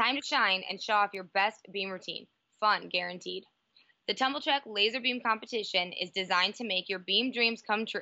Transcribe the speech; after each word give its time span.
Time 0.00 0.16
to 0.16 0.22
shine 0.22 0.62
and 0.68 0.82
show 0.82 0.94
off 0.94 1.14
your 1.14 1.24
best 1.24 1.66
beam 1.72 1.90
routine. 1.90 2.26
Fun 2.60 2.88
guaranteed. 2.88 3.44
The 4.08 4.14
Tumbl 4.14 4.42
Trak 4.42 4.62
Laser 4.66 5.00
Beam 5.00 5.20
Competition 5.20 5.92
is 5.92 6.10
designed 6.10 6.54
to 6.56 6.64
make 6.64 6.88
your 6.88 6.98
beam 6.98 7.30
dreams 7.30 7.62
come 7.62 7.86
true. 7.86 8.00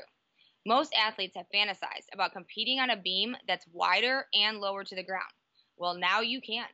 Most 0.66 0.95
athletes 0.95 1.37
have 1.37 1.46
fantasized 1.54 2.06
about 2.12 2.32
competing 2.32 2.80
on 2.80 2.90
a 2.90 2.96
beam 2.96 3.37
that's 3.46 3.66
wider 3.72 4.26
and 4.34 4.58
lower 4.58 4.84
to 4.84 4.95
the 4.95 5.03
ground. 5.03 5.32
Well, 5.76 5.95
now 5.95 6.21
you 6.21 6.40
can. 6.40 6.66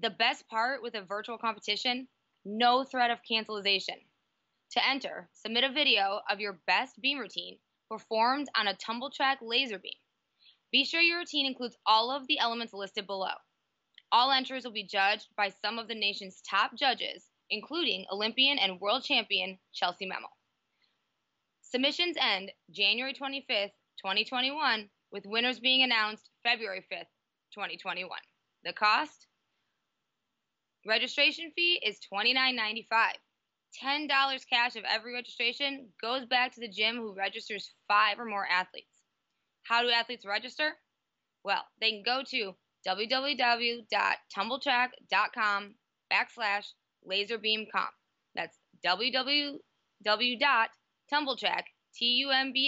The 0.00 0.10
best 0.10 0.48
part 0.48 0.82
with 0.82 0.94
a 0.94 1.02
virtual 1.02 1.38
competition 1.38 2.08
no 2.46 2.84
threat 2.84 3.10
of 3.10 3.18
cancellation. 3.28 3.96
To 4.70 4.88
enter, 4.88 5.28
submit 5.32 5.64
a 5.64 5.72
video 5.72 6.20
of 6.30 6.38
your 6.38 6.60
best 6.66 7.00
beam 7.00 7.18
routine 7.18 7.58
performed 7.90 8.48
on 8.56 8.68
a 8.68 8.74
Tumbl 8.74 9.10
Trak 9.12 9.38
laser 9.42 9.78
beam. 9.78 9.98
Be 10.70 10.84
sure 10.84 11.00
your 11.00 11.18
routine 11.18 11.46
includes 11.46 11.76
all 11.86 12.10
of 12.10 12.26
the 12.28 12.38
elements 12.38 12.72
listed 12.72 13.06
below. 13.06 13.34
All 14.12 14.30
entries 14.30 14.64
will 14.64 14.72
be 14.72 14.84
judged 14.84 15.28
by 15.36 15.48
some 15.48 15.78
of 15.78 15.88
the 15.88 15.94
nation's 15.94 16.40
top 16.48 16.76
judges, 16.76 17.26
including 17.50 18.06
Olympian 18.10 18.58
and 18.58 18.80
world 18.80 19.04
champion 19.04 19.58
Chelsea 19.72 20.06
Memmel. 20.06 20.30
Submissions 21.62 22.16
end 22.20 22.52
January 22.70 23.12
25th, 23.12 23.72
2021, 23.98 24.88
with 25.10 25.26
winners 25.26 25.58
being 25.58 25.82
announced 25.82 26.30
February 26.42 26.84
5th, 26.92 27.10
2021. 27.52 28.08
The 28.64 28.72
cost? 28.72 29.26
Registration 30.86 31.50
fee 31.56 31.80
is 31.84 31.98
$29.95. 32.12 32.84
$10 33.82 34.08
cash 34.48 34.76
of 34.76 34.84
every 34.84 35.12
registration 35.12 35.88
goes 36.00 36.24
back 36.24 36.54
to 36.54 36.60
the 36.60 36.68
gym 36.68 36.96
who 36.96 37.14
registers 37.14 37.72
five 37.88 38.18
or 38.18 38.24
more 38.24 38.46
athletes. 38.46 39.02
How 39.64 39.82
do 39.82 39.90
athletes 39.90 40.24
register? 40.24 40.70
Well, 41.44 41.64
they 41.80 41.90
can 41.90 42.02
go 42.04 42.22
to 42.30 42.54
www.tumbltrak.com 42.86 45.74
backslash 46.12 46.66
laserbeamcomp. 47.10 47.94
That's 48.34 48.58
www.tumbltrak, 48.84 51.64
T-U-M-B-L-T-R-A-K 51.94 52.66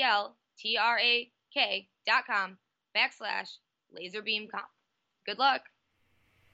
dot 2.06 2.24
com 2.26 2.56
backslash 2.96 3.58
laserbeamcomp. 3.96 4.68
Good 5.26 5.38
luck. 5.38 5.62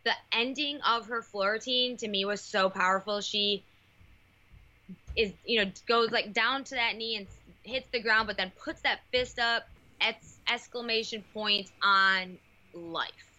The 0.04 0.14
ending 0.32 0.80
of 0.82 1.06
her 1.06 1.22
floor 1.22 1.52
routine 1.52 1.96
to 1.98 2.08
me 2.08 2.24
was 2.24 2.40
so 2.42 2.68
powerful. 2.68 3.20
She 3.20 3.64
is, 5.16 5.32
you 5.46 5.64
know, 5.64 5.70
goes 5.88 6.10
like 6.10 6.32
down 6.34 6.64
to 6.64 6.74
that 6.74 6.96
knee 6.96 7.16
and 7.16 7.28
hits 7.62 7.86
the 7.92 8.00
ground, 8.00 8.26
but 8.26 8.36
then 8.36 8.50
puts 8.62 8.82
that 8.82 9.00
fist 9.10 9.38
up, 9.38 9.62
exclamation 10.46 11.24
point 11.32 11.70
on 11.82 12.38
life. 12.74 13.33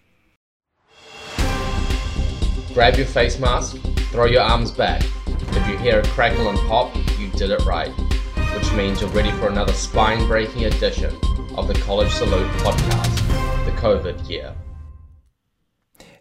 Grab 2.75 2.97
your 2.97 3.05
face 3.05 3.39
mask, 3.39 3.77
throw 4.11 4.25
your 4.25 4.41
arms 4.41 4.69
back. 4.69 5.01
If 5.27 5.65
you 5.65 5.77
hear 5.77 6.01
a 6.01 6.07
crackle 6.07 6.49
and 6.49 6.57
pop, 6.67 6.93
you 7.17 7.29
did 7.29 7.49
it 7.49 7.63
right, 7.65 7.87
which 8.53 8.69
means 8.73 8.99
you're 8.99 9.09
ready 9.11 9.31
for 9.31 9.47
another 9.47 9.71
spine 9.71 10.27
breaking 10.27 10.65
edition 10.65 11.17
of 11.55 11.69
the 11.69 11.73
College 11.85 12.11
Salute 12.11 12.51
podcast, 12.57 13.65
the 13.65 13.71
COVID 13.79 14.29
year. 14.29 14.53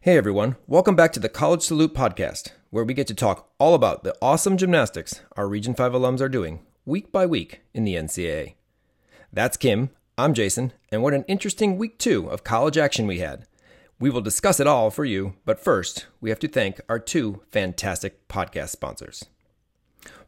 Hey 0.00 0.16
everyone, 0.16 0.54
welcome 0.68 0.94
back 0.94 1.12
to 1.14 1.18
the 1.18 1.28
College 1.28 1.62
Salute 1.62 1.92
podcast, 1.92 2.52
where 2.70 2.84
we 2.84 2.94
get 2.94 3.08
to 3.08 3.14
talk 3.14 3.50
all 3.58 3.74
about 3.74 4.04
the 4.04 4.14
awesome 4.22 4.56
gymnastics 4.56 5.22
our 5.36 5.48
Region 5.48 5.74
5 5.74 5.90
alums 5.90 6.20
are 6.20 6.28
doing 6.28 6.60
week 6.84 7.10
by 7.10 7.26
week 7.26 7.62
in 7.74 7.82
the 7.82 7.96
NCAA. 7.96 8.54
That's 9.32 9.56
Kim, 9.56 9.90
I'm 10.16 10.34
Jason, 10.34 10.72
and 10.92 11.02
what 11.02 11.14
an 11.14 11.24
interesting 11.26 11.76
week 11.78 11.98
two 11.98 12.30
of 12.30 12.44
college 12.44 12.78
action 12.78 13.08
we 13.08 13.18
had. 13.18 13.48
We 14.00 14.10
will 14.10 14.20
discuss 14.20 14.58
it 14.58 14.66
all 14.66 14.90
for 14.90 15.04
you, 15.04 15.34
but 15.44 15.60
first, 15.60 16.06
we 16.20 16.30
have 16.30 16.40
to 16.40 16.48
thank 16.48 16.80
our 16.88 16.98
two 16.98 17.42
fantastic 17.52 18.26
podcast 18.26 18.70
sponsors. 18.70 19.24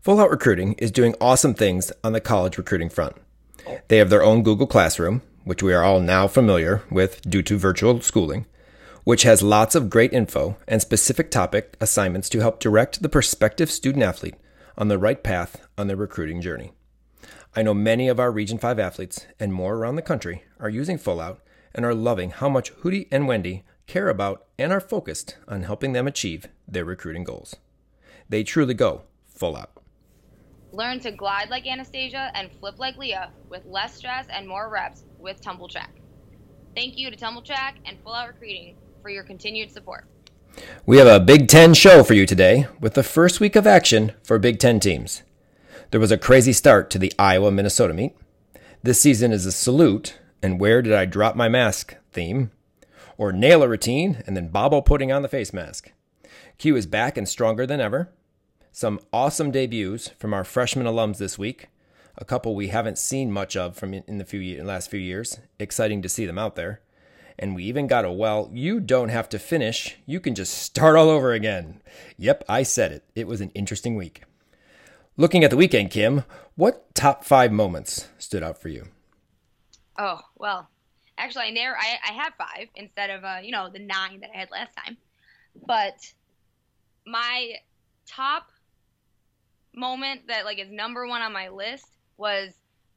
Full 0.00 0.20
Out 0.20 0.30
Recruiting 0.30 0.74
is 0.74 0.92
doing 0.92 1.16
awesome 1.20 1.52
things 1.52 1.92
on 2.04 2.12
the 2.12 2.20
college 2.20 2.58
recruiting 2.58 2.88
front. 2.88 3.16
They 3.88 3.96
have 3.96 4.08
their 4.08 4.22
own 4.22 4.44
Google 4.44 4.68
Classroom, 4.68 5.22
which 5.42 5.64
we 5.64 5.74
are 5.74 5.82
all 5.82 5.98
now 5.98 6.28
familiar 6.28 6.84
with 6.92 7.20
due 7.28 7.42
to 7.42 7.58
virtual 7.58 8.00
schooling, 8.00 8.46
which 9.02 9.24
has 9.24 9.42
lots 9.42 9.74
of 9.74 9.90
great 9.90 10.12
info 10.12 10.56
and 10.68 10.80
specific 10.80 11.32
topic 11.32 11.76
assignments 11.80 12.28
to 12.28 12.40
help 12.40 12.60
direct 12.60 13.02
the 13.02 13.08
prospective 13.08 13.70
student 13.70 14.04
athlete 14.04 14.36
on 14.78 14.86
the 14.86 14.98
right 14.98 15.24
path 15.24 15.66
on 15.76 15.88
their 15.88 15.96
recruiting 15.96 16.40
journey. 16.40 16.70
I 17.56 17.62
know 17.62 17.74
many 17.74 18.06
of 18.06 18.20
our 18.20 18.30
Region 18.30 18.58
5 18.58 18.78
athletes 18.78 19.26
and 19.40 19.52
more 19.52 19.74
around 19.74 19.96
the 19.96 20.02
country 20.02 20.44
are 20.60 20.68
using 20.68 20.98
Full 20.98 21.20
Out 21.20 21.40
and 21.76 21.84
are 21.84 21.94
loving 21.94 22.30
how 22.30 22.48
much 22.48 22.74
Hootie 22.78 23.06
and 23.12 23.28
Wendy 23.28 23.62
care 23.86 24.08
about 24.08 24.46
and 24.58 24.72
are 24.72 24.80
focused 24.80 25.36
on 25.46 25.62
helping 25.62 25.92
them 25.92 26.08
achieve 26.08 26.48
their 26.66 26.84
recruiting 26.84 27.22
goals. 27.22 27.54
They 28.28 28.42
truly 28.42 28.74
go 28.74 29.02
full 29.28 29.56
out. 29.56 29.70
Learn 30.72 30.98
to 31.00 31.12
glide 31.12 31.50
like 31.50 31.66
Anastasia 31.66 32.30
and 32.34 32.50
flip 32.58 32.78
like 32.78 32.96
Leah 32.96 33.30
with 33.48 33.64
less 33.66 33.94
stress 33.94 34.26
and 34.30 34.48
more 34.48 34.68
reps 34.68 35.04
with 35.18 35.40
Tumbl 35.40 35.70
Trak. 35.70 35.90
Thank 36.74 36.98
you 36.98 37.10
to 37.10 37.16
Tumbl 37.16 37.46
Trak 37.46 37.74
and 37.84 37.98
Full 38.02 38.12
Out 38.12 38.28
Recruiting 38.28 38.76
for 39.00 39.08
your 39.08 39.22
continued 39.22 39.70
support. 39.70 40.06
We 40.84 40.98
have 40.98 41.06
a 41.06 41.24
Big 41.24 41.48
Ten 41.48 41.74
show 41.74 42.02
for 42.02 42.14
you 42.14 42.26
today 42.26 42.66
with 42.80 42.94
the 42.94 43.02
first 43.02 43.40
week 43.40 43.56
of 43.56 43.66
action 43.66 44.12
for 44.22 44.38
Big 44.38 44.58
Ten 44.58 44.80
teams. 44.80 45.22
There 45.90 46.00
was 46.00 46.10
a 46.10 46.18
crazy 46.18 46.52
start 46.52 46.90
to 46.90 46.98
the 46.98 47.12
Iowa 47.18 47.50
Minnesota 47.50 47.94
meet. 47.94 48.16
This 48.82 49.00
season 49.00 49.32
is 49.32 49.46
a 49.46 49.52
salute 49.52 50.18
and 50.46 50.60
where 50.60 50.80
did 50.80 50.92
I 50.92 51.06
drop 51.06 51.34
my 51.34 51.48
mask 51.48 51.96
theme, 52.12 52.52
or 53.18 53.32
nail 53.32 53.64
a 53.64 53.68
routine 53.68 54.22
and 54.28 54.36
then 54.36 54.46
bobble 54.46 54.80
putting 54.80 55.10
on 55.10 55.22
the 55.22 55.28
face 55.28 55.52
mask. 55.52 55.90
Q 56.56 56.76
is 56.76 56.86
back 56.86 57.16
and 57.16 57.28
stronger 57.28 57.66
than 57.66 57.80
ever. 57.80 58.12
Some 58.70 59.00
awesome 59.12 59.50
debuts 59.50 60.10
from 60.16 60.32
our 60.32 60.44
freshman 60.44 60.86
alums 60.86 61.18
this 61.18 61.36
week. 61.36 61.66
A 62.16 62.24
couple 62.24 62.54
we 62.54 62.68
haven't 62.68 62.96
seen 62.96 63.32
much 63.32 63.56
of 63.56 63.76
from 63.76 63.92
in 63.92 64.18
the 64.18 64.24
few 64.24 64.62
last 64.62 64.88
few 64.88 65.00
years. 65.00 65.40
Exciting 65.58 66.00
to 66.02 66.08
see 66.08 66.26
them 66.26 66.38
out 66.38 66.54
there. 66.54 66.80
And 67.36 67.56
we 67.56 67.64
even 67.64 67.88
got 67.88 68.04
a 68.04 68.12
well, 68.12 68.48
you 68.52 68.78
don't 68.78 69.08
have 69.08 69.28
to 69.30 69.40
finish, 69.40 69.96
you 70.06 70.20
can 70.20 70.36
just 70.36 70.54
start 70.54 70.94
all 70.94 71.10
over 71.10 71.32
again. 71.32 71.80
Yep, 72.18 72.44
I 72.48 72.62
said 72.62 72.92
it. 72.92 73.02
It 73.16 73.26
was 73.26 73.40
an 73.40 73.50
interesting 73.56 73.96
week. 73.96 74.22
Looking 75.16 75.42
at 75.42 75.50
the 75.50 75.56
weekend, 75.56 75.90
Kim, 75.90 76.22
what 76.54 76.94
top 76.94 77.24
five 77.24 77.50
moments 77.50 78.06
stood 78.16 78.44
out 78.44 78.58
for 78.62 78.68
you? 78.68 78.86
Oh 79.98 80.20
well, 80.36 80.68
actually, 81.18 81.46
I 81.46 81.50
never. 81.50 81.76
I, 81.76 81.98
I 82.08 82.12
have 82.12 82.34
five 82.36 82.68
instead 82.74 83.10
of 83.10 83.24
uh, 83.24 83.38
you 83.42 83.52
know 83.52 83.68
the 83.70 83.78
nine 83.78 84.20
that 84.20 84.30
I 84.34 84.38
had 84.38 84.50
last 84.50 84.74
time. 84.76 84.96
But 85.66 86.12
my 87.06 87.54
top 88.06 88.50
moment 89.74 90.26
that 90.28 90.44
like 90.44 90.58
is 90.58 90.70
number 90.70 91.06
one 91.06 91.22
on 91.22 91.32
my 91.32 91.48
list 91.48 91.86
was 92.16 92.52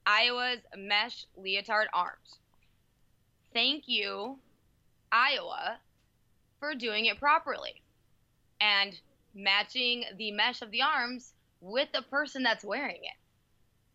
Iowa's 0.05 0.59
mesh 0.75 1.25
leotard 1.37 1.87
arms. 1.93 2.39
Thank 3.53 3.87
you, 3.87 4.39
Iowa, 5.11 5.79
for 6.59 6.75
doing 6.75 7.05
it 7.05 7.19
properly 7.19 7.81
and 8.61 8.99
matching 9.35 10.05
the 10.17 10.31
mesh 10.31 10.61
of 10.61 10.71
the 10.71 10.81
arms 10.83 11.33
with 11.61 11.91
the 11.93 12.01
person 12.03 12.43
that's 12.43 12.63
wearing 12.65 13.03
it. 13.03 13.17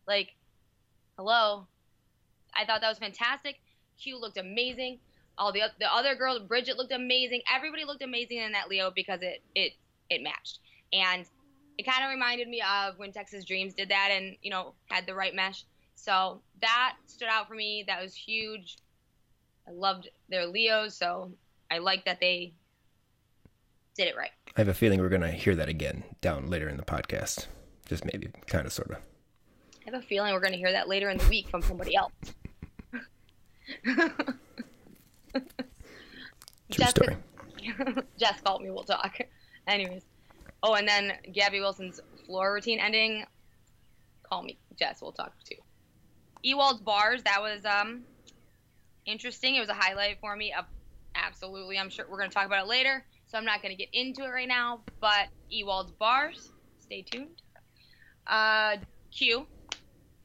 Like, 0.06 0.34
hello, 1.16 1.68
I 2.56 2.64
thought 2.64 2.80
that 2.80 2.88
was 2.88 2.98
fantastic. 2.98 3.60
Q 4.00 4.20
looked 4.20 4.38
amazing. 4.38 4.98
All 5.36 5.52
the 5.52 5.62
the 5.78 5.92
other 5.92 6.14
girls, 6.14 6.40
Bridget 6.40 6.76
looked 6.76 6.92
amazing. 6.92 7.42
Everybody 7.54 7.84
looked 7.84 8.02
amazing 8.02 8.38
in 8.38 8.52
that 8.52 8.68
Leo 8.68 8.92
because 8.94 9.20
it 9.22 9.42
it 9.54 9.72
it 10.10 10.22
matched. 10.22 10.60
And 10.92 11.26
it 11.76 11.84
kind 11.84 12.04
of 12.04 12.10
reminded 12.10 12.48
me 12.48 12.62
of 12.62 12.98
when 12.98 13.12
Texas 13.12 13.44
Dreams 13.44 13.74
did 13.74 13.88
that 13.88 14.10
and 14.12 14.36
you 14.42 14.50
know 14.50 14.74
had 14.90 15.06
the 15.06 15.14
right 15.14 15.34
mesh. 15.34 15.64
So 15.96 16.40
that 16.60 16.96
stood 17.06 17.28
out 17.28 17.48
for 17.48 17.54
me. 17.54 17.84
That 17.86 18.02
was 18.02 18.14
huge. 18.14 18.76
I 19.66 19.72
loved 19.72 20.08
their 20.28 20.46
Leos, 20.46 20.96
so 20.96 21.32
I 21.70 21.78
like 21.78 22.04
that 22.04 22.20
they 22.20 22.52
did 23.96 24.08
it 24.08 24.16
right. 24.16 24.30
I 24.56 24.60
have 24.60 24.68
a 24.68 24.74
feeling 24.74 25.00
we're 25.00 25.08
going 25.08 25.22
to 25.22 25.30
hear 25.30 25.54
that 25.56 25.68
again 25.68 26.04
down 26.20 26.48
later 26.48 26.68
in 26.68 26.76
the 26.76 26.84
podcast. 26.84 27.46
Just 27.86 28.04
maybe, 28.04 28.28
kind 28.46 28.66
of, 28.66 28.72
sort 28.72 28.90
of. 28.90 28.96
I 28.96 29.90
have 29.90 29.94
a 29.94 30.02
feeling 30.02 30.32
we're 30.32 30.40
going 30.40 30.52
to 30.52 30.58
hear 30.58 30.72
that 30.72 30.88
later 30.88 31.10
in 31.10 31.18
the 31.18 31.28
week 31.28 31.48
from 31.48 31.62
somebody 31.62 31.94
else. 31.96 32.12
True 33.84 34.10
Jessica, 36.70 37.04
story. 37.04 37.16
Jess 38.18 38.40
called 38.40 38.62
me. 38.62 38.70
We'll 38.70 38.84
talk. 38.84 39.18
Anyways. 39.66 40.02
Oh, 40.62 40.74
and 40.74 40.88
then 40.88 41.12
Gabby 41.32 41.60
Wilson's 41.60 42.00
floor 42.26 42.54
routine 42.54 42.78
ending. 42.78 43.24
Call 44.22 44.42
me, 44.42 44.58
Jess. 44.78 45.02
We'll 45.02 45.12
talk 45.12 45.32
too. 45.44 45.56
Ewald's 46.42 46.80
bars. 46.80 47.22
That 47.24 47.40
was 47.40 47.64
um 47.64 48.02
interesting. 49.06 49.56
It 49.56 49.60
was 49.60 49.68
a 49.68 49.74
highlight 49.74 50.18
for 50.20 50.36
me. 50.36 50.52
Uh, 50.52 50.62
absolutely. 51.14 51.78
I'm 51.78 51.90
sure 51.90 52.06
we're 52.08 52.18
going 52.18 52.30
to 52.30 52.34
talk 52.34 52.46
about 52.46 52.64
it 52.64 52.68
later, 52.68 53.04
so 53.26 53.38
I'm 53.38 53.44
not 53.44 53.62
going 53.62 53.76
to 53.76 53.78
get 53.78 53.90
into 53.92 54.24
it 54.24 54.28
right 54.28 54.48
now. 54.48 54.80
But 55.00 55.28
Ewald's 55.50 55.92
bars. 55.92 56.50
Stay 56.80 57.02
tuned. 57.02 57.42
Uh, 58.26 58.76
Q. 59.10 59.46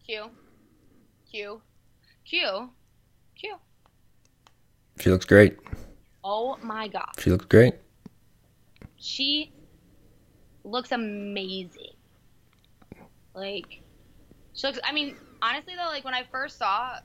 Q. 0.06 0.30
Q. 1.30 1.62
Q. 2.26 2.70
Q. 3.40 3.56
She 5.00 5.10
looks 5.10 5.26
great. 5.26 5.58
Oh 6.24 6.58
my 6.62 6.88
god. 6.88 7.10
She 7.20 7.30
looks 7.30 7.46
great. 7.46 7.76
she 8.98 9.54
looks 10.64 10.92
amazing. 10.92 11.94
Like, 13.34 13.82
she 14.54 14.68
looks. 14.68 14.80
I 14.84 14.92
mean, 14.92 15.16
honestly 15.42 15.74
though, 15.76 15.90
like 15.90 16.04
when 16.04 16.14
I 16.14 16.24
first 16.32 16.58
saw 16.58 16.98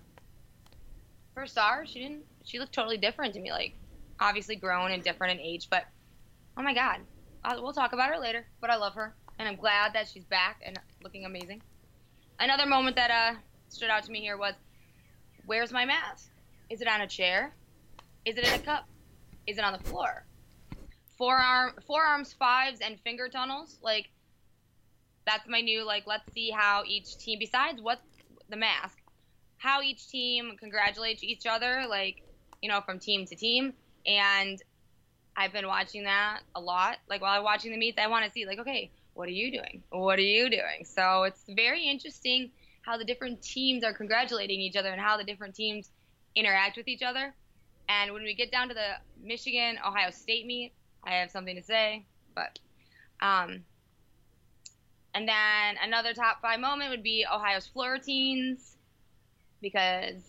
first 1.34 1.54
saw 1.54 1.72
her, 1.74 1.86
she 1.86 2.00
didn't. 2.00 2.24
She 2.44 2.58
looked 2.58 2.72
totally 2.72 2.96
different 2.98 3.34
to 3.34 3.40
me. 3.40 3.50
Like, 3.52 3.74
obviously 4.20 4.56
grown 4.56 4.90
and 4.90 5.02
different 5.02 5.38
in 5.38 5.46
age, 5.46 5.68
but 5.70 5.84
oh 6.56 6.62
my 6.62 6.74
god, 6.74 7.00
I'll, 7.44 7.62
we'll 7.62 7.72
talk 7.72 7.92
about 7.92 8.10
her 8.12 8.18
later. 8.18 8.44
But 8.60 8.70
I 8.70 8.76
love 8.76 8.94
her, 8.94 9.14
and 9.38 9.48
I'm 9.48 9.56
glad 9.56 9.92
that 9.94 10.08
she's 10.08 10.24
back 10.24 10.60
and 10.64 10.78
looking 11.02 11.24
amazing. 11.24 11.62
Another 12.40 12.66
moment 12.66 12.96
that 12.96 13.10
uh 13.10 13.38
stood 13.68 13.90
out 13.90 14.02
to 14.04 14.10
me 14.10 14.20
here 14.20 14.36
was, 14.36 14.54
where's 15.46 15.72
my 15.72 15.84
mask? 15.84 16.30
Is 16.70 16.80
it 16.80 16.88
on 16.88 17.00
a 17.00 17.06
chair? 17.06 17.54
Is 18.24 18.36
it 18.36 18.46
in 18.46 18.54
a 18.54 18.58
cup? 18.58 18.88
Is 19.46 19.58
it 19.58 19.64
on 19.64 19.72
the 19.72 19.78
floor? 19.78 20.24
Forearm, 21.18 21.74
forearms, 21.86 22.32
fives, 22.32 22.80
and 22.80 22.98
finger 23.00 23.28
tunnels. 23.28 23.78
Like, 23.82 24.08
that's 25.26 25.48
my 25.48 25.60
new 25.60 25.84
like. 25.84 26.04
Let's 26.06 26.32
see 26.32 26.50
how 26.50 26.82
each 26.86 27.16
team, 27.18 27.38
besides 27.38 27.80
what 27.80 28.00
the 28.48 28.56
mask, 28.56 28.98
how 29.58 29.82
each 29.82 30.08
team 30.08 30.56
congratulates 30.58 31.22
each 31.22 31.46
other. 31.46 31.84
Like, 31.88 32.22
you 32.62 32.68
know, 32.68 32.80
from 32.80 32.98
team 32.98 33.26
to 33.26 33.36
team. 33.36 33.74
And 34.06 34.60
I've 35.36 35.52
been 35.52 35.66
watching 35.66 36.04
that 36.04 36.40
a 36.54 36.60
lot. 36.60 36.96
Like 37.08 37.20
while 37.20 37.38
I'm 37.38 37.44
watching 37.44 37.72
the 37.72 37.78
meets, 37.78 37.98
I 37.98 38.06
want 38.06 38.24
to 38.24 38.30
see 38.30 38.46
like, 38.46 38.58
okay, 38.60 38.90
what 39.14 39.28
are 39.28 39.32
you 39.32 39.50
doing? 39.50 39.82
What 39.90 40.18
are 40.18 40.22
you 40.22 40.50
doing? 40.50 40.84
So 40.84 41.24
it's 41.24 41.42
very 41.48 41.84
interesting 41.88 42.50
how 42.84 42.98
the 42.98 43.04
different 43.04 43.42
teams 43.42 43.82
are 43.82 43.92
congratulating 43.92 44.60
each 44.60 44.76
other 44.76 44.90
and 44.90 45.00
how 45.00 45.16
the 45.16 45.24
different 45.24 45.54
teams 45.54 45.90
interact 46.34 46.76
with 46.76 46.88
each 46.88 47.02
other. 47.02 47.34
And 47.88 48.12
when 48.12 48.22
we 48.22 48.34
get 48.34 48.50
down 48.50 48.68
to 48.68 48.74
the 48.74 48.94
Michigan 49.22 49.78
Ohio 49.86 50.10
State 50.10 50.46
meet, 50.46 50.72
I 51.04 51.12
have 51.14 51.30
something 51.30 51.56
to 51.56 51.62
say. 51.62 52.04
But 52.34 52.58
um, 53.20 53.64
and 55.14 55.28
then 55.28 55.76
another 55.82 56.12
top 56.12 56.40
five 56.42 56.60
moment 56.60 56.90
would 56.90 57.02
be 57.02 57.24
Ohio's 57.30 57.66
Florentines 57.66 58.76
because 59.60 60.22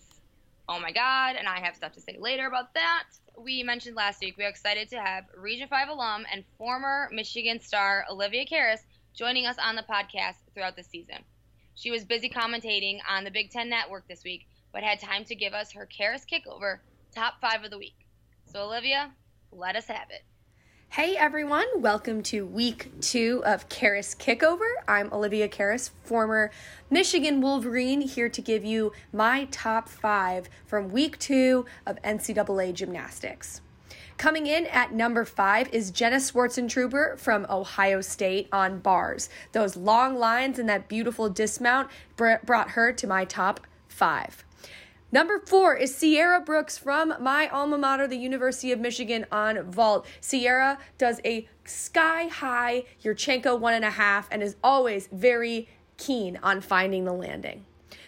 oh 0.68 0.80
my 0.80 0.92
god, 0.92 1.36
and 1.38 1.48
I 1.48 1.60
have 1.60 1.76
stuff 1.76 1.94
to 1.94 2.02
say 2.02 2.18
later 2.20 2.48
about 2.48 2.74
that. 2.74 3.04
We 3.38 3.64
mentioned 3.64 3.96
last 3.96 4.22
week 4.22 4.38
we 4.38 4.46
are 4.46 4.50
excited 4.50 4.90
to 4.90 5.00
have 5.00 5.26
Region 5.36 5.68
5 5.68 5.90
alum 5.90 6.26
and 6.32 6.44
former 6.58 7.10
Michigan 7.12 7.60
star 7.60 8.06
Olivia 8.10 8.46
Karas 8.46 8.80
joining 9.14 9.46
us 9.46 9.58
on 9.58 9.76
the 9.76 9.84
podcast 9.84 10.36
throughout 10.54 10.76
the 10.76 10.84
season. 10.84 11.18
She 11.78 11.92
was 11.92 12.06
busy 12.06 12.30
commentating 12.30 13.00
on 13.08 13.26
the 13.26 13.32
Big 13.32 13.52
Ten 13.52 13.70
Network 13.70 14.08
this 14.08 14.24
week, 14.24 14.48
but 14.72 14.82
had 14.82 14.98
time 14.98 15.26
to 15.26 15.36
give 15.36 15.54
us 15.54 15.74
her 15.74 15.86
Karas 15.86 16.24
Kickover 16.26 16.80
top 17.14 17.42
five 17.42 17.66
of 17.66 17.70
the 17.70 17.78
week. 17.78 18.08
So, 18.46 18.64
Olivia, 18.64 19.12
let 19.52 19.76
us 19.76 19.88
have 19.88 20.10
it. 20.10 20.24
Hey 20.88 21.18
everyone, 21.18 21.66
welcome 21.76 22.24
to 22.24 22.46
week 22.46 22.90
two 23.02 23.42
of 23.46 23.68
Karas 23.68 24.16
Kickover. 24.16 24.72
I'm 24.88 25.12
Olivia 25.12 25.50
Karas, 25.50 25.90
former 26.04 26.52
Michigan 26.90 27.42
Wolverine, 27.42 28.00
here 28.00 28.30
to 28.30 28.42
give 28.42 28.64
you 28.64 28.94
my 29.12 29.44
top 29.52 29.90
five 29.90 30.48
from 30.66 30.90
week 30.90 31.20
two 31.20 31.66
of 31.86 32.02
NCAA 32.04 32.74
gymnastics. 32.74 33.60
Coming 34.18 34.48
in 34.48 34.66
at 34.68 34.94
number 34.94 35.26
five 35.26 35.68
is 35.74 35.92
Jenna 35.92 36.18
Swartzentruber 36.18 37.20
from 37.20 37.46
Ohio 37.50 38.00
State 38.00 38.48
on 38.52 38.80
bars. 38.80 39.30
Those 39.52 39.76
long 39.76 40.16
lines 40.16 40.58
and 40.58 40.70
that 40.70 40.88
beautiful 40.88 41.30
dismount 41.30 41.90
brought 42.16 42.72
her 42.72 42.94
to 42.94 43.08
my 43.08 43.26
top 43.26 43.60
five. 43.90 44.46
Number 45.12 45.40
four 45.40 45.76
is 45.76 45.94
Sierra 45.94 46.40
Brooks 46.40 46.78
from 46.78 47.14
my 47.20 47.48
alma 47.50 47.78
mater, 47.78 48.08
the 48.08 48.18
University 48.18 48.72
of 48.72 48.80
Michigan, 48.80 49.26
on 49.32 49.70
vault. 49.70 50.06
Sierra 50.22 50.80
does 50.98 51.20
a 51.24 51.48
sky 51.66 52.28
high 52.28 52.86
Yurchenko 53.04 53.60
one 53.60 53.74
and 53.74 53.86
a 53.86 53.92
half 53.92 54.28
and 54.32 54.42
is 54.42 54.56
always 54.64 55.08
very 55.12 55.68
keen 55.98 56.40
on 56.42 56.62
finding 56.62 57.04
the 57.04 57.14
landing. 57.14 57.66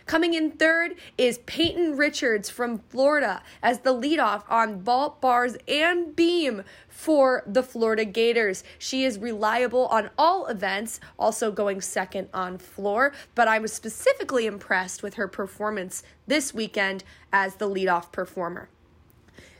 Coming 0.07 0.35
in 0.35 0.51
third 0.51 0.95
is 1.17 1.39
Peyton 1.39 1.97
Richards 1.97 2.49
from 2.49 2.77
Florida 2.77 3.43
as 3.61 3.79
the 3.79 3.93
leadoff 3.93 4.43
on 4.47 4.79
vault, 4.81 5.19
bars, 5.19 5.57
and 5.67 6.15
beam 6.15 6.63
for 6.87 7.43
the 7.45 7.61
Florida 7.61 8.05
Gators. 8.05 8.63
She 8.79 9.03
is 9.03 9.19
reliable 9.19 9.87
on 9.87 10.09
all 10.17 10.47
events, 10.47 11.01
also 11.19 11.51
going 11.51 11.81
second 11.81 12.29
on 12.33 12.57
floor, 12.57 13.11
but 13.35 13.49
I 13.49 13.59
was 13.59 13.73
specifically 13.73 14.45
impressed 14.45 15.03
with 15.03 15.15
her 15.15 15.27
performance 15.27 16.03
this 16.25 16.53
weekend 16.53 17.03
as 17.33 17.55
the 17.55 17.69
leadoff 17.69 18.13
performer. 18.13 18.69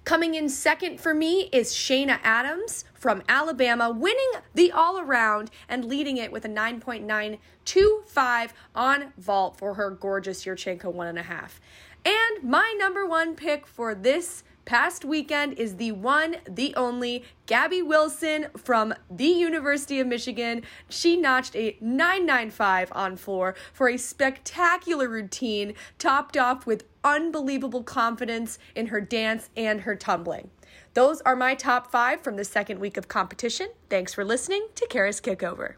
Coming 0.07 0.33
in 0.35 0.47
second 0.47 1.01
for 1.01 1.13
me 1.13 1.49
is 1.51 1.73
Shania 1.73 2.19
Adams 2.23 2.85
from 2.93 3.21
Alabama, 3.27 3.91
winning 3.91 4.31
the 4.53 4.71
all 4.71 4.99
around 4.99 5.51
and 5.67 5.83
leading 5.83 6.15
it 6.15 6.31
with 6.31 6.45
a 6.45 6.47
9.925 6.47 8.51
on 8.73 9.11
vault 9.17 9.57
for 9.57 9.73
her 9.73 9.91
gorgeous 9.91 10.45
Yurchenko 10.45 10.93
one 10.93 11.07
and 11.07 11.19
a 11.19 11.23
half. 11.23 11.59
And 12.05 12.41
my 12.41 12.73
number 12.79 13.05
one 13.05 13.35
pick 13.35 13.67
for 13.67 13.93
this 13.93 14.45
past 14.63 15.03
weekend 15.03 15.51
is 15.53 15.75
the 15.75 15.91
one, 15.91 16.37
the 16.49 16.73
only 16.75 17.25
Gabby 17.45 17.81
Wilson 17.81 18.47
from 18.55 18.93
the 19.09 19.25
University 19.25 19.99
of 19.99 20.07
Michigan. 20.07 20.61
She 20.87 21.17
notched 21.17 21.53
a 21.57 21.75
995 21.81 22.93
on 22.93 23.17
floor 23.17 23.55
for 23.73 23.89
a 23.89 23.97
spectacular 23.97 25.09
routine, 25.09 25.73
topped 25.99 26.37
off 26.37 26.65
with 26.65 26.85
unbelievable 27.07 27.83
confidence 27.83 28.59
in 28.75 28.87
her 28.87 28.99
dance 28.99 29.49
and 29.55 29.81
her 29.81 29.95
tumbling. 29.95 30.51
Those 30.93 31.21
are 31.21 31.35
my 31.35 31.55
top 31.55 31.89
five 31.89 32.21
from 32.21 32.35
the 32.35 32.43
second 32.43 32.79
week 32.79 32.97
of 32.97 33.07
competition. 33.07 33.69
Thanks 33.89 34.13
for 34.13 34.25
listening 34.25 34.67
to 34.75 34.87
Karas 34.87 35.21
Kickover. 35.21 35.75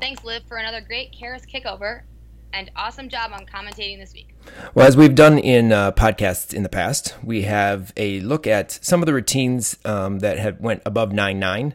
Thanks, 0.00 0.24
Liv, 0.24 0.44
for 0.46 0.58
another 0.58 0.80
great 0.80 1.12
Karas 1.12 1.44
Kickover 1.46 2.02
and 2.52 2.70
awesome 2.76 3.08
job 3.08 3.32
on 3.32 3.46
commentating 3.46 3.98
this 3.98 4.12
week. 4.12 4.34
Well, 4.74 4.86
as 4.86 4.96
we've 4.96 5.14
done 5.14 5.38
in 5.38 5.72
uh, 5.72 5.92
podcasts 5.92 6.54
in 6.54 6.62
the 6.62 6.68
past, 6.68 7.16
we 7.22 7.42
have 7.42 7.92
a 7.96 8.20
look 8.20 8.46
at 8.46 8.70
some 8.70 9.02
of 9.02 9.06
the 9.06 9.14
routines 9.14 9.76
um, 9.84 10.20
that 10.20 10.38
have 10.38 10.60
went 10.60 10.82
above 10.86 11.12
nine 11.12 11.38
nine 11.38 11.74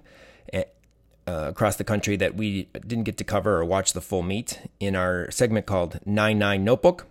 uh, 1.28 1.48
across 1.50 1.76
the 1.76 1.84
country 1.84 2.16
that 2.16 2.36
we 2.36 2.66
didn't 2.74 3.04
get 3.04 3.18
to 3.18 3.24
cover 3.24 3.58
or 3.58 3.66
watch 3.66 3.94
the 3.94 4.02
full 4.02 4.22
meet 4.22 4.62
in 4.80 4.96
our 4.96 5.30
segment 5.32 5.66
called 5.66 6.00
Nine 6.06 6.38
Nine 6.38 6.64
Notebook. 6.64 7.08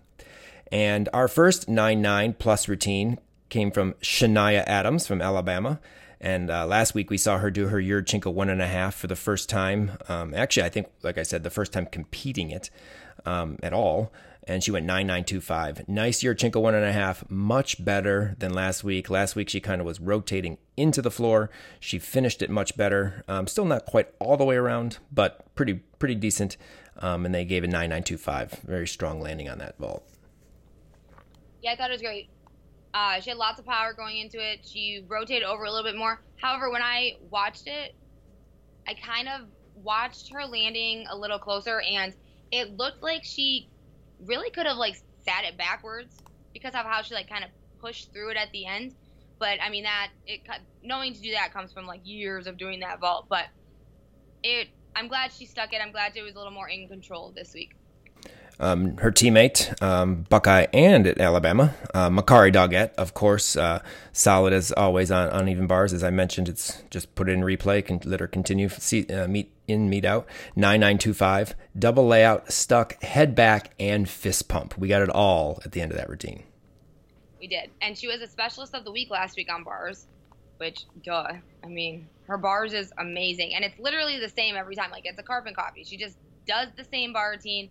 And 0.71 1.09
our 1.13 1.27
first 1.27 1.69
nine 1.69 2.01
nine 2.01 2.33
plus 2.33 2.67
routine 2.67 3.19
came 3.49 3.71
from 3.71 3.93
Shania 4.01 4.63
Adams 4.67 5.07
from 5.07 5.21
Alabama. 5.21 5.79
And 6.19 6.49
uh, 6.49 6.65
last 6.65 6.93
week 6.95 7.09
we 7.09 7.17
saw 7.17 7.37
her 7.37 7.51
do 7.51 7.67
her 7.67 7.79
Yurchenko 7.79 8.33
one 8.33 8.49
and 8.49 8.61
a 8.61 8.67
half 8.67 8.95
for 8.95 9.07
the 9.07 9.15
first 9.15 9.49
time. 9.49 9.91
Um, 10.09 10.33
actually, 10.33 10.63
I 10.63 10.69
think, 10.69 10.87
like 11.03 11.17
I 11.17 11.23
said, 11.23 11.43
the 11.43 11.49
first 11.49 11.71
time 11.71 11.85
competing 11.85 12.51
it 12.51 12.69
um, 13.25 13.57
at 13.61 13.73
all. 13.73 14.11
And 14.47 14.63
she 14.63 14.71
went 14.71 14.85
9925. 14.85 15.87
Nice 15.87 16.21
Yurchenko 16.21 16.61
one 16.61 16.75
and 16.75 16.85
a 16.85 16.93
half, 16.93 17.29
much 17.29 17.83
better 17.83 18.35
than 18.37 18.53
last 18.53 18.83
week. 18.83 19.09
Last 19.09 19.35
week 19.35 19.49
she 19.49 19.59
kind 19.59 19.81
of 19.81 19.87
was 19.87 19.99
rotating 19.99 20.59
into 20.77 21.01
the 21.01 21.09
floor. 21.09 21.49
She 21.79 21.97
finished 21.97 22.43
it 22.43 22.49
much 22.51 22.77
better. 22.77 23.23
Um, 23.27 23.47
still 23.47 23.65
not 23.65 23.85
quite 23.85 24.09
all 24.19 24.37
the 24.37 24.45
way 24.45 24.55
around, 24.55 24.99
but 25.11 25.53
pretty 25.55 25.75
pretty 25.97 26.15
decent. 26.15 26.57
Um, 26.97 27.25
and 27.25 27.33
they 27.33 27.43
gave 27.43 27.63
a 27.63 27.67
9925. 27.67 28.61
Very 28.65 28.87
strong 28.87 29.19
landing 29.19 29.49
on 29.49 29.57
that 29.57 29.77
vault. 29.79 30.07
Yeah, 31.65 31.71
I 31.71 31.77
thought 31.77 31.89
it 31.89 31.93
was 31.93 32.01
great. 32.03 32.29
Uh, 32.93 33.19
she 33.21 33.31
had 33.31 33.37
lots 33.37 33.59
of 33.59 33.65
power 33.65 33.91
going 33.97 34.19
into 34.19 34.37
it. 34.37 34.59
She 34.63 35.03
rotated 35.07 35.41
over 35.41 35.63
a 35.63 35.71
little 35.71 35.83
bit 35.83 35.97
more. 35.97 36.21
However, 36.39 36.69
when 36.69 36.83
I 36.83 37.13
watched 37.31 37.65
it, 37.65 37.95
I 38.87 38.93
kind 38.93 39.27
of 39.27 39.47
watched 39.73 40.31
her 40.31 40.45
landing 40.45 41.07
a 41.09 41.17
little 41.17 41.39
closer, 41.39 41.81
and 41.81 42.13
it 42.51 42.77
looked 42.77 43.01
like 43.01 43.23
she 43.23 43.67
really 44.27 44.51
could 44.51 44.67
have 44.67 44.77
like 44.77 44.95
sat 45.27 45.43
it 45.43 45.57
backwards 45.57 46.15
because 46.53 46.75
of 46.75 46.85
how 46.85 47.01
she 47.01 47.15
like 47.15 47.27
kind 47.27 47.43
of 47.43 47.49
pushed 47.81 48.13
through 48.13 48.29
it 48.29 48.37
at 48.37 48.51
the 48.53 48.67
end. 48.67 48.93
But 49.39 49.57
I 49.59 49.71
mean 49.71 49.85
that 49.85 50.09
it 50.27 50.41
knowing 50.83 51.15
to 51.15 51.19
do 51.19 51.31
that 51.31 51.51
comes 51.51 51.73
from 51.73 51.87
like 51.87 52.01
years 52.03 52.45
of 52.45 52.59
doing 52.59 52.81
that 52.81 52.99
vault. 52.99 53.25
But 53.27 53.45
it, 54.43 54.67
I'm 54.95 55.07
glad 55.07 55.33
she 55.33 55.47
stuck 55.47 55.73
it. 55.73 55.81
I'm 55.83 55.91
glad 55.91 56.15
it 56.15 56.21
was 56.21 56.35
a 56.35 56.37
little 56.37 56.53
more 56.53 56.69
in 56.69 56.87
control 56.87 57.33
this 57.35 57.53
week. 57.55 57.71
Um, 58.59 58.97
her 58.97 59.11
teammate, 59.11 59.81
um, 59.81 60.25
Buckeye 60.29 60.67
and 60.73 61.05
at 61.05 61.19
Alabama, 61.19 61.75
uh, 61.93 62.09
Makarri 62.09 62.53
Doggette, 62.53 62.93
of 62.95 63.13
course, 63.13 63.57
uh, 63.57 63.81
solid 64.13 64.53
as 64.53 64.71
always 64.71 65.11
on 65.11 65.29
uneven 65.29 65.67
bars. 65.67 65.91
As 65.91 66.03
I 66.03 66.09
mentioned, 66.09 66.47
it's 66.47 66.81
just 66.89 67.13
put 67.15 67.27
it 67.27 67.33
in 67.33 67.41
replay, 67.41 67.85
can 67.85 67.99
let 68.05 68.21
her 68.21 68.27
continue, 68.27 68.69
see, 68.69 69.05
uh, 69.07 69.27
meet 69.27 69.51
in, 69.67 69.89
meet 69.89 70.05
out. 70.05 70.25
9925, 70.55 71.55
double 71.77 72.07
layout, 72.07 72.51
stuck, 72.51 73.01
head 73.03 73.35
back, 73.35 73.71
and 73.79 74.07
fist 74.07 74.47
pump. 74.47 74.77
We 74.77 74.87
got 74.87 75.01
it 75.01 75.09
all 75.09 75.59
at 75.65 75.73
the 75.73 75.81
end 75.81 75.91
of 75.91 75.97
that 75.97 76.09
routine. 76.09 76.43
We 77.39 77.47
did. 77.47 77.69
And 77.81 77.97
she 77.97 78.07
was 78.07 78.21
a 78.21 78.27
specialist 78.27 78.73
of 78.73 78.85
the 78.85 78.91
week 78.91 79.09
last 79.09 79.35
week 79.35 79.51
on 79.51 79.63
bars, 79.63 80.07
which, 80.57 80.85
duh. 81.03 81.33
I 81.63 81.67
mean, 81.67 82.07
her 82.27 82.37
bars 82.37 82.73
is 82.73 82.91
amazing. 82.97 83.53
And 83.53 83.65
it's 83.65 83.77
literally 83.79 84.19
the 84.19 84.29
same 84.29 84.55
every 84.55 84.75
time. 84.75 84.91
Like, 84.91 85.05
it's 85.05 85.19
a 85.19 85.23
carbon 85.23 85.53
copy. 85.53 85.83
She 85.83 85.97
just 85.97 86.17
does 86.47 86.69
the 86.77 86.85
same 86.85 87.11
bar 87.11 87.31
routine 87.31 87.69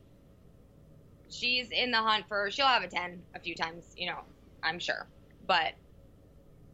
she's 1.31 1.71
in 1.71 1.90
the 1.90 1.99
hunt 1.99 2.25
for 2.28 2.50
she'll 2.50 2.66
have 2.66 2.83
a 2.83 2.88
10 2.88 3.21
a 3.35 3.40
few 3.40 3.54
times 3.54 3.95
you 3.97 4.07
know 4.07 4.19
i'm 4.62 4.78
sure 4.78 5.07
but 5.47 5.75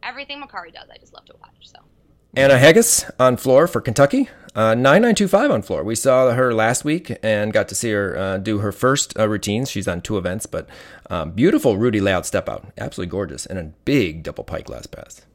everything 0.03 0.41
Makarri 0.41 0.73
does 0.73 0.89
i 0.93 0.97
just 0.97 1.13
love 1.13 1.25
to 1.25 1.35
watch 1.41 1.55
so 1.63 1.79
Anna 2.33 2.57
Haggis 2.57 3.11
on 3.19 3.35
floor 3.35 3.67
for 3.67 3.81
Kentucky. 3.81 4.29
Uh, 4.55 4.73
9925 4.75 5.51
on 5.51 5.61
floor. 5.61 5.83
We 5.83 5.95
saw 5.95 6.31
her 6.31 6.53
last 6.53 6.85
week 6.85 7.17
and 7.21 7.51
got 7.51 7.67
to 7.69 7.75
see 7.75 7.91
her 7.91 8.17
uh, 8.17 8.37
do 8.37 8.59
her 8.59 8.71
first 8.71 9.17
uh, 9.19 9.27
routines. 9.27 9.69
She's 9.69 9.87
on 9.87 9.99
two 9.99 10.17
events, 10.17 10.45
but 10.45 10.69
um, 11.09 11.31
beautiful 11.31 11.77
Rudy 11.77 11.99
layout 11.99 12.25
step 12.25 12.47
out. 12.47 12.71
Absolutely 12.77 13.11
gorgeous. 13.11 13.45
And 13.45 13.59
a 13.59 13.63
big 13.83 14.23
double 14.23 14.45
pike 14.45 14.69
last 14.69 14.91
pass. 14.91 15.25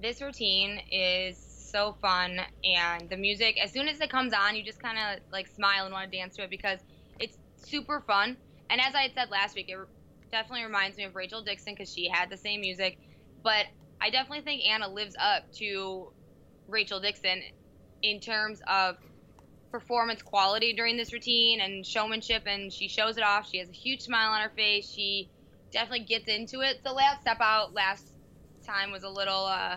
This 0.00 0.20
routine 0.20 0.80
is 0.90 1.55
so 1.76 1.96
fun, 2.00 2.40
and 2.64 3.08
the 3.10 3.16
music, 3.18 3.58
as 3.62 3.70
soon 3.70 3.86
as 3.86 4.00
it 4.00 4.10
comes 4.10 4.32
on, 4.32 4.56
you 4.56 4.62
just 4.64 4.80
kind 4.80 4.96
of 4.96 5.20
like 5.30 5.46
smile 5.46 5.84
and 5.84 5.92
want 5.92 6.10
to 6.10 6.18
dance 6.18 6.34
to 6.36 6.42
it 6.42 6.50
because 6.50 6.80
it's 7.20 7.36
super 7.56 8.02
fun. 8.06 8.38
And 8.70 8.80
as 8.80 8.94
I 8.94 9.02
had 9.02 9.12
said 9.14 9.30
last 9.30 9.54
week, 9.54 9.68
it 9.68 9.76
definitely 10.32 10.64
reminds 10.64 10.96
me 10.96 11.04
of 11.04 11.14
Rachel 11.14 11.42
Dixon 11.42 11.74
because 11.74 11.92
she 11.92 12.08
had 12.08 12.30
the 12.30 12.36
same 12.36 12.62
music. 12.62 12.98
But 13.42 13.66
I 14.00 14.08
definitely 14.08 14.42
think 14.42 14.62
Anna 14.64 14.88
lives 14.88 15.14
up 15.20 15.44
to 15.58 16.12
Rachel 16.66 16.98
Dixon 16.98 17.42
in 18.02 18.20
terms 18.20 18.60
of 18.66 18.96
performance 19.70 20.22
quality 20.22 20.72
during 20.72 20.96
this 20.96 21.12
routine 21.12 21.60
and 21.60 21.84
showmanship, 21.84 22.44
and 22.46 22.72
she 22.72 22.88
shows 22.88 23.18
it 23.18 23.22
off. 23.22 23.50
She 23.50 23.58
has 23.58 23.68
a 23.68 23.72
huge 23.72 24.00
smile 24.00 24.32
on 24.32 24.40
her 24.40 24.52
face. 24.56 24.90
She 24.90 25.28
definitely 25.72 26.06
gets 26.06 26.26
into 26.26 26.62
it. 26.62 26.78
The 26.84 26.92
last 26.92 27.20
step 27.20 27.38
out 27.40 27.74
last 27.74 28.06
time 28.66 28.92
was 28.92 29.02
a 29.02 29.10
little. 29.10 29.44
Uh, 29.44 29.76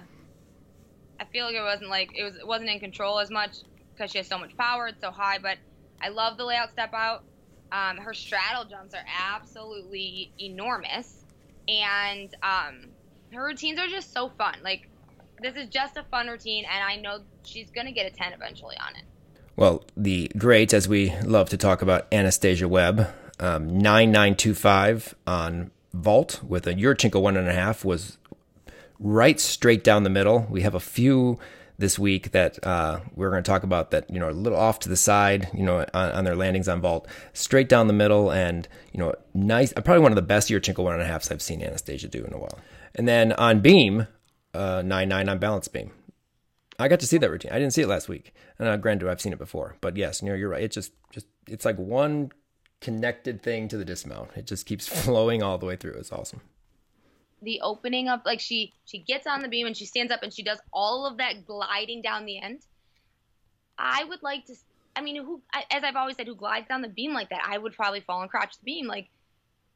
I 1.19 1.25
feel 1.25 1.45
like 1.45 1.55
it 1.55 1.61
wasn't 1.61 1.89
like 1.89 2.11
it 2.15 2.23
was. 2.23 2.35
It 2.35 2.47
wasn't 2.47 2.69
in 2.69 2.79
control 2.79 3.19
as 3.19 3.29
much 3.29 3.57
because 3.93 4.11
she 4.11 4.17
has 4.17 4.27
so 4.27 4.37
much 4.37 4.55
power. 4.57 4.87
It's 4.87 5.01
so 5.01 5.11
high, 5.11 5.37
but 5.37 5.57
I 6.01 6.09
love 6.09 6.37
the 6.37 6.45
layout 6.45 6.71
step 6.71 6.93
out. 6.93 7.23
Um, 7.71 7.97
her 7.97 8.13
straddle 8.13 8.65
jumps 8.65 8.93
are 8.93 9.05
absolutely 9.33 10.31
enormous, 10.39 11.25
and 11.67 12.33
um, 12.41 12.89
her 13.33 13.43
routines 13.43 13.79
are 13.79 13.87
just 13.87 14.13
so 14.13 14.29
fun. 14.29 14.55
Like 14.63 14.89
this 15.41 15.55
is 15.55 15.69
just 15.69 15.97
a 15.97 16.03
fun 16.03 16.27
routine, 16.27 16.65
and 16.71 16.83
I 16.83 16.95
know 16.95 17.19
she's 17.43 17.69
gonna 17.69 17.91
get 17.91 18.11
a 18.11 18.15
ten 18.15 18.33
eventually 18.33 18.75
on 18.77 18.95
it. 18.95 19.03
Well, 19.55 19.83
the 19.97 20.31
great, 20.37 20.73
as 20.73 20.87
we 20.87 21.13
love 21.25 21.49
to 21.49 21.57
talk 21.57 21.81
about, 21.81 22.07
Anastasia 22.13 22.67
Webb, 22.67 23.09
um, 23.41 23.77
nine 23.77 24.11
nine 24.11 24.35
two 24.35 24.53
five 24.53 25.13
on 25.27 25.71
vault 25.93 26.41
with 26.43 26.65
a 26.65 26.73
Yurchenko 26.73 27.21
one 27.21 27.35
and 27.35 27.47
a 27.47 27.53
half 27.53 27.83
was 27.83 28.17
right 28.99 29.39
straight 29.39 29.83
down 29.83 30.03
the 30.03 30.09
middle. 30.09 30.45
We 30.49 30.61
have 30.61 30.75
a 30.75 30.79
few 30.79 31.39
this 31.79 31.97
week 31.97 32.31
that 32.31 32.63
uh, 32.67 32.99
we're 33.15 33.31
going 33.31 33.41
to 33.41 33.49
talk 33.49 33.63
about 33.63 33.91
that 33.91 34.09
you 34.09 34.19
know 34.19 34.29
a 34.29 34.31
little 34.31 34.59
off 34.59 34.79
to 34.79 34.89
the 34.89 34.97
side 34.97 35.47
you 35.53 35.63
know 35.63 35.85
on, 35.93 36.11
on, 36.11 36.23
their 36.25 36.35
landings 36.35 36.67
on 36.67 36.81
vault. 36.81 37.07
Straight 37.33 37.69
down 37.69 37.87
the 37.87 37.93
middle 37.93 38.31
and 38.31 38.67
you 38.91 38.99
know 38.99 39.15
nice 39.33 39.73
probably 39.73 39.99
one 39.99 40.11
of 40.11 40.17
the 40.17 40.21
best 40.21 40.49
Yurchenko 40.49 40.83
one 40.83 40.93
and 40.93 41.01
a 41.01 41.05
halfs 41.05 41.31
I've 41.31 41.41
seen 41.41 41.63
Anastasia 41.63 42.09
do 42.09 42.23
in 42.23 42.33
a 42.33 42.37
while. 42.37 42.59
And 42.95 43.07
then 43.07 43.31
on 43.33 43.61
beam 43.61 44.07
uh, 44.53 44.83
nine 44.85 45.09
nine 45.09 45.29
on 45.29 45.39
balance 45.39 45.67
beam. 45.69 45.91
I 46.77 46.87
got 46.87 47.01
to 47.01 47.07
see 47.07 47.17
that 47.17 47.29
routine. 47.29 47.51
I 47.51 47.59
didn't 47.59 47.73
see 47.73 47.81
it 47.81 47.87
last 47.87 48.07
week. 48.07 48.33
And 48.57 48.67
uh, 48.67 48.77
granted 48.77 49.09
I've 49.09 49.21
seen 49.21 49.33
it 49.33 49.39
before. 49.39 49.77
But 49.79 49.95
yes 49.95 50.21
you 50.21 50.29
know 50.29 50.35
you're 50.35 50.49
right. 50.49 50.63
It 50.63 50.71
just 50.71 50.91
just 51.11 51.27
it's 51.47 51.63
like 51.63 51.77
one 51.77 52.31
connected 52.81 53.41
thing 53.41 53.69
to 53.69 53.77
the 53.77 53.85
dismount. 53.85 54.31
It 54.35 54.47
just 54.47 54.65
keeps 54.65 54.87
flowing 55.05 55.41
all 55.41 55.57
the 55.57 55.65
way 55.65 55.77
through. 55.77 55.93
It's 55.93 56.11
awesome 56.11 56.41
the 57.41 57.61
opening 57.61 58.09
of 58.09 58.21
like 58.25 58.39
she 58.39 58.73
she 58.85 58.99
gets 58.99 59.25
on 59.27 59.41
the 59.41 59.47
beam 59.47 59.67
and 59.67 59.75
she 59.75 59.85
stands 59.85 60.11
up 60.11 60.23
and 60.23 60.33
she 60.33 60.43
does 60.43 60.59
all 60.73 61.05
of 61.05 61.17
that 61.17 61.45
gliding 61.45 62.01
down 62.01 62.25
the 62.25 62.39
end. 62.39 62.59
I 63.77 64.03
would 64.03 64.21
like 64.21 64.45
to. 64.45 64.55
I 64.95 65.01
mean, 65.01 65.23
who 65.23 65.41
as 65.71 65.83
I've 65.83 65.95
always 65.95 66.17
said, 66.17 66.27
who 66.27 66.35
glides 66.35 66.67
down 66.67 66.81
the 66.81 66.89
beam 66.89 67.13
like 67.13 67.29
that? 67.29 67.41
I 67.45 67.57
would 67.57 67.73
probably 67.73 68.01
fall 68.01 68.21
and 68.21 68.29
crotch 68.29 68.57
the 68.57 68.65
beam. 68.65 68.87
Like 68.87 69.07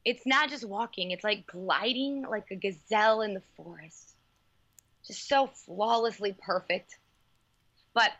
it's 0.04 0.26
not 0.26 0.50
just 0.50 0.68
walking; 0.68 1.12
it's 1.12 1.24
like 1.24 1.48
gliding 1.48 2.24
like 2.24 2.52
a 2.52 2.56
gazelle 2.56 3.22
in 3.22 3.34
the 3.34 3.44
forest. 3.56 4.16
Just 5.08 5.28
so 5.28 5.48
flawlessly 5.48 6.36
perfect. 6.46 6.98
But 7.94 8.12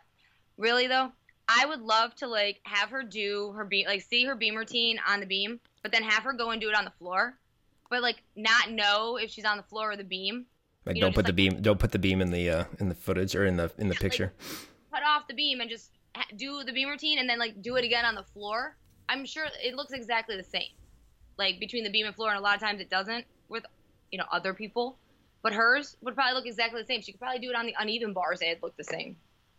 really 0.56 0.86
though, 0.86 1.12
I 1.48 1.66
would 1.66 1.80
love 1.80 2.14
to 2.16 2.26
like 2.26 2.60
have 2.64 2.90
her 2.90 3.02
do 3.02 3.52
her 3.56 3.64
beam, 3.64 3.86
like 3.86 4.02
see 4.02 4.24
her 4.24 4.34
beam 4.34 4.54
routine 4.54 4.98
on 5.06 5.20
the 5.20 5.26
beam, 5.26 5.60
but 5.82 5.92
then 5.92 6.02
have 6.02 6.22
her 6.24 6.32
go 6.32 6.50
and 6.50 6.60
do 6.60 6.70
it 6.70 6.76
on 6.76 6.84
the 6.84 6.92
floor 6.92 7.36
but 7.90 8.02
like 8.02 8.22
not 8.36 8.70
know 8.70 9.16
if 9.16 9.30
she's 9.30 9.44
on 9.44 9.56
the 9.56 9.62
floor 9.62 9.92
or 9.92 9.96
the 9.96 10.04
beam. 10.04 10.46
Like 10.86 10.96
you 10.96 11.02
don't 11.02 11.14
put 11.14 11.26
the 11.26 11.32
beam, 11.32 11.62
don't 11.62 11.78
put 11.78 11.92
the 11.92 11.98
beam 11.98 12.20
in 12.20 12.30
the 12.30 12.50
uh, 12.50 12.64
in 12.78 12.88
the 12.88 12.94
footage 12.94 13.34
or 13.34 13.46
in 13.46 13.56
the 13.56 13.70
in 13.78 13.88
the 13.88 13.94
picture. 13.94 14.32
Like, 14.92 15.02
cut 15.02 15.08
off 15.08 15.26
the 15.28 15.34
beam 15.34 15.60
and 15.60 15.70
just 15.70 15.90
do 16.36 16.62
the 16.64 16.72
beam 16.72 16.88
routine 16.88 17.18
and 17.18 17.28
then 17.28 17.38
like 17.38 17.62
do 17.62 17.76
it 17.76 17.84
again 17.84 18.04
on 18.04 18.14
the 18.14 18.22
floor. 18.22 18.76
I'm 19.08 19.24
sure 19.24 19.46
it 19.62 19.74
looks 19.74 19.92
exactly 19.92 20.36
the 20.36 20.44
same, 20.44 20.70
like 21.38 21.60
between 21.60 21.84
the 21.84 21.90
beam 21.90 22.06
and 22.06 22.14
floor, 22.14 22.30
and 22.30 22.38
a 22.38 22.42
lot 22.42 22.54
of 22.54 22.60
times 22.60 22.80
it 22.80 22.90
doesn't 22.90 23.24
with 23.48 23.64
you 24.10 24.18
know 24.18 24.24
other 24.30 24.54
people. 24.54 24.98
But 25.42 25.52
hers 25.52 25.96
would 26.00 26.14
probably 26.14 26.34
look 26.34 26.46
exactly 26.46 26.80
the 26.80 26.86
same. 26.86 27.02
She 27.02 27.12
could 27.12 27.20
probably 27.20 27.40
do 27.40 27.50
it 27.50 27.56
on 27.56 27.66
the 27.66 27.74
uneven 27.78 28.12
bars; 28.12 28.40
and 28.40 28.50
it'd 28.50 28.62
look 28.62 28.76
the 28.76 28.84
same. 28.84 29.16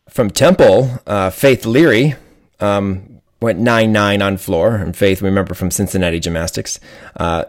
From 0.09 0.29
Temple, 0.29 0.89
uh, 1.05 1.29
Faith 1.29 1.65
Leary 1.65 2.15
um, 2.59 3.21
went 3.39 3.59
nine 3.59 3.91
nine 3.91 4.21
on 4.21 4.37
floor, 4.37 4.75
and 4.75 4.95
Faith, 4.95 5.21
remember 5.21 5.53
from 5.53 5.69
Cincinnati 5.69 6.19
Gymnastics, 6.19 6.79
uh, 7.17 7.45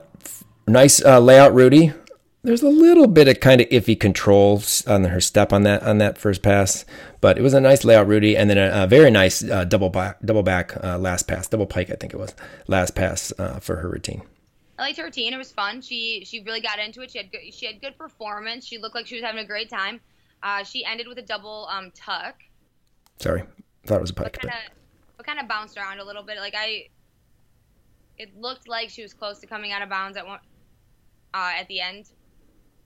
Nice 0.68 1.04
uh, 1.04 1.20
layout, 1.20 1.54
Rudy. 1.54 1.92
There's 2.42 2.62
a 2.62 2.68
little 2.68 3.06
bit 3.06 3.28
of 3.28 3.38
kind 3.40 3.60
of 3.60 3.68
iffy 3.68 3.98
controls 3.98 4.84
on 4.86 5.04
her 5.04 5.20
step 5.20 5.52
on 5.52 5.62
that 5.62 5.82
on 5.82 5.98
that 5.98 6.18
first 6.18 6.42
pass, 6.42 6.84
but 7.20 7.38
it 7.38 7.42
was 7.42 7.54
a 7.54 7.60
nice 7.60 7.84
layout, 7.84 8.08
Rudy, 8.08 8.36
and 8.36 8.50
then 8.50 8.58
a, 8.58 8.84
a 8.84 8.86
very 8.86 9.10
nice 9.10 9.42
uh, 9.42 9.64
double 9.64 9.90
back 9.90 10.18
double 10.24 10.42
back 10.42 10.76
uh, 10.82 10.98
last 10.98 11.28
pass, 11.28 11.46
double 11.48 11.66
pike, 11.66 11.90
I 11.90 11.94
think 11.94 12.14
it 12.14 12.18
was 12.18 12.34
last 12.66 12.94
pass 12.94 13.32
uh, 13.38 13.60
for 13.60 13.76
her 13.76 13.88
routine. 13.88 14.22
I 14.78 14.82
liked 14.82 14.98
her 14.98 15.04
routine. 15.04 15.32
It 15.32 15.38
was 15.38 15.52
fun. 15.52 15.80
She 15.80 16.24
she 16.24 16.40
really 16.40 16.60
got 16.60 16.78
into 16.78 17.00
it. 17.00 17.12
She 17.12 17.18
had 17.18 17.30
good, 17.30 17.52
she 17.52 17.66
had 17.66 17.80
good 17.80 17.96
performance. 17.96 18.66
She 18.66 18.78
looked 18.78 18.94
like 18.94 19.06
she 19.06 19.14
was 19.14 19.24
having 19.24 19.44
a 19.44 19.46
great 19.46 19.70
time. 19.70 20.00
Uh, 20.42 20.64
she 20.64 20.84
ended 20.84 21.06
with 21.06 21.18
a 21.18 21.22
double 21.22 21.68
um, 21.70 21.92
tuck. 21.94 22.42
Sorry, 23.18 23.44
thought 23.86 23.98
it 23.98 24.00
was 24.02 24.10
a 24.10 24.14
pike. 24.14 24.38
But 24.40 24.50
kind 24.50 24.54
of, 25.18 25.26
kind 25.26 25.40
of 25.40 25.48
bounced 25.48 25.78
around 25.78 26.00
a 26.00 26.04
little 26.04 26.22
bit. 26.22 26.38
Like 26.38 26.54
I, 26.56 26.88
it 28.18 28.36
looked 28.40 28.68
like 28.68 28.90
she 28.90 29.02
was 29.02 29.14
close 29.14 29.38
to 29.40 29.46
coming 29.46 29.72
out 29.72 29.82
of 29.82 29.88
bounds 29.88 30.16
at 30.16 30.26
one 30.26 30.40
uh, 31.34 31.52
at 31.58 31.68
the 31.68 31.80
end 31.80 32.10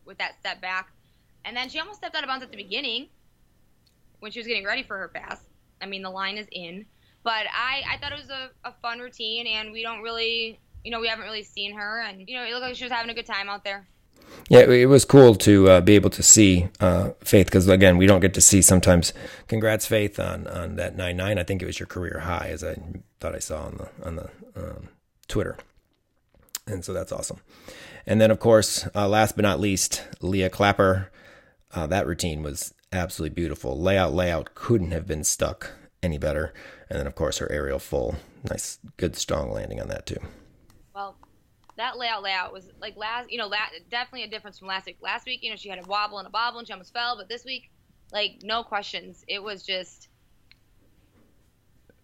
with 0.05 0.19
that 0.19 0.39
step 0.41 0.61
back. 0.61 0.91
And 1.45 1.57
then 1.57 1.69
she 1.69 1.79
almost 1.79 1.99
stepped 1.99 2.15
out 2.15 2.23
of 2.23 2.29
bounds 2.29 2.45
at 2.45 2.51
the 2.51 2.57
beginning 2.57 3.09
when 4.21 4.31
she 4.33 4.41
was 4.41 4.47
getting 4.47 4.65
ready 4.65 4.83
for 4.83 4.99
her 4.99 5.09
pass. 5.09 5.41
I 5.81 5.87
mean, 5.87 6.03
the 6.03 6.11
line 6.11 6.37
is 6.37 6.47
in. 6.53 6.87
But 7.23 7.47
I, 7.53 7.83
I 7.91 7.99
thought 7.99 8.13
it 8.13 8.19
was 8.19 8.31
a, 8.31 8.51
a 8.65 8.73
fun 8.81 8.99
routine, 8.99 9.47
and 9.47 9.73
we 9.73 9.83
don't 9.83 10.01
really, 10.01 10.59
you 10.85 10.91
know, 10.91 11.01
we 11.01 11.09
haven't 11.09 11.25
really 11.25 11.43
seen 11.43 11.75
her. 11.75 12.01
And, 12.01 12.27
you 12.29 12.37
know, 12.37 12.45
it 12.45 12.53
looked 12.53 12.63
like 12.63 12.77
she 12.77 12.85
was 12.85 12.93
having 12.93 13.11
a 13.11 13.15
good 13.15 13.27
time 13.27 13.49
out 13.49 13.65
there. 13.65 13.87
Yeah, 14.49 14.61
it 14.61 14.87
was 14.87 15.05
cool 15.05 15.35
to 15.37 15.69
uh, 15.69 15.81
be 15.81 15.95
able 15.95 16.11
to 16.11 16.23
see 16.23 16.69
uh, 16.81 17.11
Faith 17.21 17.47
because 17.47 17.69
again, 17.69 17.97
we 17.97 18.07
don't 18.07 18.21
get 18.21 18.35
to 18.35 18.41
see 18.41 18.63
sometimes. 18.63 19.13
Congrats, 19.49 19.87
Faith, 19.87 20.19
on 20.19 20.47
on 20.47 20.77
that 20.77 20.97
nine 20.97 21.17
nine. 21.17 21.39
I 21.39 21.45
think 21.45 21.63
it 21.63 21.67
was 21.67 21.79
your 21.79 21.87
career 21.87 22.21
high, 22.21 22.49
as 22.51 22.65
I 22.65 22.77
thought 23.21 23.35
I 23.35 23.39
saw 23.39 23.63
on 23.65 23.77
the 23.77 24.07
on 24.07 24.17
the 24.17 24.31
um, 24.57 24.89
Twitter, 25.29 25.57
and 26.67 26.85
so 26.85 26.93
that's 26.93 27.13
awesome. 27.13 27.41
And 28.11 28.21
then, 28.21 28.33
of 28.33 28.41
course, 28.41 28.89
uh, 28.93 29.07
last 29.07 29.37
but 29.37 29.45
not 29.45 29.61
least, 29.61 30.05
Leah 30.21 30.51
Clapper. 30.51 31.13
Uh, 31.73 31.87
that 31.87 32.09
routine 32.09 32.43
was 32.43 32.75
absolutely 32.93 33.37
beautiful. 33.37 33.81
Layout, 33.81 34.13
layout 34.13 34.57
couldn't 34.57 34.91
have 34.91 35.07
been 35.07 35.23
stuck 35.23 35.71
any 36.03 36.19
better. 36.19 36.53
And 36.89 36.99
then, 36.99 37.07
of 37.07 37.15
course, 37.15 37.39
her 37.39 37.49
aerial 37.53 37.79
full. 37.79 38.17
Nice, 38.51 38.81
good, 38.97 39.15
strong 39.15 39.53
landing 39.53 39.81
on 39.81 39.87
that, 39.91 40.07
too. 40.07 40.19
Well, 40.93 41.17
that 41.77 41.99
layout, 41.99 42.25
layout 42.25 42.53
was 42.53 42.69
like 42.81 42.97
last, 42.97 43.31
you 43.31 43.39
know, 43.39 43.47
la- 43.47 43.59
definitely 43.93 44.25
a 44.25 44.29
difference 44.29 44.59
from 44.59 44.67
last 44.67 44.87
week. 44.87 44.99
Last 45.01 45.25
week, 45.25 45.45
you 45.45 45.51
know, 45.51 45.57
she 45.57 45.69
had 45.69 45.79
a 45.79 45.87
wobble 45.87 46.19
and 46.19 46.27
a 46.27 46.31
bobble 46.31 46.59
and 46.59 46.67
she 46.67 46.73
almost 46.73 46.93
fell. 46.93 47.17
But 47.17 47.29
this 47.29 47.45
week, 47.45 47.71
like, 48.13 48.41
no 48.43 48.65
questions. 48.65 49.25
It 49.29 49.41
was 49.41 49.63
just 49.63 50.09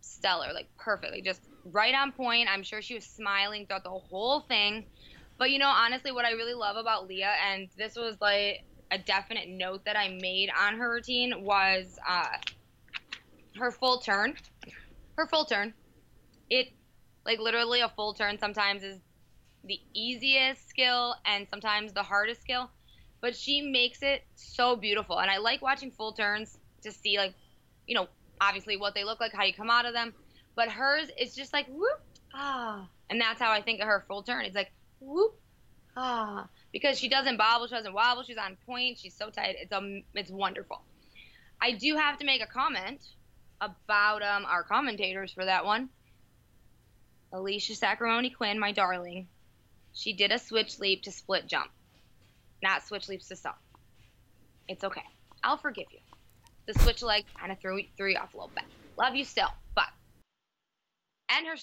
stellar, 0.02 0.52
like, 0.54 0.68
perfect. 0.78 1.12
Like, 1.12 1.24
just 1.24 1.40
right 1.64 1.96
on 1.96 2.12
point. 2.12 2.48
I'm 2.48 2.62
sure 2.62 2.80
she 2.80 2.94
was 2.94 3.04
smiling 3.04 3.66
throughout 3.66 3.82
the 3.82 3.90
whole 3.90 4.42
thing. 4.42 4.86
But 5.38 5.50
you 5.50 5.58
know, 5.58 5.68
honestly, 5.68 6.12
what 6.12 6.24
I 6.24 6.32
really 6.32 6.54
love 6.54 6.76
about 6.76 7.06
Leah, 7.06 7.34
and 7.50 7.68
this 7.76 7.94
was 7.96 8.16
like 8.20 8.64
a 8.90 8.98
definite 8.98 9.48
note 9.48 9.84
that 9.84 9.96
I 9.96 10.16
made 10.20 10.50
on 10.58 10.76
her 10.78 10.90
routine, 10.90 11.44
was 11.44 11.98
uh, 12.08 12.26
her 13.58 13.70
full 13.70 13.98
turn. 13.98 14.34
Her 15.16 15.26
full 15.26 15.44
turn. 15.44 15.74
It, 16.48 16.68
like, 17.24 17.38
literally 17.38 17.80
a 17.80 17.88
full 17.88 18.14
turn 18.14 18.38
sometimes 18.38 18.82
is 18.82 19.00
the 19.64 19.78
easiest 19.94 20.68
skill 20.68 21.16
and 21.24 21.46
sometimes 21.50 21.92
the 21.92 22.02
hardest 22.02 22.42
skill. 22.42 22.70
But 23.20 23.34
she 23.34 23.62
makes 23.62 24.02
it 24.02 24.22
so 24.36 24.76
beautiful. 24.76 25.18
And 25.18 25.30
I 25.30 25.38
like 25.38 25.62
watching 25.62 25.90
full 25.90 26.12
turns 26.12 26.56
to 26.82 26.92
see, 26.92 27.18
like, 27.18 27.34
you 27.86 27.94
know, 27.94 28.06
obviously 28.40 28.76
what 28.76 28.94
they 28.94 29.04
look 29.04 29.20
like, 29.20 29.32
how 29.32 29.44
you 29.44 29.54
come 29.54 29.70
out 29.70 29.86
of 29.86 29.94
them. 29.94 30.14
But 30.54 30.68
hers 30.68 31.10
is 31.18 31.34
just 31.34 31.52
like, 31.52 31.66
whoop, 31.66 32.00
ah. 32.34 32.88
And 33.10 33.20
that's 33.20 33.40
how 33.40 33.50
I 33.50 33.62
think 33.62 33.80
of 33.80 33.86
her 33.86 34.04
full 34.06 34.22
turn. 34.22 34.44
It's 34.44 34.54
like, 34.54 34.70
whoop, 35.00 35.34
ah, 35.96 36.48
because 36.72 36.98
she 36.98 37.08
doesn't 37.08 37.36
bobble, 37.36 37.66
she 37.66 37.74
doesn't 37.74 37.92
wobble, 37.92 38.22
she's 38.22 38.36
on 38.36 38.56
point, 38.66 38.98
she's 38.98 39.14
so 39.14 39.30
tight. 39.30 39.56
It's 39.60 39.72
um, 39.72 40.02
it's 40.14 40.30
wonderful. 40.30 40.82
I 41.60 41.72
do 41.72 41.96
have 41.96 42.18
to 42.18 42.26
make 42.26 42.42
a 42.42 42.46
comment 42.46 43.00
about 43.60 44.22
um 44.22 44.44
our 44.44 44.62
commentators 44.62 45.32
for 45.32 45.44
that 45.44 45.64
one. 45.64 45.88
Alicia 47.32 47.72
Sacramone 47.72 48.34
Quinn, 48.34 48.58
my 48.58 48.72
darling, 48.72 49.28
she 49.92 50.12
did 50.12 50.30
a 50.30 50.38
switch 50.38 50.78
leap 50.78 51.02
to 51.02 51.12
split 51.12 51.46
jump, 51.46 51.70
not 52.62 52.86
switch 52.86 53.08
leaps 53.08 53.28
to 53.28 53.36
stop. 53.36 53.60
It's 54.68 54.84
okay. 54.84 55.02
I'll 55.42 55.56
forgive 55.56 55.86
you. 55.90 55.98
The 56.66 56.78
switch 56.80 57.02
leg 57.02 57.24
kind 57.38 57.52
of 57.52 57.60
threw 57.60 57.80
threw 57.96 58.10
you 58.10 58.18
off 58.18 58.34
a 58.34 58.36
little 58.36 58.50
bit. 58.54 58.64
Love 58.98 59.14
you 59.14 59.24
still, 59.24 59.48
but 59.74 59.88
and 61.28 61.46
her 61.46 61.56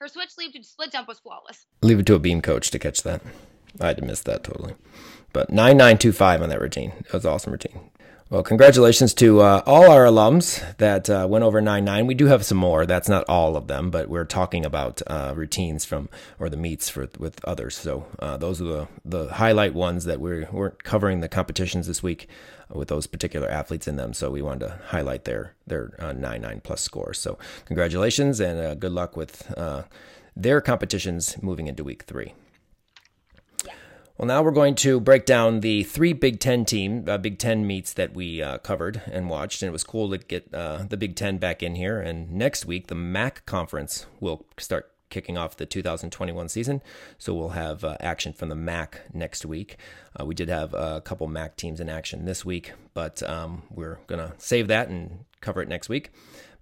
her 0.00 0.08
switch 0.08 0.30
leap 0.38 0.52
to 0.54 0.62
split 0.62 0.92
jump 0.92 1.08
was 1.08 1.18
flawless. 1.18 1.66
Leave 1.82 1.98
it 2.00 2.06
to 2.06 2.14
a 2.14 2.18
beam 2.18 2.40
coach 2.40 2.70
to 2.70 2.78
catch 2.78 3.02
that. 3.02 3.20
I 3.80 3.88
had 3.88 3.96
to 3.98 4.04
miss 4.04 4.20
that 4.22 4.44
totally. 4.44 4.74
But 5.32 5.50
9925 5.50 6.42
on 6.42 6.48
that 6.48 6.60
routine. 6.60 6.92
It 7.00 7.12
was 7.12 7.24
an 7.24 7.30
awesome 7.32 7.52
routine. 7.52 7.90
Well, 8.30 8.42
congratulations 8.42 9.14
to 9.14 9.40
uh, 9.40 9.62
all 9.64 9.90
our 9.90 10.04
alums 10.04 10.76
that 10.76 11.08
uh, 11.08 11.26
went 11.30 11.44
over 11.44 11.62
9-9. 11.62 12.06
We 12.06 12.12
do 12.12 12.26
have 12.26 12.44
some 12.44 12.58
more. 12.58 12.84
That's 12.84 13.08
not 13.08 13.24
all 13.26 13.56
of 13.56 13.68
them, 13.68 13.90
but 13.90 14.10
we're 14.10 14.26
talking 14.26 14.66
about 14.66 15.00
uh, 15.06 15.32
routines 15.34 15.86
from 15.86 16.10
or 16.38 16.50
the 16.50 16.58
meets 16.58 16.90
for 16.90 17.08
with 17.18 17.42
others. 17.46 17.74
So 17.74 18.04
uh, 18.18 18.36
those 18.36 18.60
are 18.60 18.64
the, 18.64 18.88
the 19.02 19.28
highlight 19.28 19.72
ones 19.72 20.04
that 20.04 20.20
we 20.20 20.44
weren't 20.44 20.84
covering 20.84 21.20
the 21.20 21.28
competitions 21.30 21.86
this 21.86 22.02
week 22.02 22.28
with 22.68 22.88
those 22.88 23.06
particular 23.06 23.48
athletes 23.48 23.88
in 23.88 23.96
them. 23.96 24.12
So 24.12 24.30
we 24.30 24.42
wanted 24.42 24.66
to 24.66 24.78
highlight 24.88 25.24
their 25.24 25.54
their 25.66 25.94
9-9 25.98 26.44
uh, 26.44 26.60
plus 26.62 26.82
scores. 26.82 27.18
So 27.18 27.38
congratulations 27.64 28.40
and 28.40 28.60
uh, 28.60 28.74
good 28.74 28.92
luck 28.92 29.16
with 29.16 29.50
their 30.36 30.60
competitions 30.60 31.42
moving 31.42 31.66
into 31.66 31.82
week 31.82 32.02
three. 32.02 32.34
Well, 34.18 34.26
now 34.26 34.42
we're 34.42 34.50
going 34.50 34.74
to 34.76 34.98
break 34.98 35.26
down 35.26 35.60
the 35.60 35.84
three 35.84 36.12
Big 36.12 36.40
Ten 36.40 36.64
team, 36.64 37.04
uh, 37.06 37.18
Big 37.18 37.38
Ten 37.38 37.64
meets 37.64 37.92
that 37.92 38.14
we 38.14 38.42
uh, 38.42 38.58
covered 38.58 39.00
and 39.06 39.30
watched, 39.30 39.62
and 39.62 39.68
it 39.68 39.72
was 39.72 39.84
cool 39.84 40.10
to 40.10 40.18
get 40.18 40.52
uh, 40.52 40.82
the 40.88 40.96
Big 40.96 41.14
Ten 41.14 41.38
back 41.38 41.62
in 41.62 41.76
here. 41.76 42.00
And 42.00 42.32
next 42.32 42.66
week, 42.66 42.88
the 42.88 42.96
MAC 42.96 43.46
conference 43.46 44.06
will 44.18 44.44
start 44.58 44.90
kicking 45.08 45.38
off 45.38 45.56
the 45.56 45.66
2021 45.66 46.48
season, 46.48 46.82
so 47.16 47.32
we'll 47.32 47.50
have 47.50 47.84
uh, 47.84 47.96
action 48.00 48.32
from 48.32 48.48
the 48.48 48.56
MAC 48.56 49.02
next 49.14 49.46
week. 49.46 49.76
Uh, 50.20 50.26
we 50.26 50.34
did 50.34 50.48
have 50.48 50.74
a 50.74 51.00
couple 51.00 51.28
MAC 51.28 51.56
teams 51.56 51.78
in 51.78 51.88
action 51.88 52.24
this 52.24 52.44
week, 52.44 52.72
but 52.94 53.22
um, 53.22 53.62
we're 53.70 54.00
gonna 54.08 54.34
save 54.36 54.66
that 54.66 54.88
and 54.88 55.26
cover 55.40 55.62
it 55.62 55.68
next 55.68 55.88
week. 55.88 56.10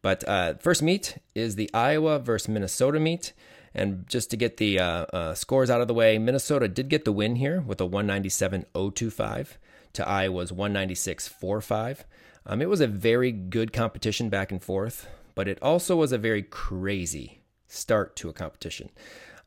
But 0.02 0.28
uh, 0.28 0.54
first 0.60 0.82
meet 0.82 1.16
is 1.34 1.56
the 1.56 1.70
Iowa 1.72 2.18
versus 2.18 2.48
Minnesota 2.48 3.00
meet. 3.00 3.32
And 3.76 4.08
just 4.08 4.30
to 4.30 4.38
get 4.38 4.56
the 4.56 4.80
uh, 4.80 5.04
uh, 5.12 5.34
scores 5.34 5.68
out 5.68 5.82
of 5.82 5.86
the 5.86 5.94
way, 5.94 6.16
Minnesota 6.18 6.66
did 6.66 6.88
get 6.88 7.04
the 7.04 7.12
win 7.12 7.36
here 7.36 7.60
with 7.60 7.78
a 7.80 7.86
197.025 7.86 9.48
to 9.92 10.08
Iowa's 10.08 10.50
196.45. 10.50 12.04
Um, 12.46 12.62
it 12.62 12.70
was 12.70 12.80
a 12.80 12.86
very 12.86 13.30
good 13.32 13.74
competition 13.74 14.30
back 14.30 14.50
and 14.50 14.62
forth, 14.62 15.08
but 15.34 15.46
it 15.46 15.58
also 15.60 15.94
was 15.94 16.10
a 16.10 16.18
very 16.18 16.42
crazy 16.42 17.40
start 17.68 18.16
to 18.16 18.30
a 18.30 18.32
competition. 18.32 18.88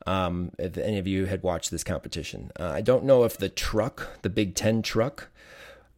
Um, 0.05 0.51
if 0.59 0.77
any 0.77 0.99
of 0.99 1.07
you 1.07 1.25
had 1.25 1.41
watched 1.41 1.71
this 1.71 1.83
competition, 1.83 2.51
uh, 2.59 2.69
I 2.69 2.81
don't 2.81 3.05
know 3.05 3.23
if 3.23 3.35
the 3.35 3.49
truck, 3.49 4.21
the 4.21 4.29
Big 4.29 4.53
Ten 4.53 4.83
truck, 4.83 5.29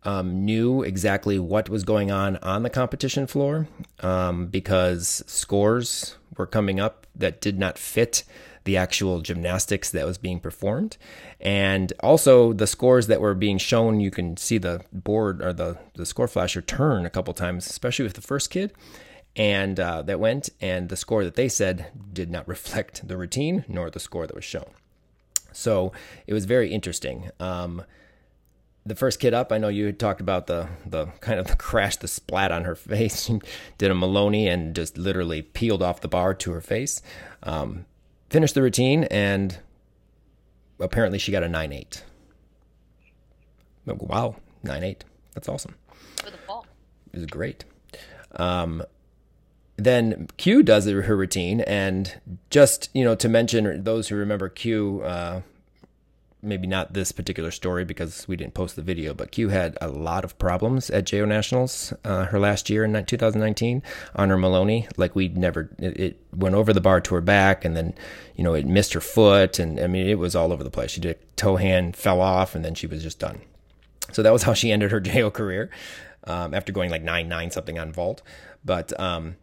um, 0.04 0.46
knew 0.46 0.84
exactly 0.84 1.38
what 1.38 1.70
was 1.70 1.84
going 1.84 2.12
on 2.12 2.38
on 2.38 2.64
the 2.64 2.70
competition 2.70 3.28
floor 3.28 3.68
um, 4.00 4.48
because 4.48 5.22
scores 5.28 6.16
were 6.38 6.48
coming 6.48 6.80
up 6.80 7.08
that 7.16 7.42
did 7.42 7.60
not 7.60 7.78
fit 7.78 8.24
the 8.64 8.78
actual 8.78 9.22
gymnastics 9.22 9.90
that 9.90 10.06
was 10.06 10.18
being 10.18 10.40
performed. 10.40 10.98
And 11.40 11.92
also 12.02 12.54
the 12.54 12.68
scores 12.68 13.08
that 13.08 13.22
were 13.22 13.34
being 13.34 13.58
shown, 13.58 14.00
you 14.00 14.12
can 14.12 14.38
see 14.38 14.58
the 14.58 14.82
board 14.94 15.42
or 15.42 15.52
the, 15.52 15.78
the 15.96 16.06
score 16.06 16.28
flasher 16.28 16.62
turn 16.62 17.06
a 17.06 17.10
couple 17.10 17.34
times, 17.34 17.68
especially 17.68 18.04
with 18.04 18.14
the 18.14 18.22
first 18.22 18.50
kid. 18.50 18.72
And 19.36 19.80
uh, 19.80 20.02
that 20.04 20.20
went, 20.20 20.50
and 20.60 20.90
the 20.90 20.98
score 20.98 21.24
that 21.24 21.36
they 21.36 21.48
said 21.48 21.88
did 22.14 22.30
not 22.30 22.48
reflect 22.48 23.08
the 23.08 23.18
routine 23.18 23.66
nor 23.68 23.90
the 23.90 24.00
score 24.00 24.28
that 24.28 24.36
was 24.36 24.46
shown. 24.46 24.70
So 25.54 25.92
it 26.28 26.34
was 26.34 26.46
very 26.46 26.72
interesting. 26.72 27.32
Um, 27.40 27.84
the 28.86 28.96
first 28.96 29.20
kid 29.20 29.34
up, 29.34 29.52
I 29.52 29.58
know 29.58 29.68
you 29.68 29.86
had 29.86 30.00
talked 30.00 30.22
about 30.22 30.48
the 30.48 30.68
the 30.86 31.08
kind 31.20 31.40
of 31.40 31.48
the 31.48 31.56
crash, 31.56 31.98
the 31.98 32.08
splat 32.08 32.52
on 32.52 32.64
her 32.64 32.76
face. 32.76 33.26
She 33.26 33.40
did 33.78 33.92
a 33.92 33.96
Maloney 33.96 34.48
and 34.48 34.76
just 34.76 34.98
literally 34.98 35.42
peeled 35.42 35.84
off 35.84 36.02
the 36.02 36.08
bar 36.08 36.34
to 36.36 36.52
her 36.52 36.62
face. 36.62 37.02
Um, 37.44 37.86
finished 38.30 38.56
the 38.56 38.62
routine 38.62 39.04
and 39.06 39.60
apparently 40.80 41.20
she 41.20 41.32
got 41.32 41.44
a 41.44 41.50
nine 41.50 41.72
eight. 41.72 42.04
Wow, 43.86 44.36
nine 44.64 44.84
eight. 44.84 45.04
That's 45.34 45.50
awesome. 45.50 45.76
For 46.18 46.30
the 46.30 46.38
fall. 46.38 46.66
It 47.14 47.18
was 47.18 47.26
great. 47.26 47.66
Um, 48.36 48.84
then 49.78 50.28
Q 50.38 50.64
does 50.64 50.86
her 50.86 51.16
routine, 51.16 51.62
and 51.62 52.20
just 52.50 52.90
you 52.94 53.04
know 53.04 53.16
to 53.16 53.28
mention 53.28 53.84
those 53.84 54.08
who 54.08 54.16
remember 54.16 54.50
Q. 54.50 55.02
Uh, 55.04 55.42
maybe 56.42 56.68
not 56.68 56.94
this 56.94 57.12
particular 57.12 57.52
story 57.52 57.86
because 57.86 58.28
we 58.28 58.36
didn't 58.36 58.54
post 58.54 58.76
the 58.76 58.82
video, 58.82 59.14
but 59.14 59.32
Q 59.32 59.50
had 59.50 59.78
a 59.80 59.88
lot 59.88 60.24
of 60.24 60.38
problems 60.38 60.90
at 60.90 61.06
JO 61.06 61.26
Nationals 61.26 61.94
uh, 62.04 62.26
her 62.26 62.40
last 62.40 62.70
year 62.70 62.84
in 62.84 63.06
2019 63.06 63.84
on 64.16 64.30
her 64.30 64.38
Maloney. 64.38 64.88
Like 64.98 65.16
we 65.16 65.28
never, 65.30 65.70
it, 65.78 66.00
it, 66.00 66.18
went 66.34 66.56
over 66.56 66.74
the 66.74 66.82
bar 66.82 67.02
to 67.02 67.16
her 67.16 67.22
back, 67.22 67.66
and 67.66 67.76
then 67.76 67.94
you 68.36 68.44
know 68.44 68.54
it 68.54 68.66
missed 68.66 68.94
her 68.94 69.02
foot, 69.02 69.60
and 69.60 69.80
I 69.80 69.88
mean 69.88 70.08
it 70.08 70.18
was 70.20 70.36
all 70.36 70.52
over 70.52 70.64
the 70.64 70.72
place. 70.72 70.92
She 70.92 71.02
did 71.02 71.16
a 71.16 71.20
toe 71.36 71.58
hand, 71.58 71.96
fell 71.96 72.22
off, 72.22 72.56
and 72.56 72.64
then 72.64 72.76
she 72.76 72.88
was 72.88 73.04
just 73.04 73.20
done. 73.20 73.42
So 74.12 74.24
that 74.24 74.34
was 74.34 74.44
how 74.44 74.54
she 74.54 74.72
ended 74.72 74.92
her 74.92 75.00
JO 75.00 75.32
career 75.32 75.70
um, 76.26 76.54
after 76.54 76.72
going 76.72 76.90
like 76.90 77.04
nine 77.04 77.28
nine 77.28 77.52
something 77.52 77.78
on 77.78 77.92
vault. 77.92 78.22
But 78.64 78.98
um, 79.00 79.38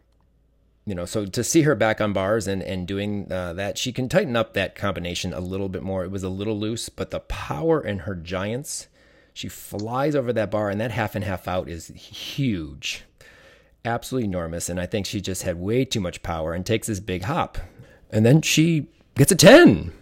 you 0.89 0.95
know, 0.95 1.05
so 1.05 1.27
to 1.27 1.43
see 1.43 1.61
her 1.61 1.75
back 1.75 2.01
on 2.01 2.13
bars 2.13 2.47
and 2.47 2.63
and 2.63 2.87
doing 2.87 3.31
uh, 3.31 3.53
that, 3.53 3.77
she 3.77 3.91
can 3.91 4.09
tighten 4.09 4.35
up 4.35 4.55
that 4.55 4.73
combination 4.73 5.33
a 5.33 5.39
little 5.39 5.69
bit 5.69 5.83
more. 5.83 6.03
It 6.03 6.09
was 6.09 6.23
a 6.23 6.29
little 6.29 6.59
loose, 6.59 6.89
but 6.89 7.11
the 7.11 7.19
power 7.19 7.79
in 7.79 7.99
her 7.99 8.15
giants, 8.15 8.87
she 9.31 9.47
flies 9.49 10.15
over 10.15 10.33
that 10.33 10.49
bar, 10.49 10.71
and 10.71 10.81
that 10.81 10.89
half 10.89 11.13
and 11.13 11.23
half 11.23 11.47
out 11.47 11.69
is 11.69 11.89
huge, 11.89 13.03
absolutely 13.85 14.27
enormous. 14.27 14.67
And 14.67 14.81
I 14.81 14.87
think 14.87 15.05
she 15.05 15.21
just 15.21 15.43
had 15.43 15.59
way 15.59 15.85
too 15.85 15.99
much 15.99 16.23
power 16.23 16.53
and 16.53 16.65
takes 16.65 16.87
this 16.87 16.99
big 16.99 17.21
hop, 17.21 17.59
and 18.09 18.25
then 18.25 18.41
she 18.41 18.87
gets 19.15 19.31
a 19.31 19.35
ten. 19.35 19.93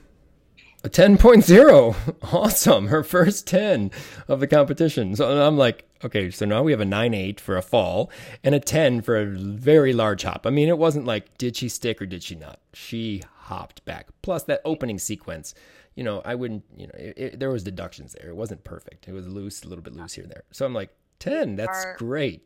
A 0.83 0.89
10.0. 0.89 1.95
Awesome. 2.31 2.87
Her 2.87 3.03
first 3.03 3.47
10 3.47 3.89
of 4.27 4.39
the 4.39 4.47
competition. 4.47 5.15
So 5.15 5.45
I'm 5.45 5.57
like, 5.57 5.86
okay, 6.03 6.31
so 6.31 6.45
now 6.45 6.63
we 6.63 6.71
have 6.71 6.81
a 6.81 6.85
9 6.85 7.13
8 7.13 7.39
for 7.39 7.57
a 7.57 7.61
fall 7.61 8.11
and 8.43 8.53
a 8.55 8.59
10 8.59 9.01
for 9.01 9.17
a 9.17 9.25
very 9.25 9.93
large 9.93 10.23
hop. 10.23 10.45
I 10.45 10.49
mean, 10.49 10.69
it 10.69 10.77
wasn't 10.77 11.05
like, 11.05 11.37
did 11.37 11.55
she 11.55 11.69
stick 11.69 12.01
or 12.01 12.05
did 12.05 12.23
she 12.23 12.35
not? 12.35 12.59
She 12.73 13.23
hopped 13.35 13.83
back. 13.85 14.07
Plus, 14.21 14.43
that 14.43 14.61
opening 14.65 14.99
sequence, 14.99 15.53
you 15.95 16.03
know, 16.03 16.21
I 16.25 16.35
wouldn't, 16.35 16.63
you 16.75 16.87
know, 16.87 16.93
it, 16.95 17.13
it, 17.17 17.39
there 17.39 17.49
was 17.49 17.63
deductions 17.63 18.13
there. 18.13 18.29
It 18.29 18.35
wasn't 18.35 18.63
perfect. 18.63 19.07
It 19.07 19.13
was 19.13 19.27
loose, 19.27 19.63
a 19.63 19.67
little 19.67 19.83
bit 19.83 19.95
loose 19.95 20.13
here 20.13 20.23
and 20.23 20.31
there. 20.31 20.43
So 20.51 20.65
I'm 20.65 20.73
like, 20.73 20.89
10, 21.19 21.55
that's 21.55 21.85
Are, 21.85 21.95
great. 21.97 22.43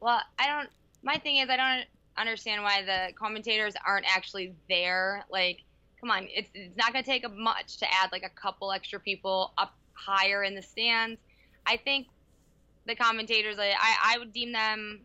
Well, 0.00 0.20
I 0.38 0.46
don't, 0.46 0.68
my 1.02 1.16
thing 1.16 1.38
is, 1.38 1.48
I 1.48 1.56
don't 1.56 1.86
understand 2.16 2.62
why 2.62 2.82
the 2.82 3.14
commentators 3.14 3.74
aren't 3.86 4.06
actually 4.06 4.54
there. 4.68 5.24
Like, 5.30 5.62
come 6.00 6.10
on, 6.10 6.26
it's, 6.30 6.50
it's 6.54 6.76
not 6.76 6.92
going 6.92 7.04
to 7.04 7.10
take 7.10 7.24
much 7.34 7.78
to 7.78 7.86
add 7.86 8.12
like 8.12 8.22
a 8.22 8.30
couple 8.30 8.72
extra 8.72 9.00
people 9.00 9.52
up 9.56 9.74
higher 9.94 10.44
in 10.44 10.54
the 10.54 10.62
stands 10.62 11.18
I 11.66 11.76
think 11.76 12.08
the 12.86 12.94
commentators, 12.94 13.56
I, 13.58 13.74
I 14.02 14.18
would 14.18 14.32
deem 14.32 14.52
them, 14.52 15.00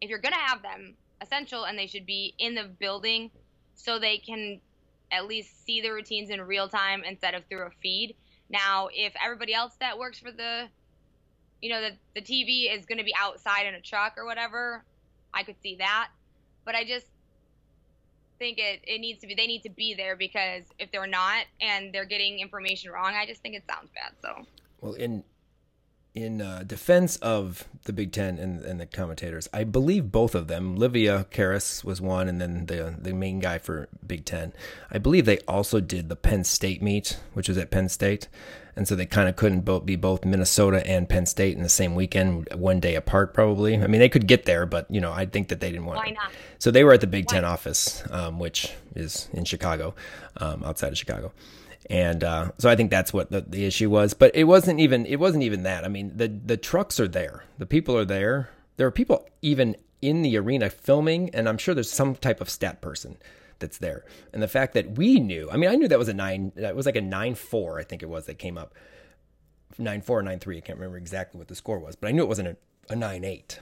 if 0.00 0.10
you're 0.10 0.18
going 0.18 0.34
to 0.34 0.38
have 0.38 0.62
them, 0.62 0.94
essential 1.20 1.64
and 1.64 1.78
they 1.78 1.86
should 1.86 2.06
be 2.06 2.34
in 2.38 2.54
the 2.54 2.64
building 2.78 3.30
so 3.74 3.98
they 3.98 4.18
can 4.18 4.60
at 5.10 5.26
least 5.26 5.64
see 5.64 5.80
the 5.80 5.90
routines 5.90 6.30
in 6.30 6.40
real 6.40 6.68
time 6.68 7.02
instead 7.04 7.34
of 7.34 7.44
through 7.48 7.66
a 7.66 7.70
feed. 7.82 8.14
Now, 8.50 8.88
if 8.92 9.12
everybody 9.24 9.54
else 9.54 9.74
that 9.80 9.98
works 9.98 10.18
for 10.18 10.30
the, 10.30 10.68
you 11.60 11.70
know, 11.70 11.80
the, 11.80 11.90
the 12.14 12.22
TV 12.22 12.74
is 12.74 12.86
going 12.86 12.98
to 12.98 13.04
be 13.04 13.14
outside 13.18 13.66
in 13.66 13.74
a 13.74 13.80
truck 13.80 14.14
or 14.16 14.24
whatever, 14.24 14.84
I 15.34 15.42
could 15.42 15.56
see 15.62 15.76
that. 15.76 16.08
But 16.64 16.74
I 16.74 16.84
just 16.84 17.06
think 18.38 18.58
it, 18.58 18.80
it 18.84 19.00
needs 19.00 19.20
to 19.20 19.26
be, 19.26 19.34
they 19.34 19.46
need 19.46 19.62
to 19.62 19.70
be 19.70 19.94
there 19.94 20.16
because 20.16 20.64
if 20.78 20.90
they're 20.90 21.06
not 21.06 21.44
and 21.60 21.92
they're 21.92 22.04
getting 22.04 22.38
information 22.38 22.90
wrong, 22.90 23.14
I 23.14 23.26
just 23.26 23.42
think 23.42 23.54
it 23.54 23.64
sounds 23.68 23.90
bad. 23.94 24.12
So, 24.22 24.46
well, 24.80 24.94
in 24.94 25.24
in 26.22 26.42
uh, 26.42 26.64
defense 26.66 27.16
of 27.16 27.66
the 27.84 27.92
Big 27.92 28.12
Ten 28.12 28.38
and, 28.38 28.62
and, 28.62 28.80
the 28.80 28.86
commentators, 28.86 29.48
I 29.52 29.64
believe 29.64 30.12
both 30.12 30.34
of 30.34 30.48
them, 30.48 30.76
Livia 30.76 31.26
Karas 31.30 31.84
was 31.84 32.00
one, 32.00 32.28
and 32.28 32.40
then 32.40 32.66
the 32.66 32.94
the 32.98 33.12
main 33.12 33.40
guy 33.40 33.58
for 33.58 33.88
Big 34.06 34.24
Ten. 34.24 34.52
I 34.90 34.98
believe 34.98 35.24
they 35.24 35.38
also 35.48 35.80
did 35.80 36.08
the 36.08 36.16
Penn 36.16 36.44
State 36.44 36.82
meet, 36.82 37.18
which 37.34 37.48
was 37.48 37.56
at 37.56 37.70
Penn 37.70 37.88
State, 37.88 38.28
and 38.76 38.86
so 38.86 38.94
they 38.94 39.06
kind 39.06 39.28
of 39.28 39.36
couldn't 39.36 39.62
both 39.62 39.86
be 39.86 39.96
both 39.96 40.24
Minnesota 40.24 40.86
and 40.86 41.08
Penn 41.08 41.26
State 41.26 41.56
in 41.56 41.62
the 41.62 41.68
same 41.68 41.94
weekend, 41.94 42.48
one 42.54 42.80
day 42.80 42.94
apart, 42.94 43.34
probably. 43.34 43.76
I 43.76 43.86
mean, 43.86 44.00
they 44.00 44.08
could 44.08 44.26
get 44.26 44.44
there, 44.44 44.66
but 44.66 44.90
you 44.90 45.00
know, 45.00 45.12
I 45.12 45.26
think 45.26 45.48
that 45.48 45.60
they 45.60 45.70
didn't 45.70 45.86
want. 45.86 45.98
Why 45.98 46.10
not? 46.10 46.32
So 46.58 46.70
they 46.70 46.84
were 46.84 46.92
at 46.92 47.00
the 47.00 47.06
Big 47.06 47.26
Why? 47.26 47.34
Ten 47.34 47.44
office, 47.44 48.02
um, 48.10 48.38
which 48.38 48.72
is 48.94 49.28
in 49.32 49.44
Chicago, 49.44 49.94
um, 50.36 50.62
outside 50.64 50.92
of 50.92 50.98
Chicago 50.98 51.32
and 51.88 52.22
uh, 52.22 52.50
so 52.58 52.68
I 52.68 52.76
think 52.76 52.90
that's 52.90 53.12
what 53.12 53.30
the, 53.30 53.40
the 53.40 53.64
issue 53.64 53.90
was. 53.90 54.14
But 54.14 54.34
it 54.34 54.44
wasn't 54.44 54.80
even 54.80 55.06
it 55.06 55.20
wasn't 55.20 55.44
even 55.44 55.62
that. 55.62 55.84
I 55.84 55.88
mean, 55.88 56.12
the 56.16 56.28
the 56.28 56.56
trucks 56.56 57.00
are 57.00 57.08
there, 57.08 57.44
the 57.58 57.66
people 57.66 57.96
are 57.96 58.04
there. 58.04 58.50
There 58.76 58.86
are 58.86 58.92
people 58.92 59.28
even 59.42 59.76
in 60.00 60.22
the 60.22 60.36
arena 60.36 60.70
filming, 60.70 61.30
and 61.34 61.48
I'm 61.48 61.58
sure 61.58 61.74
there's 61.74 61.90
some 61.90 62.14
type 62.14 62.40
of 62.40 62.48
stat 62.48 62.80
person 62.80 63.16
that's 63.58 63.78
there. 63.78 64.04
And 64.32 64.40
the 64.40 64.46
fact 64.46 64.74
that 64.74 64.96
we 64.96 65.18
knew, 65.18 65.50
I 65.50 65.56
mean, 65.56 65.68
I 65.68 65.74
knew 65.74 65.88
that 65.88 65.98
was 65.98 66.08
a 66.08 66.14
nine, 66.14 66.52
that 66.54 66.76
was 66.76 66.86
like 66.86 66.94
a 66.94 67.00
nine 67.00 67.34
four, 67.34 67.80
I 67.80 67.82
think 67.82 68.02
it 68.04 68.08
was 68.08 68.26
that 68.26 68.38
came 68.38 68.56
up. 68.56 68.74
nine 69.78 70.00
four, 70.00 70.22
nine 70.22 70.38
three. 70.38 70.58
I 70.58 70.60
can't 70.60 70.78
remember 70.78 70.96
exactly 70.98 71.38
what 71.38 71.48
the 71.48 71.56
score 71.56 71.80
was, 71.80 71.96
but 71.96 72.08
I 72.08 72.12
knew 72.12 72.22
it 72.22 72.28
wasn't 72.28 72.48
a, 72.48 72.56
a 72.92 72.94
nine 72.96 73.24
eight. 73.24 73.58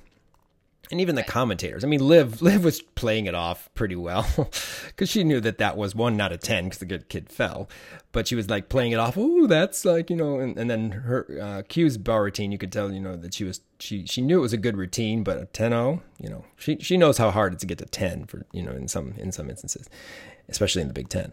And 0.91 1.01
even 1.01 1.15
the 1.17 1.23
commentators. 1.23 1.83
I 1.83 1.89
mean, 1.89 2.07
Liv 2.07 2.41
Liv 2.43 2.65
was 2.65 2.81
playing 2.81 3.27
it 3.27 3.35
off 3.35 3.69
pretty 3.75 3.97
well 3.97 4.27
because 4.87 5.11
she 5.11 5.25
knew 5.25 5.41
that 5.41 5.59
that 5.59 5.77
was 5.77 5.95
one 5.95 6.21
out 6.21 6.33
of 6.33 6.41
ten 6.41 6.65
because 6.65 6.79
the 6.79 6.87
good 6.87 7.09
kid 7.09 7.31
fell. 7.31 7.69
But 8.13 8.29
she 8.29 8.35
was 8.35 8.49
like 8.49 8.69
playing 8.69 8.93
it 8.93 8.99
off. 8.99 9.15
Oh, 9.17 9.47
that's 9.47 9.85
like 9.85 10.11
you 10.11 10.17
know. 10.17 10.39
And, 10.39 10.57
and 10.57 10.71
then 10.71 10.91
her 10.91 11.27
uh, 11.41 11.63
Q's 11.69 11.99
bar 11.99 12.23
routine, 12.23 12.53
you 12.53 12.59
could 12.59 12.73
tell 12.73 12.93
you 12.93 13.01
know 13.01 13.17
that 13.17 13.35
she 13.35 13.45
was 13.45 13.61
she 13.79 14.07
she 14.07 14.23
knew 14.23 14.39
it 14.39 14.43
was 14.43 14.53
a 14.53 14.59
good 14.59 14.77
routine, 14.77 15.23
but 15.23 15.37
a 15.37 15.47
10-0, 15.47 16.01
you 16.21 16.29
know, 16.29 16.45
she 16.57 16.79
she 16.79 16.97
knows 16.97 17.19
how 17.19 17.31
hard 17.31 17.53
it's 17.53 17.61
to 17.61 17.67
get 17.67 17.79
to 17.79 17.85
ten 17.87 18.27
for 18.27 18.47
you 18.53 18.63
know 18.63 18.73
in 18.73 18.89
some 18.89 19.15
in 19.19 19.33
some 19.33 19.51
instances, 19.51 19.89
especially 20.49 20.83
in 20.83 20.89
the 20.89 20.95
Big 20.95 21.09
Ten. 21.09 21.33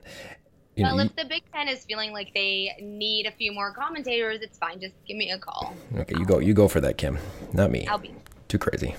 You 0.75 0.85
well, 0.85 0.97
know, 0.97 1.03
if 1.03 1.15
the 1.15 1.25
Big 1.25 1.43
Ten 1.53 1.67
is 1.67 1.85
feeling 1.85 2.11
like 2.11 2.33
they 2.33 2.75
need 2.81 3.27
a 3.27 3.31
few 3.31 3.51
more 3.51 3.71
commentators, 3.73 4.39
it's 4.41 4.57
fine. 4.57 4.79
Just 4.81 4.95
give 5.07 5.17
me 5.17 5.29
a 5.29 5.37
call. 5.37 5.75
okay, 5.97 6.15
you 6.17 6.25
go 6.25 6.39
you 6.39 6.53
go 6.53 6.67
for 6.67 6.81
that, 6.81 6.97
Kim, 6.97 7.19
not 7.53 7.69
me. 7.69 7.85
I'll 7.87 7.99
be 7.99 8.13
Too 8.47 8.57
crazy. 8.57 8.95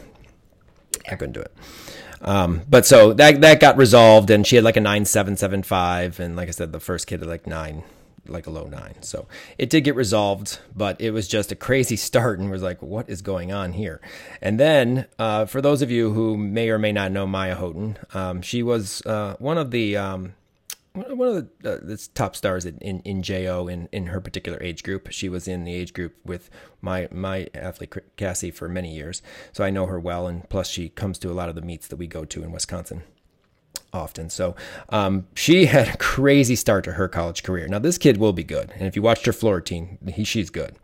I 1.10 1.16
couldn't 1.16 1.32
do 1.32 1.40
it. 1.40 1.52
Um, 2.20 2.62
but 2.68 2.86
so 2.86 3.12
that 3.12 3.40
that 3.42 3.60
got 3.60 3.76
resolved, 3.76 4.30
and 4.30 4.46
she 4.46 4.56
had 4.56 4.64
like 4.64 4.76
a 4.76 4.80
nine 4.80 5.04
seven 5.04 5.36
seven 5.36 5.62
five, 5.62 6.18
and 6.18 6.36
like 6.36 6.48
I 6.48 6.52
said, 6.52 6.72
the 6.72 6.80
first 6.80 7.06
kid 7.06 7.20
had 7.20 7.28
like 7.28 7.46
nine, 7.46 7.84
like 8.26 8.46
a 8.46 8.50
low 8.50 8.64
nine. 8.64 9.02
So 9.02 9.28
it 9.58 9.68
did 9.68 9.82
get 9.82 9.94
resolved, 9.94 10.58
but 10.74 10.98
it 11.00 11.10
was 11.10 11.28
just 11.28 11.52
a 11.52 11.56
crazy 11.56 11.96
start, 12.08 12.38
and 12.38 12.50
was 12.50 12.62
like, 12.62 12.80
what 12.80 13.10
is 13.10 13.20
going 13.20 13.52
on 13.52 13.74
here? 13.74 14.00
And 14.40 14.58
then 14.58 15.06
uh, 15.18 15.44
for 15.44 15.60
those 15.60 15.82
of 15.82 15.90
you 15.90 16.12
who 16.12 16.38
may 16.38 16.70
or 16.70 16.78
may 16.78 16.92
not 16.92 17.12
know 17.12 17.26
Mya 17.26 17.56
Hooten, 17.56 17.98
um, 18.14 18.40
she 18.40 18.62
was 18.62 19.04
uh, 19.04 19.36
one 19.38 19.58
of 19.58 19.70
the 19.70 19.96
um, 19.98 20.34
one 20.94 21.28
of 21.28 21.48
the, 21.60 21.72
uh, 21.72 21.78
the 21.82 22.08
top 22.14 22.36
stars 22.36 22.64
in, 22.64 22.78
in, 22.78 23.00
in 23.00 23.22
JO 23.22 23.66
in, 23.66 23.88
in 23.90 24.06
her 24.06 24.20
particular 24.20 24.62
age 24.62 24.82
group. 24.84 25.08
She 25.10 25.28
was 25.28 25.48
in 25.48 25.64
the 25.64 25.74
age 25.74 25.92
group 25.92 26.14
with 26.24 26.50
my 26.80 27.08
my 27.10 27.48
athlete 27.52 27.94
Cassie 28.16 28.52
for 28.52 28.68
many 28.68 28.94
years, 28.94 29.20
so 29.52 29.64
I 29.64 29.70
know 29.70 29.86
her 29.86 29.98
well. 29.98 30.28
And 30.28 30.48
plus, 30.48 30.68
she 30.68 30.88
comes 30.88 31.18
to 31.18 31.30
a 31.30 31.34
lot 31.34 31.48
of 31.48 31.56
the 31.56 31.62
meets 31.62 31.88
that 31.88 31.96
we 31.96 32.06
go 32.06 32.24
to 32.24 32.44
in 32.44 32.52
Wisconsin 32.52 33.02
often. 33.92 34.30
So 34.30 34.54
um, 34.90 35.26
she 35.34 35.66
had 35.66 35.88
a 35.88 35.96
crazy 35.96 36.56
start 36.56 36.84
to 36.84 36.92
her 36.92 37.08
college 37.08 37.42
career. 37.42 37.66
Now 37.66 37.80
this 37.80 37.98
kid 37.98 38.18
will 38.18 38.32
be 38.32 38.44
good, 38.44 38.70
and 38.76 38.86
if 38.86 38.94
you 38.94 39.02
watched 39.02 39.26
her 39.26 39.32
floor 39.32 39.56
routine, 39.56 39.98
he, 40.14 40.22
she's 40.22 40.50
good 40.50 40.76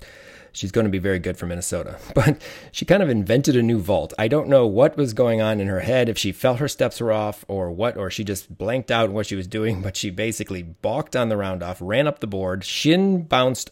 she's 0.52 0.72
going 0.72 0.84
to 0.84 0.90
be 0.90 0.98
very 0.98 1.18
good 1.18 1.36
for 1.36 1.46
Minnesota. 1.46 1.98
But 2.14 2.42
she 2.72 2.84
kind 2.84 3.02
of 3.02 3.08
invented 3.08 3.56
a 3.56 3.62
new 3.62 3.78
vault. 3.78 4.12
I 4.18 4.28
don't 4.28 4.48
know 4.48 4.66
what 4.66 4.96
was 4.96 5.14
going 5.14 5.40
on 5.40 5.60
in 5.60 5.68
her 5.68 5.80
head, 5.80 6.08
if 6.08 6.18
she 6.18 6.32
felt 6.32 6.58
her 6.58 6.68
steps 6.68 7.00
were 7.00 7.12
off 7.12 7.44
or 7.48 7.70
what, 7.70 7.96
or 7.96 8.10
she 8.10 8.24
just 8.24 8.56
blanked 8.58 8.90
out 8.90 9.10
what 9.10 9.26
she 9.26 9.36
was 9.36 9.46
doing, 9.46 9.80
but 9.82 9.96
she 9.96 10.10
basically 10.10 10.62
balked 10.62 11.16
on 11.16 11.28
the 11.28 11.36
round 11.36 11.62
off, 11.62 11.78
ran 11.80 12.06
up 12.06 12.20
the 12.20 12.26
board, 12.26 12.64
shin 12.64 13.22
bounced, 13.22 13.70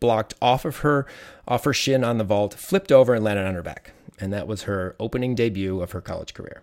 blocked 0.00 0.34
off 0.40 0.64
of 0.64 0.78
her, 0.78 1.06
off 1.46 1.64
her 1.64 1.74
shin 1.74 2.04
on 2.04 2.18
the 2.18 2.24
vault, 2.24 2.54
flipped 2.54 2.92
over 2.92 3.14
and 3.14 3.24
landed 3.24 3.46
on 3.46 3.54
her 3.54 3.62
back. 3.62 3.92
And 4.18 4.32
that 4.32 4.46
was 4.46 4.62
her 4.62 4.94
opening 5.00 5.34
debut 5.34 5.80
of 5.80 5.92
her 5.92 6.00
college 6.00 6.32
career. 6.34 6.62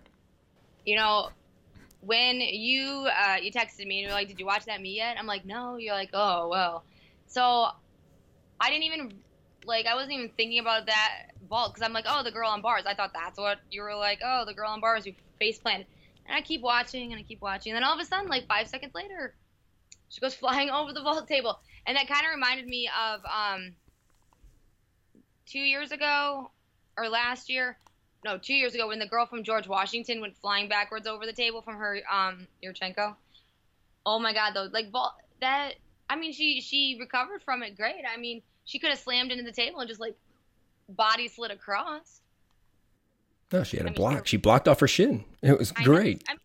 You 0.86 0.96
know, 0.96 1.28
when 2.00 2.40
you 2.40 3.06
uh, 3.08 3.36
you 3.40 3.52
texted 3.52 3.86
me 3.86 3.98
and 3.98 4.06
you're 4.06 4.12
like, 4.12 4.28
"Did 4.28 4.40
you 4.40 4.46
watch 4.46 4.64
that 4.64 4.80
meet 4.80 4.96
yet?" 4.96 5.16
I'm 5.18 5.26
like, 5.26 5.44
"No." 5.44 5.76
You're 5.76 5.94
like, 5.94 6.10
"Oh 6.14 6.48
well." 6.48 6.84
So 7.26 7.68
I 8.60 8.70
didn't 8.70 8.84
even 8.84 9.12
like 9.64 9.86
I 9.86 9.94
wasn't 9.94 10.12
even 10.12 10.30
thinking 10.36 10.58
about 10.58 10.86
that 10.86 11.32
vault 11.48 11.74
because 11.74 11.86
I'm 11.86 11.92
like, 11.92 12.06
oh, 12.08 12.22
the 12.22 12.30
girl 12.30 12.48
on 12.48 12.62
bars. 12.62 12.84
I 12.86 12.94
thought 12.94 13.12
that's 13.14 13.38
what 13.38 13.58
you 13.70 13.82
were 13.82 13.94
like. 13.94 14.20
Oh, 14.24 14.44
the 14.46 14.54
girl 14.54 14.70
on 14.70 14.80
bars 14.80 15.04
who 15.04 15.12
face 15.38 15.58
planted. 15.58 15.86
And 16.26 16.36
I 16.36 16.42
keep 16.42 16.60
watching 16.60 17.12
and 17.12 17.20
I 17.20 17.24
keep 17.24 17.40
watching. 17.40 17.72
And 17.72 17.76
then 17.76 17.84
all 17.84 17.94
of 17.94 18.00
a 18.00 18.04
sudden, 18.04 18.28
like 18.28 18.46
five 18.46 18.68
seconds 18.68 18.94
later, 18.94 19.34
she 20.08 20.20
goes 20.20 20.34
flying 20.42 20.70
over 20.70 20.92
the 20.92 21.02
vault 21.02 21.26
table. 21.28 21.58
And 21.86 21.96
that 21.96 22.08
kind 22.08 22.24
of 22.24 22.30
reminded 22.32 22.66
me 22.66 22.88
of 22.88 23.20
um, 23.24 23.72
two 25.46 25.58
years 25.58 25.92
ago 25.92 26.50
or 26.96 27.08
last 27.08 27.50
year. 27.50 27.76
No, 28.24 28.36
two 28.36 28.54
years 28.54 28.74
ago 28.74 28.88
when 28.88 28.98
the 28.98 29.06
girl 29.06 29.26
from 29.26 29.44
George 29.44 29.66
Washington 29.66 30.20
went 30.20 30.36
flying 30.36 30.68
backwards 30.68 31.06
over 31.06 31.24
the 31.24 31.32
table 31.32 31.62
from 31.62 31.76
her 31.76 32.00
um 32.12 32.46
Yurchenko. 32.62 33.16
Oh 34.04 34.18
my 34.18 34.34
God, 34.34 34.52
though, 34.54 34.68
like 34.70 34.90
vault 34.90 35.14
that. 35.40 35.72
I 36.08 36.16
mean, 36.16 36.32
she 36.32 36.60
she 36.60 36.98
recovered 37.00 37.42
from 37.42 37.62
it 37.62 37.76
great. 37.76 38.04
I 38.06 38.18
mean, 38.18 38.42
she 38.70 38.78
could 38.78 38.90
have 38.90 39.00
slammed 39.00 39.32
into 39.32 39.42
the 39.42 39.50
table 39.50 39.80
and 39.80 39.88
just 39.88 40.00
like 40.00 40.14
body 40.88 41.26
slid 41.26 41.50
across. 41.50 42.20
No, 43.52 43.64
she 43.64 43.78
had 43.78 43.86
a 43.86 43.90
block. 43.90 44.28
She 44.28 44.36
blocked 44.36 44.68
off 44.68 44.78
her 44.78 44.86
shin. 44.86 45.24
It 45.42 45.58
was 45.58 45.72
I 45.76 45.82
great. 45.82 46.22
I'm- 46.28 46.38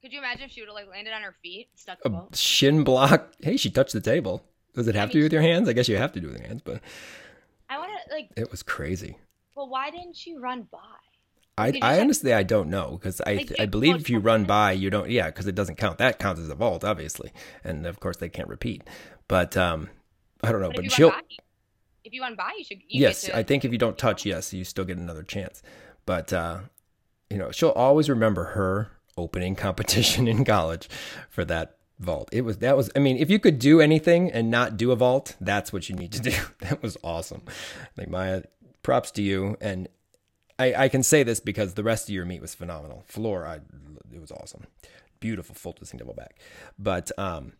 could 0.00 0.12
you 0.12 0.18
imagine 0.20 0.44
if 0.44 0.52
she 0.52 0.60
would 0.60 0.68
have 0.68 0.74
like 0.74 0.86
landed 0.88 1.12
on 1.12 1.22
her 1.22 1.34
feet, 1.42 1.70
stuck 1.74 1.98
A 2.04 2.10
ball? 2.10 2.28
shin 2.34 2.84
block. 2.84 3.32
Hey, 3.42 3.56
she 3.56 3.68
touched 3.68 3.94
the 3.94 4.00
table. 4.00 4.44
Does 4.74 4.86
it 4.86 4.94
have 4.94 5.10
to 5.10 5.16
mean, 5.16 5.22
be 5.22 5.24
with 5.24 5.32
your 5.32 5.42
hands? 5.42 5.68
I 5.68 5.72
guess 5.72 5.88
you 5.88 5.96
have 5.96 6.12
to 6.12 6.20
do 6.20 6.28
with 6.28 6.38
your 6.38 6.46
hands, 6.46 6.60
but 6.62 6.80
I 7.68 7.78
want 7.78 7.90
to 8.06 8.14
like. 8.14 8.28
it 8.36 8.50
was 8.50 8.62
crazy. 8.62 9.16
Well, 9.56 9.68
why 9.68 9.90
didn't 9.90 10.14
she 10.14 10.36
run 10.36 10.68
by? 10.70 10.78
I, 11.56 11.72
I 11.82 12.00
honestly 12.00 12.32
I 12.32 12.42
don't 12.44 12.68
know 12.68 12.92
because 12.92 13.20
I 13.22 13.34
Like, 13.34 13.52
I 13.58 13.66
believe 13.66 13.96
if 13.96 14.10
you 14.10 14.18
run 14.18 14.44
by 14.44 14.72
you 14.72 14.90
don't 14.90 15.08
yeah 15.08 15.26
because 15.26 15.46
it 15.46 15.54
doesn't 15.54 15.76
count 15.76 15.98
that 15.98 16.18
counts 16.18 16.40
as 16.40 16.48
a 16.48 16.54
vault 16.56 16.82
obviously 16.82 17.30
and 17.62 17.86
of 17.86 18.00
course 18.00 18.16
they 18.16 18.28
can't 18.28 18.48
repeat 18.48 18.82
but 19.28 19.56
um 19.56 19.88
I 20.44 20.52
don't 20.52 20.60
know 20.60 20.68
But, 20.68 20.76
but, 20.76 20.84
if 20.84 20.90
you 20.92 20.96
she'll 20.96 21.10
by, 21.10 21.20
if 22.04 22.12
you 22.12 22.22
run 22.22 22.36
by, 22.36 22.52
you 22.56 22.64
should. 22.64 22.78
You 22.88 23.00
yes 23.00 23.22
to, 23.22 23.36
I 23.36 23.42
think 23.42 23.64
if 23.64 23.72
you 23.72 23.78
don't 23.78 23.98
touch 23.98 24.24
yes 24.24 24.52
you 24.52 24.64
still 24.64 24.84
get 24.84 24.98
another 24.98 25.22
chance 25.22 25.62
but 26.06 26.32
uh 26.32 26.60
you 27.30 27.38
know 27.38 27.50
she'll 27.50 27.70
always 27.70 28.08
remember 28.08 28.44
her 28.44 28.90
opening 29.16 29.54
competition 29.66 30.28
in 30.28 30.44
college 30.44 30.88
for 31.30 31.44
that 31.44 31.76
vault 32.00 32.28
it 32.32 32.42
was 32.42 32.58
that 32.58 32.76
was 32.76 32.90
I 32.96 32.98
mean 32.98 33.16
if 33.16 33.30
you 33.30 33.38
could 33.38 33.58
do 33.58 33.80
anything 33.80 34.30
and 34.30 34.50
not 34.50 34.76
do 34.76 34.90
a 34.90 34.96
vault 34.96 35.36
that's 35.40 35.72
what 35.72 35.88
you 35.88 35.94
need 35.94 36.12
to 36.12 36.20
do 36.20 36.32
that 36.60 36.82
was 36.82 36.96
awesome 37.02 37.42
like 37.96 38.08
Mya 38.08 38.42
props 38.82 39.10
to 39.12 39.22
you 39.22 39.56
and 39.60 39.88
I, 40.58 40.84
I 40.84 40.88
can 40.88 41.02
say 41.02 41.22
this 41.22 41.40
because 41.40 41.74
the 41.74 41.82
rest 41.82 42.08
of 42.08 42.14
your 42.14 42.24
meet 42.24 42.40
was 42.40 42.54
phenomenal. 42.54 43.04
Floor, 43.06 43.46
I, 43.46 43.56
it 44.12 44.20
was 44.20 44.30
awesome, 44.30 44.66
beautiful 45.20 45.54
full 45.54 45.72
twisting 45.72 45.98
double 45.98 46.14
back. 46.14 46.38
But 46.78 47.10
um, 47.18 47.52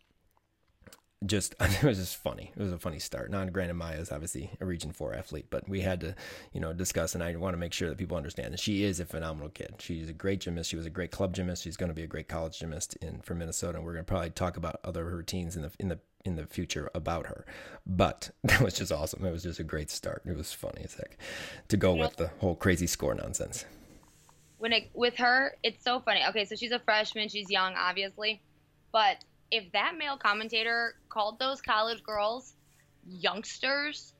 just 1.25 1.55
it 1.59 1.83
was 1.83 1.97
just 1.97 2.15
funny. 2.17 2.51
It 2.55 2.61
was 2.61 2.71
a 2.71 2.79
funny 2.79 2.99
start. 2.99 3.31
Now, 3.31 3.45
granted, 3.45 3.75
Mya 3.75 3.99
is 3.99 4.11
obviously 4.11 4.51
a 4.59 4.65
Region 4.65 4.91
Four 4.91 5.13
athlete, 5.13 5.47
but 5.49 5.67
we 5.69 5.81
had 5.81 6.01
to, 6.01 6.15
you 6.53 6.59
know, 6.59 6.73
discuss, 6.73 7.13
and 7.13 7.23
I 7.23 7.35
want 7.35 7.53
to 7.53 7.57
make 7.57 7.73
sure 7.73 7.89
that 7.89 7.97
people 7.97 8.17
understand 8.17 8.53
that 8.53 8.59
she 8.59 8.83
is 8.83 8.99
a 8.99 9.05
phenomenal 9.05 9.49
kid. 9.49 9.75
She's 9.79 10.09
a 10.09 10.13
great 10.13 10.41
gymnast. 10.41 10.69
She 10.69 10.75
was 10.77 10.85
a 10.85 10.91
great 10.91 11.11
club 11.11 11.33
gymnast. 11.33 11.63
She's 11.63 11.77
going 11.77 11.89
to 11.89 11.95
be 11.95 12.03
a 12.03 12.07
great 12.07 12.27
college 12.27 12.59
gymnast 12.59 12.95
in 12.97 13.21
for 13.21 13.35
Minnesota. 13.35 13.77
And 13.77 13.85
we're 13.85 13.93
going 13.93 14.05
to 14.05 14.09
probably 14.09 14.29
talk 14.31 14.57
about 14.57 14.79
other 14.83 15.05
routines 15.05 15.55
in 15.55 15.61
the 15.61 15.71
in 15.79 15.87
the 15.89 15.99
in 16.25 16.35
the 16.35 16.45
future 16.47 16.89
about 16.95 17.27
her. 17.27 17.45
But 17.85 18.31
that 18.43 18.61
was 18.61 18.73
just 18.73 18.91
awesome. 18.91 19.25
It 19.25 19.31
was 19.31 19.43
just 19.43 19.59
a 19.59 19.63
great 19.63 19.89
start. 19.91 20.23
It 20.25 20.35
was 20.35 20.51
funny 20.53 20.81
as 20.83 20.95
heck 20.95 21.17
to 21.69 21.77
go 21.77 21.93
with 21.95 22.15
the 22.17 22.27
whole 22.39 22.55
crazy 22.55 22.87
score 22.87 23.13
nonsense. 23.15 23.65
when 24.57 24.73
it 24.73 24.89
with 24.93 25.15
her, 25.17 25.55
it's 25.63 25.83
so 25.83 25.99
funny. 25.99 26.21
Okay, 26.29 26.45
so 26.45 26.55
she's 26.55 26.71
a 26.71 26.79
freshman, 26.79 27.29
she's 27.29 27.49
young, 27.49 27.73
obviously, 27.77 28.41
but 28.91 29.17
if 29.51 29.71
that 29.73 29.95
male 29.97 30.17
commentator 30.17 30.95
called 31.09 31.39
those 31.39 31.61
college 31.61 32.03
girls 32.03 32.53
youngsters 33.07 34.13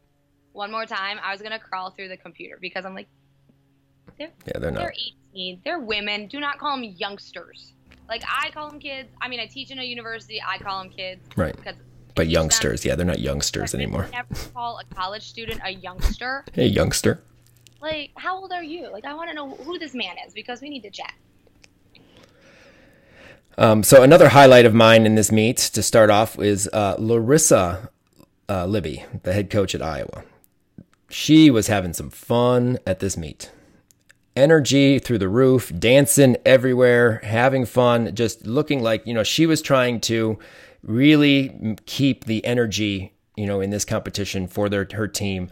one 0.53 0.71
more 0.71 0.85
time, 0.85 1.17
I 1.23 1.31
was 1.31 1.41
gonna 1.41 1.59
crawl 1.59 1.91
through 1.91 2.07
the 2.09 2.17
computer 2.17 2.57
because 2.61 2.85
I'm 2.85 2.95
like, 2.95 3.07
they're 4.17 4.31
Yeah, 4.47 4.59
they're 4.59 4.71
not. 4.71 4.79
they're 4.79 4.93
18, 5.33 5.61
they're 5.65 5.79
women. 5.79 6.27
Do 6.27 6.39
not 6.39 6.59
call 6.59 6.75
them 6.77 6.83
youngsters. 6.83 7.73
Like 8.07 8.23
I 8.27 8.51
call 8.51 8.69
them 8.69 8.79
kids. 8.79 9.09
I 9.21 9.27
mean, 9.27 9.39
I 9.39 9.47
teach 9.47 9.71
in 9.71 9.79
a 9.79 9.83
university. 9.83 10.41
I 10.45 10.57
call 10.57 10.81
them 10.83 10.91
kids. 10.91 11.21
Right. 11.35 11.55
Because 11.55 11.75
But 12.13 12.27
youngsters, 12.27 12.85
yeah, 12.85 12.95
they're 12.95 13.05
not 13.05 13.19
youngsters 13.19 13.73
anymore. 13.73 14.07
Never 14.11 14.33
call 14.53 14.79
a 14.79 14.95
college 14.95 15.23
student 15.27 15.59
a 15.65 15.71
youngster. 15.71 16.45
Hey, 16.53 16.67
youngster. 16.67 17.21
Like, 17.81 18.11
how 18.15 18.37
old 18.37 18.51
are 18.51 18.63
you? 18.63 18.89
Like, 18.91 19.05
I 19.05 19.13
want 19.13 19.29
to 19.29 19.35
know 19.35 19.49
who 19.55 19.77
this 19.77 19.93
man 19.93 20.15
is 20.25 20.33
because 20.33 20.61
we 20.61 20.69
need 20.69 20.81
to 20.83 20.89
chat. 20.89 21.13
Um, 23.57 23.83
so 23.83 24.03
another 24.03 24.29
highlight 24.29 24.65
of 24.65 24.73
mine 24.73 25.05
in 25.05 25.15
this 25.15 25.31
meet 25.31 25.57
to 25.57 25.81
start 25.81 26.09
off 26.09 26.37
is 26.39 26.69
uh, 26.73 26.95
Larissa 26.99 27.89
uh, 28.49 28.65
Libby, 28.65 29.05
the 29.23 29.33
head 29.33 29.49
coach 29.49 29.73
at 29.73 29.81
Iowa. 29.81 30.23
She 31.09 31.49
was 31.49 31.67
having 31.67 31.93
some 31.93 32.09
fun 32.09 32.79
at 32.85 32.99
this 32.99 33.15
meet. 33.15 33.51
Energy 34.35 34.99
through 34.99 35.19
the 35.19 35.29
roof, 35.29 35.71
dancing 35.79 36.35
everywhere, 36.45 37.21
having 37.23 37.65
fun, 37.65 38.13
just 38.13 38.45
looking 38.45 38.83
like, 38.83 39.07
you 39.07 39.13
know, 39.13 39.23
she 39.23 39.45
was 39.45 39.61
trying 39.61 40.01
to 40.01 40.37
really 40.83 41.77
keep 41.85 42.25
the 42.25 42.43
energy, 42.45 43.13
you 43.37 43.45
know, 43.45 43.61
in 43.61 43.69
this 43.69 43.85
competition 43.85 44.47
for 44.47 44.67
their 44.67 44.85
her 44.91 45.07
team 45.07 45.49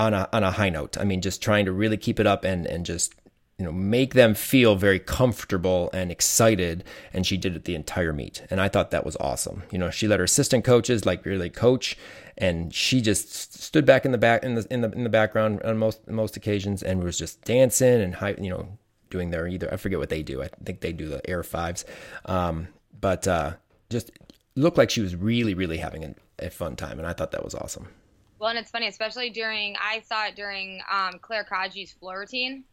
on 0.00 0.14
a 0.14 0.26
on 0.32 0.42
a 0.42 0.52
high 0.52 0.70
note. 0.70 0.96
I 0.98 1.04
mean, 1.04 1.20
just 1.20 1.42
trying 1.42 1.66
to 1.66 1.72
really 1.72 1.98
keep 1.98 2.18
it 2.18 2.26
up 2.26 2.44
and 2.44 2.64
and 2.66 2.86
just 2.86 3.14
you 3.58 3.64
know 3.64 3.72
make 3.72 4.14
them 4.14 4.34
feel 4.34 4.76
very 4.76 4.98
comfortable 4.98 5.90
and 5.92 6.10
excited. 6.10 6.84
And 7.12 7.26
she 7.26 7.36
did 7.36 7.56
it 7.56 7.64
the 7.64 7.74
entire 7.74 8.12
meet, 8.12 8.42
and 8.50 8.60
I 8.60 8.68
thought 8.68 8.90
that 8.90 9.06
was 9.06 9.16
awesome. 9.18 9.62
You 9.70 9.78
know, 9.78 9.90
she 9.90 10.06
let 10.06 10.20
her 10.20 10.24
assistant 10.24 10.64
coaches 10.64 11.06
like 11.06 11.24
really 11.24 11.50
coach, 11.50 11.96
and 12.36 12.74
she 12.74 13.00
just 13.00 13.62
stood 13.62 13.86
back 13.86 14.04
in 14.04 14.12
the 14.12 14.18
back 14.18 14.44
in 14.44 14.54
the 14.54 14.66
in 14.70 14.82
the 14.82 14.90
in 14.92 15.04
the 15.04 15.10
background 15.10 15.62
on 15.62 15.78
most 15.78 16.06
most 16.08 16.36
occasions 16.36 16.82
and 16.82 17.02
was 17.02 17.18
just 17.18 17.42
dancing 17.44 18.00
and 18.00 18.16
high, 18.16 18.36
you 18.40 18.50
know 18.50 18.78
doing 19.08 19.30
their 19.30 19.46
either 19.46 19.72
I 19.72 19.76
forget 19.76 19.98
what 19.98 20.08
they 20.08 20.22
do. 20.22 20.42
I 20.42 20.48
think 20.64 20.80
they 20.80 20.92
do 20.92 21.08
the 21.08 21.28
air 21.28 21.42
fives, 21.42 21.84
um, 22.26 22.68
but 23.00 23.26
uh, 23.26 23.54
just 23.88 24.10
looked 24.54 24.78
like 24.78 24.90
she 24.90 25.00
was 25.00 25.16
really 25.16 25.54
really 25.54 25.78
having 25.78 26.04
a, 26.04 26.14
a 26.38 26.50
fun 26.50 26.76
time, 26.76 26.98
and 26.98 27.06
I 27.06 27.12
thought 27.12 27.32
that 27.32 27.44
was 27.44 27.54
awesome. 27.54 27.88
Well, 28.38 28.50
and 28.50 28.58
it's 28.58 28.70
funny, 28.70 28.88
especially 28.88 29.30
during 29.30 29.76
I 29.80 30.02
saw 30.06 30.26
it 30.26 30.36
during 30.36 30.82
um, 30.90 31.18
Claire 31.22 31.46
Kaji's 31.50 31.92
floor 31.92 32.18
routine, 32.18 32.64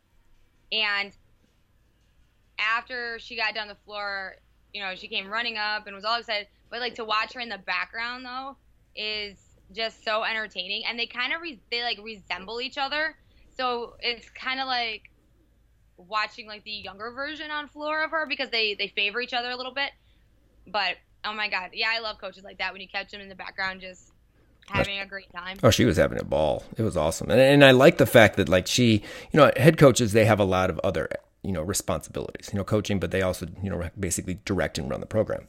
and 0.74 1.16
after 2.60 3.20
she 3.20 3.36
got 3.36 3.54
down 3.54 3.68
the 3.68 3.78
floor, 3.86 4.36
you 4.74 4.82
know, 4.82 4.96
she 4.96 5.08
came 5.08 5.28
running 5.28 5.58
up 5.58 5.86
and 5.86 5.96
was 5.96 6.04
all 6.04 6.20
excited. 6.20 6.48
But 6.70 6.80
like 6.80 6.96
to 6.96 7.06
watch 7.06 7.34
her 7.34 7.40
in 7.40 7.50
the 7.50 7.60
background 7.60 8.26
though 8.26 8.58
is 8.96 9.38
just 9.72 10.04
so 10.04 10.24
entertaining, 10.24 10.84
and 10.88 10.98
they 10.98 11.06
kind 11.06 11.34
of 11.34 11.42
re- 11.42 11.62
they 11.72 11.82
like 11.84 12.00
resemble 12.04 12.60
each 12.60 12.78
other, 12.78 13.16
so 13.56 13.96
it's 14.00 14.30
kind 14.32 14.60
of 14.60 14.68
like 14.68 15.04
watching 15.98 16.48
like 16.48 16.64
the 16.64 16.72
younger 16.72 17.12
version 17.12 17.52
on 17.52 17.68
floor 17.68 18.04
of 18.04 18.12
her 18.12 18.26
because 18.28 18.50
they 18.50 18.74
they 18.74 18.88
favor 18.88 19.22
each 19.22 19.34
other 19.34 19.52
a 19.52 19.56
little 19.56 19.74
bit. 19.74 19.92
But 20.68 20.96
oh 21.24 21.34
my 21.34 21.50
god, 21.50 21.72
yeah, 21.74 21.90
I 21.92 22.00
love 22.00 22.18
coaches 22.20 22.44
like 22.44 22.58
that 22.58 22.74
when 22.74 22.82
you 22.82 22.88
catch 22.88 23.12
them 23.12 23.22
in 23.22 23.30
the 23.30 23.36
background 23.36 23.82
just 23.82 24.13
having 24.68 25.00
a 25.00 25.06
great 25.06 25.32
time. 25.32 25.58
Oh, 25.64 25.70
she 25.70 25.86
was 25.86 25.98
having 25.98 26.20
a 26.20 26.24
ball. 26.24 26.64
It 26.78 26.84
was 26.84 26.98
awesome, 26.98 27.30
and 27.30 27.40
and 27.40 27.64
I 27.64 27.72
like 27.72 27.98
the 27.98 28.06
fact 28.06 28.38
that 28.38 28.50
like 28.50 28.68
she, 28.68 29.04
you 29.32 29.40
know, 29.40 29.52
head 29.58 29.78
coaches 29.78 30.14
they 30.14 30.26
have 30.26 30.40
a 30.40 30.46
lot 30.46 30.70
of 30.70 30.80
other 30.84 31.10
you 31.44 31.52
know 31.52 31.62
responsibilities, 31.62 32.50
you 32.52 32.58
know, 32.58 32.64
coaching, 32.64 33.00
but 33.00 33.12
they 33.12 33.22
also 33.22 33.48
you 33.62 33.70
know 33.70 33.90
basically 34.00 34.40
direct 34.46 34.78
and 34.78 34.90
run 34.90 35.00
the 35.00 35.06
program. 35.06 35.48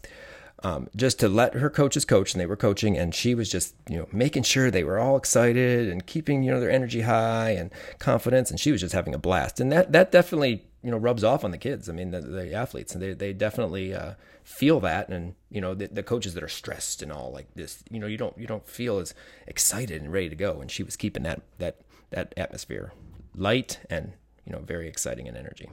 Um, 0.62 0.88
just 0.96 1.20
to 1.20 1.29
let 1.29 1.55
her 1.55 1.68
coaches 1.68 2.07
coach, 2.07 2.33
and 2.33 2.40
they 2.40 2.46
were 2.46 2.57
coaching, 2.57 2.96
and 2.96 3.14
she 3.14 3.35
was 3.35 3.50
just 3.50 3.74
you 3.88 3.98
know 3.98 4.09
making 4.12 4.44
sure 4.44 4.70
they 4.70 4.85
were 4.85 4.98
all 4.98 5.16
excited 5.16 5.88
and 5.88 6.07
keeping 6.07 6.42
you 6.42 6.50
know 6.50 6.61
their 6.61 6.70
energy 6.70 7.03
high 7.03 7.50
and 7.50 7.70
confidence, 7.98 8.50
and 8.50 8.59
she 8.59 8.72
was 8.72 8.81
just 8.81 8.94
having 8.94 9.14
a 9.14 9.18
blast, 9.18 9.61
and 9.61 9.70
that 9.72 9.92
that 9.92 10.11
definitely 10.11 10.64
you 10.83 10.90
know 10.90 10.96
rubs 10.96 11.22
off 11.22 11.44
on 11.44 11.50
the 11.50 11.59
kids. 11.59 11.88
I 11.88 11.92
mean 11.92 12.11
the, 12.11 12.20
the 12.20 12.55
athletes, 12.55 12.94
and 12.94 13.03
they 13.03 13.12
they 13.12 13.33
definitely 13.33 13.94
uh, 13.94 14.14
feel 14.44 14.78
that, 14.80 15.09
and 15.09 15.35
you 15.50 15.61
know 15.61 15.74
the, 15.74 15.88
the 15.88 16.02
coaches 16.02 16.35
that 16.35 16.42
are 16.42 16.48
stressed 16.48 17.02
and 17.02 17.11
all 17.11 17.33
like 17.33 17.48
this, 17.54 17.83
you 17.90 17.98
know 17.98 18.07
you 18.07 18.16
don't 18.16 18.37
you 18.38 18.46
don't 18.46 18.66
feel 18.68 18.98
as 18.98 19.14
excited 19.46 20.00
and 20.00 20.12
ready 20.12 20.28
to 20.28 20.37
go, 20.37 20.61
and 20.61 20.70
she 20.70 20.83
was 20.83 20.96
keeping 20.96 21.24
that 21.24 21.42
that 21.59 21.80
that 22.11 22.33
atmosphere 22.37 22.92
light 23.35 23.80
and 23.90 24.12
you 24.46 24.52
know 24.52 24.61
very 24.61 24.87
exciting 24.87 25.26
and 25.26 25.37
energy. 25.37 25.70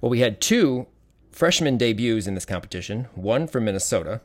Well, 0.00 0.10
we 0.10 0.20
had 0.20 0.40
two 0.40 0.86
freshman 1.32 1.76
debuts 1.76 2.26
in 2.26 2.34
this 2.34 2.46
competition, 2.46 3.08
one 3.14 3.46
for 3.46 3.60
Minnesota 3.60 4.20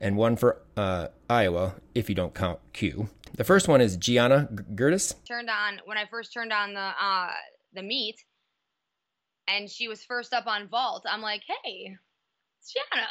and 0.00 0.16
one 0.16 0.36
for 0.36 0.60
uh, 0.76 1.08
Iowa, 1.30 1.76
if 1.94 2.08
you 2.08 2.14
don't 2.14 2.34
count 2.34 2.58
Q. 2.72 3.08
The 3.34 3.44
first 3.44 3.68
one 3.68 3.80
is 3.80 3.96
Gianna 3.96 4.48
Gertis. 4.74 5.14
Turned 5.26 5.48
on 5.48 5.80
when 5.86 5.96
I 5.96 6.04
first 6.10 6.34
turned 6.34 6.52
on 6.52 6.74
the 6.74 6.80
uh, 6.80 7.30
the 7.72 7.82
meet, 7.82 8.16
and 9.48 9.70
she 9.70 9.88
was 9.88 10.04
first 10.04 10.34
up 10.34 10.46
on 10.46 10.68
vault. 10.68 11.06
I'm 11.08 11.22
like, 11.22 11.42
hey, 11.64 11.96
it's 12.62 12.72
Gianna, 12.72 13.08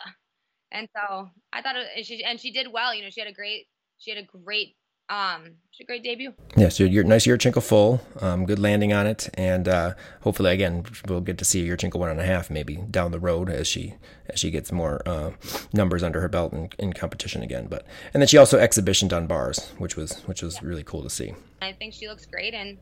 and 0.72 0.88
so 0.96 1.30
I 1.52 1.62
thought 1.62 1.76
it, 1.76 1.88
and 1.96 2.06
she 2.06 2.24
and 2.24 2.40
she 2.40 2.52
did 2.52 2.68
well. 2.72 2.96
You 2.96 3.04
know, 3.04 3.10
she 3.10 3.20
had 3.20 3.30
a 3.30 3.34
great 3.34 3.68
she 3.98 4.12
had 4.12 4.18
a 4.18 4.26
great 4.26 4.76
um, 5.10 5.56
it's 5.70 5.82
a 5.82 5.84
great 5.84 6.04
debut. 6.04 6.34
Yeah, 6.56 6.70
so 6.70 6.86
your 6.86 7.04
nice 7.04 7.28
Yurchenko 7.28 7.62
full, 7.62 8.02
um, 8.22 8.46
good 8.46 8.60
landing 8.60 8.94
on 8.94 9.08
it, 9.08 9.30
and 9.34 9.68
uh, 9.68 9.94
hopefully 10.22 10.52
again 10.52 10.86
we'll 11.08 11.20
get 11.20 11.38
to 11.40 11.46
see 11.46 11.68
Yurchenko 11.68 11.96
one 11.96 12.10
and 12.10 12.20
a 12.20 12.26
half 12.26 12.50
maybe 12.50 12.78
down 12.78 13.12
the 13.12 13.20
road 13.20 13.50
as 13.50 13.68
she 13.68 13.96
as 14.30 14.40
she 14.40 14.52
gets 14.52 14.72
more 14.72 15.02
uh, 15.06 15.32
numbers 15.74 16.02
under 16.02 16.22
her 16.22 16.30
belt 16.30 16.54
in, 16.54 16.70
in, 16.80 16.94
competition 16.94 17.44
again. 17.44 17.68
But 17.70 17.86
and 18.14 18.22
then 18.22 18.28
she 18.28 18.38
also 18.38 18.58
exhibitioned 18.58 19.12
on 19.12 19.28
bars, 19.28 19.72
which 19.78 19.98
was 19.98 20.22
which 20.28 20.42
was 20.42 20.56
yeah. 20.56 20.68
really 20.68 20.84
cool 20.84 21.04
to 21.04 21.10
see. 21.10 21.34
I 21.62 21.74
think 21.74 21.94
she 21.94 22.08
looks 22.08 22.26
great, 22.26 22.54
and 22.54 22.78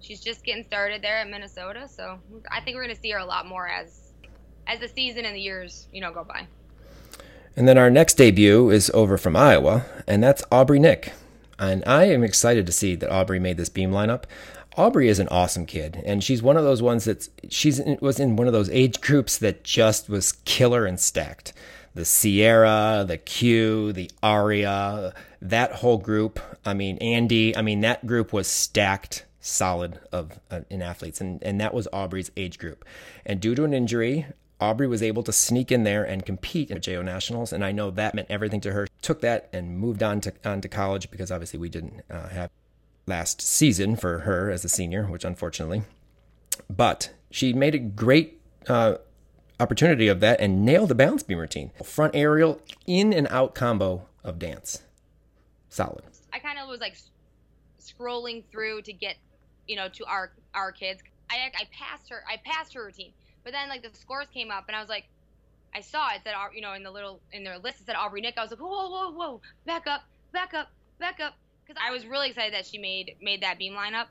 she's 0.00 0.22
just 0.22 0.44
getting 0.44 0.64
started 0.64 1.02
there 1.02 1.18
at 1.18 1.28
Minnesota. 1.28 1.86
So 1.88 2.18
I 2.50 2.62
think 2.62 2.76
we're 2.76 2.84
going 2.84 2.96
to 2.96 3.00
see 3.00 3.10
her 3.10 3.18
a 3.18 3.26
lot 3.26 3.46
more 3.46 3.68
as 3.68 4.05
as 4.66 4.80
the 4.80 4.88
season 4.88 5.24
and 5.24 5.34
the 5.34 5.40
years 5.40 5.86
you 5.92 6.00
know 6.00 6.12
go 6.12 6.24
by. 6.24 6.46
And 7.56 7.66
then 7.66 7.78
our 7.78 7.90
next 7.90 8.14
debut 8.14 8.68
is 8.68 8.90
over 8.92 9.16
from 9.16 9.34
Iowa, 9.34 9.86
and 10.06 10.22
that's 10.22 10.44
Aubrey 10.52 10.78
Nick. 10.78 11.12
And 11.58 11.82
I 11.86 12.04
am 12.04 12.22
excited 12.22 12.66
to 12.66 12.72
see 12.72 12.94
that 12.96 13.10
Aubrey 13.10 13.38
made 13.38 13.56
this 13.56 13.70
beam 13.70 13.90
lineup. 13.90 14.24
Aubrey 14.76 15.08
is 15.08 15.18
an 15.18 15.28
awesome 15.28 15.64
kid, 15.64 16.02
and 16.04 16.22
she's 16.22 16.42
one 16.42 16.58
of 16.58 16.64
those 16.64 16.82
ones 16.82 17.06
that 17.06 17.30
she's 17.48 17.80
was 18.02 18.20
in 18.20 18.36
one 18.36 18.46
of 18.46 18.52
those 18.52 18.68
age 18.68 19.00
groups 19.00 19.38
that 19.38 19.64
just 19.64 20.10
was 20.10 20.32
killer 20.44 20.84
and 20.84 21.00
stacked. 21.00 21.54
The 21.94 22.04
Sierra, 22.04 23.06
the 23.08 23.16
Q, 23.16 23.94
the 23.94 24.10
Aria, 24.22 25.14
that 25.40 25.72
whole 25.72 25.96
group. 25.96 26.38
I 26.66 26.74
mean, 26.74 26.98
Andy. 26.98 27.56
I 27.56 27.62
mean, 27.62 27.80
that 27.80 28.06
group 28.06 28.34
was 28.34 28.48
stacked, 28.48 29.24
solid 29.40 29.98
of 30.12 30.38
uh, 30.50 30.60
in 30.68 30.82
athletes, 30.82 31.22
and 31.22 31.42
and 31.42 31.58
that 31.58 31.72
was 31.72 31.88
Aubrey's 31.90 32.30
age 32.36 32.58
group. 32.58 32.84
And 33.24 33.40
due 33.40 33.54
to 33.54 33.64
an 33.64 33.72
injury, 33.72 34.26
Aubrey 34.60 34.86
was 34.86 35.02
able 35.02 35.22
to 35.22 35.32
sneak 35.32 35.70
in 35.70 35.84
there 35.84 36.02
and 36.02 36.24
compete 36.24 36.70
at 36.70 36.82
JO 36.82 37.02
Nationals, 37.02 37.52
and 37.52 37.64
I 37.64 37.72
know 37.72 37.90
that 37.90 38.14
meant 38.14 38.30
everything 38.30 38.60
to 38.62 38.72
her. 38.72 38.86
Took 39.02 39.20
that 39.20 39.50
and 39.52 39.78
moved 39.78 40.02
on 40.02 40.20
to 40.22 40.32
on 40.44 40.62
to 40.62 40.68
college 40.68 41.10
because 41.10 41.30
obviously 41.30 41.58
we 41.58 41.68
didn't 41.68 42.02
uh, 42.10 42.28
have 42.28 42.50
last 43.06 43.42
season 43.42 43.96
for 43.96 44.20
her 44.20 44.50
as 44.50 44.64
a 44.64 44.68
senior, 44.68 45.04
which 45.04 45.24
unfortunately. 45.24 45.82
But 46.74 47.10
she 47.30 47.52
made 47.52 47.74
a 47.74 47.78
great 47.78 48.40
uh, 48.66 48.96
opportunity 49.60 50.08
of 50.08 50.20
that 50.20 50.40
and 50.40 50.64
nailed 50.64 50.88
the 50.88 50.94
balance 50.94 51.22
beam 51.22 51.38
routine. 51.38 51.70
Front 51.84 52.16
aerial 52.16 52.60
in 52.86 53.12
and 53.12 53.26
out 53.28 53.54
combo 53.54 54.06
of 54.24 54.38
dance, 54.38 54.82
solid. 55.68 56.02
I 56.32 56.38
kind 56.38 56.58
of 56.58 56.68
was 56.68 56.80
like 56.80 56.96
scrolling 57.78 58.42
through 58.50 58.82
to 58.82 58.92
get, 58.94 59.16
you 59.68 59.76
know, 59.76 59.88
to 59.90 60.06
our 60.06 60.32
our 60.54 60.72
kids. 60.72 61.02
I 61.28 61.50
I 61.54 61.64
passed 61.70 62.08
her 62.08 62.24
I 62.26 62.38
passed 62.38 62.72
her 62.72 62.82
routine 62.86 63.12
but 63.46 63.52
then 63.52 63.68
like 63.68 63.84
the 63.84 63.96
scores 63.96 64.26
came 64.34 64.50
up, 64.50 64.64
and 64.66 64.76
I 64.76 64.80
was 64.80 64.88
like, 64.88 65.04
I 65.72 65.80
saw 65.80 66.08
it 66.08 66.22
said 66.24 66.34
you 66.52 66.60
know 66.60 66.72
in 66.72 66.82
the 66.82 66.90
little 66.90 67.20
in 67.32 67.44
their 67.44 67.58
list 67.58 67.80
it 67.80 67.86
said 67.86 67.94
Aubrey 67.94 68.20
Nick. 68.20 68.34
I 68.36 68.42
was 68.42 68.50
like, 68.50 68.58
whoa, 68.58 68.90
whoa, 68.90 69.12
whoa, 69.12 69.40
back 69.64 69.86
up, 69.86 70.02
back 70.32 70.52
up, 70.52 70.68
back 70.98 71.20
up, 71.20 71.34
because 71.64 71.80
I 71.80 71.92
was 71.92 72.04
really 72.06 72.30
excited 72.30 72.54
that 72.54 72.66
she 72.66 72.78
made 72.78 73.14
made 73.22 73.44
that 73.44 73.56
beam 73.56 73.74
lineup. 73.74 74.06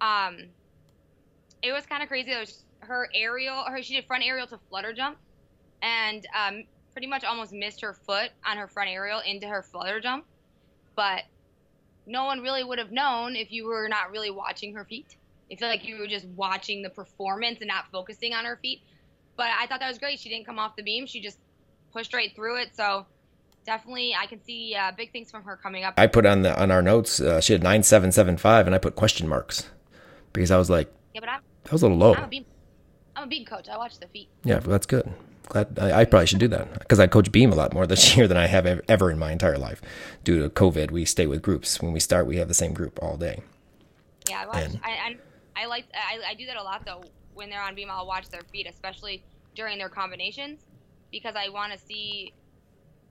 Um, 0.00 0.46
it 1.62 1.72
was 1.72 1.84
kind 1.84 2.02
of 2.02 2.08
crazy. 2.08 2.32
It 2.32 2.40
was 2.40 2.64
her 2.78 3.10
aerial, 3.14 3.64
her 3.64 3.82
she 3.82 3.96
did 3.96 4.06
front 4.06 4.24
aerial 4.24 4.46
to 4.46 4.58
flutter 4.70 4.94
jump, 4.94 5.18
and 5.82 6.26
um, 6.34 6.64
pretty 6.92 7.06
much 7.06 7.22
almost 7.22 7.52
missed 7.52 7.82
her 7.82 7.92
foot 7.92 8.30
on 8.46 8.56
her 8.56 8.66
front 8.66 8.88
aerial 8.88 9.20
into 9.20 9.46
her 9.46 9.62
flutter 9.62 10.00
jump, 10.00 10.24
but 10.96 11.24
no 12.06 12.24
one 12.24 12.40
really 12.40 12.64
would 12.64 12.78
have 12.78 12.92
known 12.92 13.36
if 13.36 13.52
you 13.52 13.66
were 13.66 13.90
not 13.90 14.10
really 14.10 14.30
watching 14.30 14.74
her 14.74 14.86
feet. 14.86 15.16
I 15.50 15.56
feel 15.56 15.68
like 15.68 15.84
you 15.84 15.98
were 15.98 16.06
just 16.06 16.26
watching 16.28 16.82
the 16.82 16.90
performance 16.90 17.58
and 17.60 17.68
not 17.68 17.86
focusing 17.90 18.32
on 18.34 18.44
her 18.44 18.56
feet. 18.56 18.82
But 19.36 19.48
I 19.58 19.66
thought 19.66 19.80
that 19.80 19.88
was 19.88 19.98
great. 19.98 20.20
She 20.20 20.28
didn't 20.28 20.46
come 20.46 20.58
off 20.58 20.76
the 20.76 20.82
beam. 20.82 21.06
She 21.06 21.20
just 21.20 21.38
pushed 21.92 22.14
right 22.14 22.34
through 22.34 22.60
it. 22.60 22.74
So 22.74 23.06
definitely, 23.64 24.14
I 24.14 24.26
can 24.26 24.42
see 24.42 24.74
uh, 24.74 24.92
big 24.96 25.12
things 25.12 25.30
from 25.30 25.42
her 25.44 25.56
coming 25.56 25.84
up. 25.84 25.94
I 25.96 26.06
put 26.06 26.26
on 26.26 26.42
the 26.42 26.60
on 26.60 26.70
our 26.70 26.82
notes. 26.82 27.20
Uh, 27.20 27.40
she 27.40 27.52
had 27.52 27.62
nine 27.62 27.82
seven 27.82 28.12
seven 28.12 28.36
five, 28.36 28.66
and 28.66 28.74
I 28.74 28.78
put 28.78 28.96
question 28.96 29.28
marks 29.28 29.68
because 30.32 30.50
I 30.50 30.58
was 30.58 30.70
like, 30.70 30.92
yeah, 31.14 31.20
but 31.20 31.28
I'm, 31.28 31.40
that 31.64 31.72
was 31.72 31.82
a 31.82 31.86
little 31.86 31.98
low. 31.98 32.14
I'm 32.14 32.24
a 32.24 32.28
beam, 32.28 32.44
I'm 33.16 33.24
a 33.24 33.26
beam 33.26 33.44
coach. 33.44 33.68
I 33.68 33.76
watch 33.76 33.98
the 33.98 34.06
feet. 34.08 34.28
Yeah, 34.44 34.54
well, 34.54 34.70
that's 34.70 34.86
good. 34.86 35.10
Glad 35.48 35.78
I, 35.80 36.00
I, 36.00 36.04
probably 36.04 36.26
should 36.26 36.38
do 36.38 36.46
that 36.48 36.78
because 36.78 37.00
I 37.00 37.08
coach 37.08 37.32
beam 37.32 37.50
a 37.50 37.56
lot 37.56 37.74
more 37.74 37.84
this 37.84 38.16
year 38.16 38.28
than 38.28 38.36
I 38.36 38.46
have 38.46 38.66
ever 38.66 39.10
in 39.10 39.18
my 39.18 39.32
entire 39.32 39.58
life. 39.58 39.80
Due 40.22 40.42
to 40.42 40.48
COVID, 40.48 40.92
we 40.92 41.04
stay 41.04 41.26
with 41.26 41.42
groups. 41.42 41.82
When 41.82 41.92
we 41.92 41.98
start, 41.98 42.26
we 42.26 42.36
have 42.36 42.46
the 42.46 42.54
same 42.54 42.72
group 42.72 42.98
all 43.02 43.16
day. 43.16 43.42
Yeah, 44.28 44.42
I 44.42 44.46
watch. 44.46 44.56
And, 44.56 44.80
I, 44.84 44.90
I 44.90 45.16
I 45.56 45.66
like 45.66 45.86
I, 45.94 46.30
I 46.30 46.34
do 46.34 46.46
that 46.46 46.56
a 46.56 46.62
lot 46.62 46.84
though. 46.84 47.02
When 47.34 47.48
they're 47.50 47.62
on 47.62 47.74
beam, 47.74 47.88
I'll 47.90 48.06
watch 48.06 48.28
their 48.28 48.42
feet, 48.52 48.66
especially 48.68 49.22
during 49.54 49.78
their 49.78 49.88
combinations, 49.88 50.60
because 51.12 51.34
I 51.36 51.48
want 51.48 51.72
to 51.72 51.78
see 51.78 52.34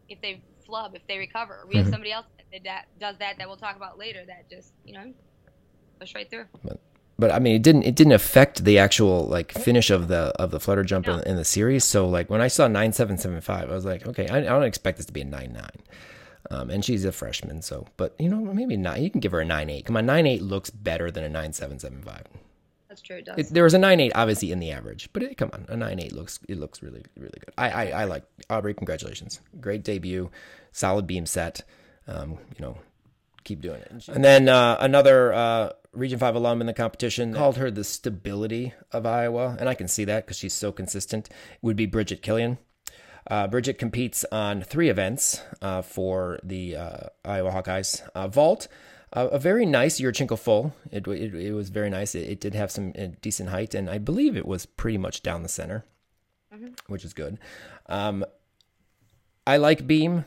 if 0.10 0.21
they 0.21 0.41
flub, 0.65 0.95
if 0.95 1.06
they 1.08 1.17
recover. 1.17 1.63
We 1.67 1.75
mm-hmm. 1.75 1.84
have 1.84 1.91
somebody 1.91 2.12
else 2.12 2.25
that, 2.52 2.63
that 2.63 2.86
does 2.99 3.17
that 3.19 3.38
that 3.38 3.47
we'll 3.47 3.58
talk 3.58 3.75
about 3.75 3.97
later. 3.97 4.23
That 4.25 4.49
just 4.49 4.73
you 4.86 4.93
know 4.93 5.13
push 5.99 6.15
right 6.15 6.30
through. 6.30 6.45
But, 6.63 6.80
but 7.17 7.32
I 7.32 7.39
mean, 7.39 7.56
it 7.56 7.62
didn't 7.62 7.84
it 7.84 7.95
didn't 7.95 8.13
affect 8.13 8.63
the 8.63 8.80
actual 8.80 9.25
like 9.28 9.52
finish 9.52 9.89
of 9.89 10.08
the 10.08 10.34
of 10.39 10.52
the 10.52 10.60
flutter 10.60 10.84
jump 10.84 11.08
no. 11.08 11.17
in, 11.17 11.28
in, 11.28 11.36
the 11.36 11.45
series. 11.45 11.84
So 11.84 12.08
like 12.08 12.30
when 12.30 12.41
I 12.41 12.47
saw 12.47 12.67
nine 12.67 12.93
seven 12.93 13.17
seven 13.17 13.41
five, 13.41 13.69
I 13.69 13.75
was 13.75 13.86
like, 13.86 14.08
okay, 14.08 14.28
I, 14.28 14.38
I 14.38 14.41
don't 14.41 14.63
expect 14.63 14.97
this 14.97 15.06
to 15.08 15.13
be 15.13 15.21
a 15.21 15.25
nine 15.25 15.54
nine. 15.54 15.84
Um, 16.49 16.69
and 16.69 16.84
she's 16.84 17.06
a 17.06 17.12
freshman, 17.12 17.62
so 17.62 17.86
but 17.97 18.15
you 18.17 18.30
know 18.30 18.39
maybe 18.39 18.78
not. 18.78 19.02
You 19.02 19.10
can 19.10 19.19
give 19.19 19.34
her 19.34 19.41
a 19.41 19.45
nine 19.45 19.69
eight. 19.69 19.86
Come 19.86 19.97
on, 19.97 20.06
nine 20.06 20.25
eight 20.25 20.41
looks 20.41 20.69
better 20.69 21.12
than 21.12 21.23
a 21.23 21.30
nine 21.30 21.54
seven 21.54 21.80
seven 21.80 22.02
five. 22.02 22.23
That's 22.88 23.02
true. 23.02 23.17
It 23.17 23.25
does. 23.25 23.38
It, 23.38 23.54
there 23.54 23.63
was 23.63 23.73
a 23.73 23.78
nine 23.78 23.99
eight 23.99 24.13
obviously 24.15 24.52
in 24.52 24.60
the 24.60 24.71
average, 24.71 25.10
but 25.13 25.21
it, 25.21 25.38
come 25.38 25.52
on, 25.54 25.65
a 25.67 25.78
nine 25.78 25.99
eight 25.99 26.13
looks 26.13 26.39
it 26.47 26.58
looks 26.58 26.82
really 26.82 27.04
really 27.17 27.38
good. 27.39 27.54
I, 27.58 27.69
I 27.69 27.86
I 28.02 28.04
like 28.06 28.23
Aubrey. 28.49 28.73
Congratulations, 28.73 29.41
great 29.60 29.84
debut, 29.84 30.32
solid 30.71 31.06
beam 31.06 31.25
set. 31.25 31.62
Um, 32.08 32.39
you 32.58 32.65
know, 32.65 32.78
keep 33.43 33.62
doing 33.62 33.82
it. 33.82 34.08
And 34.08 34.23
then 34.23 34.49
uh, 34.49 34.78
another 34.80 35.34
uh, 35.34 35.69
Region 35.91 36.17
Five 36.19 36.36
alum 36.36 36.62
in 36.62 36.67
the 36.67 36.73
competition 36.73 37.34
called 37.34 37.58
her 37.58 37.69
the 37.69 37.84
stability 37.84 38.73
of 38.91 39.06
Iowa, 39.06 39.58
and 39.60 39.69
I 39.69 39.75
can 39.75 39.88
see 39.88 40.06
that 40.06 40.25
because 40.25 40.38
she's 40.38 40.54
so 40.54 40.71
consistent. 40.71 41.30
Would 41.62 41.75
be 41.75 41.86
Bridget 41.86 42.21
Killian. 42.21 42.58
Uh, 43.29 43.47
Bridget 43.47 43.77
competes 43.77 44.25
on 44.31 44.63
three 44.63 44.89
events 44.89 45.41
uh, 45.61 45.81
for 45.81 46.39
the 46.43 46.75
uh, 46.75 46.97
Iowa 47.23 47.51
Hawkeyes. 47.51 48.01
Uh, 48.15 48.27
vault, 48.27 48.67
uh, 49.13 49.27
a 49.31 49.39
very 49.39 49.65
nice 49.65 49.99
Yurchenko 49.99 50.37
full. 50.37 50.73
It, 50.91 51.07
it, 51.07 51.35
it, 51.35 51.53
was 51.53 51.69
very 51.69 51.89
nice. 51.89 52.15
It, 52.15 52.27
it 52.27 52.39
did 52.39 52.55
have 52.55 52.71
some 52.71 52.93
uh, 52.97 53.07
decent 53.21 53.49
height, 53.49 53.75
and 53.75 53.89
I 53.89 53.99
believe 53.99 54.35
it 54.35 54.47
was 54.47 54.65
pretty 54.65 54.97
much 54.97 55.21
down 55.21 55.43
the 55.43 55.49
center, 55.49 55.85
mm-hmm. 56.53 56.69
which 56.87 57.05
is 57.05 57.13
good. 57.13 57.37
Um, 57.87 58.25
I 59.45 59.57
like 59.57 59.85
beam. 59.85 60.25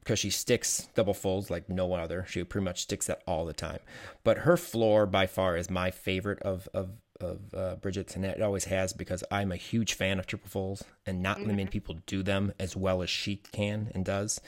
because 0.00 0.18
she 0.18 0.30
sticks 0.30 0.88
double 0.94 1.14
folds 1.14 1.50
like 1.50 1.68
no 1.68 1.86
one 1.86 2.00
other. 2.00 2.26
She 2.28 2.42
pretty 2.44 2.64
much 2.64 2.82
sticks 2.82 3.06
that 3.06 3.22
all 3.26 3.44
the 3.44 3.52
time. 3.52 3.78
But 4.24 4.38
her 4.38 4.56
floor 4.56 5.06
by 5.06 5.26
far 5.26 5.56
is 5.56 5.70
my 5.70 5.90
favorite 5.90 6.40
of 6.42 6.68
of 6.74 6.90
of 7.22 7.54
uh, 7.54 7.76
Bridget's, 7.76 8.16
and 8.16 8.24
it 8.24 8.42
always 8.42 8.64
has 8.64 8.92
because 8.92 9.24
I'm 9.30 9.52
a 9.52 9.56
huge 9.56 9.94
fan 9.94 10.18
of 10.18 10.26
triple 10.26 10.48
fulls, 10.48 10.84
and 11.06 11.22
not 11.22 11.38
mm-hmm. 11.38 11.48
many 11.48 11.66
people 11.66 11.98
do 12.06 12.22
them 12.22 12.52
as 12.58 12.76
well 12.76 13.02
as 13.02 13.10
she 13.10 13.36
can 13.36 13.90
and 13.94 14.04
does. 14.04 14.40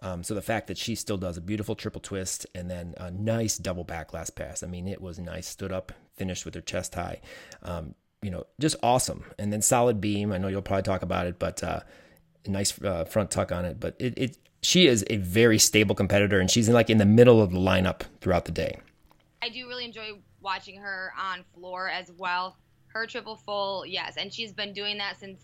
Um, 0.00 0.22
so 0.22 0.34
the 0.34 0.42
fact 0.42 0.66
that 0.66 0.76
she 0.76 0.94
still 0.94 1.16
does 1.16 1.36
a 1.36 1.40
beautiful 1.40 1.74
triple 1.74 2.00
twist 2.00 2.46
and 2.54 2.70
then 2.70 2.94
a 2.98 3.10
nice 3.10 3.56
double 3.56 3.84
back 3.84 4.12
last 4.12 4.36
pass, 4.36 4.62
I 4.62 4.66
mean, 4.66 4.86
it 4.86 5.00
was 5.00 5.18
nice. 5.18 5.46
Stood 5.46 5.72
up, 5.72 5.92
finished 6.16 6.44
with 6.44 6.54
her 6.54 6.60
chest 6.60 6.94
high. 6.94 7.20
Um, 7.62 7.94
you 8.22 8.30
know, 8.30 8.44
just 8.60 8.76
awesome. 8.82 9.24
And 9.38 9.52
then 9.52 9.62
solid 9.62 10.00
beam. 10.00 10.32
I 10.32 10.38
know 10.38 10.48
you'll 10.48 10.62
probably 10.62 10.82
talk 10.82 11.02
about 11.02 11.26
it, 11.26 11.38
but 11.38 11.62
uh, 11.62 11.80
nice 12.46 12.80
uh, 12.82 13.04
front 13.04 13.30
tuck 13.30 13.52
on 13.52 13.64
it. 13.64 13.80
But 13.80 13.96
it, 13.98 14.14
it 14.16 14.38
she 14.62 14.86
is 14.86 15.04
a 15.08 15.16
very 15.16 15.58
stable 15.58 15.94
competitor, 15.94 16.40
and 16.40 16.50
she's 16.50 16.68
in, 16.68 16.74
like 16.74 16.90
in 16.90 16.98
the 16.98 17.06
middle 17.06 17.40
of 17.40 17.52
the 17.52 17.58
lineup 17.58 18.02
throughout 18.20 18.46
the 18.46 18.52
day. 18.52 18.78
I 19.42 19.48
do 19.48 19.68
really 19.68 19.84
enjoy 19.84 20.18
watching 20.46 20.80
her 20.80 21.12
on 21.20 21.44
floor 21.52 21.88
as 21.88 22.10
well. 22.16 22.56
Her 22.94 23.04
triple 23.06 23.36
full, 23.36 23.84
yes, 23.84 24.16
and 24.16 24.32
she's 24.32 24.52
been 24.52 24.72
doing 24.72 24.98
that 24.98 25.18
since 25.18 25.40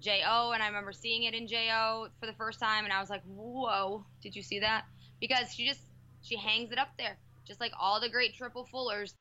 JO, 0.00 0.52
and 0.52 0.62
I 0.62 0.66
remember 0.66 0.92
seeing 0.92 1.24
it 1.24 1.34
in 1.34 1.46
JO 1.46 2.08
for 2.18 2.26
the 2.26 2.32
first 2.32 2.58
time, 2.58 2.84
and 2.84 2.92
I 2.92 3.00
was 3.00 3.10
like, 3.10 3.22
"Whoa, 3.24 4.06
did 4.22 4.34
you 4.34 4.42
see 4.42 4.60
that?" 4.60 4.86
Because 5.20 5.52
she 5.52 5.68
just 5.68 5.82
she 6.22 6.36
hangs 6.36 6.72
it 6.72 6.78
up 6.78 6.88
there, 6.96 7.18
just 7.46 7.60
like 7.60 7.72
all 7.78 8.00
the 8.00 8.08
great 8.08 8.34
triple 8.34 8.64
fullers. 8.64 9.14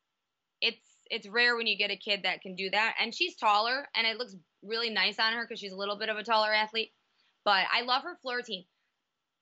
It's 0.62 0.80
it's 1.12 1.28
rare 1.28 1.58
when 1.58 1.68
you 1.68 1.78
get 1.78 1.92
a 1.92 1.98
kid 1.98 2.22
that 2.24 2.42
can 2.42 2.56
do 2.56 2.70
that, 2.70 2.96
and 3.02 3.14
she's 3.14 3.36
taller, 3.36 3.88
and 3.96 4.08
it 4.08 4.18
looks 4.18 4.38
really 4.64 4.90
nice 4.90 5.20
on 5.20 5.34
her 5.34 5.44
because 5.44 5.60
she's 5.60 5.74
a 5.74 5.78
little 5.78 5.98
bit 5.98 6.10
of 6.10 6.18
a 6.18 6.24
taller 6.24 6.54
athlete. 6.54 6.94
But 7.44 7.66
I 7.72 7.82
love 7.82 8.04
her 8.04 8.16
floor 8.22 8.38
routine 8.38 8.66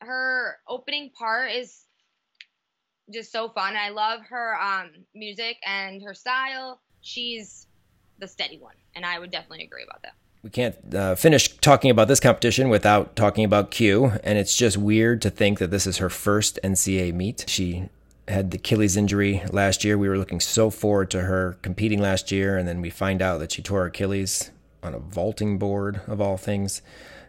her 0.02 0.58
opening 0.68 1.12
part 1.18 1.52
is 1.52 1.87
just 3.12 3.32
so 3.32 3.50
fun. 3.50 3.76
I 3.76 3.89
love 3.89 4.22
her 4.30 4.56
um, 4.62 4.91
music 5.13 5.58
and 5.65 6.02
her 6.04 6.13
style. 6.13 6.80
She's 7.02 7.67
the 8.20 8.28
steady 8.28 8.58
one, 8.58 8.76
and 8.96 9.06
I 9.06 9.20
would 9.20 9.32
definitely 9.32 9.65
agree 9.65 9.84
about 9.84 10.02
that. 10.04 10.13
We 10.43 10.50
can't 10.50 10.76
uh, 10.93 11.15
finish 11.15 11.58
talking 11.58 11.91
about 11.91 12.08
this 12.08 12.20
competition 12.20 12.70
without 12.70 13.15
talking 13.15 13.43
about 13.43 13.72
Q, 13.72 14.13
and 14.24 14.38
it's 14.38 14.56
just 14.56 14.78
weird 14.78 15.22
to 15.24 15.30
think 15.30 15.60
that 15.60 15.72
this 15.72 15.88
is 15.88 15.98
her 15.98 16.10
first 16.10 16.60
NCAA 16.63 17.13
meet. 17.13 17.46
She 17.48 17.89
had 18.28 18.52
the 18.52 18.58
Achilles 18.58 18.98
injury 18.98 19.41
last 19.52 19.84
year. 19.84 19.98
We 19.98 20.10
were 20.10 20.17
looking 20.17 20.39
so 20.39 20.70
forward 20.70 21.10
to 21.12 21.22
her 21.22 21.58
competing 21.62 22.02
last 22.02 22.32
year, 22.32 22.58
and 22.58 22.67
then 22.67 22.82
we 22.82 22.89
find 22.89 23.22
out 23.22 23.39
that 23.39 23.52
she 23.52 23.62
tore 23.62 23.86
Achilles 23.86 24.52
on 24.84 24.93
a 24.93 25.00
vaulting 25.00 25.58
board 25.58 26.02
of 26.08 26.22
all 26.22 26.38
things 26.38 26.82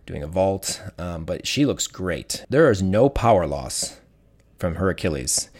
doing 0.06 0.22
a 0.22 0.26
vault, 0.26 0.82
um, 0.98 1.24
but 1.24 1.46
she 1.46 1.66
looks 1.66 1.86
great. 1.86 2.44
There 2.48 2.70
is 2.70 2.82
no 2.82 3.08
power 3.08 3.46
loss 3.46 4.00
from 4.58 4.76
her 4.76 4.90
Achilles 4.90 5.50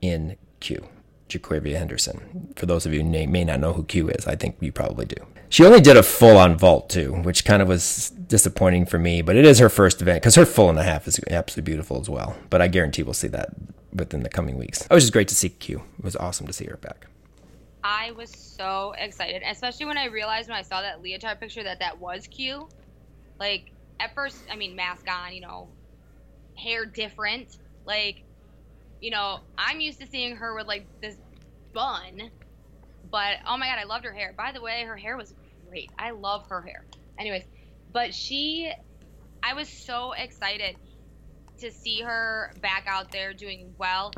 in 0.00 0.36
Q. 0.60 0.88
Jaquavia 1.28 1.78
Henderson. 1.78 2.52
For 2.56 2.66
those 2.66 2.84
of 2.86 2.92
you 2.92 3.02
who 3.02 3.08
may 3.08 3.44
not 3.44 3.60
know 3.60 3.72
who 3.72 3.84
Q 3.84 4.08
is, 4.08 4.26
I 4.26 4.34
think 4.34 4.56
you 4.60 4.72
probably 4.72 5.06
do. 5.06 5.24
She 5.48 5.64
only 5.64 5.80
did 5.80 5.96
a 5.96 6.02
full 6.02 6.36
on 6.36 6.56
vault 6.56 6.90
too, 6.90 7.12
which 7.12 7.44
kind 7.44 7.62
of 7.62 7.68
was 7.68 8.10
disappointing 8.10 8.86
for 8.86 8.98
me, 8.98 9.22
but 9.22 9.36
it 9.36 9.44
is 9.44 9.58
her 9.58 9.68
first 9.68 10.02
event 10.02 10.22
because 10.22 10.34
her 10.34 10.46
full 10.46 10.70
and 10.70 10.78
a 10.78 10.82
half 10.82 11.08
is 11.08 11.20
absolutely 11.30 11.70
beautiful 11.70 12.00
as 12.00 12.08
well. 12.08 12.36
But 12.50 12.62
I 12.62 12.68
guarantee 12.68 13.02
we'll 13.02 13.14
see 13.14 13.28
that 13.28 13.50
within 13.92 14.22
the 14.22 14.28
coming 14.28 14.56
weeks. 14.56 14.82
It 14.82 14.90
was 14.90 15.04
just 15.04 15.12
great 15.12 15.28
to 15.28 15.34
see 15.34 15.48
Q. 15.48 15.82
It 15.98 16.04
was 16.04 16.16
awesome 16.16 16.46
to 16.46 16.52
see 16.52 16.66
her 16.66 16.76
back. 16.76 17.06
I 17.82 18.12
was 18.12 18.30
so 18.30 18.94
excited, 18.98 19.42
especially 19.44 19.86
when 19.86 19.98
I 19.98 20.06
realized 20.06 20.48
when 20.48 20.58
I 20.58 20.62
saw 20.62 20.82
that 20.82 21.02
leotard 21.02 21.40
picture 21.40 21.62
that 21.62 21.78
that 21.80 21.98
was 21.98 22.26
Q. 22.26 22.68
Like, 23.38 23.72
at 23.98 24.14
first, 24.14 24.38
I 24.50 24.56
mean, 24.56 24.76
mask 24.76 25.06
on, 25.10 25.32
you 25.32 25.40
know, 25.40 25.68
hair 26.56 26.84
different. 26.84 27.58
Like, 27.86 28.22
you 29.00 29.10
know, 29.10 29.38
I'm 29.56 29.80
used 29.80 30.00
to 30.00 30.06
seeing 30.06 30.36
her 30.36 30.54
with 30.54 30.66
like 30.66 30.86
this 31.00 31.16
bun, 31.72 32.30
but 33.10 33.36
oh 33.48 33.56
my 33.56 33.66
god, 33.66 33.78
I 33.78 33.84
loved 33.84 34.04
her 34.04 34.12
hair. 34.12 34.34
By 34.36 34.52
the 34.52 34.60
way, 34.60 34.84
her 34.84 34.96
hair 34.96 35.16
was 35.16 35.32
great. 35.68 35.90
I 35.98 36.10
love 36.10 36.42
her 36.48 36.62
hair. 36.62 36.84
Anyways, 37.18 37.44
but 37.92 38.14
she, 38.14 38.70
I 39.42 39.54
was 39.54 39.68
so 39.68 40.12
excited 40.12 40.76
to 41.60 41.70
see 41.70 42.02
her 42.02 42.50
back 42.60 42.84
out 42.86 43.12
there 43.12 43.32
doing 43.32 43.74
well. 43.78 44.12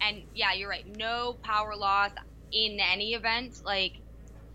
And 0.00 0.22
yeah, 0.34 0.52
you're 0.52 0.68
right. 0.68 0.86
No 0.96 1.36
power 1.42 1.74
loss 1.74 2.10
in 2.52 2.78
any 2.80 3.14
event. 3.14 3.56
Like, 3.64 3.92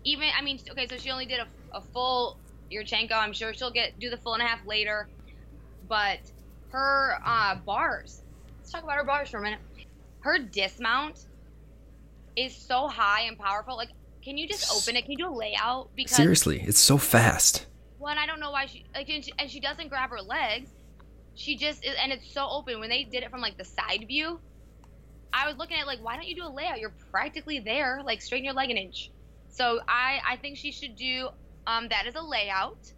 even, 0.04 0.28
I 0.38 0.42
mean, 0.42 0.58
okay, 0.70 0.86
so 0.86 0.96
she 0.96 1.10
only 1.10 1.26
did 1.26 1.40
a, 1.40 1.76
a 1.76 1.80
full 1.92 2.38
Yurchenko. 2.72 3.12
I'm 3.12 3.32
sure 3.32 3.52
she'll 3.54 3.72
get 3.72 3.98
do 3.98 4.10
the 4.10 4.16
full 4.16 4.34
and 4.34 4.42
a 4.42 4.46
half 4.46 4.66
later. 4.66 5.08
But 5.88 6.18
her 6.70 7.16
uh, 7.24 7.56
bars. 7.66 8.21
Let's 8.72 8.80
talk 8.80 8.90
about 8.90 8.96
her 8.96 9.04
bars 9.04 9.28
for 9.28 9.36
a 9.36 9.42
minute. 9.42 9.58
Her 10.20 10.38
dismount 10.38 11.26
is 12.36 12.56
so 12.56 12.88
high 12.88 13.24
and 13.24 13.38
powerful. 13.38 13.76
Like, 13.76 13.90
can 14.24 14.38
you 14.38 14.48
just 14.48 14.72
open 14.74 14.96
it? 14.96 15.02
Can 15.02 15.10
you 15.10 15.18
do 15.18 15.28
a 15.28 15.36
layout? 15.36 15.90
Because 15.94 16.16
seriously, 16.16 16.64
it's 16.66 16.78
so 16.78 16.96
fast. 16.96 17.66
One, 17.98 18.16
I 18.16 18.24
don't 18.24 18.40
know 18.40 18.50
why 18.50 18.64
she 18.64 18.86
like, 18.94 19.10
and 19.10 19.22
she, 19.22 19.32
and 19.38 19.50
she 19.50 19.60
doesn't 19.60 19.88
grab 19.88 20.08
her 20.08 20.22
legs. 20.22 20.70
She 21.34 21.54
just 21.54 21.84
is, 21.84 21.94
and 22.02 22.12
it's 22.12 22.32
so 22.32 22.48
open. 22.48 22.80
When 22.80 22.88
they 22.88 23.04
did 23.04 23.22
it 23.22 23.30
from 23.30 23.42
like 23.42 23.58
the 23.58 23.64
side 23.64 24.06
view, 24.08 24.40
I 25.34 25.46
was 25.46 25.58
looking 25.58 25.76
at 25.76 25.86
like, 25.86 26.02
why 26.02 26.16
don't 26.16 26.26
you 26.26 26.34
do 26.34 26.46
a 26.46 26.48
layout? 26.48 26.80
You're 26.80 26.94
practically 27.10 27.58
there. 27.58 28.00
Like, 28.02 28.22
straighten 28.22 28.46
your 28.46 28.54
leg 28.54 28.70
an 28.70 28.78
inch. 28.78 29.10
So 29.50 29.80
I 29.86 30.20
I 30.26 30.36
think 30.36 30.56
she 30.56 30.72
should 30.72 30.96
do 30.96 31.28
um, 31.66 31.88
that 31.88 32.06
is 32.06 32.14
a 32.14 32.22
layout 32.22 32.90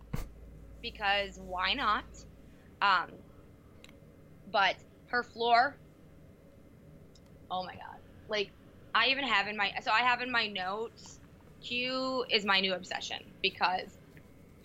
because 0.80 1.40
why 1.42 1.74
not? 1.74 2.04
Um, 2.80 3.10
but 4.52 4.76
her 5.14 5.22
floor, 5.22 5.79
oh 7.50 7.64
my 7.64 7.72
god! 7.74 8.03
Like 8.29 8.53
I 8.94 9.09
even 9.09 9.24
have 9.24 9.46
in 9.48 9.57
my 9.57 9.72
so 9.83 9.90
I 9.90 10.00
have 10.00 10.20
in 10.20 10.31
my 10.33 10.46
notes. 10.48 11.20
Q 11.66 12.24
is 12.31 12.44
my 12.44 12.61
new 12.61 12.74
obsession 12.74 13.16
because 13.42 13.96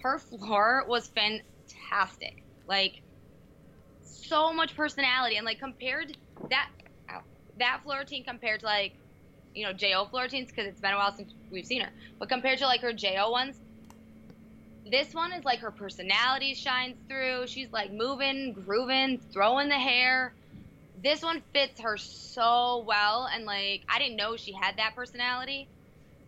her 0.01 0.19
floor 0.19 0.85
was 0.87 1.09
fantastic. 1.09 2.33
Like 2.67 2.95
so 4.01 4.53
much 4.53 4.75
personality 4.75 5.37
and 5.37 5.45
like 5.45 5.59
compared 5.59 6.07
that 6.49 6.67
that 7.57 7.81
floor 7.83 7.99
routine 7.99 8.23
compared 8.23 8.61
to 8.61 8.65
like 8.65 8.93
you 9.53 9.65
know 9.65 9.73
Jo 9.73 10.05
floor 10.05 10.23
routines 10.23 10.49
because 10.49 10.67
it's 10.69 10.81
been 10.81 10.93
a 10.93 10.97
while 10.97 11.13
since 11.13 11.33
we've 11.51 11.65
seen 11.65 11.81
her, 11.81 11.91
but 12.19 12.29
compared 12.29 12.59
to 12.59 12.65
like 12.67 12.81
her 12.81 12.93
Jo 12.93 13.31
ones, 13.31 13.57
this 14.85 15.13
one 15.13 15.33
is 15.33 15.45
like 15.45 15.59
her 15.59 15.71
personality 15.71 16.53
shines 16.55 16.97
through. 17.07 17.47
She's 17.47 17.71
like 17.71 17.91
moving, 17.91 18.53
grooving, 18.53 19.21
throwing 19.33 19.69
the 19.69 19.79
hair. 19.79 20.35
This 21.01 21.21
one 21.21 21.41
fits 21.53 21.79
her 21.81 21.97
so 21.97 22.83
well, 22.85 23.29
and 23.33 23.45
like 23.45 23.83
I 23.87 23.99
didn't 23.99 24.17
know 24.17 24.35
she 24.35 24.51
had 24.51 24.77
that 24.77 24.95
personality. 24.95 25.67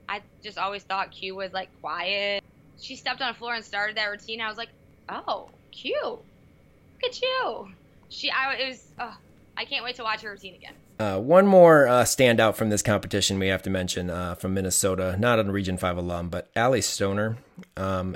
I 0.08 0.22
just 0.44 0.58
always 0.58 0.84
thought 0.84 1.12
Q 1.12 1.36
was 1.36 1.52
like 1.52 1.70
quiet. 1.82 2.44
She 2.80 2.96
stepped 2.96 3.22
on 3.22 3.34
the 3.34 3.38
floor 3.38 3.54
and 3.54 3.64
started 3.64 3.98
that 3.98 4.06
routine. 4.06 4.42
I 4.42 4.48
was 4.48 4.58
like, 4.58 4.70
oh, 5.10 5.50
Q, 5.72 5.94
look 6.04 7.04
at 7.04 7.22
you. 7.22 7.68
She, 8.10 8.30
I 8.30 8.54
it 8.56 8.70
was, 8.70 8.88
oh, 9.00 9.16
I 9.58 9.66
can't 9.66 9.84
wait 9.84 9.96
to 9.96 10.04
watch 10.04 10.22
her 10.22 10.32
routine 10.32 10.56
again. 10.56 10.74
Uh, 11.00 11.20
one 11.20 11.48
more 11.48 11.88
uh, 11.88 12.04
standout 12.04 12.56
from 12.56 12.70
this 12.70 12.82
competition 12.82 13.40
we 13.40 13.48
have 13.48 13.64
to 13.64 13.70
mention 13.70 14.10
uh, 14.10 14.36
from 14.36 14.54
Minnesota, 14.54 15.16
not 15.18 15.40
a 15.40 15.44
Region 15.44 15.78
5 15.78 15.98
alum, 15.98 16.30
but 16.30 16.50
Allie 16.56 16.82
Stoner. 16.82 17.38
Um, 17.76 18.16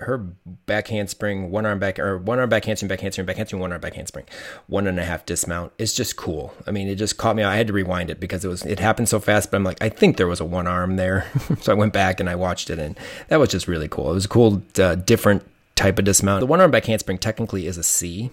her 0.00 0.18
back 0.18 0.88
handspring, 0.88 1.50
one 1.50 1.64
arm 1.64 1.78
back 1.78 1.98
or 1.98 2.18
one 2.18 2.38
arm 2.38 2.50
back 2.50 2.66
handspring, 2.66 2.88
back 2.88 3.00
handspring, 3.00 3.26
back 3.26 3.36
handspring, 3.36 3.60
one 3.60 3.72
arm 3.72 3.80
back 3.80 3.94
handspring, 3.94 4.26
one 4.66 4.86
and 4.86 5.00
a 5.00 5.04
half 5.04 5.24
dismount. 5.24 5.72
It's 5.78 5.94
just 5.94 6.16
cool. 6.16 6.54
I 6.66 6.70
mean, 6.70 6.88
it 6.88 6.96
just 6.96 7.16
caught 7.16 7.34
me. 7.34 7.42
I 7.42 7.56
had 7.56 7.66
to 7.68 7.72
rewind 7.72 8.10
it 8.10 8.20
because 8.20 8.44
it 8.44 8.48
was 8.48 8.64
it 8.66 8.78
happened 8.78 9.08
so 9.08 9.20
fast. 9.20 9.50
But 9.50 9.58
I'm 9.58 9.64
like, 9.64 9.82
I 9.82 9.88
think 9.88 10.16
there 10.16 10.26
was 10.26 10.40
a 10.40 10.44
one 10.44 10.66
arm 10.66 10.96
there, 10.96 11.30
so 11.60 11.72
I 11.72 11.74
went 11.74 11.94
back 11.94 12.20
and 12.20 12.28
I 12.28 12.34
watched 12.34 12.68
it, 12.68 12.78
and 12.78 12.98
that 13.28 13.38
was 13.38 13.48
just 13.48 13.68
really 13.68 13.88
cool. 13.88 14.10
It 14.10 14.14
was 14.14 14.26
a 14.26 14.28
cool, 14.28 14.62
uh, 14.78 14.96
different 14.96 15.48
type 15.76 15.98
of 15.98 16.04
dismount. 16.04 16.40
The 16.40 16.46
one 16.46 16.60
arm 16.60 16.70
back 16.70 16.84
handspring 16.84 17.18
technically 17.18 17.66
is 17.66 17.78
a 17.78 17.82
C, 17.82 18.30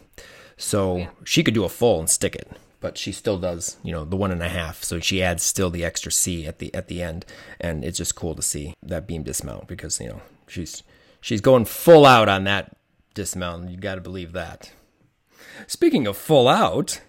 so 0.58 0.98
yeah. 0.98 1.10
she 1.24 1.44
could 1.44 1.54
do 1.54 1.64
a 1.64 1.70
full 1.70 2.00
and 2.00 2.10
stick 2.10 2.36
it. 2.36 2.52
But 2.82 2.98
she 2.98 3.14
still 3.14 3.38
does, 3.38 3.78
you 3.82 3.94
know, 3.94 4.04
the 4.04 4.18
one 4.18 4.34
and 4.34 4.44
a 4.44 4.50
half. 4.50 4.84
So 4.84 5.00
she 5.00 5.24
adds 5.24 5.42
still 5.42 5.70
the 5.70 5.86
extra 5.86 6.12
C 6.12 6.46
at 6.46 6.60
the 6.60 6.74
at 6.76 6.90
the 6.90 7.02
end, 7.02 7.26
and 7.62 7.86
it's 7.86 8.00
just 8.00 8.16
cool 8.16 8.36
to 8.36 8.42
see 8.42 8.74
that 8.84 9.08
beam 9.08 9.24
dismount 9.24 9.70
because 9.70 10.02
you 10.02 10.10
know 10.10 10.22
she's 10.48 10.84
she's 11.24 11.42
going 11.42 11.66
full 11.66 12.06
out 12.06 12.30
on 12.30 12.44
that 12.44 12.76
dismount. 13.16 13.72
You 13.72 13.78
got 13.78 13.96
to 13.96 14.02
believe 14.02 14.34
that. 14.34 14.72
Speaking 15.66 16.06
of 16.06 16.18
full 16.18 16.48
out, 16.48 17.02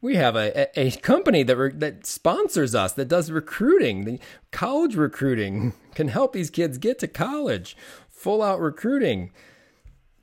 we 0.00 0.16
have 0.16 0.34
a, 0.34 0.68
a, 0.78 0.90
company 0.90 1.44
that 1.44 1.56
re, 1.56 1.70
that 1.74 2.06
sponsors 2.06 2.74
us 2.74 2.92
that 2.94 3.08
does 3.08 3.30
recruiting, 3.30 4.04
the 4.04 4.18
college 4.50 4.96
recruiting 4.96 5.74
can 5.94 6.08
help 6.08 6.32
these 6.32 6.50
kids 6.50 6.78
get 6.78 6.98
to 7.00 7.08
college. 7.08 7.76
Full 8.08 8.42
out 8.42 8.60
recruiting. 8.60 9.30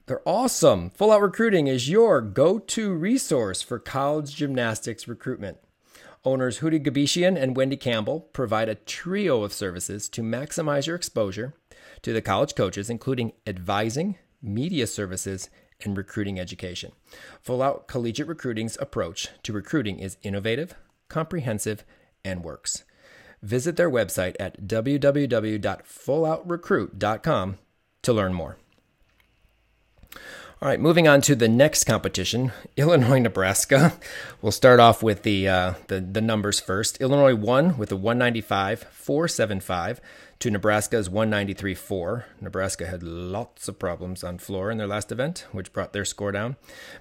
They're 0.07 0.27
awesome. 0.27 0.89
Full 0.89 1.11
Out 1.11 1.21
Recruiting 1.21 1.67
is 1.67 1.87
your 1.87 2.19
go 2.19 2.57
to 2.57 2.93
resource 2.95 3.61
for 3.61 3.77
college 3.77 4.35
gymnastics 4.35 5.07
recruitment. 5.07 5.59
Owners 6.25 6.61
Hootie 6.61 6.83
Gabishian 6.83 7.39
and 7.39 7.55
Wendy 7.55 7.77
Campbell 7.77 8.21
provide 8.33 8.69
a 8.69 8.73
trio 8.73 9.43
of 9.43 9.53
services 9.53 10.09
to 10.09 10.23
maximize 10.23 10.87
your 10.87 10.95
exposure 10.95 11.53
to 12.01 12.13
the 12.13 12.21
college 12.21 12.55
coaches, 12.55 12.89
including 12.89 13.33
advising, 13.45 14.17
media 14.41 14.87
services, 14.87 15.49
and 15.83 15.97
recruiting 15.97 16.39
education. 16.39 16.93
Full 17.41 17.61
Out 17.61 17.87
Collegiate 17.87 18.27
Recruiting's 18.27 18.77
approach 18.79 19.29
to 19.43 19.53
recruiting 19.53 19.99
is 19.99 20.17
innovative, 20.23 20.73
comprehensive, 21.07 21.83
and 22.23 22.43
works. 22.43 22.83
Visit 23.41 23.77
their 23.77 23.89
website 23.89 24.35
at 24.39 24.67
www.fulloutrecruit.com 24.67 27.57
to 28.01 28.13
learn 28.13 28.33
more. 28.33 28.57
All 30.61 30.67
right, 30.67 30.81
moving 30.81 31.07
on 31.07 31.21
to 31.21 31.35
the 31.35 31.47
next 31.47 31.85
competition, 31.85 32.51
Illinois 32.75 33.19
Nebraska. 33.19 33.93
We'll 34.41 34.51
start 34.51 34.81
off 34.81 35.01
with 35.01 35.23
the, 35.23 35.47
uh, 35.47 35.73
the 35.87 36.01
the 36.01 36.19
numbers 36.19 36.59
first. 36.59 36.99
Illinois 36.99 37.33
won 37.33 37.77
with 37.77 37.93
a 37.93 37.95
195 37.95 38.83
475 38.91 40.01
to 40.39 40.51
Nebraska's 40.51 41.09
193 41.09 41.73
4. 41.73 42.25
Nebraska 42.41 42.87
had 42.87 43.03
lots 43.03 43.69
of 43.69 43.79
problems 43.79 44.21
on 44.21 44.37
floor 44.37 44.69
in 44.69 44.77
their 44.77 44.85
last 44.85 45.13
event, 45.13 45.47
which 45.53 45.71
brought 45.71 45.93
their 45.93 46.03
score 46.03 46.33
down. 46.33 46.57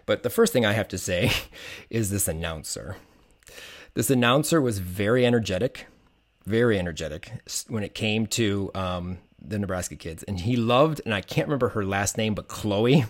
But 0.07 0.23
the 0.23 0.31
first 0.31 0.53
thing 0.53 0.65
I 0.65 0.75
have 0.75 0.89
to 0.89 0.99
say 0.99 1.33
is 1.91 2.11
this 2.11 2.29
announcer. 2.29 2.97
This 3.95 4.09
announcer 4.09 4.61
was 4.61 4.79
very 4.79 5.27
energetic, 5.27 5.87
very 6.47 6.79
energetic 6.79 7.33
when 7.67 7.83
it 7.83 7.93
came 7.93 8.29
to 8.29 8.71
um, 8.77 9.19
the 9.41 9.59
Nebraska 9.59 9.97
kids, 9.97 10.23
and 10.25 10.41
he 10.41 10.57
loved, 10.57 11.01
and 11.05 11.15
I 11.15 11.21
can't 11.21 11.47
remember 11.49 11.71
her 11.71 11.85
last 11.85 12.17
name, 12.17 12.35
but 12.35 12.49
Chloe, 12.49 13.05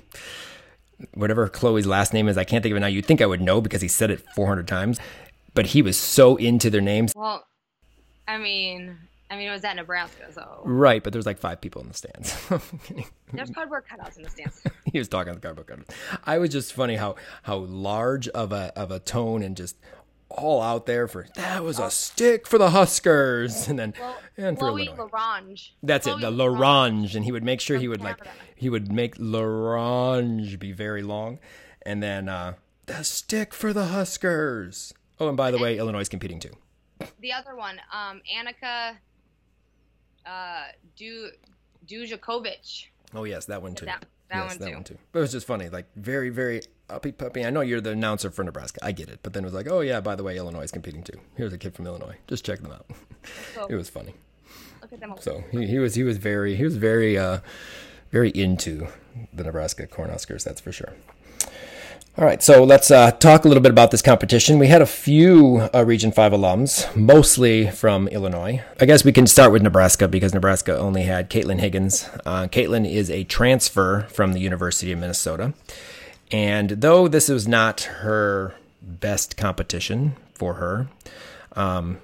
whatever 1.15 1.49
Chloe's 1.49 1.87
last 1.87 2.13
name 2.13 2.29
is, 2.29 2.37
I 2.37 2.45
can't 2.45 2.63
think 2.63 2.73
of 2.73 2.77
it 2.77 2.81
now. 2.81 2.87
You'd 2.87 3.07
think 3.07 3.21
I 3.21 3.27
would 3.27 3.41
know 3.41 3.61
because 3.61 3.83
he 3.83 3.89
said 3.89 4.11
it 4.11 4.25
400 4.35 4.67
times, 4.69 4.99
but 5.55 5.67
he 5.67 5.83
was 5.83 5.97
so 5.97 6.37
into 6.37 6.71
their 6.71 6.81
names. 6.81 7.13
Well, 7.17 7.47
I 8.27 8.39
mean, 8.39 8.97
I 9.31 9.37
mean, 9.37 9.49
it 9.49 9.53
was 9.53 9.65
at 9.65 9.77
Nebraska, 9.77 10.33
so 10.33 10.63
Right, 10.65 11.03
but 11.03 11.13
there's 11.13 11.27
like 11.27 11.39
five 11.39 11.61
people 11.61 11.83
in 11.83 11.89
the 11.89 11.95
stands. 11.95 12.35
there's 13.33 13.51
cardboard 13.51 13.85
cutouts 13.87 14.17
in 14.17 14.23
the 14.23 14.31
stands. 14.31 14.63
he 14.93 14.99
was 14.99 15.09
talking 15.09 15.35
the 15.35 15.41
cardboard 15.41 15.67
cutouts. 15.67 15.95
I 16.25 16.39
was 16.39 16.51
just 16.51 16.73
funny 16.73 16.97
how 16.97 17.17
how 17.43 17.59
large 17.59 18.29
of 18.29 18.53
a 18.53 18.73
of 18.75 18.91
a 18.91 18.99
tone 18.99 19.43
and 19.43 19.57
just 19.57 19.77
all 20.31 20.61
out 20.61 20.87
there 20.87 21.09
for 21.09 21.27
that 21.35 21.65
was 21.65 21.79
a 21.79 21.91
stick 21.91 22.47
for 22.47 22.59
the 22.59 22.71
Huskers, 22.71 23.69
and 23.69 23.79
then 23.79 23.95
Well, 23.99 24.17
and 24.37 24.59
for 24.59 24.71
Chloe 24.71 24.87
Illinois. 24.87 25.09
Larange. 25.13 25.71
That's 25.83 26.07
it, 26.07 26.21
the 26.21 26.31
Larange. 26.31 27.15
And 27.15 27.25
he 27.25 27.33
would 27.33 27.45
make 27.45 27.61
sure 27.61 27.79
he 27.79 27.89
would 27.89 28.01
like 28.03 28.19
he 28.55 28.69
would 28.69 28.93
make 28.93 29.17
Larange 29.17 30.59
be 30.59 30.73
very 30.73 31.03
long, 31.03 31.39
and 31.83 32.03
then 32.03 32.29
uh, 32.29 32.55
the 32.87 33.03
stick 33.05 33.55
for 33.55 33.73
the 33.73 33.87
Huskers. 33.87 34.93
Oh, 35.21 35.29
and 35.29 35.37
by 35.37 35.51
the 35.51 35.59
way, 35.59 35.79
Illinois 35.79 36.01
is 36.01 36.09
competing 36.09 36.39
too. 36.41 36.53
The 37.21 37.33
other 37.33 37.57
one, 37.57 37.81
um, 37.93 38.21
Annika 38.37 38.97
uh, 40.27 40.65
du- 40.97 41.31
Dujakovic. 41.87 42.87
Oh 43.15 43.25
yes, 43.25 43.47
that 43.47 43.63
one 43.63 43.75
too. 43.75 43.87
That- 43.87 44.05
that 44.31 44.43
yes, 44.43 44.49
one 44.51 44.59
that 44.59 44.67
too. 44.67 44.75
one 44.75 44.85
too. 44.85 44.99
But 45.13 45.21
it 45.21 45.23
was 45.23 45.33
just 45.33 45.47
funny, 45.47 45.71
like 45.71 45.87
very, 45.97 46.29
very 46.29 46.61
uppy 46.91 47.13
puppy. 47.13 47.45
I 47.45 47.51
know 47.51 47.61
you're 47.61 47.81
the 47.81 47.91
announcer 47.91 48.31
for 48.31 48.45
Nebraska. 48.45 48.81
I 48.83 48.93
get 48.93 49.09
it, 49.09 49.21
but 49.23 49.33
then 49.33 49.45
it 49.45 49.47
was 49.47 49.55
like, 49.55 49.69
oh 49.69 49.81
yeah, 49.81 50.01
by 50.01 50.15
the 50.17 50.23
way, 50.23 50.37
Illinois 50.37 50.63
is 50.63 50.73
competing 50.73 51.03
too. 51.03 51.19
Here's 51.37 51.53
a 51.53 51.59
kid 51.59 51.75
from 51.75 51.87
Illinois. 51.87 52.17
Just 52.27 52.45
check 52.45 52.61
them 52.61 52.73
out. 52.73 52.87
So 53.55 53.67
it 53.71 53.75
was 53.75 53.89
funny. 53.89 54.15
look 54.83 54.93
at 54.93 55.01
them. 55.01 55.15
So 55.21 55.45
he, 55.51 55.67
he 55.67 55.79
was 55.79 55.95
he 55.95 56.03
was 56.03 56.19
very 56.19 56.57
he 56.57 56.65
was 56.65 56.77
very 56.77 57.19
uh 57.19 57.41
very 58.11 58.31
into 58.31 58.89
the 59.33 59.45
Nebraska 59.45 59.87
Cornhuskers, 59.87 60.45
that's 60.45 60.61
for 60.61 60.73
sure. 60.73 60.95
All 62.17 62.25
right, 62.25 62.43
so 62.43 62.65
let's 62.65 62.91
uh, 62.91 63.13
talk 63.13 63.45
a 63.45 63.49
little 63.49 63.63
bit 63.63 63.71
about 63.71 63.93
this 63.93 64.03
competition. 64.03 64.59
We 64.59 64.67
had 64.67 64.83
a 64.83 64.87
few 64.87 65.69
uh, 65.73 65.85
Region 65.85 66.11
5 66.11 66.33
alums, 66.33 66.97
mostly 66.97 67.71
from 67.71 68.09
Illinois. 68.09 68.61
I 68.81 68.87
guess 68.87 69.05
we 69.05 69.13
can 69.13 69.29
start 69.29 69.53
with 69.53 69.63
Nebraska 69.63 70.09
because 70.09 70.35
Nebraska 70.35 70.77
only 70.77 71.03
had 71.03 71.31
Caitlin 71.31 71.61
Higgins. 71.61 72.09
Uh, 72.27 72.49
Caitlin 72.49 72.91
is 72.91 73.09
a 73.09 73.23
transfer 73.23 74.09
from 74.09 74.33
the 74.33 74.41
University 74.41 74.91
of 74.91 74.99
Minnesota. 74.99 75.55
And 76.31 76.71
though 76.71 77.09
this 77.09 77.29
was 77.29 77.49
not 77.49 77.83
her 77.83 78.55
best 78.83 79.37
competition 79.37 80.17
for 80.35 80.55
her, 80.55 80.89
um, 81.53 81.99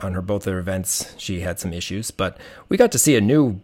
on 0.00 0.12
her 0.12 0.22
both 0.22 0.44
her 0.44 0.58
events, 0.58 1.14
she 1.18 1.40
had 1.40 1.58
some 1.58 1.72
issues, 1.72 2.10
but 2.10 2.38
we 2.68 2.76
got 2.76 2.92
to 2.92 2.98
see 2.98 3.16
a 3.16 3.20
new 3.20 3.60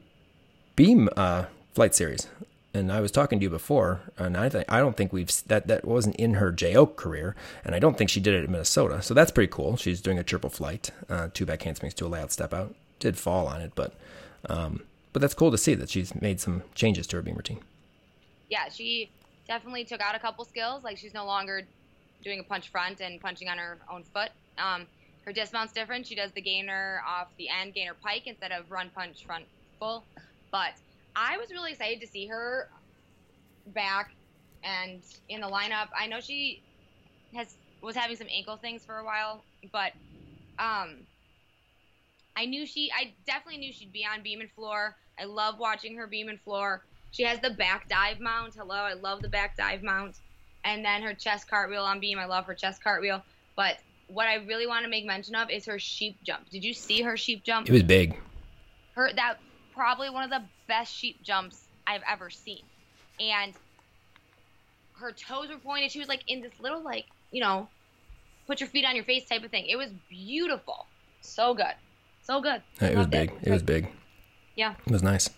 beam 0.76 1.08
uh, 1.16 1.44
flight 1.74 1.94
series. 1.94 2.26
And 2.74 2.90
I 2.90 3.00
was 3.00 3.12
talking 3.12 3.38
to 3.38 3.42
you 3.42 3.50
before, 3.50 4.00
and 4.16 4.34
I 4.34 4.48
think 4.48 4.64
I 4.66 4.80
don't 4.80 4.96
think 4.96 5.12
we've 5.12 5.30
that 5.48 5.66
that 5.66 5.84
wasn't 5.84 6.16
in 6.16 6.34
her 6.34 6.50
JO 6.50 6.86
career, 6.86 7.36
and 7.66 7.74
I 7.74 7.78
don't 7.78 7.98
think 7.98 8.08
she 8.08 8.18
did 8.18 8.32
it 8.32 8.44
in 8.44 8.50
Minnesota. 8.50 9.02
So 9.02 9.12
that's 9.12 9.30
pretty 9.30 9.52
cool. 9.52 9.76
She's 9.76 10.00
doing 10.00 10.18
a 10.18 10.22
triple 10.22 10.48
flight, 10.48 10.90
uh, 11.10 11.28
two 11.34 11.44
back 11.44 11.62
handsprings 11.62 11.92
to 11.94 12.06
a 12.06 12.08
layout 12.08 12.32
step 12.32 12.54
out. 12.54 12.74
Did 12.98 13.18
fall 13.18 13.46
on 13.46 13.60
it, 13.60 13.72
but 13.74 13.92
um, 14.48 14.84
but 15.12 15.20
that's 15.20 15.34
cool 15.34 15.50
to 15.50 15.58
see 15.58 15.74
that 15.74 15.90
she's 15.90 16.18
made 16.18 16.40
some 16.40 16.62
changes 16.74 17.06
to 17.08 17.16
her 17.16 17.22
beam 17.22 17.34
routine. 17.34 17.60
Yeah, 18.48 18.70
she 18.70 19.10
definitely 19.52 19.84
took 19.84 20.00
out 20.00 20.14
a 20.14 20.18
couple 20.18 20.46
skills. 20.46 20.82
Like 20.82 20.96
she's 20.96 21.12
no 21.12 21.26
longer 21.26 21.62
doing 22.24 22.40
a 22.40 22.42
punch 22.42 22.70
front 22.70 23.00
and 23.00 23.20
punching 23.20 23.48
on 23.48 23.58
her 23.58 23.76
own 23.92 24.02
foot. 24.02 24.30
Um, 24.56 24.86
her 25.26 25.32
dismount's 25.32 25.74
different. 25.74 26.06
She 26.06 26.14
does 26.14 26.32
the 26.32 26.40
gainer 26.40 27.02
off 27.06 27.28
the 27.36 27.48
end, 27.50 27.74
gainer 27.74 27.92
pike 28.02 28.26
instead 28.26 28.50
of 28.50 28.70
run 28.70 28.90
punch 28.94 29.26
front 29.26 29.44
full. 29.78 30.04
But 30.50 30.72
I 31.14 31.36
was 31.36 31.50
really 31.50 31.72
excited 31.72 32.00
to 32.00 32.06
see 32.06 32.26
her 32.28 32.68
back 33.74 34.12
and 34.64 35.02
in 35.28 35.42
the 35.42 35.48
lineup. 35.48 35.88
I 35.98 36.06
know 36.06 36.20
she 36.20 36.62
has 37.34 37.54
was 37.82 37.94
having 37.94 38.16
some 38.16 38.28
ankle 38.34 38.56
things 38.56 38.82
for 38.84 38.98
a 38.98 39.04
while, 39.04 39.44
but 39.70 39.92
um, 40.58 40.96
I 42.36 42.46
knew 42.46 42.64
she. 42.64 42.90
I 42.90 43.12
definitely 43.26 43.58
knew 43.58 43.72
she'd 43.72 43.92
be 43.92 44.06
on 44.10 44.22
beam 44.22 44.40
and 44.40 44.50
floor. 44.52 44.96
I 45.18 45.24
love 45.24 45.58
watching 45.58 45.96
her 45.96 46.06
beam 46.06 46.30
and 46.30 46.40
floor. 46.40 46.82
She 47.12 47.22
has 47.24 47.38
the 47.40 47.50
back 47.50 47.88
dive 47.88 48.18
mount. 48.20 48.54
Hello, 48.54 48.74
I 48.74 48.94
love 48.94 49.22
the 49.22 49.28
back 49.28 49.56
dive 49.56 49.82
mount. 49.82 50.16
And 50.64 50.84
then 50.84 51.02
her 51.02 51.14
chest 51.14 51.48
cartwheel 51.48 51.82
on 51.84 52.00
beam. 52.00 52.18
I 52.18 52.24
love 52.24 52.46
her 52.46 52.54
chest 52.54 52.82
cartwheel. 52.82 53.22
But 53.56 53.78
what 54.08 54.26
I 54.28 54.36
really 54.36 54.66
want 54.66 54.84
to 54.84 54.90
make 54.90 55.04
mention 55.04 55.34
of 55.34 55.50
is 55.50 55.66
her 55.66 55.78
sheep 55.78 56.16
jump. 56.22 56.48
Did 56.50 56.64
you 56.64 56.72
see 56.74 57.02
her 57.02 57.16
sheep 57.16 57.44
jump? 57.44 57.68
It 57.68 57.72
was 57.72 57.82
big. 57.82 58.16
her 58.94 59.10
that 59.14 59.38
probably 59.74 60.10
one 60.10 60.24
of 60.24 60.30
the 60.30 60.42
best 60.68 60.92
sheep 60.94 61.22
jumps 61.22 61.62
I've 61.86 62.02
ever 62.10 62.30
seen. 62.30 62.62
And 63.20 63.52
her 64.94 65.12
toes 65.12 65.48
were 65.50 65.56
pointed. 65.58 65.90
She 65.90 65.98
was 65.98 66.08
like 66.08 66.22
in 66.28 66.40
this 66.42 66.52
little 66.60 66.82
like, 66.82 67.06
you 67.30 67.40
know, 67.40 67.68
put 68.46 68.60
your 68.60 68.68
feet 68.68 68.84
on 68.84 68.94
your 68.94 69.04
face 69.04 69.28
type 69.28 69.42
of 69.44 69.50
thing. 69.50 69.66
It 69.66 69.76
was 69.76 69.90
beautiful. 70.08 70.86
So 71.22 71.54
good. 71.54 71.74
So 72.22 72.40
good. 72.40 72.62
It 72.80 72.96
was 72.96 73.06
big. 73.08 73.32
It 73.42 73.50
was 73.50 73.62
big. 73.62 73.88
Yeah, 74.54 74.74
It 74.86 74.92
was 74.92 75.02
nice. 75.02 75.28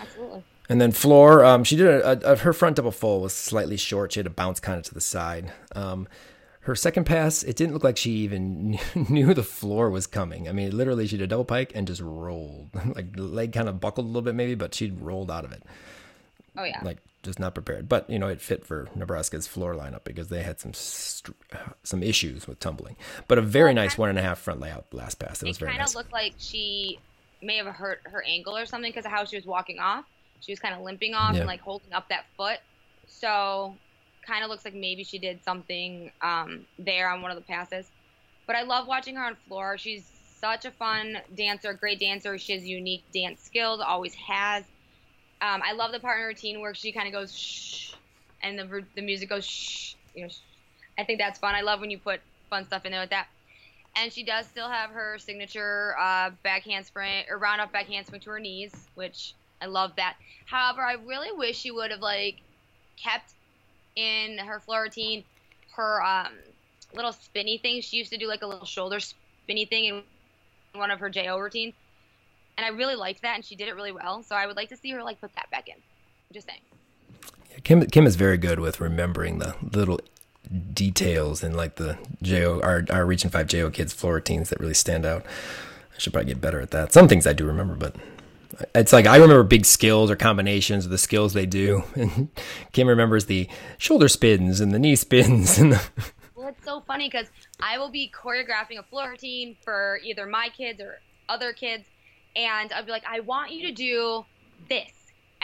absolutely. 0.00 0.44
And 0.68 0.80
then 0.80 0.92
floor, 0.92 1.44
um, 1.44 1.62
she 1.62 1.76
did 1.76 1.86
a, 1.86 2.32
a, 2.32 2.36
her 2.36 2.52
front 2.52 2.76
double 2.76 2.90
full 2.90 3.20
was 3.20 3.34
slightly 3.34 3.76
short. 3.76 4.12
She 4.12 4.20
had 4.20 4.24
to 4.24 4.30
bounce 4.30 4.60
kind 4.60 4.78
of 4.78 4.84
to 4.84 4.94
the 4.94 5.00
side. 5.00 5.52
Um, 5.74 6.08
her 6.60 6.74
second 6.74 7.04
pass, 7.04 7.42
it 7.42 7.56
didn't 7.56 7.74
look 7.74 7.84
like 7.84 7.98
she 7.98 8.10
even 8.10 8.78
knew 8.94 9.34
the 9.34 9.42
floor 9.42 9.90
was 9.90 10.06
coming. 10.06 10.48
I 10.48 10.52
mean, 10.52 10.74
literally, 10.74 11.06
she 11.06 11.18
did 11.18 11.24
a 11.24 11.26
double 11.26 11.44
pike 11.44 11.72
and 11.74 11.86
just 11.86 12.00
rolled. 12.00 12.70
like 12.94 13.14
the 13.14 13.22
leg 13.22 13.52
kind 13.52 13.68
of 13.68 13.80
buckled 13.80 14.06
a 14.06 14.08
little 14.08 14.22
bit, 14.22 14.34
maybe, 14.34 14.54
but 14.54 14.74
she 14.74 14.90
rolled 14.90 15.30
out 15.30 15.44
of 15.44 15.52
it. 15.52 15.62
Oh 16.56 16.64
yeah. 16.64 16.80
Like 16.82 16.98
just 17.22 17.38
not 17.38 17.52
prepared. 17.52 17.86
But 17.88 18.08
you 18.08 18.18
know, 18.18 18.28
it 18.28 18.40
fit 18.40 18.64
for 18.64 18.88
Nebraska's 18.94 19.46
floor 19.46 19.74
lineup 19.74 20.04
because 20.04 20.28
they 20.28 20.42
had 20.42 20.60
some 20.60 20.72
st- 20.72 21.36
some 21.82 22.02
issues 22.02 22.46
with 22.46 22.60
tumbling. 22.60 22.96
But 23.28 23.36
a 23.36 23.42
very 23.42 23.74
Well, 23.74 23.84
nice 23.84 23.98
one 23.98 24.08
and 24.08 24.18
a 24.18 24.22
half 24.22 24.38
front 24.38 24.60
layout 24.60 24.86
last 24.92 25.18
pass. 25.18 25.42
It 25.42 25.48
was 25.48 25.56
it 25.56 25.60
very 25.60 25.72
kind 25.72 25.86
of 25.86 25.94
looked 25.94 26.12
like 26.12 26.34
she 26.38 26.98
may 27.42 27.56
have 27.58 27.66
hurt 27.66 28.00
her 28.04 28.22
ankle 28.22 28.56
or 28.56 28.64
something 28.64 28.90
because 28.90 29.04
of 29.04 29.10
how 29.10 29.26
she 29.26 29.36
was 29.36 29.44
walking 29.44 29.78
off. 29.80 30.06
She 30.44 30.52
was 30.52 30.60
kind 30.60 30.74
of 30.74 30.82
limping 30.82 31.14
off 31.14 31.34
Yeah. 31.34 31.40
and 31.40 31.48
like 31.48 31.60
holding 31.60 31.92
up 31.92 32.08
that 32.10 32.24
foot. 32.36 32.58
So 33.06 33.76
kind 34.26 34.42
of 34.44 34.50
looks 34.50 34.64
like 34.64 34.74
maybe 34.74 35.04
she 35.04 35.18
did 35.18 35.42
something 35.44 36.10
um, 36.22 36.66
there 36.78 37.08
on 37.10 37.22
one 37.22 37.30
of 37.30 37.36
the 37.36 37.42
passes. 37.42 37.86
But 38.46 38.56
I 38.56 38.62
love 38.62 38.86
watching 38.86 39.16
her 39.16 39.24
on 39.24 39.36
floor. 39.48 39.78
She's 39.78 40.04
such 40.40 40.64
a 40.64 40.70
fun 40.70 41.18
dancer, 41.34 41.72
great 41.72 42.00
dancer. 42.00 42.36
She 42.38 42.52
has 42.52 42.66
unique 42.66 43.04
dance 43.12 43.42
skills, 43.42 43.80
always 43.80 44.14
has. 44.14 44.64
Um, 45.40 45.62
I 45.64 45.72
love 45.72 45.92
the 45.92 46.00
partner 46.00 46.26
routine 46.26 46.60
where 46.60 46.74
she 46.74 46.92
kind 46.92 47.06
of 47.06 47.12
goes 47.12 47.36
shh, 47.36 47.94
and 48.42 48.58
the 48.58 48.84
the 48.94 49.02
music 49.02 49.28
goes 49.28 49.44
shh. 49.46 49.94
You 50.14 50.22
know, 50.22 50.28
shh. 50.28 50.38
I 50.98 51.04
think 51.04 51.18
that's 51.18 51.38
fun. 51.38 51.54
I 51.54 51.62
love 51.62 51.80
when 51.80 51.90
you 51.90 51.98
put 51.98 52.20
fun 52.50 52.66
stuff 52.66 52.84
in 52.84 52.92
there 52.92 53.00
like 53.00 53.10
that. 53.10 53.26
And 53.96 54.12
she 54.12 54.24
does 54.24 54.46
still 54.46 54.68
have 54.68 54.90
her 54.90 55.18
signature 55.18 55.94
uh, 55.98 56.30
back 56.42 56.64
handspring 56.64 57.24
or 57.30 57.38
round 57.38 57.60
off 57.60 57.72
back 57.72 57.86
handspring 57.86 58.20
to 58.22 58.30
her 58.30 58.40
knees, 58.40 58.72
which 58.94 59.34
I 59.60 59.66
love 59.66 59.92
that. 59.96 60.16
However, 60.46 60.82
I 60.82 60.94
really 60.94 61.32
wish 61.32 61.58
she 61.58 61.70
would 61.70 61.90
have 61.90 62.00
like 62.00 62.36
kept 62.96 63.32
in 63.96 64.38
her 64.38 64.60
floor 64.60 64.82
routine 64.82 65.24
her 65.76 66.02
um, 66.02 66.32
little 66.94 67.12
spinny 67.12 67.58
thing. 67.58 67.80
She 67.80 67.96
used 67.96 68.12
to 68.12 68.18
do 68.18 68.26
like 68.26 68.42
a 68.42 68.46
little 68.46 68.66
shoulder 68.66 69.00
spinny 69.00 69.64
thing 69.64 69.84
in 69.84 70.02
one 70.74 70.90
of 70.90 71.00
her 71.00 71.10
JO 71.10 71.38
routines, 71.38 71.74
and 72.56 72.64
I 72.64 72.70
really 72.70 72.96
liked 72.96 73.22
that, 73.22 73.36
and 73.36 73.44
she 73.44 73.54
did 73.56 73.68
it 73.68 73.74
really 73.74 73.92
well. 73.92 74.22
So 74.22 74.34
I 74.34 74.46
would 74.46 74.56
like 74.56 74.68
to 74.70 74.76
see 74.76 74.90
her 74.90 75.02
like 75.02 75.20
put 75.20 75.34
that 75.34 75.50
back 75.50 75.68
in. 75.68 75.74
Just 76.32 76.48
saying. 76.48 76.60
Kim 77.62 77.86
Kim 77.86 78.06
is 78.06 78.16
very 78.16 78.36
good 78.36 78.58
with 78.58 78.80
remembering 78.80 79.38
the 79.38 79.54
little 79.72 80.00
details 80.72 81.42
in 81.42 81.54
like 81.54 81.76
the 81.76 81.98
JO 82.22 82.60
our 82.62 82.84
our 82.90 83.06
Region 83.06 83.30
Five 83.30 83.46
JO 83.46 83.70
kids 83.70 83.92
floor 83.92 84.14
routines 84.14 84.50
that 84.50 84.60
really 84.60 84.74
stand 84.74 85.06
out. 85.06 85.24
I 85.94 85.98
should 85.98 86.12
probably 86.12 86.32
get 86.32 86.40
better 86.40 86.60
at 86.60 86.72
that. 86.72 86.92
Some 86.92 87.06
things 87.06 87.26
I 87.26 87.32
do 87.32 87.46
remember, 87.46 87.74
but 87.74 87.94
It's 88.74 88.92
like 88.92 89.06
I 89.06 89.16
remember 89.16 89.42
big 89.42 89.64
skills 89.64 90.10
or 90.10 90.16
combinations 90.16 90.84
of 90.84 90.90
the 90.90 90.98
skills 90.98 91.32
they 91.32 91.46
do, 91.46 91.84
and 91.94 92.28
Kim 92.72 92.88
remembers 92.88 93.26
the 93.26 93.48
shoulder 93.78 94.08
spins 94.08 94.60
and 94.60 94.72
the 94.72 94.78
knee 94.78 94.96
spins 94.96 95.58
and 95.58 95.72
the. 95.72 95.82
Well, 96.36 96.48
it's 96.48 96.64
so 96.64 96.80
funny 96.80 97.08
because 97.08 97.28
I 97.58 97.78
will 97.78 97.88
be 97.90 98.12
choreographing 98.14 98.78
a 98.78 98.82
floor 98.82 99.08
routine 99.08 99.56
for 99.64 99.98
either 100.04 100.26
my 100.26 100.50
kids 100.54 100.78
or 100.78 100.98
other 101.26 101.54
kids, 101.54 101.84
and 102.36 102.70
I'll 102.70 102.84
be 102.84 102.90
like, 102.90 103.04
I 103.08 103.20
want 103.20 103.50
you 103.52 103.66
to 103.68 103.72
do 103.72 104.26
this. 104.68 104.92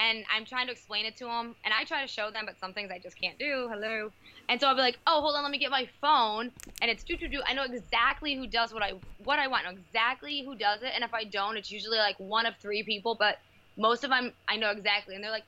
And 0.00 0.24
I'm 0.34 0.46
trying 0.46 0.64
to 0.66 0.72
explain 0.72 1.04
it 1.04 1.16
to 1.18 1.24
them, 1.26 1.54
and 1.62 1.74
I 1.78 1.84
try 1.84 2.00
to 2.00 2.08
show 2.08 2.30
them, 2.30 2.44
but 2.46 2.58
some 2.58 2.72
things 2.72 2.90
I 2.90 2.98
just 2.98 3.20
can't 3.20 3.38
do. 3.38 3.68
Hello. 3.70 4.10
And 4.48 4.58
so 4.58 4.66
I'll 4.66 4.74
be 4.74 4.80
like, 4.80 4.98
oh, 5.06 5.20
hold 5.20 5.36
on, 5.36 5.42
let 5.42 5.52
me 5.52 5.58
get 5.58 5.70
my 5.70 5.86
phone, 6.00 6.50
and 6.80 6.90
it's 6.90 7.04
do 7.04 7.18
do 7.18 7.28
do. 7.28 7.42
I 7.46 7.52
know 7.52 7.64
exactly 7.64 8.34
who 8.34 8.46
does 8.46 8.72
what 8.72 8.82
I 8.82 8.94
what 9.24 9.38
I 9.38 9.46
want, 9.46 9.66
I 9.66 9.72
exactly 9.72 10.42
who 10.42 10.54
does 10.54 10.82
it, 10.82 10.92
and 10.94 11.04
if 11.04 11.12
I 11.12 11.24
don't, 11.24 11.58
it's 11.58 11.70
usually 11.70 11.98
like 11.98 12.18
one 12.18 12.46
of 12.46 12.56
three 12.56 12.82
people, 12.82 13.14
but 13.14 13.38
most 13.76 14.02
of 14.02 14.10
them 14.10 14.32
I 14.48 14.56
know 14.56 14.70
exactly, 14.70 15.14
and 15.14 15.22
they're 15.22 15.30
like, 15.30 15.44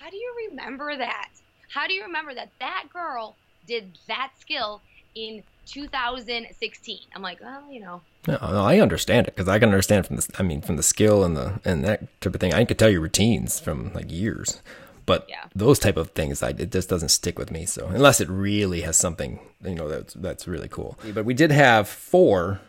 how 0.00 0.10
do 0.10 0.16
you 0.16 0.48
remember 0.50 0.96
that? 0.96 1.30
How 1.72 1.86
do 1.86 1.94
you 1.94 2.02
remember 2.02 2.34
that 2.34 2.50
that 2.58 2.84
girl 2.92 3.36
did 3.68 3.98
that 4.08 4.32
skill 4.40 4.80
in 5.14 5.44
2016? 5.66 6.98
I'm 7.14 7.22
like, 7.22 7.40
well, 7.40 7.62
you 7.70 7.80
know, 7.80 8.00
No, 8.26 8.38
no, 8.40 8.62
I 8.64 8.78
understand 8.80 9.26
it 9.26 9.34
because 9.34 9.48
I 9.48 9.58
can 9.58 9.68
understand 9.68 10.06
from 10.06 10.16
the. 10.16 10.28
I 10.38 10.42
mean, 10.42 10.60
from 10.60 10.76
the 10.76 10.82
skill 10.82 11.24
and 11.24 11.36
the 11.36 11.60
and 11.64 11.84
that 11.84 12.20
type 12.20 12.34
of 12.34 12.40
thing. 12.40 12.52
I 12.54 12.64
could 12.64 12.78
tell 12.78 12.90
you 12.90 13.00
routines 13.00 13.58
from 13.60 13.92
like 13.94 14.10
years, 14.10 14.62
but 15.06 15.26
Yeah. 15.28 15.44
those 15.54 15.78
type 15.78 15.96
of 15.96 16.10
things, 16.10 16.42
I, 16.42 16.50
it 16.50 16.70
just 16.72 16.88
doesn't 16.88 17.08
stick 17.10 17.38
with 17.38 17.50
me. 17.50 17.66
So 17.66 17.86
unless 17.88 18.20
it 18.20 18.28
really 18.28 18.82
has 18.82 18.96
something, 18.96 19.40
you 19.64 19.74
know, 19.74 19.88
that's 19.88 20.14
that's 20.14 20.46
really 20.48 20.68
cool. 20.68 20.98
But 21.14 21.24
we 21.24 21.34
did 21.34 21.50
have 21.50 21.88
four 21.88 22.60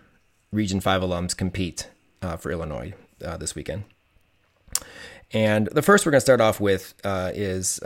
Region 0.51 0.79
Five 0.79 1.01
alums 1.01 1.35
compete 1.35 1.89
uh, 2.21 2.37
for 2.37 2.51
Illinois 2.51 2.93
uh, 3.23 3.37
this 3.37 3.55
weekend, 3.55 3.83
and 5.31 5.67
the 5.67 5.81
first 5.81 6.05
we're 6.05 6.11
going 6.11 6.17
to 6.19 6.21
start 6.25 6.41
off 6.41 6.59
with 6.59 6.93
uh, 7.03 7.31
is. 7.33 7.79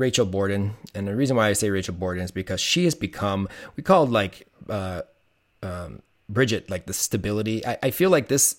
Rachel 0.00 0.24
Borden, 0.24 0.74
and 0.94 1.06
the 1.06 1.14
reason 1.14 1.36
why 1.36 1.48
I 1.48 1.52
say 1.52 1.68
Rachel 1.68 1.94
Borden 1.94 2.24
is 2.24 2.30
because 2.30 2.60
she 2.60 2.84
has 2.84 2.94
become 2.94 3.48
we 3.76 3.82
called 3.82 4.10
like 4.10 4.48
uh, 4.68 5.02
Bridget, 6.30 6.70
like 6.70 6.86
the 6.86 6.94
stability. 6.94 7.66
I, 7.66 7.78
I 7.82 7.90
feel 7.90 8.08
like 8.08 8.28
this, 8.28 8.56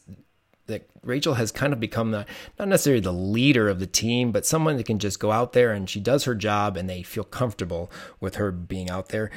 that 0.68 0.88
Rachel 1.04 1.36
has 1.36 1.52
kind 1.52 1.74
of 1.74 1.80
become 1.80 2.12
the, 2.12 2.26
not 2.60 2.68
necessarily 2.68 3.02
the 3.02 3.14
leader 3.14 3.70
of 3.70 3.80
the 3.80 3.88
team, 3.88 4.32
but 4.32 4.46
someone 4.46 4.78
that 4.78 4.86
can 4.86 5.00
just 5.00 5.20
go 5.20 5.32
out 5.32 5.54
there 5.54 5.72
and 5.72 5.90
she 5.90 6.00
does 6.00 6.26
her 6.26 6.36
job 6.36 6.78
and 6.78 6.90
they 6.90 7.02
feel 7.02 7.24
comfortable 7.24 7.92
with 8.20 8.36
her 8.36 8.52
being 8.52 8.90
out 8.90 9.10
there. 9.10 9.32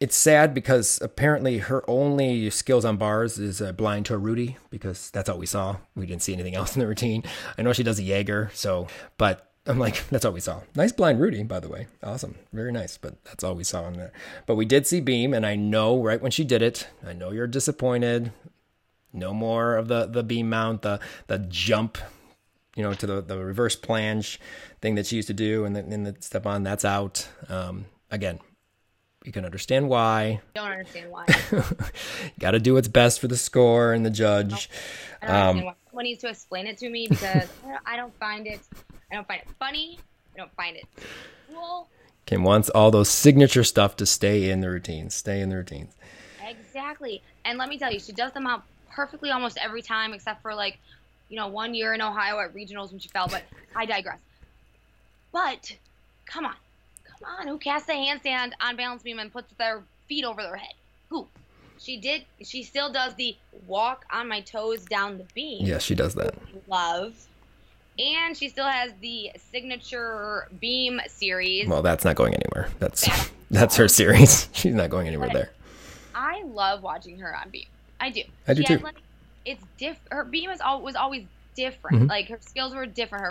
It's 0.00 0.16
sad 0.16 0.54
because 0.54 1.00
apparently 1.02 1.58
her 1.58 1.88
only 1.88 2.50
skills 2.50 2.84
on 2.84 2.96
bars 2.96 3.38
is 3.38 3.60
uh, 3.60 3.72
blind 3.72 4.06
to 4.06 4.14
a 4.14 4.18
Rudy 4.18 4.56
because 4.70 5.10
that's 5.10 5.28
all 5.28 5.38
we 5.38 5.46
saw. 5.46 5.76
We 5.94 6.06
didn't 6.06 6.22
see 6.22 6.32
anything 6.32 6.54
else 6.54 6.74
in 6.74 6.80
the 6.80 6.86
routine. 6.86 7.22
I 7.58 7.62
know 7.62 7.72
she 7.72 7.82
does 7.82 7.98
a 7.98 8.02
Jaeger, 8.02 8.50
so, 8.54 8.88
but 9.18 9.53
I'm 9.66 9.78
like, 9.78 10.06
that's 10.10 10.24
all 10.24 10.32
we 10.32 10.40
saw. 10.40 10.60
Nice 10.74 10.92
blind 10.92 11.20
Rudy, 11.20 11.42
by 11.42 11.60
the 11.60 11.68
way. 11.68 11.86
Awesome. 12.02 12.36
Very 12.52 12.72
nice, 12.72 12.98
but 12.98 13.22
that's 13.24 13.42
all 13.42 13.54
we 13.54 13.64
saw 13.64 13.86
in 13.88 13.94
there. 13.94 14.12
But 14.46 14.56
we 14.56 14.64
did 14.64 14.86
see 14.86 15.00
Beam, 15.00 15.32
and 15.34 15.46
I 15.46 15.56
know 15.56 16.02
right 16.02 16.20
when 16.20 16.30
she 16.30 16.44
did 16.44 16.62
it, 16.62 16.88
I 17.06 17.12
know 17.12 17.30
you're 17.30 17.46
disappointed. 17.46 18.32
No 19.12 19.32
more 19.32 19.76
of 19.76 19.86
the, 19.88 20.06
the 20.06 20.24
beam 20.24 20.50
mount, 20.50 20.82
the 20.82 20.98
the 21.28 21.38
jump, 21.38 21.98
you 22.74 22.82
know, 22.82 22.94
to 22.94 23.06
the, 23.06 23.20
the 23.22 23.38
reverse 23.38 23.76
planche 23.76 24.38
thing 24.80 24.96
that 24.96 25.06
she 25.06 25.14
used 25.16 25.28
to 25.28 25.34
do 25.34 25.64
and 25.64 25.76
then 25.76 25.92
and 25.92 26.04
the 26.04 26.16
step 26.20 26.46
on, 26.46 26.64
that's 26.64 26.84
out. 26.84 27.28
Um, 27.48 27.84
again, 28.10 28.40
you 29.24 29.30
can 29.30 29.44
understand 29.44 29.88
why. 29.88 30.40
don't 30.56 30.68
understand 30.72 31.10
why. 31.12 31.26
Got 32.40 32.50
to 32.52 32.58
do 32.58 32.74
what's 32.74 32.88
best 32.88 33.20
for 33.20 33.28
the 33.28 33.36
score 33.36 33.92
and 33.92 34.04
the 34.04 34.10
judge. 34.10 34.68
I 35.22 35.26
don't 35.26 35.36
Um, 35.36 35.40
understand 35.40 35.66
why. 35.66 35.74
Someone 35.90 36.04
needs 36.04 36.20
to 36.22 36.28
explain 36.28 36.66
it 36.66 36.76
to 36.78 36.90
me 36.90 37.06
because 37.08 37.48
I 37.86 37.94
don't 37.94 38.12
find 38.18 38.48
it. 38.48 38.60
I 39.14 39.18
don't 39.18 39.28
find 39.28 39.42
it 39.42 39.48
funny. 39.60 39.98
I 40.34 40.38
don't 40.38 40.52
find 40.56 40.76
it 40.76 40.86
cool. 41.48 41.86
Kim 42.26 42.42
wants 42.42 42.68
all 42.70 42.90
those 42.90 43.08
signature 43.08 43.62
stuff 43.62 43.94
to 43.96 44.06
stay 44.06 44.50
in 44.50 44.60
the 44.60 44.68
routines, 44.68 45.14
stay 45.14 45.40
in 45.40 45.50
the 45.50 45.56
routines. 45.56 45.94
Exactly. 46.44 47.22
And 47.44 47.56
let 47.56 47.68
me 47.68 47.78
tell 47.78 47.92
you, 47.92 48.00
she 48.00 48.10
does 48.10 48.32
them 48.32 48.48
out 48.48 48.64
perfectly 48.90 49.30
almost 49.30 49.56
every 49.62 49.82
time, 49.82 50.14
except 50.14 50.42
for 50.42 50.52
like, 50.52 50.78
you 51.28 51.36
know, 51.36 51.46
one 51.46 51.74
year 51.74 51.94
in 51.94 52.02
Ohio 52.02 52.40
at 52.40 52.52
regionals 52.54 52.90
when 52.90 52.98
she 52.98 53.08
fell. 53.08 53.28
But 53.28 53.44
I 53.76 53.86
digress. 53.86 54.18
But 55.32 55.76
come 56.26 56.46
on, 56.46 56.56
come 57.04 57.28
on, 57.38 57.46
who 57.46 57.58
casts 57.58 57.88
a 57.88 57.92
handstand 57.92 58.52
on 58.60 58.74
balance 58.74 59.04
beam 59.04 59.20
and 59.20 59.32
puts 59.32 59.52
their 59.58 59.82
feet 60.08 60.24
over 60.24 60.42
their 60.42 60.56
head? 60.56 60.74
Who? 61.10 61.28
She 61.78 61.98
did. 61.98 62.24
She 62.42 62.64
still 62.64 62.92
does 62.92 63.14
the 63.14 63.36
walk 63.68 64.06
on 64.10 64.28
my 64.28 64.40
toes 64.40 64.84
down 64.84 65.18
the 65.18 65.24
beam. 65.34 65.66
Yes, 65.66 65.84
she 65.84 65.94
does 65.94 66.14
that. 66.14 66.34
Love. 66.66 67.14
And 67.98 68.36
she 68.36 68.48
still 68.48 68.68
has 68.68 68.92
the 69.00 69.30
signature 69.52 70.48
beam 70.60 71.00
series. 71.06 71.68
Well, 71.68 71.82
that's 71.82 72.04
not 72.04 72.16
going 72.16 72.34
anywhere. 72.34 72.68
That's 72.80 73.08
that's 73.50 73.76
her 73.78 73.88
series. 73.88 74.48
She's 74.52 74.74
not 74.74 74.90
going 74.90 75.06
anywhere 75.06 75.30
there. 75.32 75.50
I 76.14 76.42
love 76.44 76.82
watching 76.82 77.18
her 77.20 77.36
on 77.36 77.50
beam. 77.50 77.66
I 78.00 78.10
do. 78.10 78.22
I 78.48 78.54
do 78.54 78.62
She 78.62 78.76
too. 78.76 78.82
Like, 78.82 78.96
it's 79.44 79.62
diff. 79.78 79.98
Her 80.10 80.24
beam 80.24 80.50
is 80.50 80.60
al- 80.60 80.82
was 80.82 80.96
always 80.96 81.24
different. 81.54 82.02
Mhm. 82.02 82.08
Like 82.08 82.28
her 82.28 82.38
skills 82.40 82.74
were 82.74 82.86
different. 82.86 83.24
Her 83.24 83.30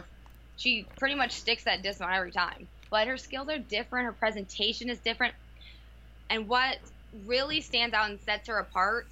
she 0.55 0.85
pretty 0.97 1.15
much 1.15 1.31
sticks 1.31 1.63
that 1.65 1.81
dismount 1.81 2.13
every 2.13 2.31
time. 2.31 2.67
But 2.89 3.07
her 3.07 3.17
skills 3.17 3.49
are 3.49 3.57
different. 3.57 4.05
Her 4.05 4.13
presentation 4.13 4.89
is 4.89 4.99
different. 4.99 5.33
And 6.29 6.47
what 6.47 6.77
really 7.25 7.59
stands 7.61 7.93
out 7.93 8.09
and 8.09 8.19
sets 8.21 8.47
her 8.47 8.59
apart, 8.59 9.07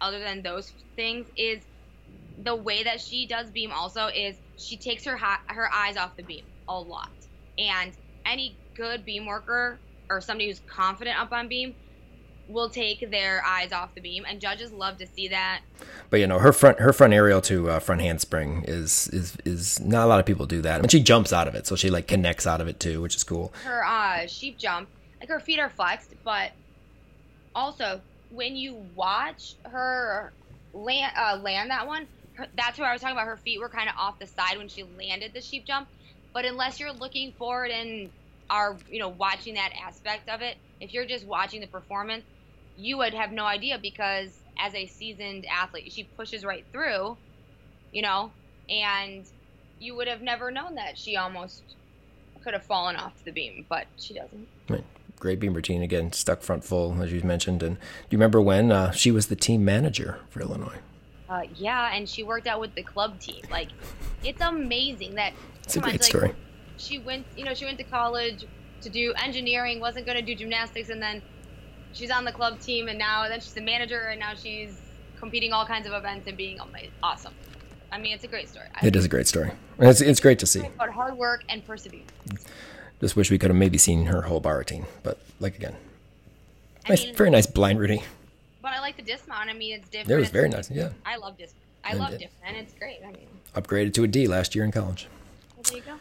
other 0.00 0.18
than 0.20 0.42
those 0.42 0.72
things, 0.94 1.26
is 1.36 1.60
the 2.38 2.54
way 2.54 2.82
that 2.82 3.00
she 3.00 3.26
does 3.26 3.50
beam. 3.50 3.72
Also, 3.72 4.08
is 4.08 4.36
she 4.56 4.76
takes 4.76 5.04
her 5.04 5.16
her 5.16 5.70
eyes 5.72 5.96
off 5.96 6.16
the 6.16 6.22
beam 6.22 6.44
a 6.68 6.78
lot. 6.78 7.10
And 7.58 7.92
any 8.24 8.56
good 8.74 9.04
beam 9.04 9.26
worker 9.26 9.78
or 10.08 10.20
somebody 10.20 10.48
who's 10.48 10.60
confident 10.66 11.18
up 11.18 11.32
on 11.32 11.48
beam 11.48 11.74
will 12.48 12.68
take 12.68 13.10
their 13.10 13.42
eyes 13.44 13.72
off 13.72 13.94
the 13.94 14.00
beam, 14.00 14.24
and 14.28 14.40
judges 14.40 14.72
love 14.72 14.98
to 14.98 15.06
see 15.06 15.28
that. 15.28 15.62
But 16.10 16.20
you 16.20 16.26
know, 16.26 16.38
her 16.38 16.52
front 16.52 16.80
her 16.80 16.92
front 16.92 17.12
aerial 17.12 17.40
to 17.42 17.70
uh, 17.70 17.78
front 17.78 18.00
handspring 18.00 18.64
is 18.66 19.08
is 19.08 19.36
is 19.44 19.80
not 19.80 20.04
a 20.04 20.06
lot 20.06 20.20
of 20.20 20.26
people 20.26 20.46
do 20.46 20.60
that. 20.62 20.80
And 20.80 20.90
she 20.90 21.00
jumps 21.00 21.32
out 21.32 21.48
of 21.48 21.54
it, 21.54 21.66
so 21.66 21.76
she 21.76 21.90
like 21.90 22.06
connects 22.06 22.46
out 22.46 22.60
of 22.60 22.68
it 22.68 22.80
too, 22.80 23.00
which 23.00 23.16
is 23.16 23.24
cool. 23.24 23.52
Her 23.64 23.84
uh, 23.84 24.26
sheep 24.26 24.58
jump, 24.58 24.88
like 25.20 25.28
her 25.28 25.40
feet 25.40 25.58
are 25.58 25.70
flexed, 25.70 26.14
but 26.24 26.52
also 27.54 28.00
when 28.30 28.56
you 28.56 28.84
watch 28.94 29.54
her 29.70 30.32
land 30.72 31.12
uh, 31.16 31.38
land 31.42 31.70
that 31.70 31.86
one, 31.86 32.06
that's 32.56 32.78
where 32.78 32.88
I 32.88 32.92
was 32.92 33.00
talking 33.00 33.16
about. 33.16 33.26
Her 33.26 33.36
feet 33.36 33.60
were 33.60 33.68
kind 33.68 33.88
of 33.88 33.94
off 33.98 34.18
the 34.18 34.26
side 34.26 34.58
when 34.58 34.68
she 34.68 34.84
landed 34.98 35.32
the 35.32 35.40
sheep 35.40 35.64
jump. 35.66 35.88
But 36.32 36.44
unless 36.44 36.80
you're 36.80 36.92
looking 36.92 37.32
forward 37.32 37.70
and 37.70 38.10
are 38.50 38.76
you 38.90 38.98
know 38.98 39.08
watching 39.08 39.54
that 39.54 39.72
aspect 39.86 40.28
of 40.28 40.42
it, 40.42 40.56
if 40.80 40.92
you're 40.92 41.06
just 41.06 41.26
watching 41.26 41.60
the 41.60 41.66
performance, 41.66 42.24
you 42.76 42.98
would 42.98 43.14
have 43.14 43.32
no 43.32 43.44
idea 43.44 43.78
because 43.80 44.30
as 44.58 44.74
a 44.74 44.86
seasoned 44.86 45.46
athlete, 45.46 45.92
she 45.92 46.04
pushes 46.04 46.44
right 46.44 46.64
through, 46.72 47.16
you 47.92 48.02
know, 48.02 48.30
and 48.68 49.24
you 49.78 49.94
would 49.96 50.08
have 50.08 50.22
never 50.22 50.50
known 50.50 50.74
that 50.76 50.96
she 50.96 51.16
almost 51.16 51.62
could 52.42 52.54
have 52.54 52.64
fallen 52.64 52.96
off 52.96 53.12
the 53.24 53.30
beam, 53.30 53.64
but 53.68 53.86
she 53.98 54.14
doesn't. 54.14 54.46
Right. 54.68 54.84
Great 55.18 55.38
beam 55.38 55.54
routine 55.54 55.82
again, 55.82 56.12
stuck 56.12 56.42
front 56.42 56.64
full 56.64 57.00
as 57.02 57.12
you 57.12 57.22
mentioned. 57.22 57.62
And 57.62 57.76
do 57.76 57.82
you 58.10 58.18
remember 58.18 58.40
when 58.40 58.72
uh, 58.72 58.90
she 58.90 59.10
was 59.10 59.26
the 59.26 59.36
team 59.36 59.64
manager 59.64 60.18
for 60.28 60.40
Illinois? 60.40 60.78
Uh, 61.32 61.44
yeah, 61.56 61.94
and 61.94 62.06
she 62.06 62.22
worked 62.22 62.46
out 62.46 62.60
with 62.60 62.74
the 62.74 62.82
club 62.82 63.18
team. 63.18 63.42
Like, 63.50 63.68
it's 64.22 64.42
amazing 64.42 65.14
that. 65.14 65.32
It's 65.62 65.76
a 65.76 65.80
come 65.80 65.84
on, 65.84 65.90
great 65.92 66.02
like, 66.02 66.10
story. 66.10 66.34
She 66.76 66.98
went, 66.98 67.24
you 67.38 67.44
know, 67.44 67.54
she 67.54 67.64
went 67.64 67.78
to 67.78 67.84
college 67.84 68.44
to 68.82 68.90
do 68.90 69.14
engineering, 69.14 69.80
wasn't 69.80 70.04
going 70.04 70.18
to 70.18 70.22
do 70.22 70.34
gymnastics, 70.34 70.90
and 70.90 71.00
then 71.00 71.22
she's 71.94 72.10
on 72.10 72.26
the 72.26 72.32
club 72.32 72.60
team, 72.60 72.88
and 72.88 72.98
now 72.98 73.26
then 73.28 73.40
she's 73.40 73.54
the 73.54 73.62
manager, 73.62 74.08
and 74.10 74.20
now 74.20 74.34
she's 74.34 74.78
competing 75.18 75.54
all 75.54 75.64
kinds 75.64 75.86
of 75.86 75.94
events 75.94 76.26
and 76.28 76.36
being 76.36 76.58
awesome. 77.02 77.32
I 77.90 77.98
mean, 77.98 78.12
it's 78.12 78.24
a 78.24 78.28
great 78.28 78.50
story. 78.50 78.66
I 78.74 78.86
It 78.86 78.94
is 78.94 79.06
a 79.06 79.08
great 79.08 79.26
story. 79.26 79.52
It's 79.78 80.02
it's 80.02 80.20
great 80.20 80.38
to 80.40 80.46
see. 80.46 80.60
about 80.60 80.90
hard 80.90 81.16
work 81.16 81.44
and 81.48 81.64
perseverance. 81.64 82.10
Just 83.00 83.16
wish 83.16 83.30
we 83.30 83.38
could 83.38 83.48
have 83.48 83.56
maybe 83.56 83.78
seen 83.78 84.06
her 84.06 84.22
whole 84.22 84.40
bar 84.40 84.58
routine, 84.58 84.84
but 85.02 85.18
like 85.40 85.56
again, 85.56 85.76
I 86.84 86.90
nice, 86.90 87.04
mean, 87.04 87.14
very 87.14 87.30
nice 87.30 87.46
blind 87.46 87.78
Rudy. 87.78 88.02
But 88.62 88.72
I 88.72 88.80
like 88.80 88.96
the 88.96 89.02
dismount. 89.02 89.50
I 89.50 89.52
mean, 89.52 89.74
it's 89.74 89.88
different. 89.88 90.08
That 90.08 90.18
was 90.18 90.30
very 90.30 90.48
nice. 90.48 90.70
Yeah, 90.70 90.90
I 91.04 91.16
love 91.16 91.36
dismount. 91.36 91.58
I 91.84 91.90
And 91.90 91.98
love 92.00 92.12
it- 92.12 92.18
different, 92.20 92.44
and 92.46 92.56
it's 92.58 92.74
great. 92.74 93.00
I 93.04 93.08
mean, 93.10 93.26
upgraded 93.56 93.92
to 93.94 94.04
a 94.04 94.06
D 94.08 94.26
last 94.28 94.54
year 94.54 94.64
in 94.64 94.70
college. 94.72 95.08
well, 95.56 95.62
there 95.64 95.76
you 95.78 95.82
go. 95.82 95.98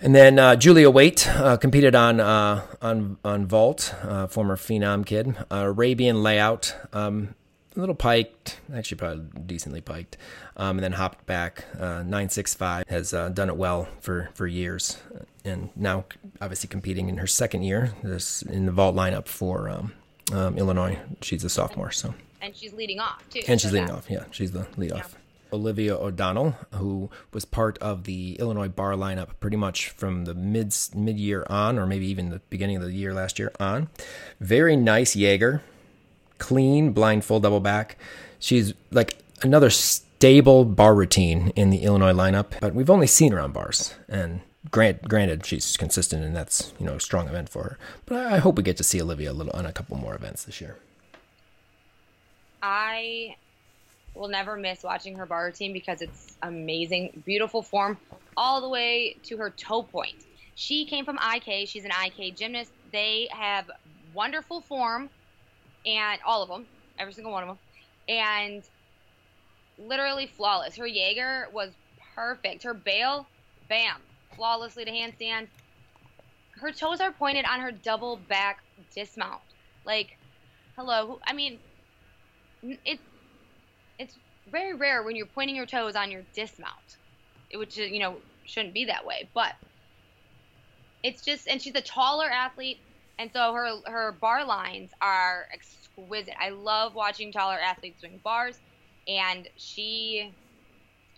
And 0.00 0.14
then 0.14 0.38
uh, 0.38 0.56
Julia 0.56 0.90
Waite 0.90 1.28
uh, 1.28 1.56
competed 1.56 1.94
on 1.94 2.20
uh, 2.20 2.66
on 2.82 3.16
on 3.24 3.46
vault, 3.46 3.94
uh, 4.02 4.26
former 4.26 4.56
phenom 4.56 5.04
kid, 5.06 5.36
uh, 5.50 5.56
Arabian 5.66 6.22
layout, 6.22 6.74
um, 6.92 7.34
a 7.76 7.80
little 7.80 7.94
piked, 7.94 8.60
actually 8.74 8.98
probably 8.98 9.24
decently 9.46 9.80
piked, 9.80 10.16
um, 10.56 10.78
and 10.78 10.84
then 10.84 10.92
hopped 10.92 11.24
back. 11.26 11.64
Uh, 11.78 12.02
Nine 12.02 12.28
six 12.28 12.54
five 12.54 12.86
has 12.88 13.14
uh, 13.14 13.28
done 13.30 13.48
it 13.48 13.56
well 13.56 13.88
for 14.00 14.30
for 14.34 14.46
years, 14.48 14.98
and 15.44 15.70
now 15.76 16.04
obviously 16.40 16.68
competing 16.68 17.08
in 17.08 17.18
her 17.18 17.26
second 17.28 17.62
year. 17.62 17.92
This 18.02 18.42
in 18.42 18.66
the 18.66 18.72
vault 18.72 18.96
lineup 18.96 19.26
for 19.28 19.68
um, 19.70 19.92
um, 20.32 20.56
Illinois. 20.58 20.98
She's 21.22 21.44
a 21.44 21.48
sophomore, 21.50 21.90
so 21.90 22.14
And 22.40 22.54
she's 22.56 22.72
leading 22.72 23.00
off 23.00 23.22
too. 23.30 23.40
and 23.48 23.60
she's 23.60 23.72
leading 23.72 23.88
that- 23.88 23.94
off. 23.94 24.06
Yeah, 24.10 24.24
she's 24.30 24.52
the 24.52 24.66
lead 24.76 24.92
off. 24.92 25.16
Olivia 25.52 25.96
O'Donnell, 25.96 26.56
who 26.72 27.10
was 27.32 27.44
part 27.44 27.78
of 27.78 28.04
the 28.04 28.34
Illinois 28.40 28.66
bar 28.68 28.94
lineup 28.94 29.28
pretty 29.38 29.56
much 29.56 29.90
from 29.90 30.24
the 30.24 30.34
mid 30.34 30.74
mid 30.96 31.16
year 31.16 31.46
on, 31.48 31.78
or 31.78 31.86
maybe 31.86 32.06
even 32.06 32.30
the 32.30 32.40
beginning 32.50 32.76
of 32.76 32.82
the 32.82 32.90
year 32.92 33.14
last 33.14 33.38
year 33.38 33.52
on. 33.60 33.88
Very 34.40 34.74
nice 34.74 35.14
Jaeger, 35.14 35.62
clean 36.38 36.92
blind 36.92 37.24
full 37.24 37.38
double 37.38 37.60
back. 37.60 37.96
She's 38.40 38.74
like 38.90 39.16
another 39.42 39.70
stable 39.70 40.64
bar 40.64 40.92
routine 40.94 41.52
in 41.54 41.70
the 41.70 41.84
Illinois 41.84 42.12
lineup, 42.12 42.58
but 42.60 42.74
we've 42.74 42.90
only 42.90 43.06
seen 43.06 43.30
her 43.32 43.38
on 43.40 43.52
bars 43.52 43.94
and. 44.08 44.40
Grant, 44.74 45.02
granted, 45.02 45.46
she's 45.46 45.76
consistent, 45.76 46.24
and 46.24 46.34
that's 46.34 46.72
you 46.80 46.86
know 46.86 46.94
a 46.94 47.00
strong 47.00 47.28
event 47.28 47.48
for 47.48 47.62
her. 47.62 47.78
But 48.06 48.26
I 48.26 48.38
hope 48.38 48.56
we 48.56 48.64
get 48.64 48.76
to 48.78 48.82
see 48.82 49.00
Olivia 49.00 49.30
a 49.30 49.32
little 49.32 49.52
on 49.56 49.66
a 49.66 49.72
couple 49.72 49.96
more 49.96 50.16
events 50.16 50.42
this 50.42 50.60
year. 50.60 50.78
I 52.60 53.36
will 54.16 54.26
never 54.26 54.56
miss 54.56 54.82
watching 54.82 55.14
her 55.14 55.26
bar 55.26 55.44
routine 55.44 55.72
because 55.72 56.02
it's 56.02 56.36
amazing, 56.42 57.22
beautiful 57.24 57.62
form, 57.62 57.96
all 58.36 58.60
the 58.60 58.68
way 58.68 59.16
to 59.22 59.36
her 59.36 59.50
toe 59.50 59.84
point. 59.84 60.16
She 60.56 60.86
came 60.86 61.04
from 61.04 61.20
IK. 61.22 61.68
She's 61.68 61.84
an 61.84 61.92
IK 62.04 62.34
gymnast. 62.34 62.72
They 62.90 63.28
have 63.30 63.70
wonderful 64.12 64.60
form, 64.60 65.08
and 65.86 66.20
all 66.26 66.42
of 66.42 66.48
them, 66.48 66.66
every 66.98 67.12
single 67.12 67.32
one 67.32 67.44
of 67.44 67.48
them, 67.48 67.58
and 68.08 68.64
literally 69.78 70.26
flawless. 70.26 70.74
Her 70.74 70.88
Jaeger 70.88 71.46
was 71.52 71.70
perfect. 72.16 72.64
Her 72.64 72.74
bail, 72.74 73.28
bam, 73.68 74.00
flawlessly 74.36 74.84
to 74.84 74.90
handstand. 74.90 75.48
Her 76.52 76.72
toes 76.72 77.00
are 77.00 77.12
pointed 77.12 77.44
on 77.44 77.60
her 77.60 77.72
double 77.72 78.16
back 78.16 78.62
dismount. 78.94 79.40
Like, 79.84 80.16
hello. 80.76 81.20
I 81.26 81.32
mean, 81.32 81.58
it's 82.62 83.02
it's 83.98 84.18
very 84.50 84.74
rare 84.74 85.02
when 85.02 85.16
you're 85.16 85.26
pointing 85.26 85.56
your 85.56 85.66
toes 85.66 85.96
on 85.96 86.10
your 86.10 86.22
dismount, 86.34 86.96
which 87.54 87.76
you 87.76 87.98
know 87.98 88.16
shouldn't 88.44 88.74
be 88.74 88.86
that 88.86 89.06
way. 89.06 89.28
But 89.34 89.54
it's 91.02 91.22
just, 91.22 91.48
and 91.48 91.60
she's 91.60 91.74
a 91.74 91.82
taller 91.82 92.30
athlete, 92.30 92.78
and 93.18 93.30
so 93.32 93.52
her 93.52 93.76
her 93.86 94.12
bar 94.12 94.44
lines 94.46 94.90
are 95.00 95.46
exquisite. 95.52 96.34
I 96.40 96.50
love 96.50 96.94
watching 96.94 97.32
taller 97.32 97.58
athletes 97.58 98.00
doing 98.00 98.20
bars, 98.24 98.58
and 99.08 99.48
she 99.56 100.32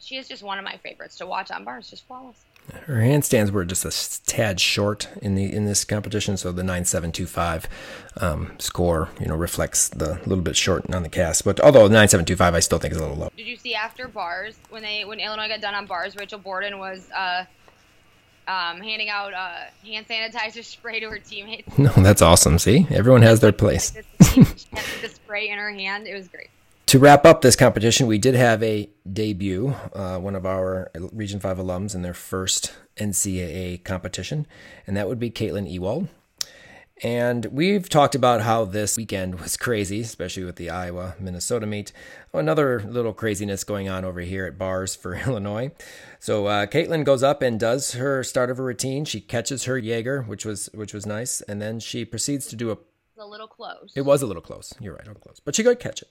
she 0.01 0.17
is 0.17 0.29
just 0.29 0.43
one 0.43 0.59
of 0.59 0.64
my 0.64 0.79
favorites 0.79 1.19
to 1.19 1.27
watch 1.27 1.51
on 1.51 1.64
bars. 1.64 1.91
Just 1.91 2.07
flawless. 2.07 2.46
Her 2.87 2.97
handstands 2.97 3.51
were 3.51 3.64
just 3.64 3.85
a 3.85 4.27
tad 4.27 4.61
short 4.61 5.09
in 5.23 5.35
the 5.35 5.53
in 5.53 5.67
this 5.67 5.85
competition, 5.85 6.37
so 6.37 6.53
the 6.53 6.62
nine 6.62 6.85
seven 6.85 7.12
two 7.12 7.27
five 7.27 7.69
um, 8.21 8.53
score, 8.59 9.09
you 9.21 9.27
know, 9.27 9.37
reflects 9.37 9.89
the 9.89 10.14
little 10.27 10.43
bit 10.43 10.57
short 10.57 10.93
on 10.95 11.03
the 11.03 11.09
cast. 11.09 11.45
But 11.45 11.61
although 11.61 11.89
nine 11.89 12.09
seven 12.09 12.27
two 12.27 12.37
five, 12.37 12.55
I 12.55 12.61
still 12.61 12.79
think 12.79 12.93
is 12.93 12.99
a 12.99 13.03
little 13.03 13.17
low. 13.17 13.31
Did 13.37 13.47
you 13.47 13.57
see 13.57 13.75
after 13.75 14.09
bars 14.09 14.57
when 14.71 14.83
they 14.83 15.05
when 15.05 15.21
Illinois 15.21 15.49
got 15.49 15.61
done 15.61 15.75
on 15.75 15.87
bars, 15.87 16.17
Rachel 16.17 16.39
Borden 16.39 16.79
was 16.79 17.09
uh, 17.11 17.45
um, 18.49 18.81
handing 18.81 19.09
out 19.09 19.33
uh, 19.35 19.64
hand 19.85 20.07
sanitizer 20.09 20.64
spray 20.64 21.01
to 21.01 21.11
her 21.11 21.19
teammates. 21.19 21.79
No, 21.79 21.91
that's 21.97 22.23
awesome. 22.23 22.59
See, 22.59 22.87
everyone 22.91 23.23
has 23.23 23.41
their 23.41 23.53
place. 23.64 23.93
she 24.33 24.41
had 24.41 25.03
the 25.03 25.09
spray 25.09 25.49
in 25.49 25.59
her 25.59 25.71
hand. 25.71 26.07
It 26.07 26.14
was 26.14 26.29
great. 26.29 26.49
To 26.87 27.01
wrap 27.01 27.24
up 27.24 27.41
this 27.43 27.57
competition, 27.57 28.07
we 28.07 28.16
did 28.16 28.37
have 28.37 28.62
a 28.62 28.89
debut, 29.12 29.74
uh, 29.93 30.18
one 30.18 30.37
of 30.37 30.47
our 30.47 30.93
Region 30.95 31.41
5 31.41 31.59
alums 31.59 31.97
in 31.97 32.03
their 32.03 32.14
first 32.14 32.72
NCAA 32.97 33.82
competition, 33.82 34.47
and 34.87 34.97
that 34.97 35.09
would 35.09 35.18
be 35.18 35.28
Caitlin 35.28 35.68
Ewald. 35.68 36.07
And 37.03 37.47
we've 37.47 37.89
talked 37.89 38.14
about 38.14 38.43
how 38.43 38.66
this 38.66 38.97
weekend 38.97 39.41
was 39.41 39.57
crazy, 39.57 40.01
especially 40.01 40.45
with 40.45 40.55
the 40.55 40.70
Iowa 40.70 41.16
Minnesota 41.18 41.66
meet. 41.66 41.91
Another 42.32 42.80
little 42.80 43.12
craziness 43.12 43.64
going 43.64 43.89
on 43.89 44.05
over 44.05 44.20
here 44.20 44.47
at 44.47 44.57
bars 44.57 44.95
for 44.95 45.14
Illinois. 45.26 45.72
So 46.20 46.47
uh, 46.47 46.66
Caitlin 46.66 47.03
goes 47.03 47.24
up 47.24 47.43
and 47.43 47.59
does 47.59 47.95
her 47.95 48.22
start 48.22 48.49
of 48.49 48.61
a 48.61 48.62
routine. 48.62 49.05
She 49.05 49.20
catches 49.20 49.64
her 49.64 49.76
Jaeger, 49.76 50.22
which 50.22 50.45
was 50.45 50.70
which 50.72 50.95
was 50.95 51.05
nice, 51.05 51.41
and 51.41 51.61
then 51.61 51.80
she 51.80 52.05
proceeds 52.05 52.47
to 52.47 52.55
do 52.55 52.70
a. 52.70 52.78
A 53.18 53.26
little 53.26 53.49
close. 53.49 53.93
It 53.97 54.03
was 54.03 54.22
a 54.22 54.26
little 54.26 54.43
close. 54.43 54.72
You're 54.78 54.95
right, 54.95 55.05
a 55.05 55.09
little 55.09 55.22
close, 55.22 55.41
but 55.41 55.57
she 55.57 55.64
could 55.64 55.80
catch 55.80 56.01
it. 56.03 56.09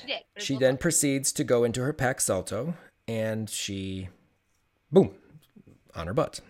She 0.00 0.06
did. 0.06 0.22
She 0.38 0.56
then 0.56 0.76
proceeds 0.76 1.32
to 1.32 1.44
go 1.44 1.64
into 1.64 1.82
her 1.82 1.92
pack 1.92 2.20
salto 2.20 2.74
and 3.08 3.48
she, 3.48 4.08
boom, 4.90 5.14
on 5.94 6.06
her 6.06 6.14
butt. 6.14 6.40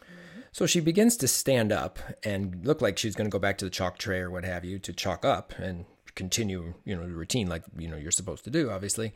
Mm-hmm. 0.00 0.40
So 0.52 0.66
she 0.66 0.80
begins 0.80 1.16
to 1.18 1.28
stand 1.28 1.72
up 1.72 1.98
and 2.24 2.64
look 2.64 2.80
like 2.80 2.98
she's 2.98 3.14
going 3.14 3.30
to 3.30 3.32
go 3.32 3.38
back 3.38 3.58
to 3.58 3.64
the 3.64 3.70
chalk 3.70 3.98
tray 3.98 4.18
or 4.18 4.30
what 4.30 4.44
have 4.44 4.64
you 4.64 4.78
to 4.80 4.92
chalk 4.92 5.24
up 5.24 5.52
and 5.58 5.84
continue, 6.14 6.74
you 6.84 6.96
know, 6.96 7.06
the 7.06 7.14
routine 7.14 7.48
like, 7.48 7.62
you 7.78 7.88
know, 7.88 7.96
you're 7.96 8.10
supposed 8.10 8.44
to 8.44 8.50
do, 8.50 8.70
obviously. 8.70 9.12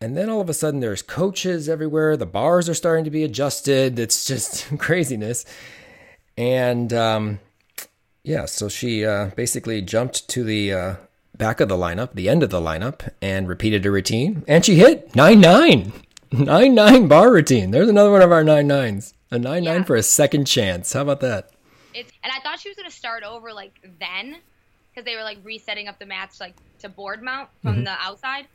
And 0.00 0.16
then 0.16 0.28
all 0.28 0.40
of 0.40 0.50
a 0.50 0.54
sudden 0.54 0.80
there's 0.80 1.02
coaches 1.02 1.68
everywhere. 1.68 2.16
The 2.16 2.26
bars 2.26 2.68
are 2.68 2.74
starting 2.74 3.04
to 3.04 3.10
be 3.10 3.24
adjusted. 3.24 3.98
It's 3.98 4.24
just 4.24 4.66
craziness. 4.78 5.44
And 6.36 6.92
um, 6.92 7.40
yeah, 8.22 8.44
so 8.44 8.68
she 8.68 9.06
uh, 9.06 9.30
basically 9.36 9.80
jumped 9.82 10.28
to 10.30 10.44
the 10.44 10.72
uh, 10.72 10.96
back 11.38 11.60
of 11.60 11.68
the 11.68 11.76
lineup, 11.76 12.14
the 12.14 12.28
end 12.28 12.42
of 12.42 12.50
the 12.50 12.60
lineup, 12.60 13.08
and 13.20 13.48
repeated 13.48 13.84
a 13.86 13.90
routine. 13.90 14.44
And 14.48 14.64
she 14.64 14.76
hit 14.76 15.14
9 15.14 15.40
9. 15.40 15.92
9 16.32 16.74
9 16.74 17.08
bar 17.08 17.32
routine. 17.32 17.70
There's 17.70 17.88
another 17.88 18.10
one 18.10 18.22
of 18.22 18.32
our 18.32 18.44
9 18.44 18.68
9s. 18.68 19.12
A 19.30 19.38
9 19.38 19.64
9 19.64 19.84
for 19.84 19.96
a 19.96 20.02
second 20.02 20.46
chance. 20.46 20.92
How 20.92 21.02
about 21.02 21.20
that? 21.20 21.50
It's, 21.94 22.12
and 22.22 22.32
I 22.32 22.40
thought 22.40 22.60
she 22.60 22.68
was 22.68 22.76
going 22.76 22.90
to 22.90 22.96
start 22.96 23.22
over 23.22 23.52
like 23.52 23.78
then 23.98 24.36
because 24.90 25.04
they 25.04 25.16
were 25.16 25.22
like 25.22 25.38
resetting 25.42 25.88
up 25.88 25.98
the 25.98 26.06
mats 26.06 26.40
like 26.40 26.54
to 26.80 26.88
board 26.88 27.22
mount 27.22 27.48
from 27.62 27.76
mm-hmm. 27.76 27.84
the 27.84 27.90
outside. 27.90 28.46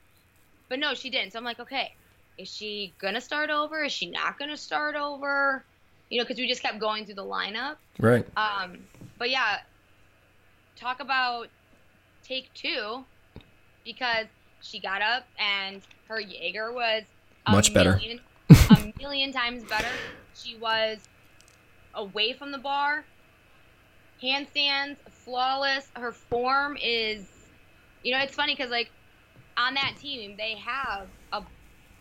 But 0.69 0.79
no, 0.79 0.93
she 0.93 1.09
didn't. 1.09 1.34
So 1.34 1.39
I'm 1.39 1.45
like, 1.45 1.59
okay, 1.59 1.93
is 2.38 2.49
she 2.49 2.93
going 2.99 3.13
to 3.13 3.21
start 3.21 3.49
over? 3.49 3.84
Is 3.84 3.91
she 3.91 4.09
not 4.09 4.39
going 4.39 4.49
to 4.49 4.57
start 4.57 4.95
over? 4.95 5.63
You 6.09 6.17
know, 6.17 6.23
because 6.23 6.38
we 6.38 6.47
just 6.47 6.61
kept 6.61 6.79
going 6.79 7.05
through 7.05 7.15
the 7.15 7.25
lineup. 7.25 7.75
Right. 7.99 8.25
Um, 8.38 8.79
but 9.17 9.29
yeah, 9.29 9.59
talk 10.75 10.99
about 10.99 11.47
take 12.24 12.53
two 12.53 13.03
because 13.84 14.28
she 14.61 14.80
got 14.80 15.01
up 15.01 15.26
and 15.39 15.82
her 16.07 16.19
Jaeger 16.19 16.72
was 16.72 17.03
much 17.49 17.74
million, 17.74 18.19
better, 18.47 18.61
a 18.72 18.93
million 18.99 19.32
times 19.32 19.63
better. 19.63 19.88
She 20.36 20.55
was 20.57 20.99
away 21.93 22.34
from 22.34 22.51
the 22.51 22.57
bar, 22.57 23.03
handstands, 24.22 24.97
flawless. 25.09 25.89
Her 25.95 26.11
form 26.11 26.78
is, 26.82 27.26
you 28.03 28.11
know, 28.11 28.19
it's 28.19 28.36
funny 28.36 28.55
because 28.55 28.72
like 28.72 28.91
on 29.57 29.74
that 29.74 29.95
team 29.99 30.36
they 30.38 30.55
have 30.55 31.07
a 31.34 31.43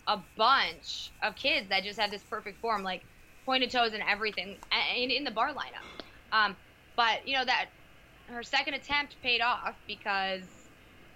a 0.07 0.19
bunch 0.37 1.11
of 1.23 1.37
kids 1.37 1.69
that 1.69 1.85
just 1.85 1.99
have 1.99 2.11
this 2.11 2.23
perfect 2.23 2.61
form, 2.61 2.83
like 2.83 3.03
pointed 3.45 3.71
toes 3.71 3.93
and 3.93 4.03
everything, 4.09 4.57
in, 4.97 5.11
in 5.11 5.25
the 5.25 5.31
bar 5.31 5.53
lineup. 5.53 5.85
Um, 6.33 6.57
but 6.97 7.27
you 7.27 7.37
know 7.37 7.45
that 7.45 7.67
her 8.31 8.43
second 8.43 8.75
attempt 8.75 9.17
paid 9.23 9.41
off 9.41 9.75
because, 9.87 10.43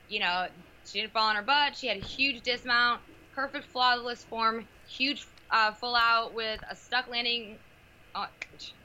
you 0.09 0.21
know, 0.21 0.47
she 0.85 1.01
didn't 1.01 1.13
fall 1.13 1.29
on 1.29 1.37
her 1.37 1.43
butt. 1.43 1.77
She 1.77 1.87
had 1.87 1.97
a 1.97 2.05
huge 2.05 2.43
dismount, 2.43 3.01
perfect 3.35 3.67
flawless 3.67 4.25
form, 4.25 4.67
huge 4.87 5.27
uh, 5.51 5.73
full 5.73 5.97
out 5.97 6.35
with 6.35 6.61
a 6.71 6.77
stuck 6.77 7.09
landing. 7.09 7.59
Uh, 8.15 8.27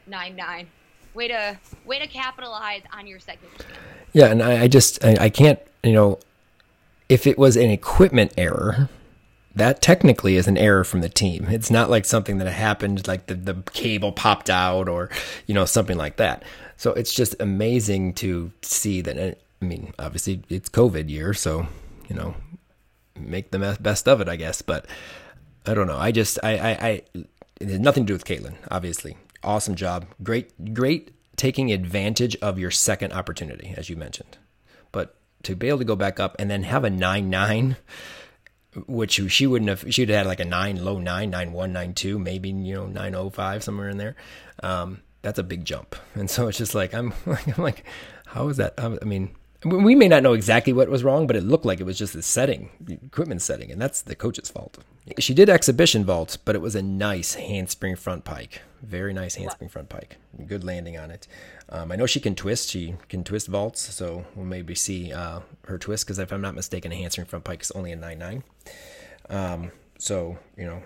nine 0.08 0.36
nine. 0.36 0.68
Way 1.14 1.28
to 1.28 1.58
way 1.86 2.00
to 2.00 2.08
capitalize 2.08 2.82
on 2.94 3.06
your 3.08 3.20
second. 3.20 3.50
Yeah, 4.14 4.28
and 4.28 4.42
I, 4.42 4.64
I 4.64 4.68
just 4.68 5.04
I, 5.04 5.26
I 5.26 5.30
can't 5.30 5.60
you 5.84 5.94
know 5.94 6.20
if 7.10 7.28
it 7.28 7.38
was 7.38 7.56
an 7.58 7.70
equipment 7.70 8.34
error 8.38 8.90
that 9.56 9.82
technically 9.82 10.36
is 10.36 10.48
an 10.48 10.58
error 10.58 10.84
from 10.84 11.02
the 11.02 11.10
team. 11.10 11.48
It's 11.50 11.72
not 11.72 11.90
like 11.90 12.06
something 12.06 12.38
that 12.38 12.50
happened, 12.50 13.08
like 13.08 13.26
the, 13.26 13.36
the 13.36 13.56
cable 13.74 14.12
popped 14.12 14.50
out 14.50 14.88
or, 14.88 15.10
you 15.48 15.54
know, 15.54 15.66
something 15.66 15.98
like 15.98 16.18
that. 16.18 16.44
So 16.80 16.94
it's 16.94 17.14
just 17.14 17.36
amazing 17.42 18.14
to 18.16 18.54
see 18.62 19.02
that. 19.02 19.18
I 19.62 19.66
mean, 19.66 19.94
obviously 20.00 20.44
it's 20.48 20.70
COVID 20.70 21.10
year, 21.10 21.34
so 21.34 21.68
you 22.08 22.16
know, 22.16 22.36
make 23.20 23.52
the 23.52 23.78
best 23.82 24.08
of 24.08 24.22
it, 24.22 24.30
I 24.30 24.38
guess. 24.38 24.62
But 24.62 24.86
I 25.66 25.74
don't 25.74 25.88
know. 25.88 25.98
I 25.98 26.14
just 26.14 26.40
I 26.42 26.58
I, 26.58 26.70
I 26.70 27.02
it 27.60 27.68
has 27.68 27.80
nothing 27.80 28.06
to 28.06 28.08
do 28.08 28.14
with 28.14 28.24
Caitlin. 28.24 28.56
Obviously, 28.72 29.18
awesome 29.44 29.76
job. 29.76 30.06
Great 30.24 30.74
great 30.74 31.12
taking 31.36 31.70
advantage 31.70 32.38
of 32.38 32.58
your 32.58 32.72
second 32.72 33.12
opportunity, 33.12 33.74
as 33.76 33.90
you 33.90 33.98
mentioned. 33.98 34.38
But 34.94 35.16
to 35.44 35.58
be 35.58 35.68
able 35.68 35.80
to 35.80 35.84
go 35.86 35.98
back 35.98 36.18
up 36.18 36.38
and 36.40 36.50
then 36.50 36.64
have 36.64 36.86
a 36.86 36.90
nine 36.90 37.30
nine 37.30 37.76
which 38.88 39.20
she 39.30 39.46
wouldn't 39.46 39.68
have 39.68 39.94
she'd 39.94 40.08
have 40.08 40.20
had 40.20 40.28
like 40.28 40.40
a 40.40 40.46
nine 40.46 40.82
low 40.82 40.98
nine 40.98 41.30
nine 41.30 41.52
one 41.52 41.74
nine 41.74 41.94
two 41.94 42.18
maybe 42.18 42.50
you 42.52 42.76
know 42.76 42.86
nine 42.86 43.16
oh 43.16 43.30
five 43.30 43.64
somewhere 43.64 43.90
in 43.90 43.98
there 43.98 44.16
um, 44.64 45.02
that's 45.22 45.40
a 45.40 45.44
big 45.44 45.66
jump. 45.66 45.96
And 46.16 46.30
so 46.30 46.48
it's 46.48 46.58
just 46.58 46.76
like 46.76 46.94
I'm 46.94 47.14
like 47.26 47.58
I'm 47.58 47.64
like, 47.64 47.86
how 48.28 48.48
is 48.50 48.58
that? 48.58 48.74
I 48.78 48.90
mean, 49.06 49.36
we 49.66 49.96
may 49.96 50.08
not 50.08 50.24
know 50.24 50.34
exactly 50.34 50.72
what 50.72 50.90
was 50.90 51.04
wrong, 51.04 51.28
but 51.28 51.36
it 51.36 51.44
looked 51.44 51.66
like 51.66 51.80
it 51.80 51.86
was 51.86 51.98
just 51.98 52.14
the 52.14 52.22
setting, 52.22 52.70
the 52.80 52.94
equipment 53.06 53.42
setting, 53.42 53.72
and 53.72 53.82
that's 53.82 54.02
the 54.02 54.16
coach's 54.16 54.50
fault. 54.50 54.78
She 55.18 55.34
did 55.34 55.50
exhibition 55.50 56.06
vault, 56.06 56.38
but 56.46 56.56
it 56.56 56.60
was 56.62 56.76
a 56.76 56.82
nice 56.82 57.34
handspring 57.34 57.96
front 57.96 58.24
pike, 58.24 58.62
very 58.82 59.14
nice 59.14 59.36
handspring 59.36 59.70
front 59.70 59.90
pike, 59.90 60.18
good 60.46 60.64
landing 60.64 60.98
on 60.98 61.12
it. 61.12 61.28
Um, 61.68 61.92
I 61.92 61.98
know 61.98 62.06
she 62.06 62.22
can 62.22 62.36
twist; 62.36 62.70
she 62.70 62.96
can 63.10 63.24
twist 63.24 63.48
vaults, 63.48 63.82
so 63.94 64.26
we'll 64.36 64.46
maybe 64.46 64.76
see 64.76 65.12
uh, 65.12 65.42
her 65.66 65.78
twist 65.78 66.06
because 66.06 66.20
if 66.20 66.32
I'm 66.32 66.42
not 66.42 66.56
mistaken, 66.56 66.92
a 66.92 66.96
handspring 66.96 67.28
front 67.28 67.44
pike 67.44 67.62
is 67.62 67.72
only 67.72 67.92
a 67.92 67.98
nine 67.98 68.20
nine. 68.20 68.44
Um, 69.30 69.72
so 69.98 70.38
you 70.58 70.66
know, 70.66 70.82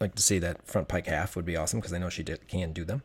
like 0.00 0.14
to 0.14 0.22
see 0.22 0.38
that 0.38 0.66
front 0.66 0.88
pike 0.88 1.06
half 1.06 1.36
would 1.36 1.44
be 1.44 1.56
awesome 1.56 1.80
because 1.80 1.92
I 1.92 1.98
know 1.98 2.08
she 2.08 2.22
did, 2.22 2.46
can 2.48 2.72
do 2.72 2.84
them. 2.84 3.02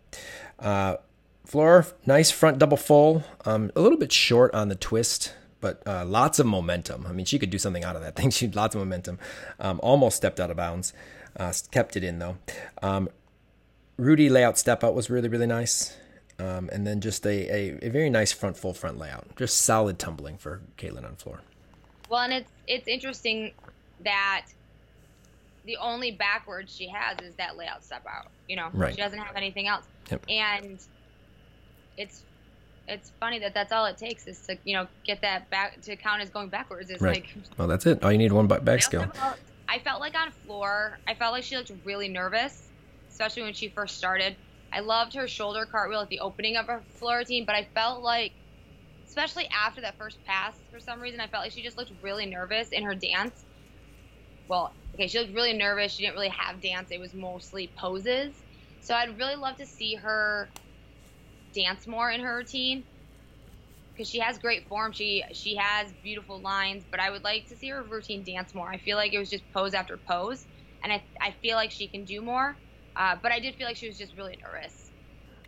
Uh, 0.60 0.98
floor, 1.46 1.88
nice 2.06 2.32
front 2.32 2.60
double 2.60 2.78
full. 2.78 3.24
Um, 3.46 3.72
a 3.76 3.82
little 3.82 3.98
bit 3.98 4.12
short 4.12 4.54
on 4.54 4.70
the 4.70 4.76
twist, 4.76 5.34
but 5.60 5.82
uh, 5.88 6.06
lots 6.06 6.40
of 6.40 6.46
momentum. 6.46 7.06
I 7.08 7.14
mean, 7.14 7.26
she 7.26 7.40
could 7.40 7.50
do 7.50 7.58
something 7.58 7.84
out 7.84 7.96
of 7.96 8.02
that 8.02 8.16
thing. 8.18 8.30
She 8.30 8.46
had 8.46 8.56
lots 8.56 8.76
of 8.76 8.80
momentum. 8.80 9.20
Um, 9.60 9.80
almost 9.84 10.18
stepped 10.18 10.40
out 10.40 10.52
of 10.52 10.58
bounds. 10.58 10.94
Uh, 11.38 11.54
kept 11.72 11.96
it 11.96 12.04
in 12.04 12.20
though. 12.20 12.38
Um, 12.82 13.10
Rudy 13.98 14.30
layout 14.30 14.58
step 14.58 14.84
out 14.84 14.94
was 14.94 15.10
really 15.10 15.30
really 15.30 15.48
nice. 15.48 15.96
Um, 16.40 16.70
and 16.74 16.88
then 16.88 17.02
just 17.02 17.26
a, 17.26 17.30
a, 17.30 17.86
a, 17.86 17.90
very 17.90 18.10
nice 18.10 18.32
front 18.32 18.58
full 18.58 18.74
front 18.74 18.98
layout. 18.98 19.36
Just 19.36 19.60
solid 19.60 20.00
tumbling 20.00 20.38
for 20.40 20.62
Caitlin 20.76 21.06
on 21.06 21.16
floor. 21.16 21.42
Well, 22.10 22.22
and 22.22 22.34
it's 22.34 22.52
it's 22.68 22.88
interesting 22.88 23.52
that 24.04 24.48
the 25.66 25.78
only 25.78 26.12
backwards 26.12 26.76
she 26.76 26.88
has 26.88 27.18
is 27.20 27.36
that 27.36 27.58
layout 27.58 27.84
step 27.84 28.06
out. 28.08 28.28
You 28.48 28.56
know, 28.56 28.70
right. 28.74 28.94
she 28.94 29.02
doesn't 29.02 29.20
have 29.20 29.36
anything 29.36 29.68
else. 29.68 29.86
Yep. 30.10 30.26
And 30.30 30.80
it's 31.98 32.24
it's 32.88 33.12
funny 33.20 33.40
that 33.40 33.54
that's 33.54 33.72
all 33.72 33.86
it 33.86 33.98
takes 33.98 34.28
is 34.28 34.40
to 34.48 34.58
you 34.64 34.76
know 34.76 34.88
get 35.06 35.22
that 35.22 35.50
back 35.50 35.82
to 35.82 35.96
count 35.96 36.22
as 36.22 36.30
going 36.30 36.50
backwards. 36.50 36.90
Is 36.90 37.02
right. 37.02 37.18
like 37.18 37.36
well, 37.58 37.68
that's 37.68 37.86
it. 37.86 38.04
All 38.04 38.12
you 38.12 38.18
need 38.18 38.32
one 38.32 38.48
back 38.48 38.82
skill. 38.82 39.06
I 39.68 39.80
felt 39.80 40.02
like 40.02 40.16
on 40.16 40.32
floor, 40.46 41.00
I 41.08 41.14
felt 41.14 41.32
like 41.32 41.46
she 41.46 41.56
looked 41.56 41.72
really 41.86 42.10
nervous, 42.10 42.68
especially 43.10 43.44
when 43.44 43.54
she 43.54 43.70
first 43.70 43.98
started. 43.98 44.36
I 44.74 44.82
loved 44.82 45.14
her 45.16 45.28
shoulder 45.28 45.66
cartwheel 45.66 46.02
at 46.02 46.10
the 46.10 46.20
opening 46.20 46.58
of 46.58 46.68
her 46.68 46.82
floor 46.96 47.20
routine, 47.20 47.46
but 47.46 47.56
I 47.56 47.68
felt 47.74 48.02
like, 48.02 48.34
especially 49.08 49.48
after 49.48 49.80
that 49.82 49.98
first 49.98 50.22
pass, 50.26 50.56
for 50.72 50.80
some 50.80 51.00
reason, 51.00 51.22
I 51.22 51.28
felt 51.28 51.44
like 51.44 51.54
she 51.54 51.62
just 51.62 51.78
looked 51.78 51.92
really 52.02 52.26
nervous 52.26 52.70
in 52.70 52.84
her 52.84 52.96
dance. 52.96 53.46
Well, 54.50 54.74
okay, 54.96 55.08
she 55.08 55.20
looked 55.20 55.34
really 55.34 55.54
nervous. 55.54 55.94
She 55.94 56.04
didn't 56.04 56.16
really 56.16 56.30
have 56.30 56.62
dance. 56.62 56.92
It 56.92 57.00
was 57.00 57.14
mostly 57.14 57.74
poses. 57.78 58.44
So 58.80 58.96
I'd 58.96 59.18
really 59.18 59.36
love 59.36 59.58
to 59.58 59.68
see 59.68 59.96
her 59.96 60.54
dance 61.54 61.88
more 61.88 62.12
in 62.12 62.22
her 62.22 62.38
routine 62.38 62.86
because 63.96 64.10
she 64.10 64.20
has 64.20 64.40
great 64.40 64.68
form. 64.68 64.92
She 64.94 65.24
she 65.34 65.56
has 65.58 65.94
beautiful 66.04 66.42
lines, 66.42 66.86
but 66.90 67.00
I 67.00 67.10
would 67.10 67.24
like 67.24 67.48
to 67.48 67.58
see 67.58 67.70
her 67.70 67.84
routine 67.84 68.24
dance 68.24 68.54
more. 68.54 68.72
I 68.72 68.78
feel 68.78 68.98
like 68.98 69.14
it 69.14 69.20
was 69.20 69.30
just 69.30 69.50
pose 69.52 69.74
after 69.74 69.98
pose, 70.08 70.48
and 70.84 70.94
I 70.94 71.06
I 71.22 71.32
feel 71.42 71.56
like 71.58 71.72
she 71.72 71.90
can 71.90 72.06
do 72.06 72.22
more. 72.22 72.58
Uh, 72.96 73.18
but 73.22 73.32
I 73.32 73.40
did 73.40 73.56
feel 73.56 73.68
like 73.68 73.78
she 73.78 73.88
was 73.88 73.98
just 73.98 74.16
really 74.18 74.38
nervous. 74.44 74.91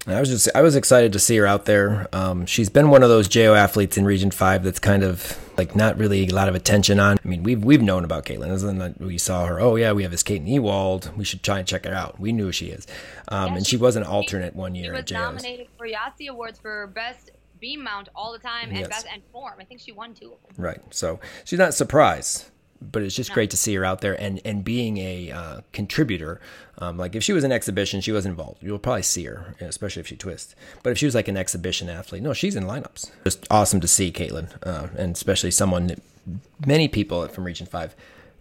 I 0.06 0.20
was 0.20 0.30
just 0.30 0.50
I 0.54 0.62
was 0.62 0.76
excited 0.76 1.14
to 1.14 1.20
see 1.20 1.38
her 1.38 1.46
out 1.46 1.66
there. 1.66 2.08
Um, 2.12 2.46
she's 2.46 2.70
been 2.70 2.90
one 2.90 3.04
of 3.04 3.10
those 3.10 3.30
JO 3.30 3.54
athletes 3.54 3.98
in 3.98 4.04
Region 4.04 4.32
Five 4.32 4.64
that's 4.64 4.80
kind 4.80 5.02
of 5.02 5.40
like 5.58 5.76
not 5.76 5.98
really 5.98 6.28
a 6.28 6.34
lot 6.34 6.50
of 6.50 6.56
attention 6.56 7.00
on. 7.00 7.18
I 7.24 7.28
mean, 7.28 7.44
we've 7.44 7.64
we've 7.64 7.82
known 7.82 8.04
about 8.04 8.26
Caitlin. 8.26 8.52
Isn't 8.52 9.00
we 9.00 9.18
saw 9.18 9.46
her? 9.46 9.62
Oh 9.62 9.78
yeah, 9.78 9.94
we 9.94 10.04
have 10.04 10.12
this 10.12 10.24
Caitlin 10.24 10.48
Ewald. 10.48 11.16
We 11.16 11.24
should 11.24 11.42
try 11.42 11.60
and 11.60 11.68
check 11.68 11.86
her 11.86 11.94
out. 11.94 12.20
We 12.20 12.34
knew 12.34 12.46
who 12.46 12.52
she 12.52 12.68
is, 12.68 12.86
um, 13.30 13.48
yeah, 13.48 13.56
and 13.58 13.66
she, 13.66 13.72
she, 13.72 13.78
was 13.78 13.96
an 13.96 14.04
alternate 14.04 14.56
one 14.56 14.76
year 14.76 14.94
she 14.98 15.04
JOs. 15.04 15.12
nominated 15.12 15.68
for 15.78 15.88
Yahtzee 15.88 16.28
Awards 16.28 16.60
for 16.60 16.88
best 16.88 17.32
beam 17.60 17.82
mount 17.82 18.10
all 18.14 18.34
the 18.34 18.40
time 18.40 18.70
and 18.70 18.80
yes. 18.80 18.90
best 18.90 19.08
and 19.12 19.22
form. 19.32 19.56
I 19.58 19.64
think 19.64 19.80
she 19.80 19.94
won 19.94 20.14
two. 20.14 20.34
Right. 20.58 20.82
So 20.90 21.22
she's 21.46 21.60
not 21.60 21.74
surprised 21.74 22.50
but 22.92 23.02
it's 23.02 23.16
just 23.16 23.30
no. 23.30 23.36
great 23.36 23.50
to 23.52 23.58
see 23.58 23.74
her 23.76 23.86
out 23.86 24.02
there 24.02 24.20
and 24.20 24.42
and 24.46 24.64
being 24.64 24.98
a 24.98 25.32
uh, 25.32 25.62
contributor. 25.72 26.40
Um, 26.80 26.98
like 26.98 27.16
if 27.16 27.24
she 27.24 27.34
was 27.34 27.44
an 27.44 27.52
exhibition, 27.52 28.02
she 28.02 28.12
was 28.12 28.26
involved. 28.26 28.64
You'll 28.64 28.80
probably 28.80 29.04
see 29.04 29.26
her, 29.26 29.56
especially 29.62 30.02
if 30.02 30.08
she 30.08 30.16
twists. 30.16 30.56
But 30.82 30.92
if 30.92 30.98
she 30.98 31.06
was 31.06 31.16
like 31.16 31.28
an 31.28 31.38
exhibition 31.38 31.90
athlete, 31.90 32.24
no, 32.24 32.34
she's 32.34 32.56
in 32.56 32.64
lineups. 32.64 33.12
Just 33.24 33.46
awesome 33.52 33.80
to 33.80 33.88
see 33.88 34.12
Caitlin, 34.12 34.50
uh, 34.66 34.88
and 34.98 35.16
especially 35.16 35.52
someone 35.52 35.88
that 35.88 36.02
many 36.66 36.88
people 36.88 37.28
from 37.28 37.44
Region 37.44 37.68
Five 37.68 37.96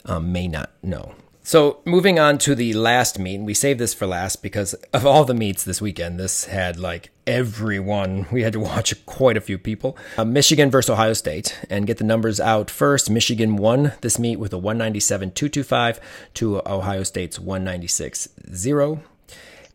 um, 0.05 0.32
may 0.32 0.49
not 0.49 0.70
know. 0.82 1.14
So 1.45 1.80
moving 1.84 2.20
on 2.20 2.38
to 2.38 2.55
the 2.55 2.72
last 2.72 3.18
meet, 3.18 3.40
we 3.40 3.53
saved 3.53 3.80
this 3.80 3.93
for 3.93 4.07
last 4.07 4.43
because 4.43 4.74
of 4.93 5.05
all 5.05 5.24
the 5.24 5.34
meets 5.34 5.64
this 5.64 5.80
weekend. 5.80 6.18
This 6.18 6.45
had 6.45 6.78
like 6.78 7.11
everyone. 7.26 8.26
We 8.30 8.43
had 8.43 8.53
to 8.53 8.61
watch 8.61 9.05
quite 9.07 9.36
a 9.36 9.40
few 9.40 9.59
people. 9.59 9.97
Uh, 10.16 10.24
Michigan 10.24 10.70
versus 10.70 10.90
Ohio 10.90 11.14
State, 11.14 11.59
and 11.68 11.86
get 11.86 11.99
the 11.99 12.05
numbers 12.05 12.38
out 12.38 12.70
first. 12.70 13.11
Michigan 13.11 13.57
won 13.57 13.93
this 14.03 14.20
meet 14.20 14.36
with 14.36 14.53
a 14.53 14.57
197.225 14.57 15.99
to 16.34 16.62
Ohio 16.64 17.03
State's 17.03 17.40
196 17.40 18.28
0. 18.55 19.03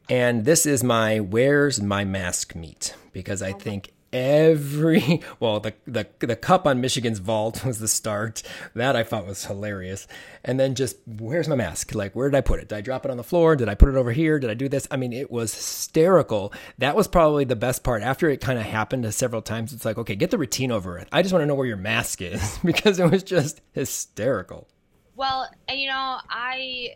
And 0.09 0.45
this 0.45 0.65
is 0.65 0.85
my 0.85 1.19
where's 1.19 1.81
my 1.81 2.05
mask 2.05 2.55
meet 2.55 2.95
because 3.11 3.41
I 3.41 3.51
think 3.51 3.91
every 4.13 5.21
well 5.39 5.59
the, 5.59 5.73
the 5.85 6.07
the 6.19 6.35
cup 6.35 6.65
on 6.65 6.81
Michigan's 6.81 7.19
vault 7.19 7.65
was 7.65 7.79
the 7.79 7.87
start. 7.87 8.43
That 8.75 8.95
I 8.95 9.03
thought 9.03 9.27
was 9.27 9.45
hilarious. 9.45 10.07
And 10.43 10.59
then 10.59 10.75
just 10.75 10.97
where's 11.05 11.47
my 11.47 11.55
mask? 11.55 11.93
Like 11.93 12.15
where 12.15 12.29
did 12.29 12.37
I 12.37 12.41
put 12.41 12.59
it? 12.59 12.69
Did 12.69 12.77
I 12.77 12.81
drop 12.81 13.05
it 13.05 13.11
on 13.11 13.17
the 13.17 13.23
floor? 13.23 13.55
Did 13.55 13.69
I 13.69 13.75
put 13.75 13.89
it 13.89 13.95
over 13.95 14.11
here? 14.11 14.39
Did 14.39 14.49
I 14.49 14.53
do 14.53 14.69
this? 14.69 14.87
I 14.89 14.97
mean 14.97 15.13
it 15.13 15.31
was 15.31 15.53
hysterical. 15.53 16.53
That 16.77 16.95
was 16.95 17.07
probably 17.07 17.45
the 17.45 17.55
best 17.55 17.83
part. 17.83 18.03
After 18.03 18.29
it 18.29 18.41
kind 18.41 18.59
of 18.59 18.65
happened 18.65 19.13
several 19.13 19.41
times 19.41 19.73
it's 19.73 19.85
like 19.85 19.97
okay 19.97 20.15
get 20.15 20.31
the 20.31 20.37
routine 20.37 20.71
over 20.71 20.97
it 20.97 21.07
I 21.11 21.21
just 21.21 21.33
want 21.33 21.43
to 21.43 21.47
know 21.47 21.55
where 21.55 21.67
your 21.67 21.77
mask 21.77 22.21
is 22.21 22.59
because 22.63 22.99
it 22.99 23.09
was 23.09 23.23
just 23.23 23.61
hysterical. 23.71 24.67
Well 25.15 25.49
and 25.67 25.79
you 25.79 25.87
know 25.87 26.17
I 26.29 26.95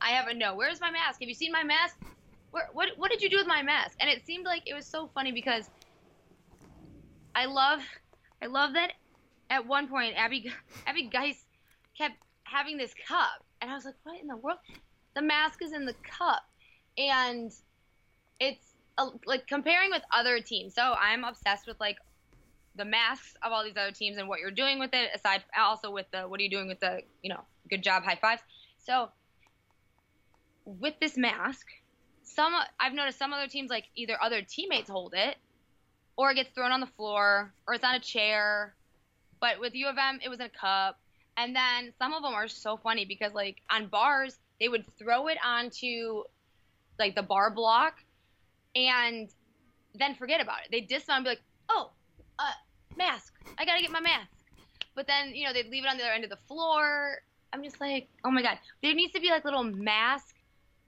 I 0.00 0.10
have 0.10 0.26
a 0.28 0.34
no 0.34 0.54
where's 0.54 0.80
my 0.80 0.90
mask? 0.90 1.20
Have 1.20 1.28
you 1.28 1.34
seen 1.34 1.52
my 1.52 1.62
mask? 1.62 1.96
Where, 2.50 2.68
what 2.72 2.88
what 2.96 3.10
did 3.10 3.22
you 3.22 3.30
do 3.30 3.36
with 3.36 3.46
my 3.46 3.62
mask? 3.62 3.96
And 4.00 4.10
it 4.10 4.26
seemed 4.26 4.44
like 4.44 4.62
it 4.66 4.74
was 4.74 4.86
so 4.86 5.08
funny 5.14 5.32
because 5.32 5.70
I 7.34 7.46
love, 7.46 7.80
I 8.42 8.46
love 8.46 8.74
that. 8.74 8.92
At 9.50 9.66
one 9.66 9.88
point, 9.88 10.14
Abby, 10.16 10.50
Abby 10.86 11.08
Geist 11.08 11.44
kept 11.96 12.16
having 12.44 12.76
this 12.76 12.94
cup, 13.06 13.44
and 13.60 13.70
I 13.70 13.74
was 13.74 13.84
like, 13.84 13.94
"What 14.02 14.20
in 14.20 14.26
the 14.26 14.36
world?" 14.36 14.58
The 15.14 15.22
mask 15.22 15.62
is 15.62 15.72
in 15.72 15.84
the 15.84 15.94
cup, 16.18 16.42
and 16.96 17.52
it's 18.40 18.74
uh, 18.98 19.10
like 19.26 19.46
comparing 19.46 19.90
with 19.90 20.02
other 20.10 20.40
teams. 20.40 20.74
So 20.74 20.94
I'm 20.98 21.24
obsessed 21.24 21.66
with 21.66 21.78
like 21.80 21.96
the 22.76 22.84
masks 22.84 23.34
of 23.42 23.52
all 23.52 23.62
these 23.64 23.76
other 23.76 23.92
teams 23.92 24.16
and 24.16 24.28
what 24.28 24.40
you're 24.40 24.50
doing 24.50 24.78
with 24.78 24.90
it. 24.94 25.10
Aside, 25.14 25.44
also 25.58 25.90
with 25.90 26.06
the 26.12 26.22
what 26.22 26.40
are 26.40 26.42
you 26.42 26.50
doing 26.50 26.68
with 26.68 26.80
the 26.80 27.00
you 27.22 27.28
know 27.30 27.40
good 27.68 27.82
job 27.82 28.04
high 28.04 28.18
fives. 28.20 28.42
So 28.78 29.08
with 30.64 30.94
this 31.00 31.16
mask, 31.16 31.66
some 32.22 32.54
I've 32.80 32.94
noticed 32.94 33.18
some 33.18 33.32
other 33.32 33.48
teams 33.48 33.70
like 33.70 33.84
either 33.94 34.16
other 34.22 34.42
teammates 34.42 34.88
hold 34.88 35.14
it 35.14 35.36
or 36.16 36.30
it 36.30 36.34
gets 36.34 36.50
thrown 36.50 36.72
on 36.72 36.80
the 36.80 36.86
floor, 36.86 37.52
or 37.66 37.74
it's 37.74 37.84
on 37.84 37.94
a 37.94 38.00
chair. 38.00 38.74
But 39.40 39.60
with 39.60 39.74
U 39.74 39.88
of 39.88 39.96
M, 39.98 40.20
it 40.22 40.28
was 40.28 40.40
in 40.40 40.46
a 40.46 40.48
cup. 40.48 40.98
And 41.36 41.56
then 41.56 41.92
some 41.98 42.12
of 42.12 42.22
them 42.22 42.34
are 42.34 42.48
so 42.48 42.76
funny 42.76 43.04
because, 43.06 43.32
like, 43.32 43.56
on 43.70 43.86
bars, 43.86 44.38
they 44.60 44.68
would 44.68 44.84
throw 44.98 45.28
it 45.28 45.38
onto, 45.44 46.24
like, 46.98 47.14
the 47.14 47.22
bar 47.22 47.50
block 47.50 47.94
and 48.76 49.28
then 49.94 50.14
forget 50.14 50.40
about 50.40 50.58
it. 50.64 50.70
They'd 50.70 50.88
dismount 50.88 51.18
and 51.18 51.24
be 51.24 51.30
like, 51.30 51.42
oh, 51.70 51.90
uh, 52.38 52.52
mask. 52.96 53.32
I 53.58 53.64
got 53.64 53.76
to 53.76 53.82
get 53.82 53.90
my 53.90 54.00
mask. 54.00 54.28
But 54.94 55.06
then, 55.06 55.34
you 55.34 55.46
know, 55.46 55.54
they'd 55.54 55.68
leave 55.68 55.84
it 55.84 55.90
on 55.90 55.96
the 55.96 56.04
other 56.04 56.12
end 56.12 56.24
of 56.24 56.30
the 56.30 56.38
floor. 56.46 57.22
I'm 57.54 57.64
just 57.64 57.80
like, 57.80 58.08
oh 58.24 58.30
my 58.30 58.42
God. 58.42 58.58
There 58.82 58.94
needs 58.94 59.14
to 59.14 59.20
be, 59.20 59.30
like, 59.30 59.46
little 59.46 59.64
mask. 59.64 60.36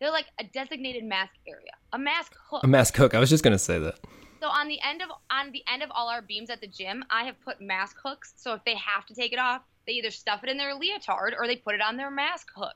They're 0.01 0.11
like 0.11 0.27
a 0.39 0.45
designated 0.45 1.05
mask 1.05 1.33
area, 1.49 1.70
a 1.93 1.99
mask 1.99 2.35
hook. 2.51 2.64
A 2.64 2.66
mask 2.66 2.97
hook. 2.97 3.14
I 3.14 3.18
was 3.18 3.31
just 3.31 3.43
going 3.43 3.53
to 3.53 3.59
say 3.59 3.79
that. 3.79 3.99
So 4.45 4.51
on 4.51 4.69
the 4.69 4.79
end 4.83 5.01
of 5.01 5.09
on 5.31 5.53
the 5.53 5.65
end 5.73 5.83
of 5.83 5.91
all 5.91 6.11
our 6.11 6.21
beams 6.21 6.51
at 6.51 6.61
the 6.61 6.67
gym, 6.67 7.03
I 7.09 7.25
have 7.25 7.41
put 7.41 7.63
mask 7.63 7.97
hooks. 8.05 8.35
So 8.37 8.53
if 8.53 8.63
they 8.67 8.75
have 8.75 9.07
to 9.07 9.15
take 9.15 9.33
it 9.33 9.39
off, 9.39 9.63
they 9.87 9.95
either 9.95 10.11
stuff 10.11 10.45
it 10.45 10.51
in 10.51 10.59
their 10.59 10.75
leotard 10.75 11.35
or 11.39 11.47
they 11.47 11.57
put 11.57 11.75
it 11.75 11.81
on 11.81 11.97
their 11.97 12.11
mask 12.11 12.49
hook. 12.55 12.75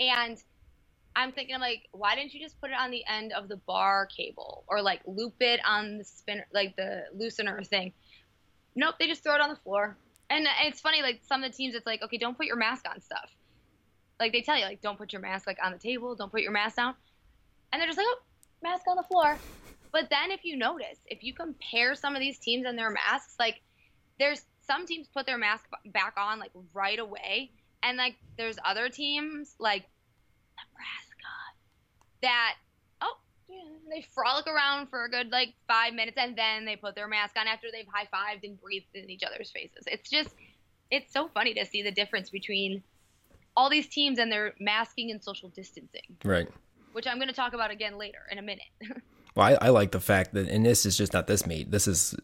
And 0.00 0.36
I'm 1.14 1.30
thinking, 1.30 1.54
I'm 1.54 1.60
like, 1.60 1.84
why 1.92 2.16
didn't 2.16 2.34
you 2.34 2.40
just 2.40 2.60
put 2.60 2.70
it 2.70 2.76
on 2.76 2.90
the 2.90 3.04
end 3.08 3.32
of 3.32 3.48
the 3.48 3.58
bar 3.58 4.06
cable 4.06 4.64
or 4.66 4.82
like 4.82 5.00
loop 5.06 5.34
it 5.38 5.60
on 5.64 5.98
the 5.98 6.04
spinner, 6.04 6.48
like 6.52 6.74
the 6.74 7.04
loosener 7.16 7.64
thing? 7.64 7.92
Nope, 8.74 8.96
they 8.98 9.06
just 9.06 9.22
throw 9.22 9.36
it 9.36 9.40
on 9.40 9.50
the 9.50 9.60
floor. 9.62 9.96
And 10.30 10.48
it's 10.64 10.80
funny, 10.80 11.02
like 11.02 11.20
some 11.28 11.44
of 11.44 11.52
the 11.52 11.56
teams, 11.56 11.76
it's 11.76 11.86
like, 11.86 12.02
okay, 12.02 12.18
don't 12.18 12.36
put 12.36 12.46
your 12.46 12.56
mask 12.56 12.86
on 12.90 13.00
stuff. 13.00 13.30
Like 14.18 14.32
they 14.32 14.42
tell 14.42 14.58
you, 14.58 14.64
like, 14.64 14.80
don't 14.80 14.98
put 14.98 15.12
your 15.12 15.22
mask 15.22 15.46
like 15.46 15.58
on 15.64 15.70
the 15.70 15.78
table, 15.78 16.16
don't 16.16 16.32
put 16.32 16.42
your 16.42 16.50
mask 16.50 16.74
down. 16.74 16.96
And 17.72 17.80
they're 17.80 17.86
just 17.86 17.98
like, 17.98 18.06
oh, 18.08 18.18
mask 18.64 18.82
on 18.88 18.96
the 18.96 19.04
floor. 19.04 19.38
But 19.92 20.08
then 20.10 20.30
if 20.30 20.44
you 20.44 20.56
notice, 20.56 20.98
if 21.06 21.22
you 21.22 21.34
compare 21.34 21.94
some 21.94 22.14
of 22.14 22.20
these 22.20 22.38
teams 22.38 22.66
and 22.66 22.78
their 22.78 22.90
masks, 22.90 23.34
like 23.38 23.60
there's 24.18 24.42
some 24.66 24.86
teams 24.86 25.08
put 25.08 25.26
their 25.26 25.38
mask 25.38 25.64
back 25.86 26.14
on 26.18 26.38
like 26.38 26.50
right 26.74 26.98
away, 26.98 27.50
and 27.82 27.96
like 27.96 28.16
there's 28.36 28.56
other 28.64 28.88
teams 28.88 29.54
like 29.58 29.84
Nebraska 30.56 31.18
that 32.22 32.54
oh 33.00 33.14
they 33.90 34.04
frolic 34.14 34.46
around 34.46 34.88
for 34.88 35.04
a 35.04 35.10
good 35.10 35.30
like 35.30 35.54
five 35.66 35.94
minutes 35.94 36.18
and 36.18 36.36
then 36.36 36.64
they 36.64 36.76
put 36.76 36.94
their 36.94 37.08
mask 37.08 37.36
on 37.38 37.46
after 37.46 37.68
they've 37.72 37.86
high 37.92 38.06
fived 38.12 38.44
and 38.44 38.60
breathed 38.60 38.86
in 38.94 39.08
each 39.10 39.22
other's 39.22 39.50
faces. 39.50 39.84
It's 39.86 40.10
just 40.10 40.30
it's 40.90 41.12
so 41.12 41.28
funny 41.28 41.54
to 41.54 41.64
see 41.64 41.82
the 41.82 41.92
difference 41.92 42.30
between 42.30 42.82
all 43.56 43.70
these 43.70 43.88
teams 43.88 44.18
and 44.18 44.30
their 44.30 44.54
masking 44.60 45.10
and 45.10 45.22
social 45.22 45.48
distancing. 45.48 46.16
Right. 46.24 46.48
Which 46.92 47.06
I'm 47.06 47.16
going 47.16 47.28
to 47.28 47.34
talk 47.34 47.54
about 47.54 47.70
again 47.70 47.98
later 47.98 48.20
in 48.30 48.38
a 48.38 48.42
minute. 48.42 48.62
Well, 49.38 49.46
I, 49.46 49.66
I, 49.66 49.68
like 49.68 49.92
the 49.92 50.00
fact 50.00 50.34
that, 50.34 50.48
and 50.48 50.66
this 50.66 50.84
is 50.84 50.96
just 50.96 51.12
not 51.12 51.28
this 51.28 51.46
meet. 51.46 51.70
This 51.70 51.86
is 51.86 52.16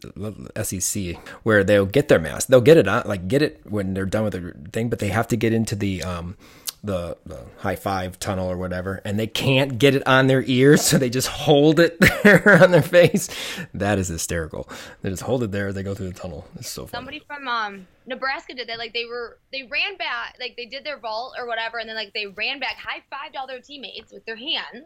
SEC 0.61 1.15
where 1.43 1.63
they'll 1.63 1.85
get 1.85 2.09
their 2.09 2.19
mask. 2.19 2.49
They'll 2.49 2.59
get 2.59 2.75
it 2.75 2.89
on, 2.89 3.03
like 3.05 3.29
get 3.29 3.41
it 3.41 3.61
when 3.63 3.93
they're 3.93 4.05
done 4.05 4.25
with 4.25 4.33
the 4.33 4.69
thing, 4.71 4.89
but 4.89 4.99
they 4.99 5.07
have 5.07 5.29
to 5.29 5.37
get 5.37 5.53
into 5.53 5.77
the 5.77 6.03
um, 6.03 6.35
the, 6.83 7.15
the 7.25 7.39
high 7.59 7.77
five 7.77 8.19
tunnel 8.19 8.51
or 8.51 8.57
whatever, 8.57 9.01
and 9.05 9.17
they 9.17 9.27
can't 9.27 9.79
get 9.79 9.95
it 9.95 10.05
on 10.05 10.27
their 10.27 10.43
ears, 10.45 10.81
so 10.81 10.97
they 10.97 11.09
just 11.09 11.29
hold 11.29 11.79
it 11.79 11.97
there 12.23 12.61
on 12.61 12.71
their 12.71 12.81
face. 12.81 13.29
That 13.73 13.97
is 13.97 14.09
hysterical. 14.09 14.67
They 15.01 15.09
just 15.09 15.23
hold 15.23 15.41
it 15.41 15.53
there. 15.53 15.71
They 15.71 15.83
go 15.83 15.95
through 15.95 16.09
the 16.09 16.19
tunnel. 16.19 16.45
It's 16.57 16.67
so 16.67 16.85
funny. 16.85 16.91
Somebody 16.91 17.19
from 17.25 17.47
um 17.47 17.87
Nebraska 18.05 18.53
did 18.53 18.67
that. 18.67 18.77
Like 18.77 18.91
they 18.91 19.05
were 19.05 19.39
they 19.53 19.63
ran 19.63 19.95
back, 19.95 20.35
like 20.37 20.57
they 20.57 20.65
did 20.65 20.83
their 20.83 20.99
vault 20.99 21.35
or 21.39 21.47
whatever, 21.47 21.77
and 21.77 21.87
then 21.87 21.95
like 21.95 22.13
they 22.13 22.25
ran 22.25 22.59
back, 22.59 22.75
high 22.75 23.03
fived 23.09 23.39
all 23.39 23.47
their 23.47 23.61
teammates 23.61 24.11
with 24.11 24.25
their 24.25 24.35
hands, 24.35 24.83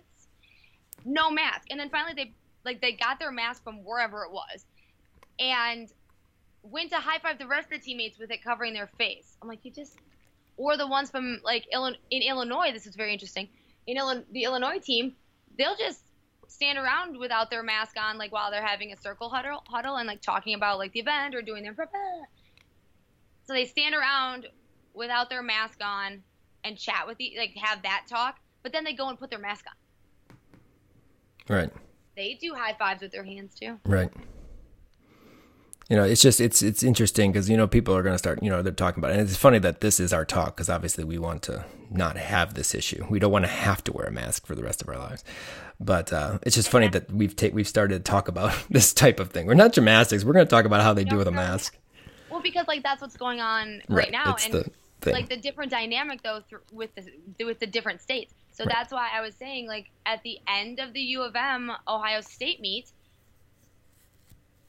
no 1.06 1.32
mask, 1.32 1.68
and 1.70 1.80
then 1.80 1.90
finally 1.90 2.14
they 2.16 2.34
like 2.66 2.82
they 2.82 2.94
got 2.94 3.20
their 3.20 3.32
mask 3.32 3.64
from 3.64 3.84
wherever 3.84 4.24
it 4.24 4.32
was, 4.32 4.66
and 5.40 5.90
went 6.64 6.92
to 6.92 6.98
high 6.98 7.20
five 7.20 7.40
the 7.40 7.48
rest 7.48 7.72
of 7.72 7.80
the 7.80 7.86
teammates 7.86 8.20
with 8.20 8.32
it 8.32 8.44
covering 8.44 8.74
their 8.74 8.90
face. 8.98 9.38
I'm 9.42 9.48
like, 9.48 9.64
you 9.64 9.72
just 9.72 9.98
or 10.58 10.76
the 10.78 10.88
ones 10.88 11.10
from 11.10 11.40
like 11.44 11.66
in 11.72 12.22
Illinois. 12.22 12.72
This 12.74 12.86
is 12.86 12.96
very 12.96 13.14
interesting. 13.14 13.48
In 13.88 13.98
Illinois, 13.98 14.26
the 14.32 14.44
Illinois 14.44 14.80
team, 14.80 15.16
they'll 15.58 15.78
just 15.78 16.02
stand 16.48 16.78
around 16.78 17.18
without 17.18 17.50
their 17.50 17.64
mask 17.64 17.96
on, 17.98 18.18
like 18.18 18.32
while 18.32 18.52
they're 18.52 18.66
having 18.66 18.92
a 18.92 18.98
circle 18.98 19.30
huddle, 19.30 19.64
huddle 19.68 19.96
and 19.96 20.08
like 20.08 20.22
talking 20.22 20.54
about 20.54 20.78
like 20.78 20.92
the 20.92 21.00
event 21.00 21.34
or 21.34 21.42
doing 21.42 21.64
their. 21.64 21.74
Prep. 21.74 21.92
So 23.46 23.54
they 23.54 23.66
stand 23.66 23.96
around 23.96 24.48
without 24.94 25.30
their 25.30 25.42
mask 25.42 25.80
on 25.82 26.22
and 26.64 26.78
chat 26.78 27.08
with 27.08 27.18
the 27.18 27.36
like 27.38 27.56
have 27.56 27.84
that 27.84 28.06
talk, 28.10 28.38
but 28.64 28.74
then 28.74 28.84
they 28.84 28.94
go 28.94 29.08
and 29.08 29.18
put 29.18 29.30
their 29.30 29.40
mask 29.40 29.66
on. 29.66 29.74
Right. 31.50 31.72
They 32.16 32.38
do 32.40 32.54
high 32.54 32.74
fives 32.74 33.02
with 33.02 33.12
their 33.12 33.24
hands 33.24 33.56
too. 33.56 33.80
Right 33.84 34.12
you 35.90 35.96
know, 35.96 36.04
it's 36.04 36.22
just 36.22 36.40
it's 36.40 36.62
it's 36.62 36.84
interesting 36.84 37.32
because 37.32 37.50
you 37.50 37.58
know 37.58 37.68
people 37.68 37.96
are 37.96 38.04
going 38.04 38.14
to 38.14 38.20
start 38.20 38.44
you 38.44 38.50
know 38.50 38.62
they're 38.62 38.72
talking 38.72 39.02
about 39.02 39.12
it. 39.12 39.20
and 39.20 39.28
it's 39.28 39.36
funny 39.36 39.58
that 39.58 39.82
this 39.82 40.00
is 40.00 40.14
our 40.14 40.24
talk 40.24 40.56
because 40.56 40.70
obviously 40.70 41.04
we 41.04 41.18
want 41.18 41.42
to 41.42 41.66
not 41.90 42.16
have 42.16 42.54
this 42.54 42.76
issue. 42.76 43.06
We 43.10 43.18
don't 43.18 43.32
want 43.32 43.46
to 43.46 43.52
have 43.52 43.84
to 43.86 43.92
wear 43.92 44.06
a 44.06 44.12
mask 44.12 44.46
for 44.46 44.54
the 44.54 44.64
rest 44.64 44.84
of 44.84 44.90
our 44.90 44.98
lives. 45.00 45.24
But 45.80 46.14
uh, 46.14 46.38
it's 46.44 46.56
just 46.56 46.70
funny 46.70 46.90
that 46.90 47.12
we've 47.12 47.36
ta- 47.36 47.50
we've 47.52 47.68
started 47.68 48.06
to 48.06 48.12
talk 48.12 48.28
about 48.28 48.54
this 48.70 48.94
type 48.94 49.20
of 49.20 49.32
thing. 49.32 49.48
We're 49.48 49.56
not 49.56 49.74
gymnastics. 49.74 50.24
We're 50.24 50.34
going 50.34 50.46
to 50.46 50.50
talk 50.50 50.66
about 50.66 50.82
how 50.82 50.94
they 50.94 51.06
no, 51.06 51.12
do 51.12 51.18
with 51.18 51.28
a 51.28 51.32
mask. 51.32 51.76
Well, 52.30 52.42
because 52.42 52.68
like 52.68 52.84
that's 52.84 53.02
what's 53.02 53.18
going 53.18 53.42
on 53.42 53.82
right, 53.90 54.04
right 54.04 54.12
now, 54.12 54.36
and 54.46 54.54
the 54.54 55.12
like 55.12 55.28
the 55.28 55.38
different 55.38 55.72
dynamic 55.72 56.22
though 56.22 56.44
th- 56.48 56.62
with 56.72 56.92
the 56.94 57.46
with 57.46 57.58
the 57.58 57.68
different 57.68 58.02
states. 58.02 58.36
So 58.60 58.66
right. 58.66 58.76
that's 58.76 58.92
why 58.92 59.10
I 59.16 59.22
was 59.22 59.36
saying 59.38 59.68
like 59.68 59.86
at 60.06 60.22
the 60.24 60.38
end 60.48 60.80
of 60.80 60.94
the 60.94 61.00
U 61.00 61.22
of 61.22 61.34
M 61.36 61.72
Ohio 61.88 62.20
State 62.20 62.60
meet, 62.60 62.92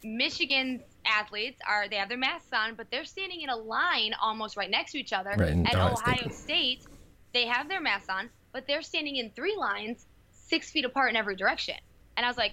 Michigan 0.04 0.80
athletes 1.04 1.58
are 1.68 1.88
they 1.88 1.96
have 1.96 2.08
their 2.08 2.18
masks 2.18 2.50
on, 2.52 2.76
but 2.76 2.86
they're 2.92 3.04
standing 3.04 3.40
in 3.40 3.48
a 3.48 3.56
line 3.56 4.12
almost 4.22 4.56
right 4.56 4.70
next 4.70 4.92
to 4.92 4.98
each 4.98 5.12
other. 5.12 5.30
Right, 5.36 5.66
At 5.66 5.74
Ohio, 5.74 5.92
Ohio 5.92 6.28
State. 6.28 6.32
State, 6.32 6.78
they 7.34 7.46
have 7.46 7.68
their 7.68 7.80
masks 7.80 8.08
on, 8.08 8.30
but 8.52 8.64
they're 8.68 8.82
standing 8.82 9.16
in 9.16 9.32
three 9.34 9.56
lines, 9.58 10.06
six 10.30 10.70
feet 10.70 10.84
apart 10.84 11.10
in 11.10 11.16
every 11.16 11.34
direction. 11.34 11.74
And 12.16 12.24
I 12.24 12.28
was 12.28 12.36
like, 12.36 12.52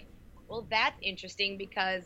well, 0.49 0.67
that's 0.71 0.97
interesting 1.03 1.59
because 1.59 2.03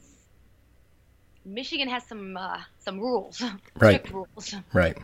Michigan 1.46 1.88
has 1.88 2.06
some 2.06 2.36
uh, 2.36 2.60
some 2.80 3.00
rules, 3.00 3.42
right? 3.80 4.06
rules. 4.12 4.54
Right. 4.74 4.98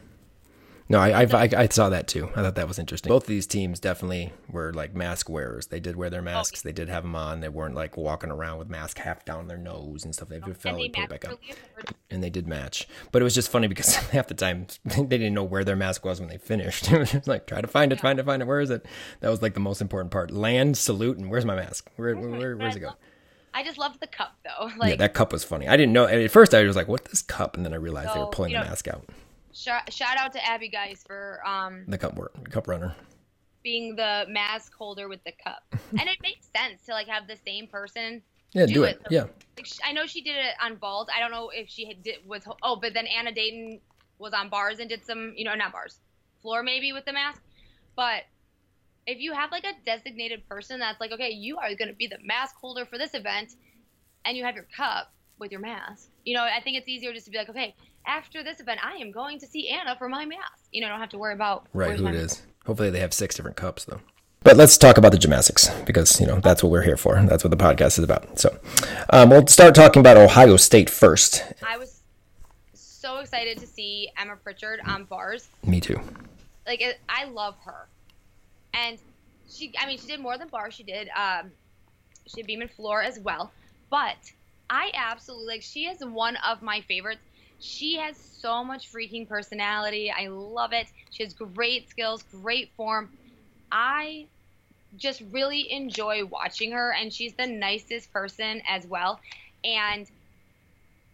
No, 0.89 0.99
I, 0.99 1.23
I, 1.23 1.49
I, 1.57 1.67
saw 1.67 1.89
that 1.89 2.07
too. 2.07 2.29
I 2.33 2.41
thought 2.41 2.55
that 2.55 2.67
was 2.67 2.79
interesting. 2.79 3.09
Both 3.09 3.23
of 3.23 3.27
these 3.27 3.45
teams 3.45 3.79
definitely 3.79 4.31
were 4.49 4.71
like 4.71 4.95
mask 4.95 5.29
wearers. 5.29 5.67
They 5.67 5.81
did 5.81 5.97
wear 5.97 6.09
their 6.09 6.21
oh, 6.21 6.25
masks. 6.25 6.61
They 6.61 6.71
did 6.71 6.87
have 6.87 7.03
them 7.03 7.15
on. 7.15 7.41
They 7.41 7.49
weren't 7.49 7.75
like 7.75 7.97
walking 7.97 8.31
around 8.31 8.57
with 8.59 8.69
mask 8.69 8.97
half 8.99 9.25
down 9.25 9.47
their 9.47 9.57
nose 9.57 10.05
and 10.05 10.15
stuff. 10.15 10.29
They 10.29 10.37
oh, 10.37 10.47
no, 10.47 10.53
fell 10.53 10.81
and, 10.81 10.93
put 10.93 11.03
it 11.03 11.09
back 11.09 11.25
up. 11.27 11.39
And 12.09 12.23
they 12.23 12.29
did 12.29 12.47
match. 12.47 12.87
But 13.11 13.21
it 13.21 13.25
was 13.25 13.35
just 13.35 13.49
funny 13.49 13.67
because 13.67 13.95
half 14.11 14.27
the 14.27 14.33
time 14.33 14.67
they 14.85 15.03
didn't 15.03 15.33
know 15.33 15.43
where 15.43 15.65
their 15.65 15.75
mask 15.75 16.05
was 16.05 16.21
when 16.21 16.29
they 16.29 16.37
finished. 16.37 16.89
it 16.91 16.97
was 16.97 17.11
just 17.11 17.27
like 17.27 17.47
try 17.47 17.59
to 17.59 17.67
find 17.67 17.91
it, 17.91 17.97
yeah. 17.97 18.01
find 18.01 18.19
it, 18.19 18.25
find 18.25 18.41
it. 18.41 18.45
Where 18.45 18.61
is 18.61 18.69
it? 18.69 18.85
That 19.19 19.29
was 19.29 19.41
like 19.41 19.55
the 19.55 19.59
most 19.59 19.81
important 19.81 20.11
part. 20.11 20.31
Land, 20.31 20.77
salute, 20.77 21.17
and 21.17 21.29
where's 21.29 21.45
my 21.45 21.55
mask? 21.55 21.89
Where, 21.97 22.15
where, 22.15 22.29
where 22.29 22.57
where's 22.57 22.75
it 22.77 22.79
go? 22.79 22.91
I 23.53 23.63
just 23.63 23.77
loved 23.77 23.99
the 23.99 24.07
cup 24.07 24.37
though. 24.45 24.69
Like, 24.77 24.91
yeah, 24.91 24.95
that 24.97 25.13
cup 25.13 25.33
was 25.33 25.43
funny. 25.43 25.67
I 25.67 25.75
didn't 25.75 25.91
know 25.91 26.05
at 26.05 26.31
first. 26.31 26.53
I 26.53 26.63
was 26.63 26.75
like, 26.75 26.87
"What 26.87 27.05
this 27.05 27.23
cup?" 27.23 27.57
And 27.57 27.65
then 27.65 27.73
I 27.73 27.77
realized 27.77 28.09
so, 28.09 28.13
they 28.13 28.19
were 28.19 28.27
pulling 28.27 28.51
you 28.51 28.57
know, 28.57 28.63
the 28.63 28.69
mask 28.69 28.87
out. 28.87 29.09
Shout, 29.57 29.91
shout 29.91 30.17
out 30.17 30.33
to 30.33 30.45
Abby 30.45 30.69
Geist 30.69 31.07
for 31.07 31.41
um 31.45 31.85
the 31.87 31.97
cup 31.97 32.15
cup 32.51 32.67
runner 32.67 32.95
being 33.63 33.95
the 33.95 34.25
mask 34.29 34.73
holder 34.75 35.09
with 35.09 35.23
the 35.25 35.33
cup, 35.43 35.63
and 35.71 36.01
it 36.01 36.17
makes 36.21 36.47
sense 36.55 36.85
to 36.85 36.91
like 36.91 37.07
have 37.07 37.27
the 37.27 37.37
same 37.45 37.67
person. 37.67 38.21
Yeah, 38.53 38.67
do, 38.67 38.73
do 38.73 38.83
it. 38.83 38.89
it. 38.89 39.01
So, 39.01 39.07
yeah. 39.09 39.25
Like, 39.57 39.67
I 39.83 39.91
know 39.93 40.05
she 40.05 40.21
did 40.21 40.37
it 40.37 40.53
on 40.63 40.77
vault. 40.77 41.09
I 41.13 41.19
don't 41.19 41.31
know 41.31 41.49
if 41.49 41.69
she 41.69 41.87
had 41.87 42.03
did 42.03 42.17
was 42.27 42.43
oh, 42.61 42.75
but 42.75 42.93
then 42.93 43.07
Anna 43.07 43.31
Dayton 43.31 43.81
was 44.19 44.33
on 44.33 44.49
bars 44.49 44.79
and 44.79 44.87
did 44.87 45.03
some, 45.05 45.33
you 45.35 45.43
know, 45.43 45.55
not 45.55 45.71
bars, 45.71 45.99
floor 46.41 46.61
maybe 46.61 46.93
with 46.93 47.05
the 47.05 47.13
mask. 47.13 47.41
But 47.95 48.23
if 49.07 49.19
you 49.19 49.33
have 49.33 49.51
like 49.51 49.65
a 49.65 49.73
designated 49.85 50.47
person 50.47 50.79
that's 50.79 51.01
like, 51.01 51.11
okay, 51.11 51.31
you 51.31 51.57
are 51.57 51.73
going 51.73 51.89
to 51.89 51.95
be 51.95 52.07
the 52.07 52.19
mask 52.23 52.55
holder 52.55 52.85
for 52.85 52.99
this 52.99 53.15
event, 53.15 53.53
and 54.23 54.37
you 54.37 54.45
have 54.45 54.53
your 54.53 54.67
cup 54.75 55.11
with 55.39 55.51
your 55.51 55.61
mask, 55.61 56.09
you 56.25 56.35
know, 56.35 56.43
I 56.43 56.61
think 56.61 56.77
it's 56.77 56.87
easier 56.87 57.11
just 57.11 57.25
to 57.25 57.31
be 57.31 57.37
like, 57.37 57.49
okay, 57.49 57.75
after 58.07 58.43
this 58.43 58.59
event, 58.59 58.79
I 58.83 58.95
am 58.95 59.11
going 59.11 59.39
to 59.39 59.45
see 59.45 59.69
Anna 59.69 59.95
for 59.97 60.09
my 60.09 60.25
mask. 60.25 60.63
You 60.71 60.81
know, 60.81 60.87
I 60.87 60.89
don't 60.91 60.99
have 60.99 61.09
to 61.09 61.17
worry 61.17 61.33
about 61.33 61.67
right 61.73 61.99
who 61.99 62.07
it 62.07 62.15
is. 62.15 62.41
Hopefully, 62.65 62.89
they 62.89 62.99
have 62.99 63.13
six 63.13 63.35
different 63.35 63.57
cups 63.57 63.85
though. 63.85 64.01
But 64.43 64.55
let's 64.55 64.77
talk 64.77 64.97
about 64.97 65.11
the 65.11 65.17
gymnastics 65.17 65.69
because 65.85 66.19
you 66.21 66.25
know 66.25 66.39
that's 66.39 66.63
what 66.63 66.71
we're 66.71 66.83
here 66.83 66.97
for. 66.97 67.21
That's 67.23 67.43
what 67.43 67.51
the 67.51 67.57
podcast 67.57 67.97
is 67.97 68.03
about. 68.03 68.39
So 68.39 68.57
um, 69.11 69.29
we'll 69.29 69.45
start 69.47 69.75
talking 69.75 69.99
about 69.99 70.17
Ohio 70.17 70.57
State 70.57 70.89
first. 70.89 71.43
I 71.67 71.77
was 71.77 72.01
so 72.73 73.17
excited 73.17 73.57
to 73.59 73.67
see 73.67 74.09
Emma 74.17 74.37
Pritchard 74.37 74.79
on 74.85 75.03
bars. 75.03 75.49
Me 75.65 75.79
too. 75.79 75.99
Like 76.65 76.81
it, 76.81 76.99
I 77.09 77.25
love 77.25 77.55
her, 77.65 77.87
and 78.73 78.97
she. 79.49 79.73
I 79.77 79.85
mean, 79.85 79.97
she 79.97 80.07
did 80.07 80.19
more 80.19 80.37
than 80.37 80.47
bars. 80.47 80.73
She 80.73 80.83
did. 80.83 81.09
Um, 81.09 81.51
she 82.27 82.37
did 82.37 82.47
beam 82.47 82.61
and 82.61 82.71
floor 82.71 83.01
as 83.01 83.19
well. 83.19 83.51
But 83.89 84.17
I 84.69 84.91
absolutely 84.93 85.47
like. 85.47 85.61
She 85.61 85.85
is 85.87 86.03
one 86.03 86.37
of 86.37 86.61
my 86.61 86.81
favorites 86.81 87.21
she 87.59 87.97
has 87.97 88.17
so 88.19 88.63
much 88.63 88.91
freaking 88.91 89.27
personality. 89.27 90.11
I 90.11 90.27
love 90.27 90.73
it. 90.73 90.87
She 91.11 91.23
has 91.23 91.33
great 91.33 91.89
skills, 91.89 92.23
great 92.23 92.71
form. 92.75 93.09
I 93.71 94.27
just 94.95 95.21
really 95.31 95.71
enjoy 95.71 96.25
watching 96.25 96.71
her, 96.71 96.93
and 96.93 97.13
she's 97.13 97.35
the 97.35 97.47
nicest 97.47 98.11
person 98.11 98.61
as 98.67 98.85
well. 98.87 99.19
And 99.63 100.09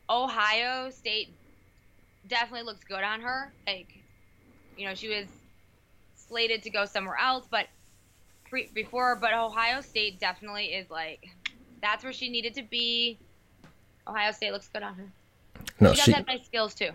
Ohio 0.09 0.89
State 0.91 1.29
definitely 2.27 2.65
looks 2.65 2.83
good 2.83 3.03
on 3.03 3.21
her. 3.21 3.53
Like, 3.67 3.89
you 4.75 4.87
know, 4.87 4.95
she 4.95 5.09
was 5.09 5.27
slated 6.15 6.63
to 6.63 6.69
go 6.69 6.85
somewhere 6.85 7.17
else, 7.17 7.47
but 7.49 7.67
pre- 8.49 8.71
before, 8.73 9.15
but 9.17 9.33
Ohio 9.33 9.81
State 9.81 10.19
definitely 10.19 10.67
is 10.67 10.89
like, 10.89 11.23
that's 11.81 12.03
where 12.03 12.13
she 12.13 12.29
needed 12.29 12.55
to 12.55 12.63
be. 12.63 13.19
Ohio 14.07 14.31
State 14.31 14.51
looks 14.51 14.69
good 14.69 14.83
on 14.83 14.95
her. 14.95 15.13
No, 15.79 15.91
she 15.91 15.97
does 15.97 16.05
she, 16.05 16.11
have 16.11 16.27
nice 16.27 16.45
skills 16.45 16.73
too. 16.73 16.91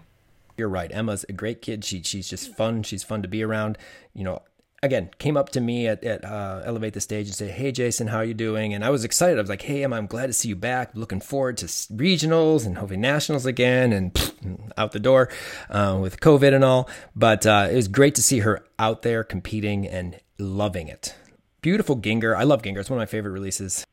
You're 0.56 0.68
right. 0.68 0.90
Emma's 0.92 1.24
a 1.28 1.32
great 1.32 1.62
kid. 1.62 1.84
She 1.84 2.02
she's 2.02 2.28
just 2.28 2.54
fun. 2.56 2.82
She's 2.82 3.04
fun 3.04 3.22
to 3.22 3.28
be 3.28 3.42
around. 3.42 3.78
You 4.12 4.24
know, 4.24 4.42
again, 4.82 5.10
came 5.18 5.36
up 5.36 5.50
to 5.50 5.60
me 5.60 5.86
at, 5.86 6.02
at 6.04 6.24
uh, 6.24 6.62
Elevate 6.64 6.94
the 6.94 7.00
Stage 7.00 7.26
and 7.26 7.34
said, 7.34 7.50
Hey, 7.50 7.72
Jason, 7.72 8.08
how 8.08 8.18
are 8.18 8.24
you 8.24 8.34
doing? 8.34 8.74
And 8.74 8.84
I 8.84 8.90
was 8.90 9.04
excited. 9.04 9.38
I 9.38 9.40
was 9.40 9.50
like, 9.50 9.62
Hey, 9.62 9.84
Emma, 9.84 9.96
I'm 9.96 10.06
glad 10.06 10.26
to 10.26 10.32
see 10.32 10.48
you 10.48 10.56
back. 10.56 10.90
Looking 10.94 11.20
forward 11.20 11.56
to 11.58 11.66
regionals 11.66 12.66
and 12.66 12.78
hopefully 12.78 12.98
nationals 12.98 13.46
again 13.46 13.92
and 13.92 14.70
out 14.76 14.92
the 14.92 15.00
door 15.00 15.30
uh, 15.70 15.98
with 16.00 16.20
COVID 16.20 16.54
and 16.54 16.64
all. 16.64 16.88
But 17.14 17.46
uh, 17.46 17.68
it 17.70 17.74
was 17.74 17.88
great 17.88 18.14
to 18.16 18.22
see 18.22 18.40
her 18.40 18.64
out 18.78 19.02
there 19.02 19.24
competing 19.24 19.86
and 19.86 20.18
loving 20.38 20.88
it. 20.88 21.14
Beautiful 21.60 21.96
Gienger 21.96 22.36
I 22.36 22.44
love 22.44 22.62
Gienger 22.62 22.78
It's 22.78 22.90
one 22.90 22.98
of 22.98 23.02
my 23.02 23.06
favorite 23.06 23.32
releases. 23.32 23.84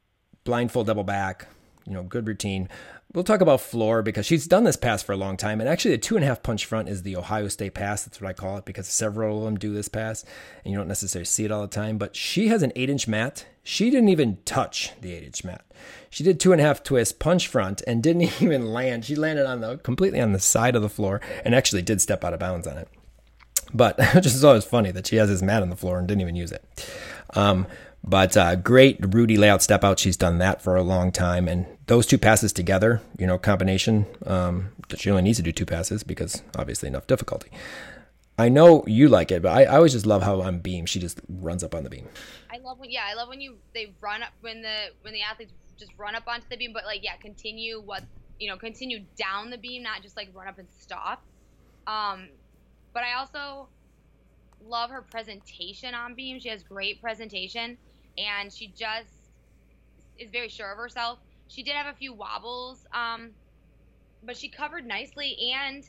Blind 0.43 0.71
full 0.71 0.83
double 0.83 1.03
back, 1.03 1.47
you 1.87 1.93
know, 1.93 2.03
good 2.03 2.27
routine. 2.27 2.69
We'll 3.15 3.23
talk 3.23 3.39
about 3.39 3.61
floor 3.61 4.01
because 4.01 4.25
she's 4.25 4.45
done 4.45 4.65
this 4.65 4.75
pass 4.75 5.01
for 5.01 5.13
a 5.13 5.17
long 5.17 5.37
time. 5.37 5.61
And 5.61 5.69
actually, 5.69 5.91
the 5.91 5.99
two 5.99 6.17
and 6.17 6.25
a 6.25 6.27
half 6.27 6.43
punch 6.43 6.65
front 6.65 6.89
is 6.89 7.03
the 7.03 7.15
Ohio 7.15 7.47
State 7.47 7.73
pass. 7.73 8.03
That's 8.03 8.19
what 8.19 8.27
I 8.27 8.33
call 8.33 8.57
it 8.57 8.65
because 8.65 8.87
several 8.89 9.37
of 9.37 9.45
them 9.45 9.55
do 9.55 9.73
this 9.73 9.87
pass 9.87 10.25
and 10.65 10.73
you 10.73 10.77
don't 10.77 10.89
necessarily 10.89 11.23
see 11.23 11.45
it 11.45 11.51
all 11.51 11.61
the 11.61 11.69
time. 11.69 11.97
But 11.97 12.13
she 12.13 12.49
has 12.49 12.61
an 12.61 12.73
eight 12.75 12.89
inch 12.89 13.07
mat. 13.07 13.45
She 13.63 13.89
didn't 13.89 14.09
even 14.09 14.39
touch 14.43 14.91
the 14.99 15.13
eight 15.13 15.23
inch 15.23 15.45
mat. 15.45 15.63
She 16.09 16.25
did 16.25 16.41
two 16.41 16.51
and 16.51 16.59
a 16.59 16.65
half 16.65 16.83
twist 16.83 17.17
punch 17.19 17.47
front 17.47 17.81
and 17.87 18.03
didn't 18.03 18.21
even 18.41 18.73
land. 18.73 19.05
She 19.05 19.15
landed 19.15 19.45
on 19.45 19.61
the 19.61 19.77
completely 19.77 20.19
on 20.19 20.33
the 20.33 20.39
side 20.39 20.75
of 20.75 20.81
the 20.81 20.89
floor 20.89 21.21
and 21.45 21.55
actually 21.55 21.83
did 21.83 22.01
step 22.01 22.25
out 22.25 22.33
of 22.33 22.41
bounds 22.41 22.67
on 22.67 22.77
it. 22.77 22.89
But 23.73 23.97
just 24.21 24.43
always 24.43 24.65
funny 24.65 24.91
that 24.91 25.07
she 25.07 25.15
has 25.15 25.29
this 25.29 25.41
mat 25.41 25.61
on 25.61 25.69
the 25.69 25.77
floor 25.77 25.99
and 25.99 26.05
didn't 26.05 26.21
even 26.21 26.35
use 26.35 26.51
it. 26.51 26.63
Um, 27.33 27.65
but 28.07 28.37
uh, 28.37 28.55
great 28.55 28.97
Rudy 29.13 29.35
layout 29.35 29.63
step 29.63 29.83
out. 29.83 29.99
She's 29.99 30.15
done 30.15 30.37
that 30.37 30.61
for 30.61 30.75
a 30.75 30.83
long 30.83 31.11
time. 31.11 31.47
And 31.47 31.65
those 31.87 32.05
two 32.05 32.17
passes 32.17 32.53
together, 32.53 33.01
you 33.17 33.25
know, 33.25 33.37
combination, 33.37 34.05
um, 34.25 34.69
she 34.95 35.09
only 35.09 35.23
needs 35.23 35.37
to 35.37 35.43
do 35.43 35.51
two 35.51 35.65
passes 35.65 36.03
because 36.03 36.43
obviously 36.55 36.87
enough 36.87 37.07
difficulty. 37.07 37.49
I 38.37 38.49
know 38.49 38.83
you 38.85 39.07
like 39.07 39.31
it, 39.31 39.41
but 39.41 39.53
I, 39.53 39.63
I 39.63 39.77
always 39.77 39.93
just 39.93 40.05
love 40.05 40.21
how 40.21 40.41
on 40.41 40.59
beam 40.59 40.85
she 40.85 40.99
just 40.99 41.19
runs 41.29 41.63
up 41.63 41.73
on 41.73 41.83
the 41.83 41.89
beam. 41.89 42.07
I 42.53 42.57
love 42.59 42.79
when 42.79 42.91
yeah, 42.91 43.03
I 43.09 43.15
love 43.15 43.29
when 43.29 43.41
you 43.41 43.57
they 43.73 43.93
run 44.01 44.21
up 44.21 44.33
when 44.41 44.61
the 44.61 44.89
when 45.01 45.13
the 45.13 45.21
athletes 45.21 45.53
just 45.77 45.91
run 45.97 46.15
up 46.15 46.27
onto 46.27 46.47
the 46.49 46.57
beam, 46.57 46.73
but 46.73 46.85
like 46.85 47.03
yeah, 47.03 47.15
continue 47.15 47.81
what 47.81 48.03
you 48.39 48.49
know, 48.49 48.57
continue 48.57 48.99
down 49.17 49.49
the 49.49 49.57
beam, 49.57 49.81
not 49.81 50.01
just 50.01 50.17
like 50.17 50.29
run 50.33 50.47
up 50.47 50.59
and 50.59 50.67
stop. 50.77 51.23
Um, 51.87 52.27
but 52.93 53.03
I 53.03 53.13
also 53.17 53.69
love 54.67 54.89
her 54.89 55.01
presentation 55.01 55.93
on 55.93 56.15
beam. 56.15 56.39
She 56.39 56.49
has 56.49 56.63
great 56.63 57.01
presentation, 57.01 57.77
and 58.17 58.51
she 58.51 58.67
just 58.67 59.09
is 60.17 60.29
very 60.31 60.49
sure 60.49 60.71
of 60.71 60.77
herself. 60.77 61.19
She 61.47 61.63
did 61.63 61.73
have 61.75 61.87
a 61.87 61.97
few 61.97 62.13
wobbles, 62.13 62.85
um, 62.93 63.31
but 64.23 64.37
she 64.37 64.49
covered 64.49 64.85
nicely 64.85 65.37
and 65.53 65.87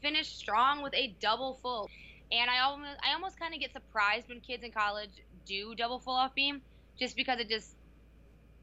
finished 0.00 0.38
strong 0.38 0.82
with 0.82 0.94
a 0.94 1.14
double 1.20 1.58
full. 1.62 1.88
And 2.30 2.50
I 2.50 2.60
almost, 2.60 2.98
I 3.06 3.14
almost 3.14 3.38
kind 3.38 3.54
of 3.54 3.60
get 3.60 3.72
surprised 3.72 4.28
when 4.28 4.40
kids 4.40 4.64
in 4.64 4.72
college 4.72 5.10
do 5.46 5.74
double 5.74 5.98
full 5.98 6.14
off 6.14 6.34
beam, 6.34 6.60
just 6.98 7.16
because 7.16 7.40
it 7.40 7.48
just, 7.48 7.74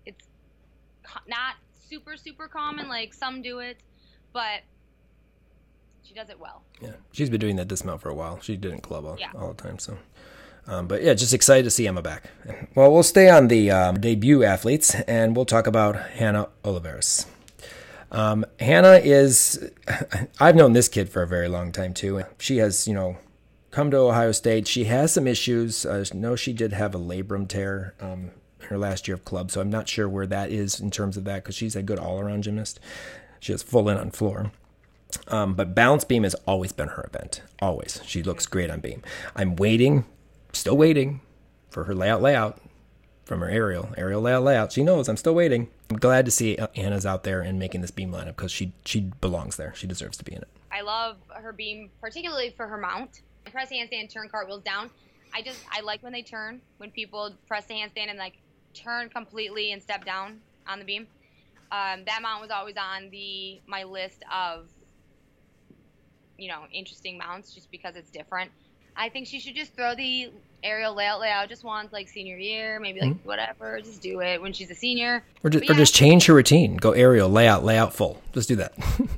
it's 0.05 0.25
not 1.27 1.55
super 1.89 2.15
super 2.17 2.47
common. 2.47 2.87
Like 2.87 3.13
some 3.13 3.41
do 3.41 3.59
it, 3.59 3.77
but 4.33 4.61
she 6.03 6.13
does 6.13 6.29
it 6.29 6.39
well. 6.39 6.63
Yeah, 6.81 6.93
she's 7.11 7.29
been 7.29 7.39
doing 7.39 7.55
that 7.57 7.67
dismount 7.67 8.01
for 8.01 8.09
a 8.09 8.15
while. 8.15 8.39
She 8.41 8.57
didn't 8.57 8.81
club 8.81 9.05
all, 9.05 9.17
yeah. 9.19 9.31
all 9.35 9.53
the 9.53 9.61
time. 9.61 9.79
So, 9.79 9.97
um, 10.69 10.87
but 10.87 11.01
yeah, 11.01 11.15
just 11.15 11.33
excited 11.33 11.63
to 11.63 11.71
see 11.71 11.87
Emma 11.87 12.03
back. 12.03 12.29
Well, 12.75 12.91
we'll 12.91 13.01
stay 13.01 13.27
on 13.27 13.47
the 13.47 13.71
um, 13.71 13.99
debut 13.99 14.43
athletes, 14.43 14.93
and 14.93 15.35
we'll 15.35 15.45
talk 15.45 15.65
about 15.65 15.95
Hannah 16.11 16.49
Oliveris. 16.63 17.25
Um, 18.11 18.45
Hannah 18.59 19.01
is, 19.03 19.71
I've 20.39 20.55
known 20.55 20.73
this 20.73 20.87
kid 20.87 21.09
for 21.09 21.23
a 21.23 21.27
very 21.27 21.47
long 21.47 21.71
time 21.71 21.95
too. 21.95 22.23
She 22.37 22.57
has, 22.57 22.87
you 22.87 22.93
know, 22.93 23.17
come 23.71 23.89
to 23.89 23.97
Ohio 23.97 24.31
State. 24.31 24.67
She 24.67 24.83
has 24.85 25.11
some 25.11 25.25
issues. 25.25 25.87
I 25.87 26.03
know 26.13 26.35
she 26.35 26.53
did 26.53 26.73
have 26.73 26.93
a 26.93 26.99
labrum 26.99 27.47
tear 27.47 27.95
um, 27.99 28.29
her 28.67 28.77
last 28.77 29.07
year 29.07 29.15
of 29.15 29.25
club, 29.25 29.49
so 29.49 29.61
I'm 29.61 29.71
not 29.71 29.89
sure 29.89 30.07
where 30.07 30.27
that 30.27 30.51
is 30.51 30.79
in 30.79 30.91
terms 30.91 31.17
of 31.17 31.23
that 31.23 31.43
because 31.43 31.55
she's 31.55 31.75
a 31.75 31.81
good 31.81 31.97
all 31.97 32.19
around 32.19 32.43
gymnast. 32.43 32.79
She 33.39 33.53
has 33.53 33.63
full 33.63 33.89
in 33.89 33.97
on 33.97 34.11
floor. 34.11 34.51
Um, 35.27 35.55
but 35.55 35.73
balance 35.73 36.03
beam 36.03 36.21
has 36.21 36.35
always 36.45 36.71
been 36.71 36.89
her 36.89 37.09
event. 37.11 37.41
Always. 37.59 38.01
She 38.05 38.21
looks 38.21 38.45
great 38.45 38.69
on 38.69 38.79
beam. 38.79 39.01
I'm 39.35 39.55
waiting, 39.55 40.05
still 40.53 40.77
waiting 40.77 41.21
for 41.69 41.85
her 41.85 41.95
layout 41.95 42.21
layout 42.21 42.59
from 43.25 43.41
her 43.41 43.49
aerial 43.49 43.89
aerial 43.97 44.21
layout 44.21 44.43
layout. 44.43 44.71
She 44.71 44.83
knows 44.83 45.07
I'm 45.07 45.17
still 45.17 45.35
waiting. 45.35 45.69
I'm 45.89 45.97
glad 45.97 46.25
to 46.25 46.31
see 46.31 46.57
Anna's 46.75 47.05
out 47.05 47.23
there 47.23 47.41
and 47.41 47.59
making 47.59 47.81
this 47.81 47.91
beam 47.91 48.11
lineup 48.11 48.35
because 48.37 48.51
she 48.51 48.73
she 48.85 49.11
belongs 49.21 49.55
there. 49.55 49.73
She 49.75 49.87
deserves 49.87 50.17
to 50.17 50.23
be 50.23 50.33
in 50.33 50.41
it. 50.41 50.47
I 50.71 50.81
love 50.81 51.17
her 51.29 51.53
beam, 51.53 51.89
particularly 52.01 52.53
for 52.55 52.67
her 52.67 52.77
mount. 52.77 53.21
Press 53.51 53.71
handstand, 53.71 54.11
turn 54.11 54.29
cartwheels 54.29 54.63
down. 54.63 54.89
I 55.33 55.41
just 55.41 55.63
I 55.71 55.81
like 55.81 56.01
when 56.03 56.13
they 56.13 56.21
turn 56.21 56.61
when 56.77 56.91
people 56.91 57.31
press 57.47 57.65
the 57.65 57.75
handstand 57.75 58.09
and 58.09 58.17
like 58.17 58.33
turn 58.73 59.09
completely 59.09 59.71
and 59.71 59.81
step 59.81 60.05
down 60.05 60.41
on 60.67 60.79
the 60.79 60.85
beam. 60.85 61.07
Um, 61.71 62.03
that 62.05 62.21
mount 62.23 62.41
was 62.41 62.49
always 62.49 62.75
on 62.77 63.09
the 63.11 63.61
my 63.67 63.83
list 63.83 64.23
of 64.33 64.67
you 66.39 66.47
know, 66.47 66.63
interesting 66.73 67.17
mounts 67.17 67.53
just 67.53 67.69
because 67.69 67.95
it's 67.95 68.09
different. 68.09 68.49
I 68.99 69.07
think 69.07 69.27
she 69.27 69.39
should 69.39 69.55
just 69.55 69.73
throw 69.73 69.95
the 69.95 70.29
aerial 70.61 70.93
layout 70.93 71.21
layout 71.21 71.47
just 71.47 71.63
once, 71.63 71.93
like 71.93 72.09
senior 72.09 72.37
year, 72.37 72.81
maybe 72.81 72.99
like 72.99 73.11
mm-hmm. 73.11 73.27
whatever. 73.27 73.79
Just 73.79 74.01
do 74.01 74.19
it 74.19 74.41
when 74.41 74.51
she's 74.51 74.69
a 74.69 74.75
senior. 74.75 75.23
Or 75.41 75.49
just, 75.49 75.63
yeah. 75.63 75.71
or 75.71 75.75
just 75.75 75.95
change 75.95 76.25
her 76.25 76.33
routine. 76.33 76.75
Go 76.75 76.91
aerial 76.91 77.29
layout 77.29 77.63
layout 77.63 77.93
full. 77.93 78.21
Just 78.33 78.49
do 78.49 78.57
that. 78.57 78.73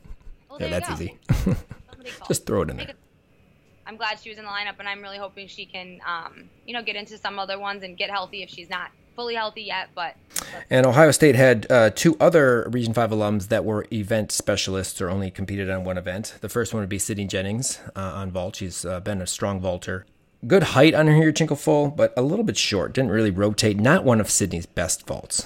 Well, 0.50 0.60
yeah, 0.70 0.80
that's 0.80 0.92
easy. 0.92 1.18
just 2.28 2.46
throw 2.46 2.64
it 2.64 2.70
in 2.70 2.76
there. 2.76 2.92
I'm 3.88 3.96
glad 3.96 4.20
she 4.20 4.28
was 4.28 4.38
in 4.38 4.44
the 4.44 4.50
lineup, 4.50 4.80
and 4.80 4.88
I'm 4.88 5.02
really 5.02 5.18
hoping 5.18 5.48
she 5.48 5.66
can, 5.66 6.02
um, 6.06 6.50
you 6.68 6.74
know, 6.74 6.84
get 6.84 6.98
into 6.98 7.18
some 7.18 7.40
other 7.40 7.58
ones 7.58 7.84
and 7.84 7.98
get 7.98 8.10
healthy 8.10 8.44
if 8.44 8.50
she's 8.50 8.70
not 8.70 8.92
fully 9.22 9.36
healthy 9.36 9.62
yet, 9.62 9.90
but. 9.94 10.16
And 10.72 10.86
Ohio 10.86 11.12
State 11.12 11.36
had 11.36 11.72
uh, 11.72 11.92
two 11.92 12.18
other 12.20 12.68
Region 12.72 12.92
5 12.92 13.12
alums 13.12 13.50
that 13.50 13.64
were 13.64 13.86
event 13.94 14.32
specialists 14.32 15.00
or 15.00 15.10
only 15.10 15.30
competed 15.30 15.70
on 15.70 15.84
one 15.84 15.98
event. 15.98 16.36
The 16.42 16.50
first 16.50 16.74
one 16.74 16.82
would 16.82 16.90
be 16.90 16.98
Sydney 16.98 17.28
Jennings 17.28 17.80
uh, 17.96 18.00
on 18.00 18.32
vault. 18.32 18.56
She's 18.56 18.84
uh, 18.84 19.00
been 19.00 19.22
a 19.22 19.28
strong 19.28 19.60
vaulter. 19.60 20.08
Good 20.48 20.64
height 20.64 20.96
on 20.96 21.06
her 21.06 21.14
Yurchenko 21.14 21.56
full, 21.56 21.90
but 21.90 22.16
a 22.18 22.24
little 22.24 22.44
bit 22.44 22.58
short. 22.58 22.94
Didn't 22.94 23.12
really 23.12 23.30
rotate. 23.30 23.78
Not 23.80 24.04
one 24.04 24.20
of 24.20 24.28
Sydney's 24.32 24.66
best 24.66 25.06
vaults. 25.06 25.46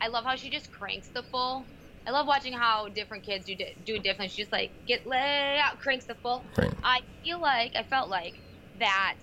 I 0.00 0.08
love 0.08 0.24
how 0.24 0.34
she 0.34 0.48
just 0.48 0.72
cranks 0.72 1.08
the 1.08 1.22
full. 1.24 1.66
I 2.06 2.10
love 2.12 2.26
watching 2.26 2.54
how 2.54 2.88
different 2.88 3.22
kids 3.22 3.44
do 3.44 3.54
do 3.54 3.96
it 3.96 4.02
differently. 4.02 4.28
She 4.28 4.40
just 4.40 4.50
like 4.50 4.70
get 4.86 5.06
lay 5.06 5.60
out, 5.62 5.78
cranks 5.78 6.06
the 6.06 6.14
full. 6.14 6.42
Right. 6.56 6.72
I 6.82 7.02
feel 7.22 7.38
like 7.38 7.76
I 7.76 7.82
felt 7.82 8.08
like 8.08 8.36
that 8.78 9.16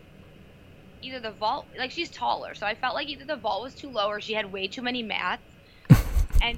either 1.02 1.20
the 1.20 1.32
vault 1.32 1.66
like 1.78 1.92
she's 1.92 2.10
taller, 2.10 2.56
so 2.56 2.66
I 2.66 2.76
felt 2.76 2.96
like 2.96 3.08
either 3.10 3.26
the 3.26 3.36
vault 3.36 3.64
was 3.64 3.74
too 3.74 3.90
low 3.90 4.08
or 4.08 4.22
she 4.22 4.34
had 4.34 4.52
way 4.52 4.68
too 4.68 4.82
many 4.82 5.04
mats, 5.04 5.44
and 6.42 6.58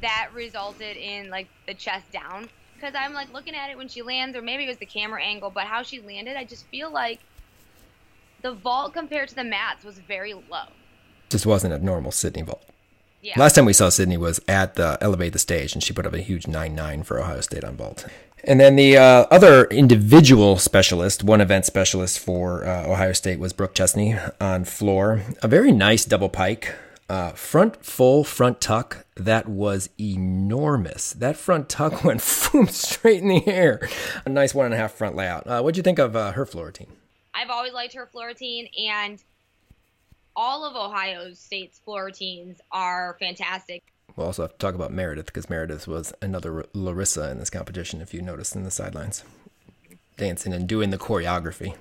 that 0.00 0.30
resulted 0.34 0.96
in 0.96 1.30
like 1.30 1.48
the 1.66 1.74
chest 1.74 2.10
down. 2.12 2.48
Because 2.74 2.94
I'm 2.96 3.14
like 3.14 3.32
looking 3.32 3.54
at 3.54 3.70
it 3.70 3.78
when 3.78 3.88
she 3.88 4.02
lands, 4.02 4.36
or 4.36 4.42
maybe 4.42 4.64
it 4.64 4.68
was 4.68 4.76
the 4.76 4.86
camera 4.86 5.22
angle, 5.22 5.50
but 5.50 5.64
how 5.64 5.82
she 5.82 6.00
landed, 6.00 6.36
I 6.36 6.44
just 6.44 6.66
feel 6.66 6.90
like 6.90 7.20
the 8.42 8.52
vault 8.52 8.92
compared 8.92 9.28
to 9.30 9.34
the 9.34 9.44
mats 9.44 9.84
was 9.84 9.98
very 9.98 10.34
low. 10.34 10.66
Just 11.30 11.46
wasn't 11.46 11.72
a 11.72 11.78
normal 11.78 12.12
Sydney 12.12 12.42
vault. 12.42 12.62
Yeah. 13.22 13.40
Last 13.40 13.54
time 13.54 13.64
we 13.64 13.72
saw 13.72 13.88
Sydney 13.88 14.18
was 14.18 14.38
at 14.46 14.74
the 14.74 14.98
Elevate 15.00 15.32
the 15.32 15.38
Stage, 15.38 15.72
and 15.72 15.82
she 15.82 15.94
put 15.94 16.04
up 16.04 16.12
a 16.12 16.18
huge 16.18 16.46
9 16.46 16.74
9 16.74 17.02
for 17.04 17.18
Ohio 17.18 17.40
State 17.40 17.64
on 17.64 17.76
vault. 17.76 18.06
And 18.46 18.60
then 18.60 18.76
the 18.76 18.98
uh, 18.98 19.26
other 19.30 19.64
individual 19.64 20.58
specialist, 20.58 21.24
one 21.24 21.40
event 21.40 21.64
specialist 21.64 22.18
for 22.18 22.66
uh, 22.66 22.86
Ohio 22.86 23.12
State, 23.12 23.38
was 23.38 23.54
Brooke 23.54 23.74
Chesney 23.74 24.16
on 24.40 24.64
floor. 24.64 25.22
A 25.42 25.48
very 25.48 25.72
nice 25.72 26.04
double 26.04 26.28
pike. 26.28 26.74
Uh, 27.08 27.30
front 27.32 27.84
full 27.84 28.24
front 28.24 28.60
tuck 28.60 29.04
that 29.14 29.48
was 29.48 29.90
enormous. 30.00 31.12
That 31.12 31.36
front 31.36 31.68
tuck 31.68 32.04
went 32.04 32.22
boom, 32.52 32.68
straight 32.68 33.22
in 33.22 33.28
the 33.28 33.46
air. 33.46 33.88
A 34.24 34.28
nice 34.28 34.54
one 34.54 34.66
and 34.66 34.74
a 34.74 34.78
half 34.78 34.92
front 34.92 35.16
layout. 35.16 35.46
Uh, 35.46 35.60
what'd 35.60 35.76
you 35.76 35.82
think 35.82 35.98
of 35.98 36.14
uh, 36.14 36.32
her 36.32 36.44
floor 36.44 36.66
routine? 36.66 36.92
I've 37.34 37.50
always 37.50 37.72
liked 37.72 37.94
her 37.94 38.06
floor 38.06 38.28
routine, 38.28 38.68
and 38.88 39.22
all 40.36 40.64
of 40.64 40.76
Ohio 40.76 41.32
State's 41.32 41.78
floor 41.78 42.06
routines 42.06 42.60
are 42.72 43.16
fantastic. 43.18 43.82
We'll 44.16 44.26
also 44.26 44.42
have 44.42 44.52
to 44.52 44.58
talk 44.58 44.74
about 44.74 44.92
Meredith 44.92 45.26
because 45.26 45.50
Meredith 45.50 45.88
was 45.88 46.12
another 46.22 46.66
Larissa 46.72 47.30
in 47.30 47.38
this 47.38 47.50
competition, 47.50 48.00
if 48.00 48.14
you 48.14 48.22
noticed 48.22 48.54
in 48.54 48.62
the 48.62 48.70
sidelines, 48.70 49.24
dancing 50.16 50.52
and 50.52 50.68
doing 50.68 50.90
the 50.90 50.98
choreography. 50.98 51.74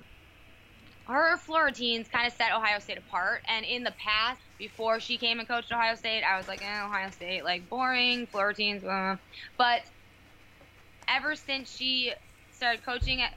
Her 1.05 1.37
floor 1.37 1.65
routines 1.65 2.07
kind 2.07 2.25
of 2.25 2.33
set 2.33 2.53
Ohio 2.53 2.79
State 2.79 2.97
apart. 2.97 3.43
And 3.47 3.65
in 3.65 3.83
the 3.83 3.91
past, 3.91 4.39
before 4.57 4.99
she 4.99 5.17
came 5.17 5.39
and 5.39 5.47
coached 5.47 5.71
Ohio 5.71 5.95
State, 5.95 6.23
I 6.23 6.37
was 6.37 6.47
like, 6.47 6.63
eh, 6.63 6.85
Ohio 6.85 7.11
State, 7.11 7.43
like 7.43 7.69
boring, 7.69 8.25
floor 8.25 8.47
routines. 8.47 8.81
Blah. 8.81 9.17
But 9.57 9.81
ever 11.07 11.35
since 11.35 11.75
she 11.75 12.13
started 12.51 12.83
coaching 12.85 13.21
at, 13.21 13.33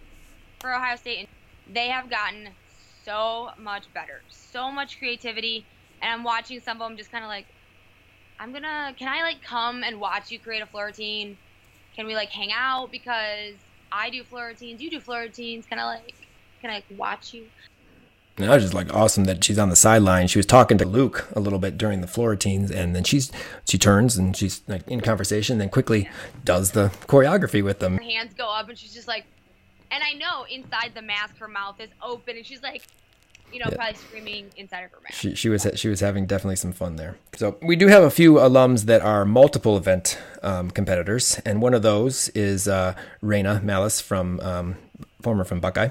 for 0.60 0.72
Ohio 0.72 0.96
State, 0.96 1.28
they 1.70 1.88
have 1.88 2.08
gotten 2.08 2.48
so 3.04 3.50
much 3.58 3.92
better, 3.92 4.22
so 4.30 4.70
much 4.70 4.98
creativity. 4.98 5.66
And 6.00 6.12
I'm 6.12 6.24
watching 6.24 6.60
some 6.60 6.80
of 6.80 6.88
them 6.88 6.96
just 6.96 7.10
kind 7.10 7.24
of 7.24 7.28
like, 7.28 7.46
I'm 8.38 8.52
gonna. 8.52 8.94
Can 8.96 9.08
I 9.08 9.22
like 9.22 9.42
come 9.42 9.82
and 9.82 10.00
watch 10.00 10.30
you 10.30 10.38
create 10.38 10.62
a 10.62 10.66
floor 10.66 10.86
routine? 10.86 11.36
Can 11.94 12.06
we 12.06 12.14
like 12.14 12.28
hang 12.28 12.52
out 12.52 12.90
because 12.92 13.54
I 13.90 14.10
do 14.10 14.22
floor 14.24 14.48
routines, 14.48 14.80
you 14.80 14.90
do 14.90 15.00
floor 15.00 15.20
routines? 15.20 15.64
Can 15.66 15.78
I 15.78 15.84
like, 15.84 16.14
can 16.60 16.70
I 16.70 16.74
like, 16.74 16.84
watch 16.96 17.32
you? 17.32 17.46
And 18.38 18.50
I 18.50 18.54
was 18.54 18.64
just 18.64 18.74
like 18.74 18.92
awesome 18.94 19.24
that 19.24 19.42
she's 19.42 19.58
on 19.58 19.70
the 19.70 19.76
sideline. 19.76 20.26
She 20.26 20.38
was 20.38 20.44
talking 20.44 20.76
to 20.78 20.84
Luke 20.84 21.26
a 21.34 21.40
little 21.40 21.58
bit 21.58 21.78
during 21.78 22.02
the 22.02 22.06
floor 22.06 22.30
routines, 22.30 22.70
and 22.70 22.94
then 22.94 23.02
she's 23.02 23.32
she 23.66 23.78
turns 23.78 24.18
and 24.18 24.36
she's 24.36 24.60
like 24.68 24.86
in 24.88 25.00
conversation, 25.00 25.56
then 25.56 25.70
quickly 25.70 26.10
does 26.44 26.72
the 26.72 26.88
choreography 27.06 27.64
with 27.64 27.78
them. 27.78 27.96
Her 27.96 28.02
hands 28.02 28.34
go 28.34 28.48
up, 28.52 28.68
and 28.68 28.76
she's 28.76 28.92
just 28.92 29.08
like, 29.08 29.24
and 29.90 30.02
I 30.04 30.12
know 30.12 30.44
inside 30.50 30.92
the 30.94 31.00
mask 31.00 31.38
her 31.38 31.48
mouth 31.48 31.80
is 31.80 31.88
open, 32.02 32.36
and 32.36 32.44
she's 32.44 32.62
like, 32.62 32.82
you 33.52 33.58
know, 33.58 33.66
yeah. 33.70 33.76
probably 33.76 33.94
screaming 33.94 34.50
inside 34.56 34.80
of 34.80 34.90
her 34.90 34.98
mouth. 34.98 35.14
She, 35.14 35.34
she 35.34 35.48
was 35.48 35.66
she 35.74 35.88
was 35.88 36.00
having 36.00 36.26
definitely 36.26 36.56
some 36.56 36.72
fun 36.72 36.96
there. 36.96 37.16
So 37.36 37.56
we 37.62 37.76
do 37.76 37.88
have 37.88 38.02
a 38.02 38.10
few 38.10 38.34
alums 38.34 38.84
that 38.84 39.02
are 39.02 39.24
multiple 39.24 39.76
event 39.76 40.18
um, 40.42 40.70
competitors, 40.70 41.40
and 41.44 41.62
one 41.62 41.74
of 41.74 41.82
those 41.82 42.28
is 42.30 42.68
uh, 42.68 42.94
Raina 43.22 43.62
Malice 43.62 44.00
from 44.00 44.40
um, 44.40 44.76
former 45.22 45.44
from 45.44 45.60
Buckeye. 45.60 45.88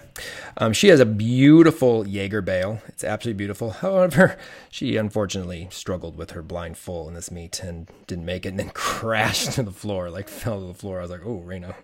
Um, 0.57 0.73
she 0.73 0.87
has 0.87 0.99
a 0.99 1.05
beautiful 1.05 2.07
Jaeger 2.07 2.41
bail. 2.41 2.81
It's 2.87 3.03
absolutely 3.03 3.37
beautiful. 3.37 3.71
However, 3.81 4.37
she 4.69 4.95
unfortunately 4.95 5.67
struggled 5.71 6.15
with 6.15 6.31
her 6.31 6.41
blind 6.41 6.77
full 6.77 7.07
in 7.07 7.15
this 7.15 7.31
meet 7.31 7.59
and 7.61 7.89
didn't 8.07 8.25
make 8.25 8.45
it, 8.45 8.49
and 8.49 8.59
then 8.59 8.69
crashed 8.73 9.53
to 9.53 9.63
the 9.63 9.71
floor, 9.71 10.09
like 10.09 10.29
fell 10.29 10.61
to 10.61 10.67
the 10.67 10.73
floor. 10.73 10.99
I 10.99 11.01
was 11.01 11.11
like, 11.11 11.25
oh, 11.25 11.43
Raina. 11.45 11.75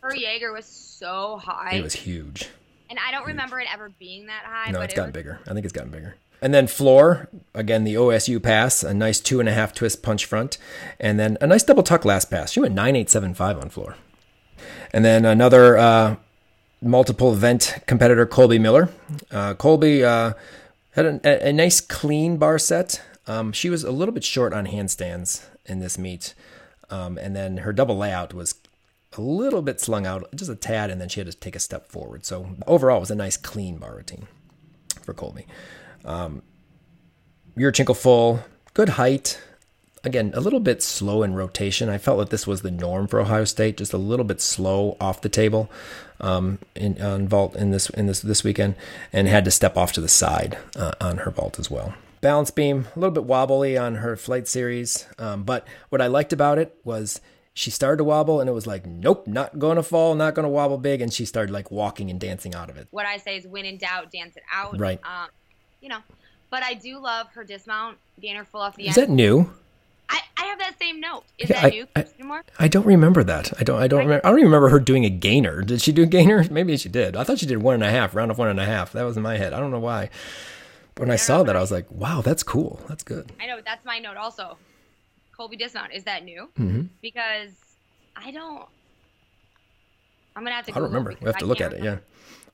Her 0.00 0.14
Jaeger 0.14 0.52
was 0.52 0.66
so 0.66 1.38
high. 1.38 1.74
It 1.74 1.82
was 1.82 1.94
huge. 1.94 2.48
And 2.92 2.98
I 2.98 3.10
don't 3.10 3.26
remember 3.26 3.58
it 3.58 3.66
ever 3.72 3.88
being 3.88 4.26
that 4.26 4.42
high. 4.44 4.70
No, 4.70 4.82
it's 4.82 4.92
it 4.92 4.96
gotten 4.96 5.12
was... 5.12 5.14
bigger. 5.14 5.40
I 5.48 5.54
think 5.54 5.64
it's 5.64 5.72
gotten 5.72 5.90
bigger. 5.90 6.14
And 6.42 6.52
then 6.52 6.66
floor, 6.66 7.30
again, 7.54 7.84
the 7.84 7.94
OSU 7.94 8.42
pass, 8.42 8.82
a 8.82 8.92
nice 8.92 9.18
two 9.18 9.40
and 9.40 9.48
a 9.48 9.52
half 9.52 9.72
twist 9.72 10.02
punch 10.02 10.26
front, 10.26 10.58
and 11.00 11.18
then 11.18 11.38
a 11.40 11.46
nice 11.46 11.62
double 11.62 11.82
tuck 11.82 12.04
last 12.04 12.30
pass. 12.30 12.52
She 12.52 12.60
went 12.60 12.74
9875 12.74 13.58
on 13.58 13.70
floor. 13.70 13.96
And 14.92 15.06
then 15.06 15.24
another 15.24 15.78
uh, 15.78 16.16
multiple 16.82 17.32
event 17.32 17.78
competitor, 17.86 18.26
Colby 18.26 18.58
Miller. 18.58 18.90
Uh, 19.30 19.54
Colby 19.54 20.04
uh, 20.04 20.34
had 20.90 21.06
a, 21.24 21.48
a, 21.48 21.52
nice 21.54 21.80
clean 21.80 22.36
bar 22.36 22.58
set. 22.58 23.00
Um, 23.26 23.52
she 23.52 23.70
was 23.70 23.84
a 23.84 23.90
little 23.90 24.12
bit 24.12 24.22
short 24.22 24.52
on 24.52 24.66
handstands 24.66 25.46
in 25.64 25.78
this 25.78 25.96
meet. 25.96 26.34
Um, 26.90 27.16
and 27.16 27.34
then 27.34 27.58
her 27.58 27.72
double 27.72 27.96
layout 27.96 28.34
was 28.34 28.52
a 29.16 29.20
little 29.20 29.62
bit 29.62 29.80
slung 29.80 30.06
out, 30.06 30.28
just 30.34 30.50
a 30.50 30.56
tad, 30.56 30.90
and 30.90 31.00
then 31.00 31.08
she 31.08 31.20
had 31.20 31.30
to 31.30 31.36
take 31.36 31.56
a 31.56 31.60
step 31.60 31.88
forward. 31.88 32.24
So 32.24 32.56
overall, 32.66 32.98
it 32.98 33.00
was 33.00 33.10
a 33.10 33.14
nice 33.14 33.36
clean 33.36 33.78
bar 33.78 33.94
routine 33.94 34.26
for 35.02 35.12
Colby. 35.14 35.46
Um, 36.04 36.42
Yurchenko 37.56 37.96
full, 37.96 38.40
good 38.74 38.90
height. 38.90 39.40
Again, 40.04 40.32
a 40.34 40.40
little 40.40 40.58
bit 40.58 40.82
slow 40.82 41.22
in 41.22 41.34
rotation. 41.34 41.88
I 41.88 41.98
felt 41.98 42.18
that 42.18 42.30
this 42.30 42.46
was 42.46 42.62
the 42.62 42.72
norm 42.72 43.06
for 43.06 43.20
Ohio 43.20 43.44
State, 43.44 43.76
just 43.76 43.92
a 43.92 43.98
little 43.98 44.24
bit 44.24 44.40
slow 44.40 44.96
off 45.00 45.20
the 45.20 45.28
table 45.28 45.70
um, 46.20 46.58
in 46.74 47.00
on 47.00 47.28
vault 47.28 47.54
in 47.54 47.70
this 47.70 47.88
in 47.90 48.06
this 48.06 48.20
this 48.20 48.42
weekend, 48.42 48.74
and 49.12 49.28
had 49.28 49.44
to 49.44 49.50
step 49.52 49.76
off 49.76 49.92
to 49.92 50.00
the 50.00 50.08
side 50.08 50.58
uh, 50.74 50.92
on 51.00 51.18
her 51.18 51.30
vault 51.30 51.58
as 51.60 51.70
well. 51.70 51.94
Balance 52.20 52.50
beam, 52.50 52.86
a 52.96 52.98
little 52.98 53.12
bit 53.12 53.24
wobbly 53.24 53.76
on 53.76 53.96
her 53.96 54.16
flight 54.16 54.48
series, 54.48 55.06
um, 55.18 55.44
but 55.44 55.66
what 55.88 56.00
I 56.00 56.06
liked 56.08 56.32
about 56.32 56.58
it 56.58 56.76
was 56.84 57.20
she 57.54 57.70
started 57.70 57.98
to 57.98 58.04
wobble 58.04 58.40
and 58.40 58.48
it 58.48 58.52
was 58.52 58.66
like 58.66 58.86
nope 58.86 59.26
not 59.26 59.58
going 59.58 59.76
to 59.76 59.82
fall 59.82 60.14
not 60.14 60.34
going 60.34 60.44
to 60.44 60.48
wobble 60.48 60.78
big 60.78 61.00
and 61.02 61.12
she 61.12 61.24
started 61.24 61.52
like 61.52 61.70
walking 61.70 62.10
and 62.10 62.18
dancing 62.20 62.54
out 62.54 62.70
of 62.70 62.76
it 62.76 62.88
what 62.90 63.04
i 63.06 63.16
say 63.18 63.36
is 63.36 63.46
when 63.46 63.64
in 63.64 63.76
doubt 63.76 64.10
dance 64.10 64.36
it 64.36 64.42
out 64.52 64.78
right 64.78 65.00
um, 65.04 65.28
you 65.80 65.88
know 65.88 65.98
but 66.50 66.62
i 66.62 66.72
do 66.74 66.98
love 66.98 67.26
her 67.34 67.44
dismount 67.44 67.98
gainer 68.20 68.44
full 68.44 68.60
off 68.62 68.74
the 68.76 68.84
end. 68.84 68.90
is 68.92 68.98
end 68.98 69.08
that 69.10 69.12
new 69.12 69.50
I, 70.08 70.20
I 70.36 70.44
have 70.46 70.58
that 70.58 70.78
same 70.78 71.00
note 71.00 71.24
is 71.38 71.48
Yeah, 71.48 71.60
that 71.62 71.66
I- 71.66 71.70
new 71.70 71.86
I- 71.96 72.02
Christine 72.02 72.32
I 72.58 72.68
don't 72.68 72.84
remember 72.86 73.24
that. 73.24 73.52
I 73.58 73.64
don't. 73.64 73.80
I 73.80 73.86
don't. 73.88 74.00
Right. 74.00 74.04
Remember, 74.04 74.26
I 74.26 74.30
don't 74.30 74.38
even 74.40 74.50
remember 74.50 74.68
her 74.68 74.78
doing 74.80 75.04
a 75.06 75.10
gainer. 75.10 75.62
Did 75.62 75.80
she 75.80 75.90
do 75.92 76.02
a 76.02 76.06
gainer? 76.06 76.44
Maybe 76.50 76.76
she 76.76 76.88
did. 76.88 77.16
I 77.16 77.24
thought 77.24 77.38
she 77.38 77.46
did 77.46 77.58
one 77.62 77.74
and 77.74 77.82
a 77.82 77.90
half, 77.90 78.14
round 78.14 78.30
of 78.30 78.36
one 78.38 78.48
and 78.48 78.60
a 78.60 78.64
half. 78.64 78.92
That 78.92 79.02
was 79.04 79.16
in 79.16 79.22
my 79.22 79.36
head. 79.38 79.52
I 79.54 79.60
don't 79.60 79.70
know 79.70 79.78
why. 79.80 80.10
But 80.94 81.02
when 81.02 81.10
I 81.10 81.12
don't 81.14 81.18
saw 81.20 81.36
know, 81.38 81.44
that, 81.44 81.56
I 81.56 81.58
I- 81.58 81.62
was 81.62 81.72
like, 81.72 81.90
"Wow, 81.90 82.20
that's 82.20 82.42
cool. 82.42 82.80
That's 82.88 83.02
good." 83.02 83.32
I 83.40 83.46
know 83.46 83.60
that's 83.64 83.84
my 83.86 83.98
note 84.00 84.16
also 84.18 84.56
colby 85.42 85.56
dismount 85.56 85.92
is 85.92 86.04
that 86.04 86.24
new 86.24 86.48
hmm 86.56 86.82
because 87.00 87.50
i 88.14 88.30
don't 88.30 88.66
i'm 90.36 90.44
gonna 90.44 90.54
have 90.54 90.64
to 90.66 90.70
I 90.70 90.74
don't 90.76 90.84
remember. 90.84 91.16
We 91.20 91.26
have 91.26 91.38
to 91.38 91.44
I 91.44 91.48
look 91.48 91.60
at 91.60 91.72
it. 91.72 91.82
Yeah. 91.82 91.98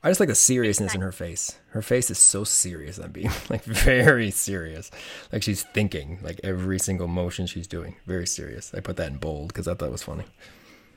I 0.01 0.09
just 0.09 0.19
like 0.19 0.29
the 0.29 0.35
seriousness 0.35 0.95
in 0.95 1.01
her 1.01 1.11
face. 1.11 1.59
Her 1.69 1.81
face 1.81 2.09
is 2.09 2.17
so 2.17 2.43
serious. 2.43 2.97
I'm 2.97 3.11
being 3.11 3.31
like 3.49 3.63
very 3.63 4.31
serious. 4.31 4.89
Like 5.31 5.43
she's 5.43 5.63
thinking 5.63 6.19
like 6.23 6.39
every 6.43 6.79
single 6.79 7.07
motion 7.07 7.47
she's 7.47 7.67
doing. 7.67 7.95
Very 8.07 8.25
serious. 8.25 8.73
I 8.73 8.79
put 8.79 8.95
that 8.97 9.11
in 9.11 9.17
bold 9.17 9.49
because 9.49 9.67
I 9.67 9.75
thought 9.75 9.85
it 9.87 9.91
was 9.91 10.03
funny. 10.03 10.23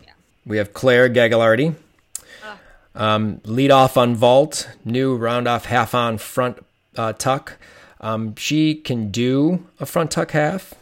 Yeah. 0.02 0.12
We 0.46 0.56
have 0.56 0.72
Claire 0.72 1.10
Gagliardi. 1.10 1.74
Ugh. 2.44 2.58
Um, 2.94 3.40
lead 3.44 3.70
off 3.70 3.96
on 3.96 4.14
vault, 4.14 4.70
new 4.84 5.14
round 5.16 5.46
off 5.46 5.66
half 5.66 5.94
on 5.94 6.16
front 6.16 6.64
uh, 6.96 7.12
tuck. 7.12 7.58
Um, 8.00 8.34
she 8.36 8.74
can 8.74 9.10
do 9.10 9.66
a 9.78 9.86
front 9.86 10.10
tuck 10.10 10.30
half, 10.32 10.74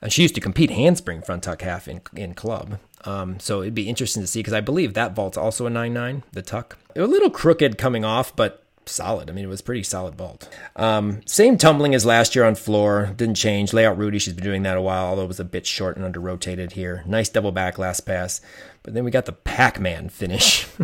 and 0.00 0.12
she 0.12 0.22
used 0.22 0.34
to 0.34 0.40
compete 0.40 0.70
handspring 0.70 1.22
front 1.22 1.42
tuck 1.42 1.62
half 1.62 1.88
in 1.88 2.00
in 2.14 2.34
club. 2.34 2.78
Um, 3.04 3.38
so 3.38 3.62
it'd 3.62 3.74
be 3.74 3.88
interesting 3.88 4.22
to 4.22 4.26
see 4.26 4.40
because 4.40 4.52
I 4.52 4.60
believe 4.60 4.94
that 4.94 5.14
vault's 5.14 5.38
also 5.38 5.66
a 5.66 5.70
nine 5.70 5.94
nine, 5.94 6.22
the 6.32 6.42
tuck. 6.42 6.76
A 6.96 7.02
little 7.02 7.30
crooked 7.30 7.78
coming 7.78 8.04
off, 8.04 8.34
but 8.34 8.64
solid. 8.86 9.28
I 9.28 9.32
mean, 9.32 9.44
it 9.44 9.48
was 9.48 9.60
pretty 9.60 9.82
solid 9.82 10.14
vault. 10.14 10.48
Um, 10.74 11.20
same 11.26 11.58
tumbling 11.58 11.94
as 11.94 12.06
last 12.06 12.34
year 12.34 12.44
on 12.44 12.54
floor, 12.54 13.12
didn't 13.16 13.36
change. 13.36 13.72
Layout 13.72 13.98
Rudy, 13.98 14.18
she's 14.18 14.34
been 14.34 14.44
doing 14.44 14.62
that 14.62 14.76
a 14.76 14.82
while, 14.82 15.06
although 15.06 15.24
it 15.24 15.28
was 15.28 15.40
a 15.40 15.44
bit 15.44 15.66
short 15.66 15.96
and 15.96 16.04
under 16.04 16.20
rotated 16.20 16.72
here. 16.72 17.02
Nice 17.06 17.28
double 17.28 17.52
back 17.52 17.78
last 17.78 18.00
pass, 18.00 18.40
but 18.82 18.94
then 18.94 19.04
we 19.04 19.10
got 19.10 19.26
the 19.26 19.32
Pac 19.32 19.78
Man 19.78 20.08
finish. 20.08 20.66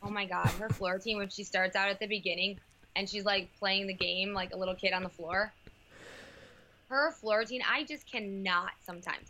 Oh 0.00 0.10
my 0.10 0.24
god, 0.24 0.46
her 0.58 0.68
floor 0.70 0.98
team, 0.98 1.18
when 1.18 1.28
she 1.28 1.44
starts 1.44 1.76
out 1.76 1.88
at 1.88 1.98
the 2.00 2.06
beginning 2.06 2.58
and 2.96 3.08
she's 3.08 3.24
like 3.24 3.50
playing 3.58 3.86
the 3.86 3.94
game 3.94 4.32
like 4.32 4.54
a 4.54 4.56
little 4.56 4.74
kid 4.74 4.92
on 4.92 5.02
the 5.02 5.08
floor. 5.08 5.52
Her 6.88 7.12
floor 7.12 7.38
routine, 7.38 7.62
I 7.70 7.84
just 7.84 8.10
cannot 8.10 8.70
sometimes 8.84 9.28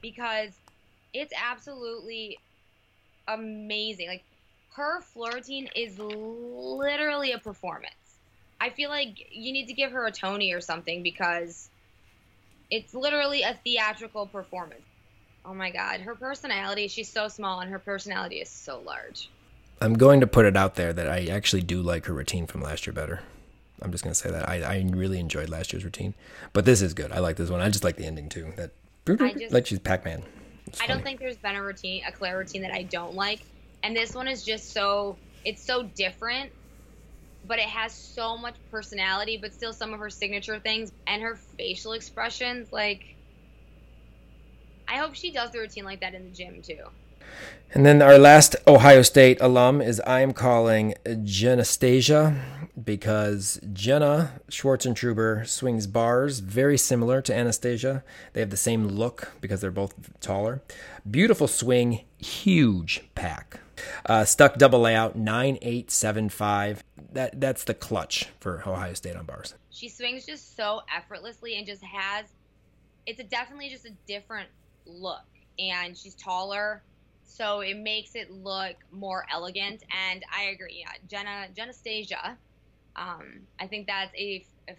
because 0.00 0.52
it's 1.12 1.32
absolutely 1.36 2.38
amazing. 3.26 4.08
Like 4.08 4.24
her 4.76 5.00
floor 5.00 5.32
routine 5.34 5.68
is 5.74 5.98
literally 5.98 7.32
a 7.32 7.38
performance. 7.38 7.94
I 8.60 8.70
feel 8.70 8.90
like 8.90 9.26
you 9.32 9.52
need 9.52 9.66
to 9.66 9.72
give 9.72 9.92
her 9.92 10.06
a 10.06 10.12
Tony 10.12 10.52
or 10.52 10.60
something 10.60 11.02
because 11.02 11.70
it's 12.70 12.94
literally 12.94 13.42
a 13.42 13.58
theatrical 13.64 14.26
performance. 14.26 14.82
Oh 15.44 15.54
my 15.54 15.70
god, 15.70 16.00
her 16.00 16.14
personality, 16.14 16.88
she's 16.88 17.08
so 17.08 17.28
small 17.28 17.60
and 17.60 17.70
her 17.70 17.78
personality 17.78 18.36
is 18.36 18.48
so 18.48 18.80
large. 18.80 19.30
I'm 19.80 19.94
going 19.94 20.20
to 20.20 20.26
put 20.26 20.44
it 20.44 20.56
out 20.56 20.74
there 20.74 20.92
that 20.92 21.08
I 21.08 21.26
actually 21.26 21.62
do 21.62 21.80
like 21.80 22.04
her 22.06 22.12
routine 22.12 22.46
from 22.46 22.60
last 22.60 22.86
year 22.86 22.92
better. 22.92 23.20
I'm 23.82 23.92
just 23.92 24.04
going 24.04 24.12
to 24.12 24.18
say 24.18 24.30
that. 24.30 24.48
I, 24.48 24.62
I 24.62 24.84
really 24.88 25.18
enjoyed 25.18 25.48
last 25.48 25.72
year's 25.72 25.84
routine. 25.84 26.14
But 26.52 26.64
this 26.64 26.82
is 26.82 26.94
good. 26.94 27.12
I 27.12 27.18
like 27.18 27.36
this 27.36 27.50
one. 27.50 27.60
I 27.60 27.68
just 27.68 27.84
like 27.84 27.96
the 27.96 28.04
ending 28.04 28.28
too. 28.28 28.52
That 28.56 28.72
just- 29.38 29.52
like 29.52 29.66
she's 29.66 29.78
Pac-Man. 29.78 30.22
It's 30.66 30.80
I 30.80 30.86
don't 30.86 31.02
think 31.02 31.18
there's 31.20 31.36
been 31.36 31.56
a 31.56 31.62
routine, 31.62 32.02
a 32.06 32.12
Claire 32.12 32.38
routine 32.38 32.62
that 32.62 32.72
I 32.72 32.82
don't 32.84 33.14
like, 33.14 33.40
and 33.82 33.96
this 33.96 34.14
one 34.14 34.28
is 34.28 34.44
just 34.44 34.72
so 34.72 35.16
it's 35.44 35.64
so 35.64 35.82
different, 35.82 36.52
but 37.46 37.58
it 37.58 37.64
has 37.64 37.92
so 37.92 38.36
much 38.36 38.54
personality, 38.70 39.36
but 39.36 39.52
still 39.52 39.72
some 39.72 39.92
of 39.92 40.00
her 40.00 40.10
signature 40.10 40.58
things 40.60 40.92
and 41.06 41.22
her 41.22 41.36
facial 41.56 41.92
expressions. 41.92 42.72
Like, 42.72 43.16
I 44.86 44.98
hope 44.98 45.14
she 45.14 45.32
does 45.32 45.50
the 45.50 45.58
routine 45.58 45.84
like 45.84 46.00
that 46.00 46.14
in 46.14 46.24
the 46.24 46.30
gym 46.30 46.62
too. 46.62 46.84
And 47.72 47.86
then 47.86 48.02
our 48.02 48.18
last 48.18 48.56
Ohio 48.66 49.02
State 49.02 49.38
alum 49.40 49.80
is 49.80 50.00
I 50.00 50.20
am 50.20 50.32
calling 50.32 50.94
Genastasia 51.06 52.59
because 52.84 53.60
Jenna 53.72 54.40
Schwarzentruber 54.50 55.46
swings 55.46 55.86
bars 55.86 56.40
very 56.40 56.78
similar 56.78 57.20
to 57.22 57.34
Anastasia. 57.34 58.04
They 58.32 58.40
have 58.40 58.50
the 58.50 58.56
same 58.56 58.86
look 58.88 59.32
because 59.40 59.60
they're 59.60 59.70
both 59.70 60.18
taller. 60.20 60.62
Beautiful 61.08 61.48
swing, 61.48 62.04
huge 62.18 63.02
pack. 63.14 63.60
Uh, 64.06 64.24
stuck 64.24 64.56
double 64.56 64.80
layout, 64.80 65.16
9875. 65.16 66.84
That, 67.12 67.40
that's 67.40 67.64
the 67.64 67.74
clutch 67.74 68.28
for 68.40 68.62
Ohio 68.66 68.94
State 68.94 69.16
on 69.16 69.24
bars. 69.24 69.54
She 69.70 69.88
swings 69.88 70.26
just 70.26 70.56
so 70.56 70.82
effortlessly 70.94 71.56
and 71.56 71.66
just 71.66 71.82
has 71.82 72.26
it's 73.06 73.20
a 73.20 73.24
definitely 73.24 73.68
just 73.68 73.86
a 73.86 73.92
different 74.06 74.48
look, 74.86 75.24
and 75.58 75.96
she's 75.96 76.14
taller. 76.14 76.82
So 77.24 77.60
it 77.60 77.76
makes 77.76 78.14
it 78.14 78.30
look 78.30 78.76
more 78.92 79.24
elegant, 79.32 79.82
and 80.10 80.24
I 80.36 80.44
agree. 80.44 80.84
Yeah, 80.84 80.92
Jenna 81.08 81.46
Genastasia, 81.56 82.36
um, 82.96 83.40
I 83.58 83.66
think 83.66 83.86
that's 83.86 84.14
a, 84.14 84.44
a, 84.68 84.74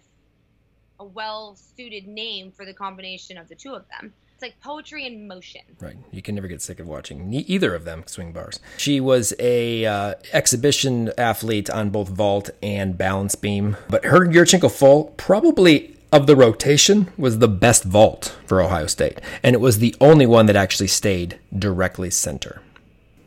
a 1.00 1.04
well 1.04 1.56
suited 1.76 2.06
name 2.06 2.52
for 2.52 2.64
the 2.64 2.74
combination 2.74 3.38
of 3.38 3.48
the 3.48 3.54
two 3.54 3.74
of 3.74 3.84
them. 3.88 4.12
It's 4.34 4.42
like 4.42 4.60
poetry 4.60 5.06
in 5.06 5.28
motion. 5.28 5.62
Right. 5.80 5.96
You 6.10 6.20
can 6.20 6.34
never 6.34 6.48
get 6.48 6.60
sick 6.60 6.80
of 6.80 6.88
watching 6.88 7.30
ne- 7.30 7.44
either 7.46 7.74
of 7.74 7.84
them 7.84 8.04
swing 8.06 8.32
bars. 8.32 8.58
She 8.76 9.00
was 9.00 9.32
a 9.38 9.86
uh, 9.86 10.14
exhibition 10.32 11.12
athlete 11.16 11.70
on 11.70 11.90
both 11.90 12.08
vault 12.08 12.50
and 12.62 12.98
balance 12.98 13.34
beam, 13.34 13.76
but 13.88 14.04
her 14.04 14.26
Yurchenko 14.26 14.70
full 14.70 15.04
probably 15.16 15.96
of 16.12 16.26
the 16.26 16.36
rotation 16.36 17.10
was 17.16 17.38
the 17.38 17.48
best 17.48 17.84
vault 17.84 18.36
for 18.46 18.60
Ohio 18.60 18.86
State, 18.86 19.20
and 19.42 19.54
it 19.54 19.60
was 19.60 19.78
the 19.78 19.96
only 20.00 20.26
one 20.26 20.46
that 20.46 20.56
actually 20.56 20.88
stayed 20.88 21.38
directly 21.58 22.10
center. 22.10 22.60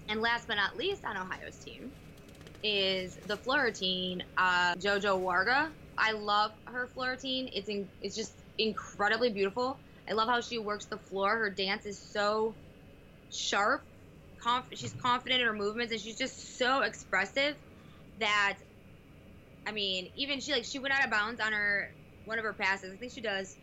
And 0.07 0.22
last 0.22 0.48
but 0.48 0.56
not 0.56 0.78
least 0.78 1.03
on 1.03 1.18
Ohio's 1.18 1.56
team 1.56 1.91
is 2.66 3.16
the 3.28 3.38
Florentine, 3.38 4.24
uh, 4.38 4.74
Jojo 4.76 5.20
Warga. 5.20 5.70
I 5.98 6.12
love 6.12 6.52
her 6.66 6.88
Florentine. 6.88 7.50
It's 7.54 7.70
in, 7.70 7.88
it's 8.02 8.16
just 8.16 8.34
incredibly 8.58 9.30
beautiful. 9.30 9.78
I 10.10 10.14
love 10.14 10.28
how 10.28 10.42
she 10.42 10.58
works 10.58 10.86
the 10.86 10.98
floor. 10.98 11.38
Her 11.38 11.50
dance 11.50 11.86
is 11.86 11.98
so 11.98 12.54
sharp. 13.32 13.84
Conf- 14.40 14.66
she's 14.74 14.94
confident 15.02 15.42
in 15.42 15.48
her 15.48 15.54
movements, 15.54 15.92
and 15.92 16.02
she's 16.02 16.18
just 16.18 16.58
so 16.58 16.82
expressive 16.82 17.56
that, 18.20 18.58
I 19.68 19.72
mean, 19.72 20.10
even 20.16 20.40
she 20.40 20.52
like 20.52 20.64
she 20.64 20.80
went 20.80 20.94
out 20.94 21.04
of 21.04 21.12
bounds 21.12 21.40
on 21.40 21.54
her 21.54 21.92
one 22.26 22.40
of 22.40 22.46
her 22.46 22.54
passes. 22.54 22.94
I 22.94 22.98
think 22.98 23.12
she 23.12 23.22
does 23.22 23.58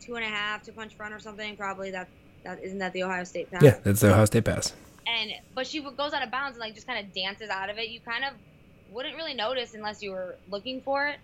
two 0.00 0.16
and 0.16 0.24
a 0.24 0.28
half 0.28 0.62
to 0.64 0.72
punch 0.72 0.94
front 0.94 1.14
or 1.14 1.20
something. 1.20 1.56
Probably 1.56 1.90
that 1.90 2.08
that 2.44 2.62
isn't 2.62 2.78
that 2.78 2.92
the 2.92 3.02
Ohio 3.02 3.24
State 3.24 3.50
pass. 3.50 3.62
Yeah, 3.62 3.78
that's 3.82 4.00
the 4.00 4.12
Ohio 4.12 4.24
State 4.24 4.44
pass. 4.44 4.74
And 5.06 5.32
but 5.54 5.66
she 5.66 5.80
goes 5.80 6.12
out 6.12 6.22
of 6.22 6.30
bounds 6.30 6.56
and 6.56 6.60
like 6.60 6.74
just 6.74 6.86
kind 6.86 7.04
of 7.04 7.12
dances 7.14 7.48
out 7.48 7.70
of 7.70 7.78
it. 7.78 7.88
You 7.88 8.00
kind 8.00 8.24
of 8.24 8.32
wouldn't 8.90 9.16
really 9.16 9.34
notice 9.34 9.74
unless 9.74 10.02
you 10.02 10.12
were 10.12 10.36
looking 10.50 10.80
for 10.80 11.06
it. 11.06 11.18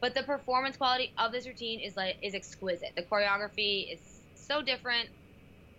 But 0.00 0.14
the 0.14 0.22
performance 0.22 0.76
quality 0.76 1.12
of 1.18 1.32
this 1.32 1.46
routine 1.46 1.80
is 1.80 1.96
like 1.96 2.16
is 2.22 2.34
exquisite. 2.34 2.92
The 2.96 3.02
choreography 3.02 3.92
is 3.92 3.98
so 4.34 4.62
different. 4.62 5.08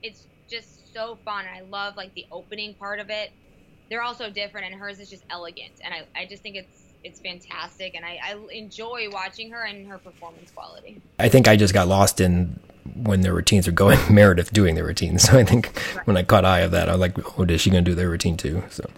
It's 0.03 0.25
just 0.49 0.93
so 0.93 1.17
fun. 1.23 1.45
I 1.45 1.61
love 1.61 1.95
like 1.95 2.13
the 2.13 2.25
opening 2.31 2.73
part 2.73 2.99
of 2.99 3.09
it. 3.09 3.31
They're 3.89 4.01
all 4.01 4.13
so 4.13 4.29
different, 4.29 4.67
and 4.71 4.75
hers 4.75 4.99
is 4.99 5.09
just 5.09 5.23
elegant. 5.29 5.71
And 5.83 5.93
I, 5.93 6.03
I 6.19 6.25
just 6.25 6.43
think 6.43 6.55
it's 6.55 6.83
it's 7.03 7.19
fantastic, 7.21 7.95
and 7.95 8.03
I, 8.03 8.19
I 8.21 8.37
enjoy 8.51 9.07
watching 9.11 9.51
her 9.51 9.63
and 9.63 9.87
her 9.87 9.97
performance 9.97 10.51
quality. 10.51 11.01
I 11.17 11.29
think 11.29 11.47
I 11.47 11.55
just 11.55 11.73
got 11.73 11.87
lost 11.87 12.19
in 12.19 12.59
when 12.95 13.21
their 13.21 13.33
routines 13.33 13.67
are 13.67 13.71
going. 13.73 13.99
Meredith 14.13 14.51
doing 14.53 14.75
their 14.75 14.85
routines. 14.85 15.23
So 15.29 15.37
I 15.37 15.43
think 15.43 15.77
when 16.05 16.17
I 16.17 16.23
caught 16.23 16.45
eye 16.45 16.59
of 16.61 16.71
that, 16.71 16.89
I 16.89 16.93
was 16.93 17.01
like, 17.01 17.39
"Oh, 17.39 17.43
is 17.43 17.61
she 17.61 17.69
going 17.69 17.83
to 17.83 17.91
do 17.91 17.95
their 17.95 18.09
routine 18.09 18.37
too?" 18.37 18.63
So. 18.69 18.89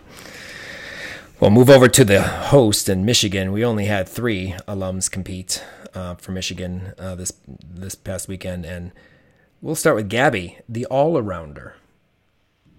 Well, 1.39 1.49
move 1.49 1.69
over 1.71 1.87
to 1.87 2.05
the 2.05 2.21
host 2.21 2.87
in 2.87 3.03
Michigan. 3.03 3.51
We 3.51 3.65
only 3.65 3.85
had 3.85 4.07
three 4.07 4.53
alums 4.67 5.09
compete 5.09 5.63
uh, 5.95 6.13
for 6.15 6.31
Michigan 6.31 6.93
uh, 6.99 7.15
this 7.15 7.33
this 7.47 7.95
past 7.95 8.27
weekend, 8.27 8.63
and 8.65 8.91
we'll 9.61 9.73
start 9.75 9.95
with 9.95 10.07
Gabby, 10.09 10.59
the 10.69 10.85
all-arounder. 10.85 11.73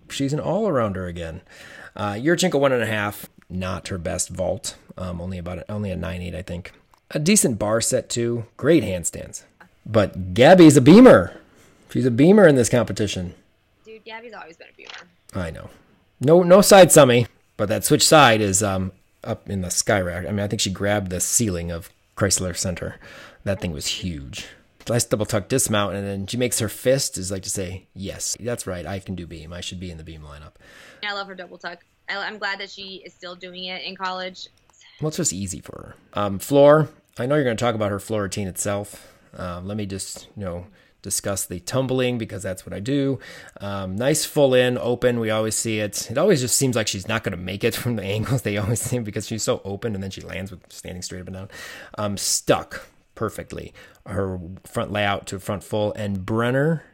she's 0.09 0.33
an 0.33 0.41
all 0.41 0.69
arounder 0.69 1.09
again. 1.09 1.41
Uh, 1.97 2.13
Yurchenko 2.13 2.61
one 2.61 2.73
and 2.73 2.83
a 2.83 2.87
half, 2.87 3.27
not 3.51 3.89
her 3.89 3.99
best 3.99 4.29
vault. 4.29 4.77
Um, 4.97 5.21
only 5.21 5.39
about 5.39 5.65
only 5.69 5.91
a 5.91 5.97
nine 5.97 6.23
eight, 6.23 6.35
I 6.35 6.43
think. 6.43 6.73
A 7.11 7.19
decent 7.19 7.59
bar 7.59 7.81
set 7.81 8.09
too. 8.09 8.45
Great 8.57 8.85
handstands. 8.85 9.43
But 9.85 10.35
Gabby's 10.35 10.77
a 10.77 10.81
beamer. 10.81 11.39
She's 11.91 12.07
a 12.07 12.11
beamer 12.11 12.47
in 12.47 12.55
this 12.55 12.69
competition. 12.69 13.35
Dude, 13.85 14.05
Gabby's 14.05 14.33
always 14.33 14.57
been 14.57 14.69
a 14.73 14.77
beamer. 14.77 14.91
I 15.35 15.51
know. 15.51 15.71
No 16.21 16.43
no 16.43 16.61
side 16.61 16.89
summy, 16.89 17.27
but 17.57 17.69
that 17.69 17.85
switch 17.85 18.07
side 18.07 18.41
is 18.41 18.63
um 18.63 18.93
up 19.25 19.49
in 19.51 19.61
the 19.63 19.71
sky 19.71 20.01
rack. 20.01 20.27
I 20.27 20.31
mean, 20.31 20.41
I 20.41 20.49
think 20.49 20.61
she 20.61 20.71
grabbed 20.71 21.11
the 21.11 21.21
ceiling 21.21 21.71
of 21.71 21.91
Crisler 22.17 22.57
Center. 22.57 22.97
That 23.45 23.61
thing 23.61 23.73
was 23.73 23.87
huge. 23.87 24.47
Nice 24.89 25.05
double 25.05 25.27
tuck 25.27 25.49
dismount, 25.49 25.95
and 25.95 26.07
then 26.07 26.27
she 26.27 26.37
makes 26.37 26.59
her 26.59 26.69
fist 26.69 27.17
is 27.19 27.31
like 27.31 27.43
to 27.43 27.51
say, 27.51 27.87
"Yes, 27.95 28.37
that's 28.41 28.67
right. 28.67 28.87
I 28.87 28.99
can 28.99 29.15
do 29.15 29.27
beam. 29.27 29.53
I 29.53 29.61
should 29.61 29.79
be 29.81 29.91
in 29.91 29.99
the 29.99 30.05
beam 30.05 30.23
lineup." 30.23 30.55
I 31.05 31.13
love 31.13 31.29
her 31.29 31.35
double 31.35 31.59
tuck. 31.59 31.85
I, 32.09 32.17
I'm 32.17 32.39
glad 32.39 32.59
that 32.61 32.71
she 32.71 33.03
is 33.05 33.13
still 33.13 33.35
doing 33.35 33.65
it 33.65 33.83
in 33.83 33.97
college. 33.97 34.49
Well, 35.01 35.09
it's 35.09 35.17
just 35.17 35.33
easy 35.33 35.61
for 35.61 35.95
her. 36.15 36.21
Um, 36.21 36.39
floor. 36.39 36.89
I 37.19 37.27
know 37.27 37.35
you're 37.35 37.45
going 37.45 37.57
to 37.57 37.65
talk 37.65 37.75
about 37.75 37.91
her 37.91 37.99
floor 38.01 38.23
routine 38.23 38.49
itself. 38.49 39.13
Um, 39.37 39.67
let 39.67 39.77
me 39.77 39.87
just 39.87 40.29
you 40.37 40.45
know 40.45 40.67
discuss 41.03 41.45
the 41.47 41.61
tumbling 41.61 42.17
because 42.17 42.43
that's 42.43 42.65
what 42.65 42.73
I 42.73 42.81
do. 42.81 43.19
Um, 43.61 43.97
nice 43.97 44.25
full 44.25 44.55
in, 44.55 44.79
open. 44.79 45.19
We 45.21 45.31
always 45.31 45.57
see 45.57 45.81
it. 45.81 46.11
It 46.11 46.17
always 46.17 46.41
just 46.41 46.57
seems 46.57 46.77
like 46.77 46.87
she's 46.89 47.09
not 47.09 47.25
going 47.25 47.37
to 47.37 47.43
make 47.43 47.65
it 47.65 47.75
from 47.75 47.97
the 47.97 48.05
angles 48.05 48.43
they 48.43 48.57
always 48.57 48.81
seem 48.81 49.05
because 49.05 49.27
she's 49.27 49.43
so 49.43 49.61
open 49.65 49.95
and 49.95 50.03
then 50.03 50.11
she 50.11 50.21
lands 50.21 50.51
with 50.51 50.61
standing 50.73 51.03
straight 51.03 51.21
up 51.21 51.27
and 51.27 51.37
down. 51.37 51.49
Um, 51.99 52.17
stuck 52.17 52.87
perfectly. 53.15 53.75
Her 54.07 54.39
front 54.65 54.93
layout 54.93 55.27
to 55.29 55.39
front 55.39 55.65
full 55.65 55.93
and 55.95 56.25
Brenner 56.25 56.85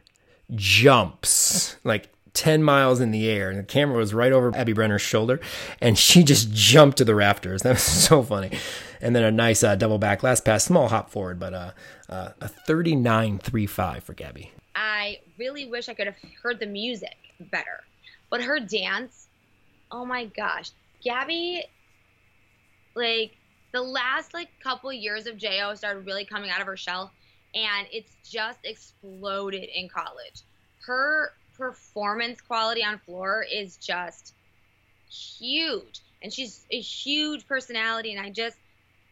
jumps 0.55 1.77
like 1.83 2.09
10 2.33 2.63
miles 2.63 2.99
in 2.99 3.11
the 3.11 3.29
air 3.29 3.49
and 3.49 3.59
the 3.59 3.63
camera 3.63 3.97
was 3.97 4.13
right 4.13 4.31
over 4.31 4.55
Abby 4.55 4.73
Brenner's 4.73 5.01
shoulder 5.01 5.39
and 5.81 5.97
she 5.97 6.23
just 6.23 6.51
jumped 6.51 6.97
to 6.97 7.05
the 7.05 7.15
rafters. 7.15 7.61
That 7.69 7.75
was 7.75 7.83
so 7.83 8.23
funny. 8.23 8.57
And 9.01 9.15
then 9.15 9.23
a 9.23 9.31
nice 9.31 9.63
uh, 9.63 9.75
double 9.75 9.97
back 9.97 10.23
last 10.23 10.43
pass, 10.43 10.65
small 10.65 10.89
hop 10.89 11.09
forward, 11.09 11.39
but 11.39 11.53
uh, 11.53 11.71
uh, 12.09 12.29
a 12.41 12.49
39.35 12.67 14.03
for 14.03 14.13
Gabby. 14.13 14.51
I 14.75 15.19
really 15.37 15.65
wish 15.65 15.89
I 15.89 15.93
could 15.93 16.07
have 16.07 16.17
heard 16.41 16.59
the 16.59 16.65
music 16.65 17.15
better. 17.39 17.83
But 18.29 18.41
her 18.43 18.59
dance, 18.59 19.27
oh 19.91 20.05
my 20.05 20.25
gosh. 20.25 20.71
Gabby, 21.01 21.63
like, 22.95 23.37
the 23.71 23.81
last, 23.81 24.33
like, 24.33 24.49
couple 24.61 24.91
years 24.91 25.27
of 25.27 25.37
JO 25.37 25.73
started 25.75 26.05
really 26.05 26.25
coming 26.25 26.49
out 26.49 26.59
of 26.59 26.67
her 26.67 26.77
shell, 26.77 27.11
and 27.55 27.87
it's 27.91 28.15
just 28.29 28.59
exploded 28.63 29.69
in 29.73 29.87
college. 29.87 30.41
Her 30.85 31.33
performance 31.57 32.41
quality 32.41 32.83
on 32.83 32.99
floor 32.99 33.45
is 33.51 33.77
just 33.77 34.33
huge. 35.09 36.01
And 36.21 36.33
she's 36.33 36.65
a 36.71 36.79
huge 36.79 37.47
personality, 37.47 38.13
and 38.13 38.25
I 38.25 38.29
just, 38.29 38.57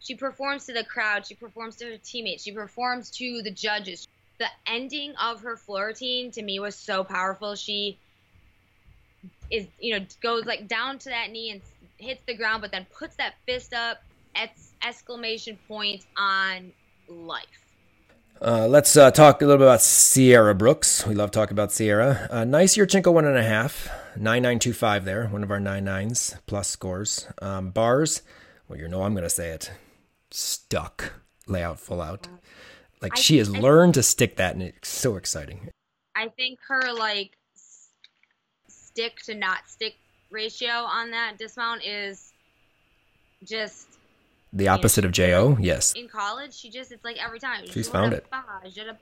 she 0.08 0.16
performs 0.16 0.66
to 0.66 0.74
the 0.74 0.84
crowd, 0.84 1.26
she 1.26 1.36
performs 1.36 1.76
to 1.78 1.86
her 1.86 1.98
teammates, 1.98 2.44
she 2.44 2.52
performs 2.52 3.12
to 3.12 3.42
the 3.44 3.52
judges. 3.52 4.08
The 4.40 4.48
ending 4.66 5.14
of 5.22 5.42
her 5.42 5.58
floor 5.58 5.88
routine 5.88 6.32
to 6.32 6.42
me 6.42 6.60
was 6.60 6.76
so 6.76 7.04
powerful. 7.04 7.56
She 7.56 7.98
is, 9.52 9.68
you 9.80 10.00
know, 10.00 10.06
goes 10.22 10.46
like 10.46 10.68
down 10.68 11.00
to 11.00 11.10
that 11.10 11.32
knee 11.32 11.52
and 11.52 11.62
hits 11.98 12.22
the 12.26 12.36
ground, 12.36 12.62
but 12.62 12.72
then 12.72 12.86
puts 12.98 13.16
that 13.18 13.34
fist 13.46 13.74
up, 13.74 13.98
exclamation 14.82 15.58
point 15.68 16.06
on 16.18 16.72
life. 17.10 17.46
Uh, 18.40 18.68
let's 18.68 18.96
uh, 18.96 19.10
talk 19.10 19.42
a 19.42 19.46
little 19.46 19.58
bit 19.58 19.66
about 19.66 19.82
Sierra 19.82 20.54
Brooks. 20.54 21.06
We 21.08 21.16
love 21.16 21.32
talking 21.32 21.54
about 21.54 21.72
Sierra. 21.72 22.28
Uh, 22.30 22.46
nice 22.46 22.78
Yurchenko 22.78 23.12
one 23.12 23.26
and 23.26 23.38
a 23.38 23.44
half, 23.44 23.90
nine 24.16 24.44
nine 24.44 24.60
two 24.60 24.74
five 24.74 25.06
there, 25.06 25.28
one 25.28 25.42
of 25.42 25.50
our 25.50 25.60
nine 25.60 25.86
nines 25.86 26.36
plus 26.46 26.68
scores. 26.68 27.28
Um, 27.42 27.72
bars, 27.72 28.22
well, 28.70 28.78
you 28.78 28.88
know 28.88 29.02
I'm 29.02 29.14
going 29.14 29.24
to 29.24 29.30
say 29.30 29.50
it, 29.50 29.72
stuck 30.32 31.14
layout 31.48 31.80
full 31.80 32.02
out. 32.02 32.28
Like 33.02 33.14
I 33.18 33.20
she 33.20 33.38
has 33.38 33.54
I- 33.54 33.60
learned 33.60 33.94
to 33.96 34.04
stick 34.04 34.38
that, 34.38 34.54
and 34.54 34.64
it's 34.64 34.90
so 34.90 35.16
exciting. 35.16 35.70
I 36.16 36.30
think 36.30 36.60
her 36.68 36.94
like 36.94 37.38
s- 37.56 37.90
stick 38.68 39.18
to 39.26 39.36
not 39.36 39.60
stick 39.68 39.96
ratio 40.32 40.70
on 40.70 41.12
that 41.12 41.38
dismount 41.38 41.84
is 41.86 42.34
just 43.46 43.88
The 44.52 44.68
opposite 44.68 45.06
of 45.06 45.12
Jo, 45.12 45.58
yes. 45.60 45.94
in 45.94 46.08
college. 46.08 46.54
She 46.56 46.70
just 46.72 46.92
it's 46.92 47.04
like 47.06 47.18
every 47.24 47.40
time 47.40 47.66
She's 47.68 47.88
found 47.88 48.14
it. 48.14 48.26
it. 48.66 48.98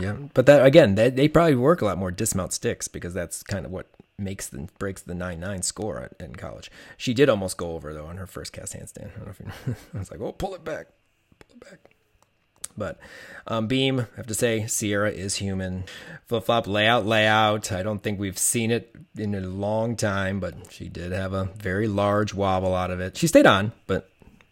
Yeah, 0.00 0.16
but 0.34 0.46
that 0.46 0.64
again, 0.64 0.94
they, 0.94 1.10
they 1.10 1.28
probably 1.28 1.56
work 1.56 1.82
a 1.82 1.86
lot 1.86 1.98
more 1.98 2.10
dismount 2.10 2.52
sticks 2.52 2.88
because 2.88 3.12
that's 3.14 3.42
kind 3.42 3.66
of 3.66 3.72
what 3.72 3.86
makes 4.18 4.48
the 4.48 4.68
breaks 4.78 5.02
the 5.02 5.14
nine 5.14 5.40
nine 5.40 5.62
score 5.62 6.10
in 6.20 6.34
college. 6.36 6.70
She 6.96 7.14
did 7.14 7.28
almost 7.28 7.56
go 7.56 7.72
over 7.72 7.92
though 7.92 8.06
on 8.06 8.16
her 8.16 8.26
first 8.26 8.52
cast 8.52 8.74
handstand. 8.74 9.12
I, 9.14 9.18
don't 9.18 9.26
know 9.26 9.30
if 9.30 9.40
you, 9.40 9.74
I 9.94 9.98
was 9.98 10.10
like, 10.10 10.20
oh, 10.20 10.32
pull 10.32 10.54
it 10.54 10.64
back, 10.64 10.88
pull 11.38 11.56
it 11.56 11.70
back. 11.70 11.78
But 12.76 12.98
um, 13.46 13.66
beam, 13.66 14.00
I 14.00 14.06
have 14.16 14.26
to 14.28 14.34
say, 14.34 14.66
Sierra 14.66 15.10
is 15.10 15.36
human. 15.36 15.84
Flip 16.26 16.44
flop 16.44 16.66
layout, 16.66 17.04
layout. 17.04 17.70
I 17.70 17.82
don't 17.82 18.02
think 18.02 18.18
we've 18.18 18.38
seen 18.38 18.70
it 18.70 18.94
in 19.16 19.34
a 19.34 19.40
long 19.40 19.94
time, 19.94 20.40
but 20.40 20.72
she 20.72 20.88
did 20.88 21.12
have 21.12 21.34
a 21.34 21.50
very 21.56 21.86
large 21.86 22.32
wobble 22.32 22.74
out 22.74 22.90
of 22.90 23.00
it. 23.00 23.16
She 23.16 23.26
stayed 23.26 23.46
on, 23.46 23.72
but 23.86 24.08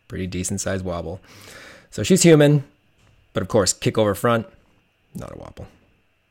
pretty 0.09 0.27
decent 0.27 0.61
sized 0.61 0.85
wobble. 0.85 1.21
So 1.91 2.03
she's 2.03 2.23
human, 2.23 2.65
but 3.33 3.43
of 3.43 3.49
course, 3.49 3.73
kick 3.73 3.97
over 3.97 4.15
front, 4.15 4.47
not 5.15 5.33
a 5.33 5.39
wobble. 5.39 5.67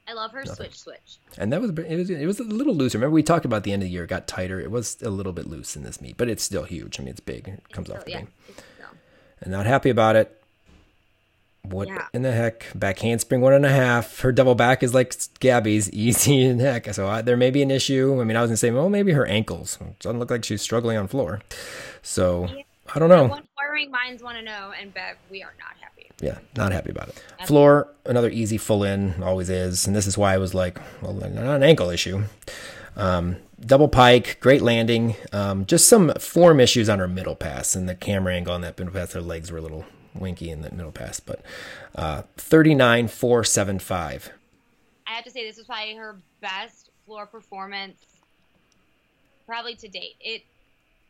I 0.09 0.13
love 0.13 0.31
her 0.31 0.45
switch 0.45 0.75
switch. 0.79 1.17
And 1.37 1.53
that 1.53 1.61
was 1.61 1.69
it 1.71 1.95
was 1.97 2.09
it 2.09 2.25
was 2.25 2.39
a 2.39 2.43
little 2.43 2.73
looser. 2.75 2.97
Remember 2.97 3.13
we 3.13 3.21
talked 3.23 3.45
about 3.45 3.63
the 3.63 3.71
end 3.73 3.83
of 3.83 3.87
the 3.87 3.91
year 3.91 4.05
it 4.05 4.07
got 4.07 4.27
tighter. 4.27 4.59
It 4.59 4.71
was 4.71 4.97
a 5.03 5.09
little 5.09 5.33
bit 5.33 5.45
loose 5.47 5.75
in 5.75 5.83
this 5.83 6.01
meet, 6.01 6.17
but 6.17 6.29
it's 6.29 6.43
still 6.43 6.63
huge. 6.63 6.99
I 6.99 7.03
mean, 7.03 7.09
it's 7.11 7.19
big. 7.19 7.47
It 7.47 7.63
comes 7.71 7.87
So, 7.89 7.95
off 7.95 8.05
the 8.05 8.11
yeah. 8.11 8.17
beam. 8.21 8.27
no. 8.79 8.85
And 9.41 9.51
not 9.51 9.65
happy 9.67 9.89
about 9.89 10.15
it. 10.15 10.35
What 11.63 11.87
Yeah. 11.89 12.07
in 12.13 12.21
the 12.23 12.31
heck? 12.31 12.65
Back 12.73 12.99
handspring 12.99 13.41
one 13.41 13.53
and 13.53 13.65
a 13.65 13.69
half. 13.69 14.21
Her 14.21 14.31
double 14.31 14.55
back 14.55 14.81
is 14.81 14.93
like 14.93 15.13
Gabby's, 15.39 15.89
easy 15.93 16.43
in 16.43 16.59
heck. 16.59 16.91
So 16.93 17.07
I, 17.07 17.21
there 17.21 17.37
may 17.37 17.51
be 17.51 17.61
an 17.61 17.69
issue. 17.69 18.19
I 18.19 18.23
mean, 18.23 18.37
I 18.37 18.41
was 18.41 18.49
gonna 18.49 18.57
say, 18.57 18.71
well, 18.71 18.89
maybe 18.89 19.11
her 19.11 19.25
ankles. 19.27 19.77
It 19.81 19.99
doesn't 19.99 20.19
look 20.19 20.31
like 20.31 20.43
she's 20.45 20.61
struggling 20.61 20.97
on 20.97 21.07
floor. 21.07 21.41
So 22.01 22.49
I 22.95 22.97
don't 22.99 23.09
know. 23.09 23.25
One 23.27 23.43
inquiring 23.79 23.91
minds 23.91 24.23
want 24.23 24.37
to 24.37 24.43
know, 24.43 24.73
and 24.79 24.93
Bev, 24.93 25.17
we 25.29 25.43
are 25.43 25.53
not 25.59 25.75
happy. 25.79 26.09
Yeah, 26.21 26.39
not 26.55 26.71
happy 26.71 26.91
about 26.91 27.09
it. 27.09 27.23
Floor, 27.45 27.87
another 28.05 28.29
easy 28.29 28.57
full 28.57 28.83
in, 28.83 29.21
always 29.23 29.49
is. 29.49 29.87
And 29.87 29.95
this 29.95 30.07
is 30.07 30.17
why 30.17 30.33
I 30.33 30.37
was 30.37 30.53
like, 30.53 30.79
well, 31.01 31.13
not 31.13 31.31
an 31.33 31.63
ankle 31.63 31.89
issue. 31.89 32.23
Um, 32.95 33.37
double 33.59 33.87
pike, 33.87 34.37
great 34.39 34.61
landing. 34.61 35.15
Um, 35.31 35.65
just 35.65 35.87
some 35.87 36.11
form 36.19 36.59
issues 36.59 36.89
on 36.89 36.99
her 36.99 37.07
middle 37.07 37.35
pass 37.35 37.75
and 37.75 37.87
the 37.87 37.95
camera 37.95 38.35
angle 38.35 38.53
on 38.53 38.61
that 38.61 38.77
middle 38.77 38.93
pass. 38.93 39.13
Her 39.13 39.21
legs 39.21 39.51
were 39.51 39.59
a 39.59 39.61
little 39.61 39.85
winky 40.13 40.49
in 40.49 40.61
that 40.61 40.73
middle 40.73 40.91
pass, 40.91 41.19
but 41.19 41.41
uh, 41.95 42.23
39.475. 42.37 44.29
I 45.07 45.11
have 45.11 45.23
to 45.23 45.31
say 45.31 45.47
this 45.47 45.57
was 45.57 45.65
probably 45.65 45.95
her 45.95 46.17
best 46.41 46.89
floor 47.05 47.25
performance 47.25 47.97
probably 49.45 49.75
to 49.75 49.87
date. 49.87 50.15
It 50.19 50.43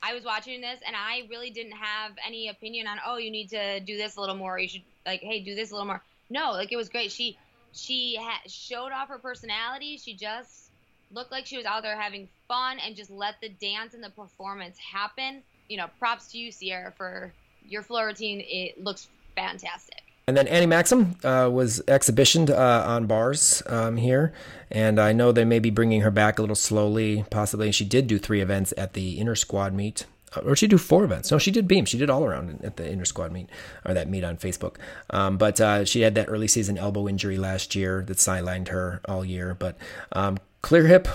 I 0.02 0.14
was 0.14 0.24
watching 0.24 0.62
this 0.62 0.80
and 0.86 0.96
I 0.96 1.28
really 1.30 1.50
didn't 1.50 1.74
have 1.74 2.12
any 2.26 2.48
opinion 2.48 2.88
on 2.88 2.98
oh 3.06 3.18
you 3.18 3.32
need 3.32 3.50
to 3.50 3.80
do 3.82 3.98
this 3.98 4.16
a 4.16 4.20
little 4.20 4.36
more. 4.36 4.58
You 4.58 4.68
should 4.68 4.84
like 5.06 5.22
hey 5.22 5.42
do 5.42 5.56
this 5.56 5.72
a 5.72 5.74
little 5.74 5.88
more. 5.88 6.02
No, 6.30 6.52
like 6.52 6.72
it 6.72 6.78
was 6.78 6.90
great. 6.90 7.12
She 7.12 7.38
she 7.74 8.18
ha- 8.20 8.42
showed 8.48 8.92
off 8.92 9.10
her 9.10 9.18
personality. 9.18 9.98
She 9.98 10.14
just 10.14 10.70
looked 11.12 11.32
like 11.32 11.46
she 11.46 11.58
was 11.58 11.66
out 11.66 11.84
there 11.84 12.00
having 12.00 12.30
fun 12.48 12.80
and 12.80 12.96
just 12.96 13.10
let 13.10 13.36
the 13.42 13.50
dance 13.50 13.94
and 13.94 14.04
the 14.04 14.10
performance 14.10 14.78
happen. 14.78 15.44
You 15.68 15.78
know, 15.78 15.88
props 16.00 16.32
to 16.32 16.38
you 16.38 16.52
Sierra 16.52 16.92
for 16.92 17.32
your 17.68 17.84
floor 17.84 18.08
routine. 18.08 18.42
It 18.46 18.84
looks 18.84 19.08
fantastic. 19.36 20.02
And 20.30 20.38
then 20.38 20.48
Annie 20.48 20.68
Maxim 20.68 21.16
uh, 21.24 21.50
was 21.52 21.82
exhibitioned 21.88 22.52
uh, 22.52 22.84
on 22.86 23.08
bars 23.08 23.64
um, 23.66 23.98
here, 23.98 24.32
and 24.70 25.00
I 25.00 25.12
know 25.12 25.32
they 25.32 25.44
may 25.44 25.58
be 25.58 25.72
bringing 25.72 26.02
her 26.02 26.12
back 26.12 26.38
a 26.38 26.44
little 26.44 26.56
slowly, 26.56 27.26
possibly. 27.32 27.72
She 27.72 27.84
did 27.84 28.06
do 28.06 28.20
three 28.20 28.40
events 28.40 28.72
at 28.78 28.94
the 28.94 29.20
inner 29.20 29.34
squad 29.34 29.74
meet, 29.74 30.06
Uh, 30.36 30.42
or 30.42 30.56
she 30.56 30.68
do 30.68 30.78
four 30.78 31.04
events. 31.04 31.32
No, 31.32 31.40
she 31.40 31.50
did 31.50 31.68
beam. 31.68 31.84
She 31.86 31.98
did 31.98 32.12
all 32.12 32.24
around 32.24 32.60
at 32.64 32.78
the 32.78 32.88
inner 32.88 33.06
squad 33.06 33.32
meet 33.32 33.50
or 33.84 33.96
that 33.96 34.08
meet 34.08 34.24
on 34.24 34.38
Facebook. 34.38 34.76
Um, 35.10 35.40
but 35.40 35.60
uh, 35.60 35.84
she 35.84 36.02
had 36.02 36.14
that 36.14 36.30
early 36.30 36.48
season 36.48 36.78
elbow 36.78 37.08
injury 37.08 37.40
last 37.40 37.74
year 37.74 38.04
that 38.06 38.18
sidelined 38.18 38.68
her 38.68 39.02
all 39.06 39.26
year. 39.26 39.56
But 39.56 39.80
um, 40.12 40.38
clear 40.62 40.86
hip, 40.86 41.08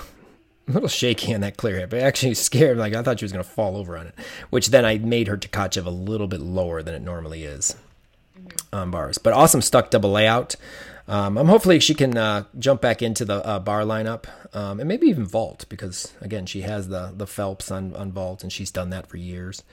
a 0.67 0.71
little 0.73 0.89
shaky 0.89 1.33
on 1.33 1.39
that 1.39 1.55
clear 1.55 1.77
hip. 1.77 1.93
It 1.93 2.03
actually 2.03 2.33
scared. 2.49 2.77
Like 2.77 2.93
I 2.93 3.01
thought 3.01 3.19
she 3.21 3.25
was 3.25 3.31
going 3.31 3.45
to 3.45 3.49
fall 3.49 3.77
over 3.77 3.97
on 3.97 4.07
it, 4.07 4.15
which 4.49 4.71
then 4.71 4.83
I 4.83 4.97
made 4.97 5.29
her 5.29 5.37
Tkachev 5.37 5.85
a 5.85 5.89
little 5.89 6.27
bit 6.27 6.41
lower 6.41 6.83
than 6.83 6.93
it 6.93 7.01
normally 7.01 7.45
is 7.45 7.77
on 8.75 8.91
bars. 8.91 9.17
But 9.17 9.33
awesome 9.33 9.61
stuck 9.61 9.89
double 9.89 10.11
layout. 10.11 10.55
Um, 11.07 11.37
I'm 11.37 11.47
hopefully 11.47 11.79
she 11.79 11.93
can 11.93 12.17
uh, 12.17 12.45
jump 12.57 12.81
back 12.81 13.01
into 13.01 13.25
the 13.25 13.45
uh, 13.45 13.59
bar 13.59 13.81
lineup 13.81 14.25
um, 14.53 14.79
and 14.79 14.87
maybe 14.87 15.05
even 15.07 15.25
vault 15.25 15.65
because 15.69 16.13
again 16.19 16.47
she 16.47 16.61
has 16.61 16.87
the 16.87 17.13
the 17.15 17.27
Phelps 17.27 17.69
on 17.69 17.95
on 17.95 18.11
vault 18.11 18.41
and 18.41 18.51
she's 18.51 18.71
done 18.71 18.89
that 18.89 19.07
for 19.07 19.17
years. 19.17 19.63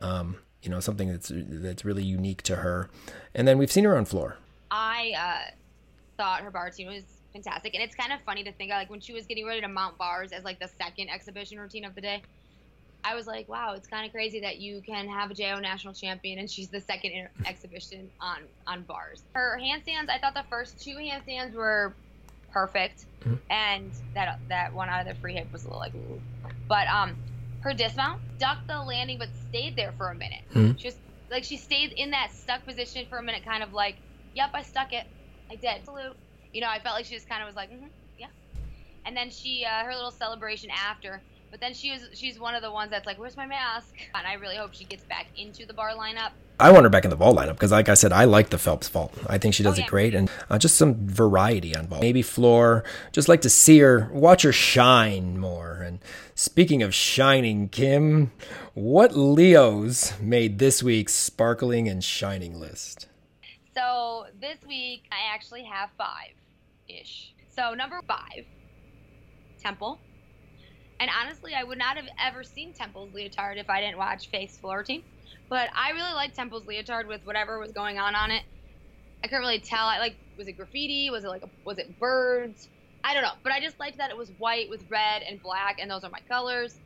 Um, 0.00 0.36
you 0.62 0.70
know 0.70 0.80
something 0.80 1.10
that's 1.10 1.30
that's 1.34 1.84
really 1.84 2.04
unique 2.04 2.42
to 2.42 2.56
her. 2.56 2.88
And 3.34 3.46
then 3.46 3.58
we've 3.58 3.70
seen 3.70 3.84
her 3.84 3.96
on 3.96 4.06
floor. 4.06 4.36
I 4.70 5.12
uh, 5.18 5.50
thought 6.16 6.40
her 6.40 6.50
bar 6.50 6.66
routine 6.66 6.86
was 6.86 7.04
fantastic. 7.32 7.74
And 7.74 7.82
it's 7.82 7.94
kind 7.94 8.12
of 8.12 8.20
funny 8.22 8.44
to 8.44 8.52
think 8.52 8.70
like 8.70 8.90
when 8.90 9.00
she 9.00 9.12
was 9.12 9.26
getting 9.26 9.46
ready 9.46 9.60
to 9.60 9.68
mount 9.68 9.98
bars 9.98 10.32
as 10.32 10.44
like 10.44 10.60
the 10.60 10.68
second 10.68 11.10
exhibition 11.10 11.58
routine 11.58 11.84
of 11.84 11.94
the 11.94 12.00
day. 12.00 12.22
I 13.04 13.14
was 13.14 13.26
like, 13.26 13.48
wow, 13.48 13.74
it's 13.74 13.88
kind 13.88 14.06
of 14.06 14.12
crazy 14.12 14.40
that 14.40 14.58
you 14.58 14.80
can 14.80 15.08
have 15.08 15.30
a 15.30 15.34
JO 15.34 15.58
national 15.58 15.94
champion 15.94 16.38
and 16.38 16.50
she's 16.50 16.68
the 16.68 16.80
second 16.80 17.12
inter- 17.12 17.30
exhibition 17.46 18.10
on 18.20 18.42
on 18.66 18.82
bars. 18.82 19.22
Her 19.32 19.58
handstands, 19.60 20.08
I 20.08 20.18
thought 20.18 20.34
the 20.34 20.44
first 20.48 20.80
two 20.80 20.96
handstands 20.96 21.52
were 21.54 21.94
perfect, 22.52 23.06
mm-hmm. 23.20 23.34
and 23.50 23.90
that 24.14 24.38
that 24.48 24.72
one 24.72 24.88
out 24.88 25.06
of 25.06 25.14
the 25.14 25.20
free 25.20 25.34
hip 25.34 25.52
was 25.52 25.64
a 25.64 25.66
little 25.66 25.80
like, 25.80 25.94
ooh. 25.94 26.20
but 26.68 26.86
um, 26.88 27.16
her 27.60 27.72
dismount 27.72 28.20
ducked 28.38 28.68
the 28.68 28.78
landing 28.78 29.18
but 29.18 29.28
stayed 29.48 29.74
there 29.74 29.92
for 29.98 30.10
a 30.10 30.14
minute. 30.14 30.42
Mm-hmm. 30.54 30.76
Just 30.76 30.98
like 31.30 31.44
she 31.44 31.56
stayed 31.56 31.92
in 31.92 32.10
that 32.10 32.32
stuck 32.32 32.64
position 32.64 33.06
for 33.08 33.18
a 33.18 33.22
minute, 33.22 33.44
kind 33.44 33.62
of 33.62 33.72
like, 33.72 33.96
yep, 34.34 34.50
I 34.54 34.62
stuck 34.62 34.92
it, 34.92 35.06
I 35.50 35.56
did. 35.56 35.84
Salute. 35.84 36.16
You 36.52 36.60
know, 36.60 36.68
I 36.68 36.78
felt 36.80 36.94
like 36.94 37.06
she 37.06 37.14
just 37.14 37.28
kind 37.28 37.42
of 37.42 37.46
was 37.46 37.56
like, 37.56 37.70
mm-hmm, 37.70 37.86
yeah. 38.18 38.26
And 39.06 39.16
then 39.16 39.30
she, 39.30 39.64
uh, 39.64 39.84
her 39.84 39.94
little 39.94 40.10
celebration 40.10 40.70
after 40.70 41.22
but 41.52 41.60
then 41.60 41.74
she 41.74 41.92
was 41.92 42.08
she's 42.14 42.40
one 42.40 42.54
of 42.54 42.62
the 42.62 42.72
ones 42.72 42.90
that's 42.90 43.04
like, 43.04 43.18
"Where's 43.18 43.36
my 43.36 43.46
mask?" 43.46 43.94
And 44.14 44.26
I 44.26 44.32
really 44.34 44.56
hope 44.56 44.72
she 44.72 44.84
gets 44.84 45.04
back 45.04 45.26
into 45.36 45.66
the 45.66 45.74
bar 45.74 45.90
lineup. 45.90 46.30
I 46.58 46.72
want 46.72 46.84
her 46.84 46.90
back 46.90 47.04
in 47.04 47.10
the 47.10 47.16
vault 47.16 47.36
lineup 47.36 47.52
because, 47.52 47.70
like 47.70 47.90
I 47.90 47.94
said, 47.94 48.10
I 48.10 48.24
like 48.24 48.48
the 48.48 48.56
Phelps 48.56 48.88
vault. 48.88 49.14
I 49.26 49.36
think 49.36 49.52
she 49.52 49.62
does 49.62 49.74
oh, 49.74 49.80
yeah. 49.80 49.84
it 49.84 49.90
great, 49.90 50.14
and 50.14 50.30
uh, 50.48 50.58
just 50.58 50.76
some 50.76 51.06
variety 51.06 51.76
on 51.76 51.88
vault. 51.88 52.00
Maybe 52.00 52.22
floor. 52.22 52.84
Just 53.12 53.28
like 53.28 53.42
to 53.42 53.50
see 53.50 53.78
her, 53.80 54.10
watch 54.14 54.42
her 54.42 54.52
shine 54.52 55.38
more. 55.38 55.82
And 55.82 55.98
speaking 56.34 56.82
of 56.82 56.94
shining, 56.94 57.68
Kim, 57.68 58.32
what 58.72 59.14
Leos 59.14 60.18
made 60.20 60.58
this 60.58 60.82
week's 60.82 61.12
sparkling 61.12 61.86
and 61.86 62.02
shining 62.02 62.58
list? 62.58 63.08
So 63.74 64.24
this 64.40 64.56
week 64.66 65.04
I 65.12 65.34
actually 65.34 65.64
have 65.64 65.90
five 65.98 66.32
ish. 66.88 67.34
So 67.54 67.74
number 67.74 68.00
five, 68.08 68.46
Temple. 69.62 69.98
And 71.02 71.10
honestly, 71.20 71.52
I 71.52 71.64
would 71.64 71.78
not 71.78 71.96
have 71.96 72.06
ever 72.24 72.44
seen 72.44 72.72
Temple's 72.72 73.12
leotard 73.12 73.58
if 73.58 73.68
I 73.68 73.80
didn't 73.80 73.98
watch 73.98 74.30
Floor 74.60 74.84
Team. 74.84 75.02
But 75.50 75.68
I 75.74 75.90
really 75.90 76.14
liked 76.14 76.36
Temple's 76.36 76.64
leotard 76.64 77.08
with 77.08 77.26
whatever 77.26 77.58
was 77.58 77.72
going 77.72 77.98
on 77.98 78.14
on 78.14 78.30
it. 78.30 78.44
I 79.24 79.26
couldn't 79.26 79.40
really 79.40 79.58
tell. 79.58 79.84
I 79.84 79.98
like 79.98 80.14
was 80.38 80.46
it 80.46 80.52
graffiti? 80.52 81.10
Was 81.10 81.24
it 81.24 81.26
like 81.26 81.42
a, 81.42 81.50
was 81.64 81.78
it 81.78 81.98
birds? 81.98 82.68
I 83.02 83.14
don't 83.14 83.24
know. 83.24 83.32
But 83.42 83.50
I 83.50 83.58
just 83.58 83.80
liked 83.80 83.98
that 83.98 84.10
it 84.10 84.16
was 84.16 84.30
white 84.38 84.70
with 84.70 84.84
red 84.88 85.22
and 85.28 85.42
black, 85.42 85.80
and 85.80 85.90
those 85.90 86.04
are 86.04 86.10
my 86.10 86.20
colors. 86.28 86.78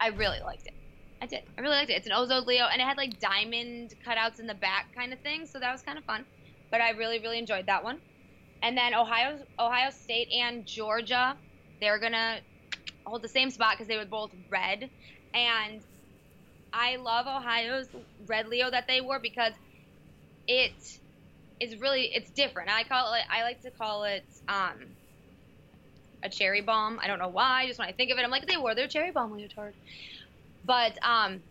I 0.00 0.08
really 0.08 0.40
liked 0.44 0.66
it. 0.66 0.74
I 1.22 1.26
did. 1.26 1.42
I 1.56 1.60
really 1.60 1.76
liked 1.76 1.90
it. 1.90 1.98
It's 1.98 2.08
an 2.08 2.12
Ozo 2.12 2.44
Leo, 2.44 2.64
and 2.64 2.80
it 2.80 2.84
had 2.84 2.96
like 2.96 3.20
diamond 3.20 3.94
cutouts 4.04 4.40
in 4.40 4.48
the 4.48 4.54
back, 4.54 4.92
kind 4.92 5.12
of 5.12 5.20
thing. 5.20 5.46
So 5.46 5.60
that 5.60 5.70
was 5.70 5.82
kind 5.82 5.98
of 5.98 6.04
fun. 6.04 6.24
But 6.72 6.80
I 6.80 6.90
really, 6.90 7.20
really 7.20 7.38
enjoyed 7.38 7.66
that 7.66 7.84
one. 7.84 8.00
And 8.60 8.76
then 8.76 8.92
Ohio, 8.92 9.38
Ohio 9.56 9.90
State 9.90 10.32
and 10.32 10.66
Georgia, 10.66 11.36
they're 11.80 12.00
gonna 12.00 12.40
hold 13.06 13.22
the 13.22 13.28
same 13.28 13.50
spot 13.50 13.74
because 13.74 13.88
they 13.88 13.96
were 13.96 14.04
both 14.04 14.34
red. 14.50 14.90
And 15.34 15.82
I 16.72 16.96
love 16.96 17.26
Ohio's 17.26 17.88
red 18.28 18.48
Leo 18.48 18.70
that 18.70 18.86
they 18.88 19.00
wore 19.00 19.20
because 19.20 19.52
it 20.46 20.72
is 21.60 21.80
really 21.80 22.10
it's 22.12 22.30
different. 22.30 22.70
I 22.70 22.84
call 22.84 23.14
it 23.14 23.22
I 23.30 23.42
like 23.42 23.60
to 23.62 23.70
call 23.70 24.04
it 24.04 24.24
um 24.48 24.96
a 26.22 26.28
cherry 26.28 26.60
bomb. 26.60 26.98
I 27.02 27.06
don't 27.06 27.18
know 27.18 27.28
why. 27.28 27.66
Just 27.66 27.78
when 27.78 27.88
I 27.88 27.92
think 27.92 28.10
of 28.10 28.18
it, 28.18 28.24
I'm 28.24 28.30
like 28.30 28.46
they 28.46 28.56
wore 28.56 28.74
their 28.74 28.88
cherry 28.88 29.10
bomb 29.12 29.32
leotard. 29.32 29.74
But 30.64 30.98
um 31.04 31.42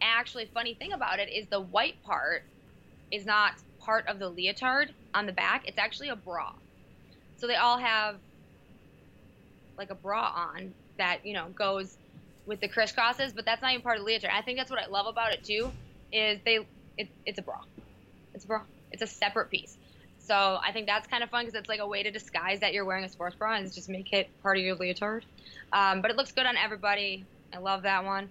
actually 0.00 0.46
funny 0.54 0.74
thing 0.74 0.92
about 0.92 1.18
it 1.18 1.28
is 1.28 1.48
the 1.48 1.60
white 1.60 2.00
part 2.04 2.42
is 3.10 3.26
not 3.26 3.52
part 3.80 4.06
of 4.08 4.18
the 4.18 4.28
leotard 4.28 4.88
on 5.14 5.26
the 5.26 5.32
back. 5.32 5.62
It's 5.66 5.78
actually 5.78 6.08
a 6.08 6.16
bra. 6.16 6.50
So 7.36 7.46
they 7.46 7.56
all 7.56 7.78
have 7.78 8.20
like 9.78 9.90
a 9.90 9.94
bra 9.94 10.32
on 10.34 10.74
that 10.98 11.24
you 11.24 11.34
know 11.34 11.46
goes 11.56 11.96
with 12.46 12.60
the 12.60 12.68
crisscrosses, 12.68 13.34
but 13.34 13.44
that's 13.44 13.62
not 13.62 13.72
even 13.72 13.82
part 13.82 13.98
of 13.98 14.04
the 14.04 14.06
leotard. 14.06 14.30
I 14.32 14.42
think 14.42 14.58
that's 14.58 14.70
what 14.70 14.82
I 14.82 14.86
love 14.86 15.06
about 15.06 15.32
it 15.32 15.44
too, 15.44 15.70
is 16.12 16.40
they 16.44 16.66
it, 16.96 17.08
it's 17.24 17.38
a 17.38 17.42
bra, 17.42 17.58
it's 18.34 18.44
a 18.44 18.46
bra, 18.48 18.62
it's 18.90 19.02
a 19.02 19.06
separate 19.06 19.50
piece. 19.50 19.76
So 20.18 20.58
I 20.62 20.72
think 20.72 20.86
that's 20.86 21.06
kind 21.06 21.22
of 21.22 21.30
fun 21.30 21.44
because 21.44 21.58
it's 21.58 21.68
like 21.68 21.80
a 21.80 21.86
way 21.86 22.02
to 22.02 22.10
disguise 22.10 22.60
that 22.60 22.74
you're 22.74 22.84
wearing 22.84 23.04
a 23.04 23.08
sports 23.08 23.36
bra 23.36 23.54
and 23.54 23.72
just 23.72 23.88
make 23.88 24.12
it 24.12 24.28
part 24.42 24.58
of 24.58 24.62
your 24.62 24.76
leotard. 24.76 25.24
Um, 25.72 26.02
but 26.02 26.10
it 26.10 26.16
looks 26.18 26.32
good 26.32 26.44
on 26.44 26.56
everybody. 26.56 27.24
I 27.54 27.58
love 27.58 27.82
that 27.82 28.04
one. 28.04 28.28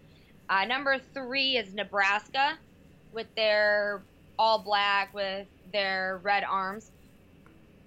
Uh, 0.50 0.66
number 0.66 1.00
three 1.14 1.58
is 1.58 1.74
Nebraska 1.74 2.58
with 3.14 3.28
their 3.36 4.02
all 4.38 4.60
black 4.60 5.14
with 5.14 5.48
their 5.74 6.20
red 6.24 6.44
arms. 6.44 6.92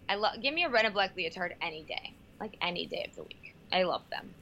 I 0.09 0.17
love. 0.17 0.43
Give 0.43 0.53
me 0.53 0.65
a 0.65 0.69
red 0.69 0.85
and 0.85 0.95
black 0.95 1.17
leotard 1.17 1.55
any 1.63 1.83
day, 1.85 2.13
like 2.41 2.57
any 2.61 2.87
day 2.87 3.07
of 3.09 3.15
the 3.15 3.23
week. 3.23 3.40
I 3.73 3.85
love 3.85 4.03
them. 4.11 4.35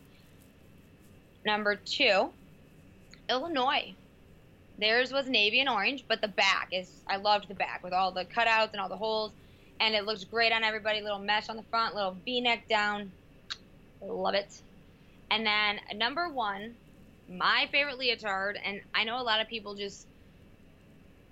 Number 1.44 1.76
two, 1.76 2.30
Illinois. 3.28 3.94
Theirs 4.78 5.12
was 5.12 5.28
navy 5.28 5.60
and 5.60 5.68
orange, 5.68 6.04
but 6.06 6.20
the 6.20 6.28
back 6.28 6.68
is 6.72 6.90
I 7.08 7.16
loved 7.16 7.48
the 7.48 7.54
back 7.54 7.82
with 7.82 7.92
all 7.92 8.12
the 8.12 8.24
cutouts 8.24 8.72
and 8.72 8.80
all 8.80 8.88
the 8.88 8.96
holes, 8.96 9.32
and 9.80 9.94
it 9.94 10.04
looks 10.04 10.24
great 10.24 10.52
on 10.52 10.62
everybody. 10.62 11.00
Little 11.00 11.18
mesh 11.18 11.48
on 11.48 11.56
the 11.56 11.64
front, 11.64 11.94
little 11.94 12.16
V-neck 12.24 12.68
down. 12.68 13.10
Love 14.00 14.34
it. 14.34 14.62
And 15.30 15.44
then 15.44 15.80
number 15.96 16.28
one, 16.28 16.74
my 17.28 17.68
favorite 17.72 17.98
leotard, 17.98 18.58
and 18.64 18.80
I 18.94 19.04
know 19.04 19.20
a 19.20 19.22
lot 19.22 19.40
of 19.40 19.48
people 19.48 19.74
just 19.74 20.06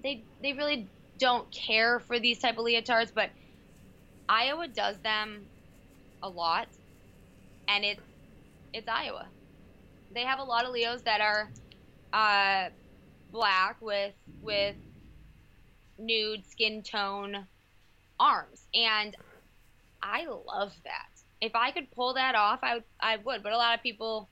they 0.03 0.23
they 0.43 0.53
really 0.53 0.87
don't 1.19 1.51
care 1.51 2.01
for 2.01 2.19
these 2.19 2.39
type 2.39 2.59
of 2.59 2.65
leotards, 2.65 3.13
but 3.15 3.31
Iowa 4.29 4.69
does 4.69 4.97
them 4.99 5.47
a 6.23 6.29
lot 6.29 6.67
and 7.69 7.85
it's 7.85 8.03
it's 8.73 8.89
Iowa. 8.89 9.27
They 10.11 10.23
have 10.23 10.39
a 10.39 10.45
lot 10.45 10.65
of 10.65 10.73
Leos 10.73 11.03
that 11.03 11.21
are 11.21 11.51
uh, 12.13 12.71
black 13.33 13.81
with 13.81 14.15
with 14.43 14.77
nude 15.99 16.45
skin 16.47 16.83
tone 16.83 17.47
arms, 18.19 18.63
and 18.75 19.17
I 20.03 20.27
love 20.27 20.73
that. 20.85 21.09
If 21.41 21.55
I 21.55 21.71
could 21.71 21.91
pull 21.91 22.15
that 22.15 22.35
off, 22.35 22.61
I 22.63 22.83
I 23.01 23.17
would. 23.17 23.43
But 23.43 23.53
a 23.53 23.57
lot 23.57 23.77
of 23.77 23.83
people 23.83 24.29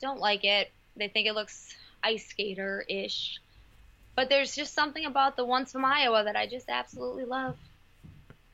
don't 0.00 0.20
like 0.20 0.44
it. 0.44 0.70
They 0.96 1.08
think 1.08 1.26
it 1.26 1.34
looks 1.34 1.74
ice 2.02 2.26
skater 2.26 2.84
ish. 2.88 3.40
But 4.16 4.28
there's 4.28 4.54
just 4.54 4.74
something 4.74 5.04
about 5.04 5.36
the 5.36 5.44
ones 5.44 5.72
from 5.72 5.84
Iowa 5.84 6.24
that 6.24 6.36
I 6.36 6.46
just 6.46 6.68
absolutely 6.68 7.24
love. 7.24 7.56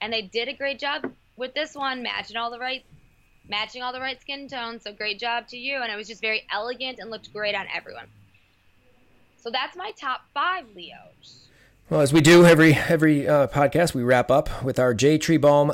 And 0.00 0.12
they 0.12 0.22
did 0.22 0.48
a 0.48 0.52
great 0.52 0.78
job 0.78 1.10
with 1.36 1.54
this 1.54 1.74
one, 1.74 2.02
matching 2.02 2.36
all 2.36 2.50
the 2.50 2.58
right 2.58 2.84
matching 3.48 3.82
all 3.82 3.92
the 3.92 4.00
right 4.00 4.20
skin 4.20 4.48
tones. 4.48 4.82
So 4.84 4.92
great 4.92 5.18
job 5.18 5.48
to 5.48 5.56
you. 5.56 5.76
And 5.82 5.92
it 5.92 5.96
was 5.96 6.08
just 6.08 6.20
very 6.20 6.44
elegant 6.52 6.98
and 6.98 7.10
looked 7.10 7.32
great 7.32 7.54
on 7.54 7.66
everyone. 7.74 8.06
So 9.38 9.50
that's 9.50 9.76
my 9.76 9.92
top 9.92 10.22
five 10.34 10.64
Leos. 10.74 11.46
Well, 11.88 12.00
as 12.00 12.12
we 12.12 12.20
do 12.20 12.44
every 12.44 12.74
every 12.74 13.28
uh, 13.28 13.46
podcast, 13.46 13.94
we 13.94 14.02
wrap 14.02 14.30
up 14.30 14.64
with 14.64 14.78
our 14.78 14.92
J 14.92 15.18
Tree 15.18 15.36
Balm 15.36 15.72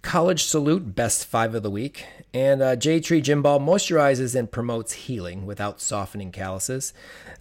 College 0.00 0.44
Salute 0.44 0.94
Best 0.94 1.26
Five 1.26 1.54
of 1.54 1.62
the 1.62 1.70
Week. 1.70 2.06
And 2.32 2.62
uh, 2.62 2.76
J 2.76 2.98
Tree 3.00 3.20
Gym 3.20 3.42
Balm 3.42 3.66
moisturizes 3.66 4.34
and 4.34 4.50
promotes 4.50 4.92
healing 4.92 5.44
without 5.44 5.82
softening 5.82 6.32
calluses 6.32 6.94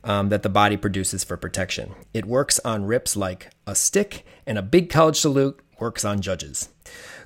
um, 0.03 0.29
that 0.29 0.43
the 0.43 0.49
body 0.49 0.75
produces 0.75 1.23
for 1.23 1.37
protection. 1.37 1.93
It 2.13 2.25
works 2.25 2.59
on 2.59 2.85
rips 2.85 3.15
like 3.15 3.51
a 3.65 3.73
stick, 3.73 4.25
and 4.45 4.57
a 4.57 4.61
big 4.61 4.89
college 4.89 5.17
salute 5.17 5.59
works 5.79 6.03
on 6.03 6.21
judges. 6.21 6.69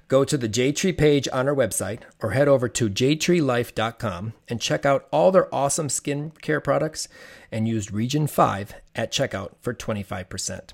Go 0.07 0.23
to 0.23 0.37
the 0.37 0.47
JTree 0.47 0.97
page 0.97 1.27
on 1.33 1.49
our 1.49 1.55
website 1.55 1.99
or 2.21 2.31
head 2.31 2.47
over 2.47 2.69
to 2.69 2.89
jtreelife.com 2.89 4.33
and 4.47 4.61
check 4.61 4.85
out 4.85 5.07
all 5.11 5.31
their 5.31 5.53
awesome 5.53 5.89
skincare 5.89 6.63
products 6.63 7.09
and 7.51 7.67
use 7.67 7.91
Region 7.91 8.25
5 8.25 8.73
at 8.95 9.11
checkout 9.11 9.51
for 9.59 9.73
25%. 9.73 10.69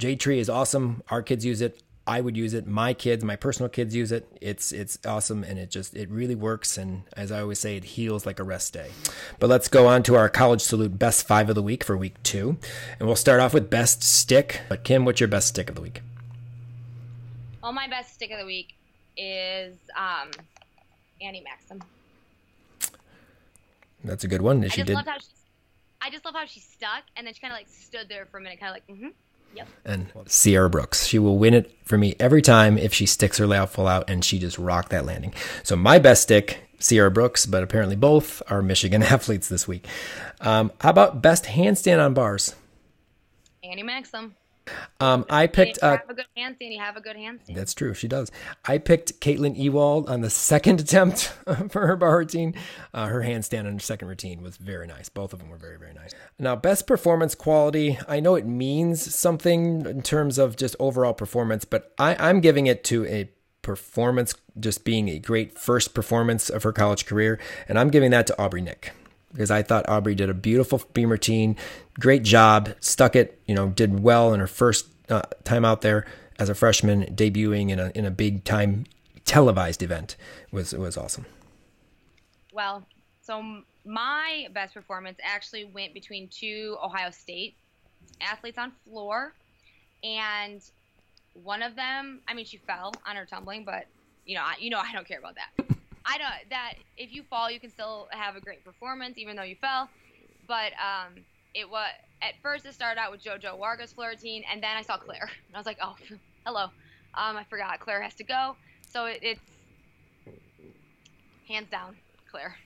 JTree 0.00 0.38
is 0.38 0.50
awesome. 0.50 1.02
Our 1.10 1.22
kids 1.22 1.44
use 1.44 1.60
it. 1.60 1.80
I 2.04 2.20
would 2.20 2.36
use 2.36 2.54
it. 2.54 2.66
My 2.66 2.92
kids, 2.92 3.22
my 3.22 3.36
personal 3.36 3.68
kids 3.68 3.94
use 3.94 4.10
it. 4.10 4.26
It's 4.40 4.72
it's 4.72 4.98
awesome 5.06 5.44
and 5.44 5.56
it 5.56 5.70
just 5.70 5.94
it 5.94 6.10
really 6.10 6.34
works 6.34 6.76
and 6.76 7.02
as 7.16 7.30
I 7.30 7.40
always 7.40 7.60
say 7.60 7.76
it 7.76 7.84
heals 7.84 8.26
like 8.26 8.40
a 8.40 8.44
rest 8.44 8.72
day. 8.72 8.90
But 9.38 9.48
let's 9.48 9.68
go 9.68 9.86
on 9.86 10.02
to 10.04 10.16
our 10.16 10.28
college 10.28 10.62
salute 10.62 10.98
best 10.98 11.24
5 11.28 11.50
of 11.50 11.54
the 11.54 11.62
week 11.62 11.84
for 11.84 11.96
week 11.96 12.20
2. 12.24 12.58
And 12.98 13.06
we'll 13.06 13.14
start 13.14 13.38
off 13.38 13.54
with 13.54 13.70
best 13.70 14.02
stick. 14.02 14.62
But 14.68 14.82
Kim, 14.82 15.04
what's 15.04 15.20
your 15.20 15.28
best 15.28 15.46
stick 15.46 15.68
of 15.68 15.76
the 15.76 15.82
week? 15.82 16.02
Well, 17.62 17.72
my 17.72 17.88
best 17.88 18.14
stick 18.14 18.30
of 18.30 18.38
the 18.38 18.46
week 18.46 18.74
is 19.16 19.76
um, 19.96 20.30
Annie 21.20 21.42
Maxim. 21.42 21.82
That's 24.04 24.24
a 24.24 24.28
good 24.28 24.42
one. 24.42 24.64
I 24.64 24.68
she 24.68 24.82
just 24.82 24.88
did. 24.88 25.22
She, 25.22 25.28
I 26.00 26.10
just 26.10 26.24
love 26.24 26.34
how 26.34 26.44
she 26.44 26.58
stuck, 26.58 27.04
and 27.16 27.24
then 27.26 27.34
she 27.34 27.40
kind 27.40 27.52
of 27.52 27.58
like 27.58 27.68
stood 27.68 28.08
there 28.08 28.26
for 28.26 28.38
a 28.38 28.40
minute, 28.40 28.58
kind 28.58 28.70
of 28.70 28.74
like, 28.74 28.86
mm-hmm. 28.88 29.10
Yep. 29.54 29.68
And 29.84 30.12
Sierra 30.26 30.70
Brooks, 30.70 31.06
she 31.06 31.18
will 31.18 31.38
win 31.38 31.54
it 31.54 31.76
for 31.84 31.98
me 31.98 32.16
every 32.18 32.42
time 32.42 32.78
if 32.78 32.94
she 32.94 33.06
sticks 33.06 33.38
her 33.38 33.46
layout 33.46 33.70
full 33.70 33.86
out 33.86 34.08
and 34.08 34.24
she 34.24 34.38
just 34.38 34.58
rocked 34.58 34.88
that 34.90 35.04
landing. 35.04 35.34
So 35.62 35.76
my 35.76 35.98
best 35.98 36.22
stick, 36.22 36.70
Sierra 36.78 37.10
Brooks, 37.10 37.44
but 37.44 37.62
apparently 37.62 37.94
both 37.94 38.42
are 38.48 38.62
Michigan 38.62 39.02
athletes 39.02 39.48
this 39.48 39.68
week. 39.68 39.86
Um, 40.40 40.72
how 40.80 40.90
about 40.90 41.22
best 41.22 41.44
handstand 41.44 42.02
on 42.02 42.14
bars? 42.14 42.54
Annie 43.62 43.82
Maxim. 43.82 44.34
Um, 45.00 45.24
I 45.28 45.46
picked. 45.46 45.82
Uh, 45.82 45.98
have 45.98 46.10
a 46.10 46.14
good 46.14 46.26
handstand. 46.36 46.72
You 46.72 46.80
have 46.80 46.96
a 46.96 47.00
good 47.00 47.16
handstand. 47.16 47.54
that's 47.54 47.74
true. 47.74 47.94
She 47.94 48.08
does. 48.08 48.30
I 48.64 48.78
picked 48.78 49.20
Caitlin 49.20 49.56
Ewald 49.56 50.08
on 50.08 50.20
the 50.20 50.30
second 50.30 50.80
attempt 50.82 51.32
for 51.70 51.86
her 51.86 51.96
bar 51.96 52.18
routine. 52.18 52.54
Uh, 52.94 53.06
her 53.06 53.22
handstand 53.22 53.66
on 53.66 53.74
her 53.74 53.80
second 53.80 54.08
routine 54.08 54.42
was 54.42 54.56
very 54.56 54.86
nice. 54.86 55.08
Both 55.08 55.32
of 55.32 55.38
them 55.38 55.48
were 55.48 55.56
very, 55.56 55.78
very 55.78 55.94
nice. 55.94 56.12
Now, 56.38 56.56
best 56.56 56.86
performance 56.86 57.34
quality. 57.34 57.98
I 58.08 58.20
know 58.20 58.34
it 58.34 58.46
means 58.46 59.14
something 59.14 59.86
in 59.86 60.02
terms 60.02 60.38
of 60.38 60.56
just 60.56 60.76
overall 60.78 61.14
performance, 61.14 61.64
but 61.64 61.92
I, 61.98 62.16
I'm 62.18 62.40
giving 62.40 62.66
it 62.66 62.84
to 62.84 63.04
a 63.06 63.30
performance 63.62 64.34
just 64.58 64.84
being 64.84 65.08
a 65.08 65.18
great 65.18 65.58
first 65.58 65.94
performance 65.94 66.50
of 66.50 66.64
her 66.64 66.72
college 66.72 67.06
career, 67.06 67.38
and 67.68 67.78
I'm 67.78 67.90
giving 67.90 68.10
that 68.10 68.26
to 68.26 68.42
Aubrey 68.42 68.60
Nick 68.60 68.92
because 69.32 69.50
I 69.50 69.62
thought 69.62 69.88
Aubrey 69.88 70.14
did 70.14 70.30
a 70.30 70.34
beautiful 70.34 70.82
beam 70.92 71.10
routine, 71.10 71.56
great 71.98 72.22
job, 72.22 72.70
stuck 72.80 73.16
it, 73.16 73.40
you 73.46 73.54
know, 73.54 73.68
did 73.68 74.00
well 74.02 74.32
in 74.34 74.40
her 74.40 74.46
first 74.46 74.86
uh, 75.08 75.22
time 75.44 75.64
out 75.64 75.80
there 75.80 76.06
as 76.38 76.48
a 76.48 76.54
freshman, 76.54 77.04
debuting 77.14 77.70
in 77.70 77.78
a 77.78 77.92
in 77.94 78.04
a 78.04 78.10
big 78.10 78.44
time 78.44 78.84
televised 79.24 79.82
event 79.82 80.16
was 80.50 80.72
was 80.72 80.96
awesome. 80.96 81.26
Well, 82.52 82.84
so 83.22 83.62
my 83.84 84.48
best 84.52 84.74
performance 84.74 85.18
actually 85.22 85.64
went 85.64 85.94
between 85.94 86.28
two 86.28 86.76
Ohio 86.82 87.10
State 87.10 87.54
athletes 88.20 88.58
on 88.58 88.72
floor, 88.84 89.32
and 90.04 90.62
one 91.42 91.62
of 91.62 91.74
them, 91.76 92.20
I 92.28 92.34
mean, 92.34 92.44
she 92.44 92.58
fell 92.58 92.92
on 93.06 93.16
her 93.16 93.24
tumbling, 93.24 93.64
but 93.64 93.86
you 94.26 94.36
know, 94.36 94.42
I, 94.42 94.54
you 94.58 94.70
know, 94.70 94.78
I 94.78 94.92
don't 94.92 95.06
care 95.06 95.18
about 95.18 95.36
that. 95.36 95.76
I 96.04 96.18
don't 96.18 96.50
that 96.50 96.74
if 96.96 97.12
you 97.12 97.22
fall, 97.22 97.50
you 97.50 97.60
can 97.60 97.70
still 97.70 98.08
have 98.10 98.36
a 98.36 98.40
great 98.40 98.64
performance 98.64 99.18
even 99.18 99.36
though 99.36 99.42
you 99.42 99.56
fell. 99.56 99.88
But 100.46 100.72
um, 100.72 101.14
it 101.54 101.68
was 101.68 101.90
at 102.20 102.34
first 102.42 102.66
it 102.66 102.74
started 102.74 103.00
out 103.00 103.10
with 103.10 103.22
JoJo 103.22 103.58
Vargas 103.58 103.92
floor 103.92 104.08
routine, 104.08 104.44
and 104.50 104.62
then 104.62 104.76
I 104.76 104.82
saw 104.82 104.96
Claire, 104.96 105.30
and 105.48 105.56
I 105.56 105.58
was 105.58 105.66
like, 105.66 105.78
oh, 105.82 105.96
hello. 106.46 106.64
Um, 107.14 107.36
I 107.36 107.44
forgot 107.44 107.78
Claire 107.80 108.02
has 108.02 108.14
to 108.14 108.24
go, 108.24 108.56
so 108.88 109.06
it, 109.06 109.20
it's 109.22 109.40
hands 111.46 111.68
down 111.70 111.96
Claire. 112.30 112.56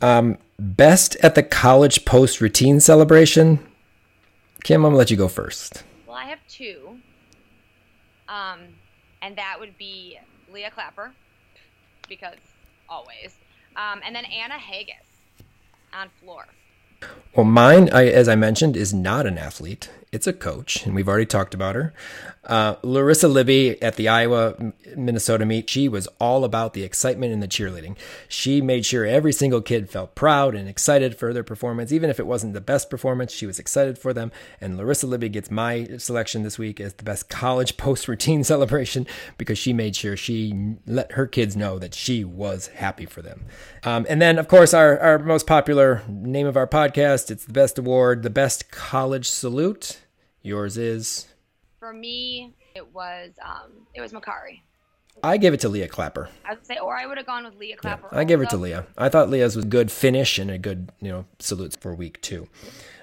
Um, 0.00 0.38
best 0.58 1.16
at 1.16 1.34
the 1.34 1.42
college 1.42 2.04
post 2.04 2.40
routine 2.40 2.80
celebration. 2.80 3.66
Kim, 4.64 4.84
I'm 4.84 4.90
gonna 4.90 4.96
let 4.96 5.10
you 5.10 5.16
go 5.16 5.28
first. 5.28 5.84
Well, 6.06 6.16
I 6.16 6.24
have 6.24 6.38
two. 6.48 7.00
Um, 8.28 8.60
and 9.22 9.36
that 9.36 9.56
would 9.58 9.76
be 9.76 10.18
Leah 10.52 10.70
Clapper, 10.70 11.12
because 12.08 12.36
always. 12.90 13.36
Um, 13.76 14.00
and 14.04 14.14
then 14.14 14.24
Anna 14.26 14.58
Haggis 14.58 14.96
on 15.92 16.08
floor. 16.20 16.46
Well, 17.34 17.46
mine, 17.46 17.88
I, 17.92 18.08
as 18.08 18.28
I 18.28 18.34
mentioned, 18.34 18.76
is 18.76 18.92
not 18.92 19.26
an 19.26 19.38
athlete. 19.38 19.88
It's 20.12 20.26
a 20.26 20.32
coach, 20.32 20.84
and 20.84 20.96
we've 20.96 21.06
already 21.06 21.24
talked 21.26 21.54
about 21.54 21.76
her. 21.76 21.94
Uh, 22.44 22.74
Larissa 22.82 23.28
Libby 23.28 23.80
at 23.80 23.94
the 23.94 24.08
Iowa 24.08 24.72
Minnesota 24.96 25.46
meet, 25.46 25.70
she 25.70 25.88
was 25.88 26.08
all 26.18 26.42
about 26.42 26.72
the 26.72 26.82
excitement 26.82 27.32
and 27.32 27.40
the 27.40 27.46
cheerleading. 27.46 27.96
She 28.28 28.60
made 28.60 28.84
sure 28.84 29.06
every 29.06 29.32
single 29.32 29.60
kid 29.60 29.88
felt 29.88 30.16
proud 30.16 30.56
and 30.56 30.68
excited 30.68 31.16
for 31.16 31.32
their 31.32 31.44
performance. 31.44 31.92
Even 31.92 32.10
if 32.10 32.18
it 32.18 32.26
wasn't 32.26 32.54
the 32.54 32.60
best 32.60 32.90
performance, 32.90 33.32
she 33.32 33.46
was 33.46 33.60
excited 33.60 33.98
for 33.98 34.12
them. 34.12 34.32
And 34.60 34.76
Larissa 34.76 35.06
Libby 35.06 35.28
gets 35.28 35.48
my 35.48 35.86
selection 35.98 36.42
this 36.42 36.58
week 36.58 36.80
as 36.80 36.94
the 36.94 37.04
best 37.04 37.28
college 37.28 37.76
post 37.76 38.08
routine 38.08 38.42
celebration 38.42 39.06
because 39.38 39.58
she 39.58 39.72
made 39.72 39.94
sure 39.94 40.16
she 40.16 40.74
let 40.88 41.12
her 41.12 41.28
kids 41.28 41.56
know 41.56 41.78
that 41.78 41.94
she 41.94 42.24
was 42.24 42.66
happy 42.66 43.06
for 43.06 43.22
them. 43.22 43.44
Um, 43.84 44.06
and 44.08 44.20
then, 44.20 44.40
of 44.40 44.48
course, 44.48 44.74
our, 44.74 44.98
our 44.98 45.20
most 45.20 45.46
popular 45.46 46.02
name 46.08 46.48
of 46.48 46.56
our 46.56 46.66
podcast, 46.66 47.30
it's 47.30 47.44
the 47.44 47.52
best 47.52 47.78
award, 47.78 48.24
the 48.24 48.30
best 48.30 48.72
college 48.72 49.28
salute. 49.28 49.99
Yours 50.42 50.76
is. 50.76 51.26
For 51.78 51.92
me, 51.92 52.54
it 52.74 52.92
was 52.94 53.30
um, 53.44 53.72
it 53.94 54.00
was 54.00 54.12
Makarri. 54.12 54.60
I 55.22 55.36
gave 55.36 55.52
it 55.52 55.60
to 55.60 55.68
Leah 55.68 55.88
Clapper. 55.88 56.30
I 56.44 56.54
would 56.54 56.64
say, 56.64 56.78
or 56.78 56.96
I 56.96 57.04
would 57.06 57.18
have 57.18 57.26
gone 57.26 57.44
with 57.44 57.56
Leah 57.56 57.76
Clapper. 57.76 58.08
I 58.12 58.24
gave 58.24 58.40
it 58.40 58.50
to. 58.50 58.56
Leah. 58.56 58.86
I 58.96 59.08
thought 59.08 59.28
Leah's 59.28 59.56
was 59.56 59.64
good 59.64 59.90
finish 59.90 60.38
and 60.38 60.50
a 60.50 60.58
good, 60.58 60.90
you 61.00 61.10
know, 61.10 61.26
salutes 61.38 61.76
for 61.76 61.94
week 61.94 62.20
two. 62.22 62.48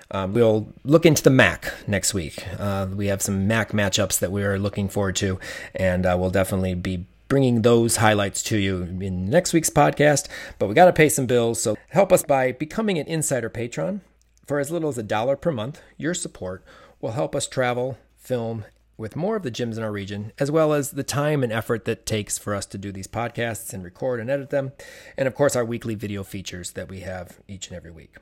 Um, 0.09 0.33
we'll 0.33 0.73
look 0.83 1.05
into 1.05 1.21
the 1.21 1.29
MAC 1.29 1.73
next 1.85 2.13
week. 2.13 2.43
Uh, 2.57 2.87
we 2.93 3.07
have 3.07 3.21
some 3.21 3.47
MAC 3.47 3.71
matchups 3.71 4.19
that 4.19 4.31
we 4.31 4.43
are 4.43 4.57
looking 4.57 4.87
forward 4.87 5.17
to, 5.17 5.37
and 5.75 6.05
uh, 6.05 6.15
we'll 6.17 6.29
definitely 6.29 6.75
be 6.75 7.05
bringing 7.27 7.61
those 7.61 7.97
highlights 7.97 8.41
to 8.43 8.57
you 8.57 8.83
in 8.83 9.29
next 9.29 9.51
week's 9.51 9.69
podcast. 9.69 10.27
But 10.59 10.69
we 10.69 10.75
got 10.75 10.85
to 10.85 10.93
pay 10.93 11.09
some 11.09 11.25
bills, 11.25 11.61
so 11.61 11.75
help 11.89 12.13
us 12.13 12.23
by 12.23 12.53
becoming 12.53 12.97
an 12.97 13.07
insider 13.07 13.49
patron. 13.49 14.01
For 14.45 14.59
as 14.59 14.71
little 14.71 14.87
as 14.87 14.97
a 14.97 15.03
dollar 15.03 15.35
per 15.35 15.51
month, 15.51 15.81
your 15.97 16.13
support 16.13 16.63
will 17.01 17.11
help 17.11 17.35
us 17.35 17.47
travel, 17.47 17.97
film, 18.17 18.65
with 18.97 19.15
more 19.15 19.35
of 19.35 19.43
the 19.43 19.51
gyms 19.51 19.77
in 19.77 19.83
our 19.83 19.91
region, 19.91 20.31
as 20.39 20.49
well 20.49 20.73
as 20.73 20.89
the 20.91 21.03
time 21.03 21.43
and 21.43 21.53
effort 21.53 21.85
that 21.85 22.05
takes 22.05 22.37
for 22.37 22.55
us 22.55 22.65
to 22.65 22.77
do 22.77 22.91
these 22.91 23.07
podcasts 23.07 23.73
and 23.73 23.83
record 23.83 24.19
and 24.19 24.29
edit 24.29 24.49
them, 24.49 24.71
and 25.15 25.27
of 25.27 25.35
course, 25.35 25.55
our 25.55 25.63
weekly 25.63 25.95
video 25.95 26.23
features 26.23 26.71
that 26.71 26.89
we 26.89 27.01
have 27.01 27.37
each 27.47 27.67
and 27.67 27.77
every 27.77 27.91
week. 27.91 28.15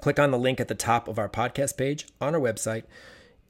Click 0.00 0.18
on 0.18 0.30
the 0.30 0.38
link 0.38 0.60
at 0.60 0.68
the 0.68 0.74
top 0.74 1.08
of 1.08 1.18
our 1.18 1.28
podcast 1.28 1.78
page 1.78 2.06
on 2.20 2.34
our 2.34 2.40
website, 2.40 2.84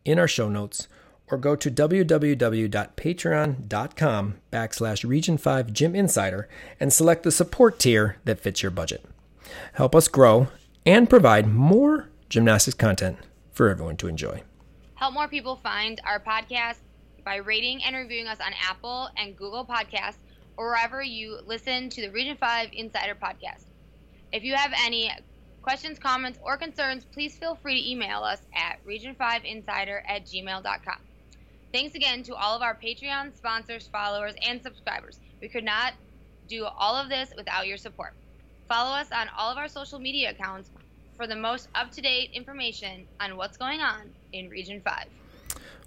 in 0.05 0.19
our 0.19 0.29
show 0.29 0.49
notes, 0.49 0.87
or 1.29 1.39
go 1.39 1.57
to 1.57 1.71
www.patreon.com 1.71 4.35
backslash 4.53 5.09
region 5.09 5.37
5 5.37 5.73
gym 5.73 5.97
insider 5.97 6.49
and 6.79 6.93
select 6.93 7.25
the 7.25 7.33
support 7.33 7.81
tier 7.81 8.19
that 8.25 8.39
fits 8.39 8.63
your 8.63 8.71
budget. 8.71 9.05
Help 9.73 9.97
us 9.97 10.07
grow 10.07 10.47
and 10.85 11.11
provide 11.11 11.49
more 11.49 12.09
gymnastics 12.29 12.77
content 12.77 13.19
for 13.57 13.71
everyone 13.71 13.97
to 13.97 14.07
enjoy. 14.07 14.43
Help 14.97 15.15
more 15.15 15.29
people 15.29 15.57
find 15.57 15.99
our 16.05 16.21
podcast 16.21 16.77
by 17.25 17.37
rating 17.37 17.83
and 17.83 17.97
reviewing 17.97 18.27
us 18.27 18.39
on 18.39 18.53
Apple 18.69 19.09
and 19.17 19.35
Google 19.35 19.65
Podcasts 19.65 20.19
or 20.59 20.69
wherever 20.69 21.03
you 21.03 21.39
listen 21.47 21.89
to 21.89 22.03
the 22.03 22.11
Region 22.11 22.37
5 22.37 22.69
Insider 22.75 23.15
podcast. 23.15 23.65
If 24.31 24.45
you 24.45 24.55
have 24.55 24.75
any 24.85 25.11
questions, 25.63 25.99
comments, 25.99 26.39
or 26.43 26.59
concerns, 26.59 27.07
please 27.07 27.35
feel 27.39 27.55
free 27.55 27.81
to 27.81 27.91
email 27.91 28.23
us 28.23 28.43
at 28.55 28.79
region5insider 28.87 30.03
at 30.07 30.27
gmail.com. 30.27 30.99
Thanks 31.73 31.95
again 31.95 32.23
to 32.25 32.35
all 32.35 32.55
of 32.55 32.61
our 32.61 32.77
Patreon 32.77 33.35
sponsors, 33.35 33.89
followers, 33.89 34.35
and 34.47 34.63
subscribers. 34.63 35.19
We 35.41 35.49
could 35.49 35.65
not 35.65 35.95
do 36.47 36.67
all 36.67 36.95
of 36.95 37.09
this 37.09 37.33
without 37.35 37.67
your 37.67 37.79
support. 37.79 38.13
Follow 38.69 38.95
us 38.95 39.09
on 39.13 39.29
all 39.37 39.51
of 39.51 39.57
our 39.57 39.69
social 39.69 39.99
media 39.99 40.31
accounts 40.31 40.71
for 41.17 41.27
the 41.27 41.37
most 41.37 41.69
up 41.75 41.91
to 41.93 42.01
date 42.01 42.31
information 42.33 43.07
on 43.21 43.37
what's 43.37 43.57
going 43.57 43.81
on 43.81 44.11
in 44.33 44.49
Region 44.49 44.81
5. 44.81 45.05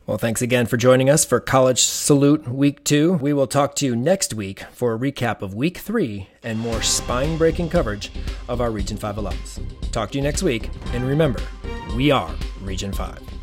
Well, 0.05 0.17
thanks 0.17 0.41
again 0.41 0.65
for 0.65 0.75
joining 0.75 1.07
us 1.07 1.23
for 1.23 1.39
College 1.39 1.83
Salute 1.83 2.47
Week 2.47 2.83
2. 2.83 3.13
We 3.13 3.31
will 3.31 3.45
talk 3.45 3.75
to 3.75 3.85
you 3.85 3.95
next 3.95 4.33
week 4.33 4.61
for 4.71 4.95
a 4.95 4.97
recap 4.97 5.43
of 5.43 5.53
Week 5.53 5.77
3 5.77 6.27
and 6.41 6.57
more 6.57 6.81
spine 6.81 7.37
breaking 7.37 7.69
coverage 7.69 8.11
of 8.47 8.59
our 8.59 8.71
Region 8.71 8.97
5 8.97 9.17
alums. 9.17 9.61
Talk 9.91 10.09
to 10.11 10.17
you 10.17 10.23
next 10.23 10.41
week, 10.41 10.71
and 10.93 11.07
remember, 11.07 11.41
we 11.95 12.09
are 12.09 12.33
Region 12.61 12.91
5. 12.91 13.38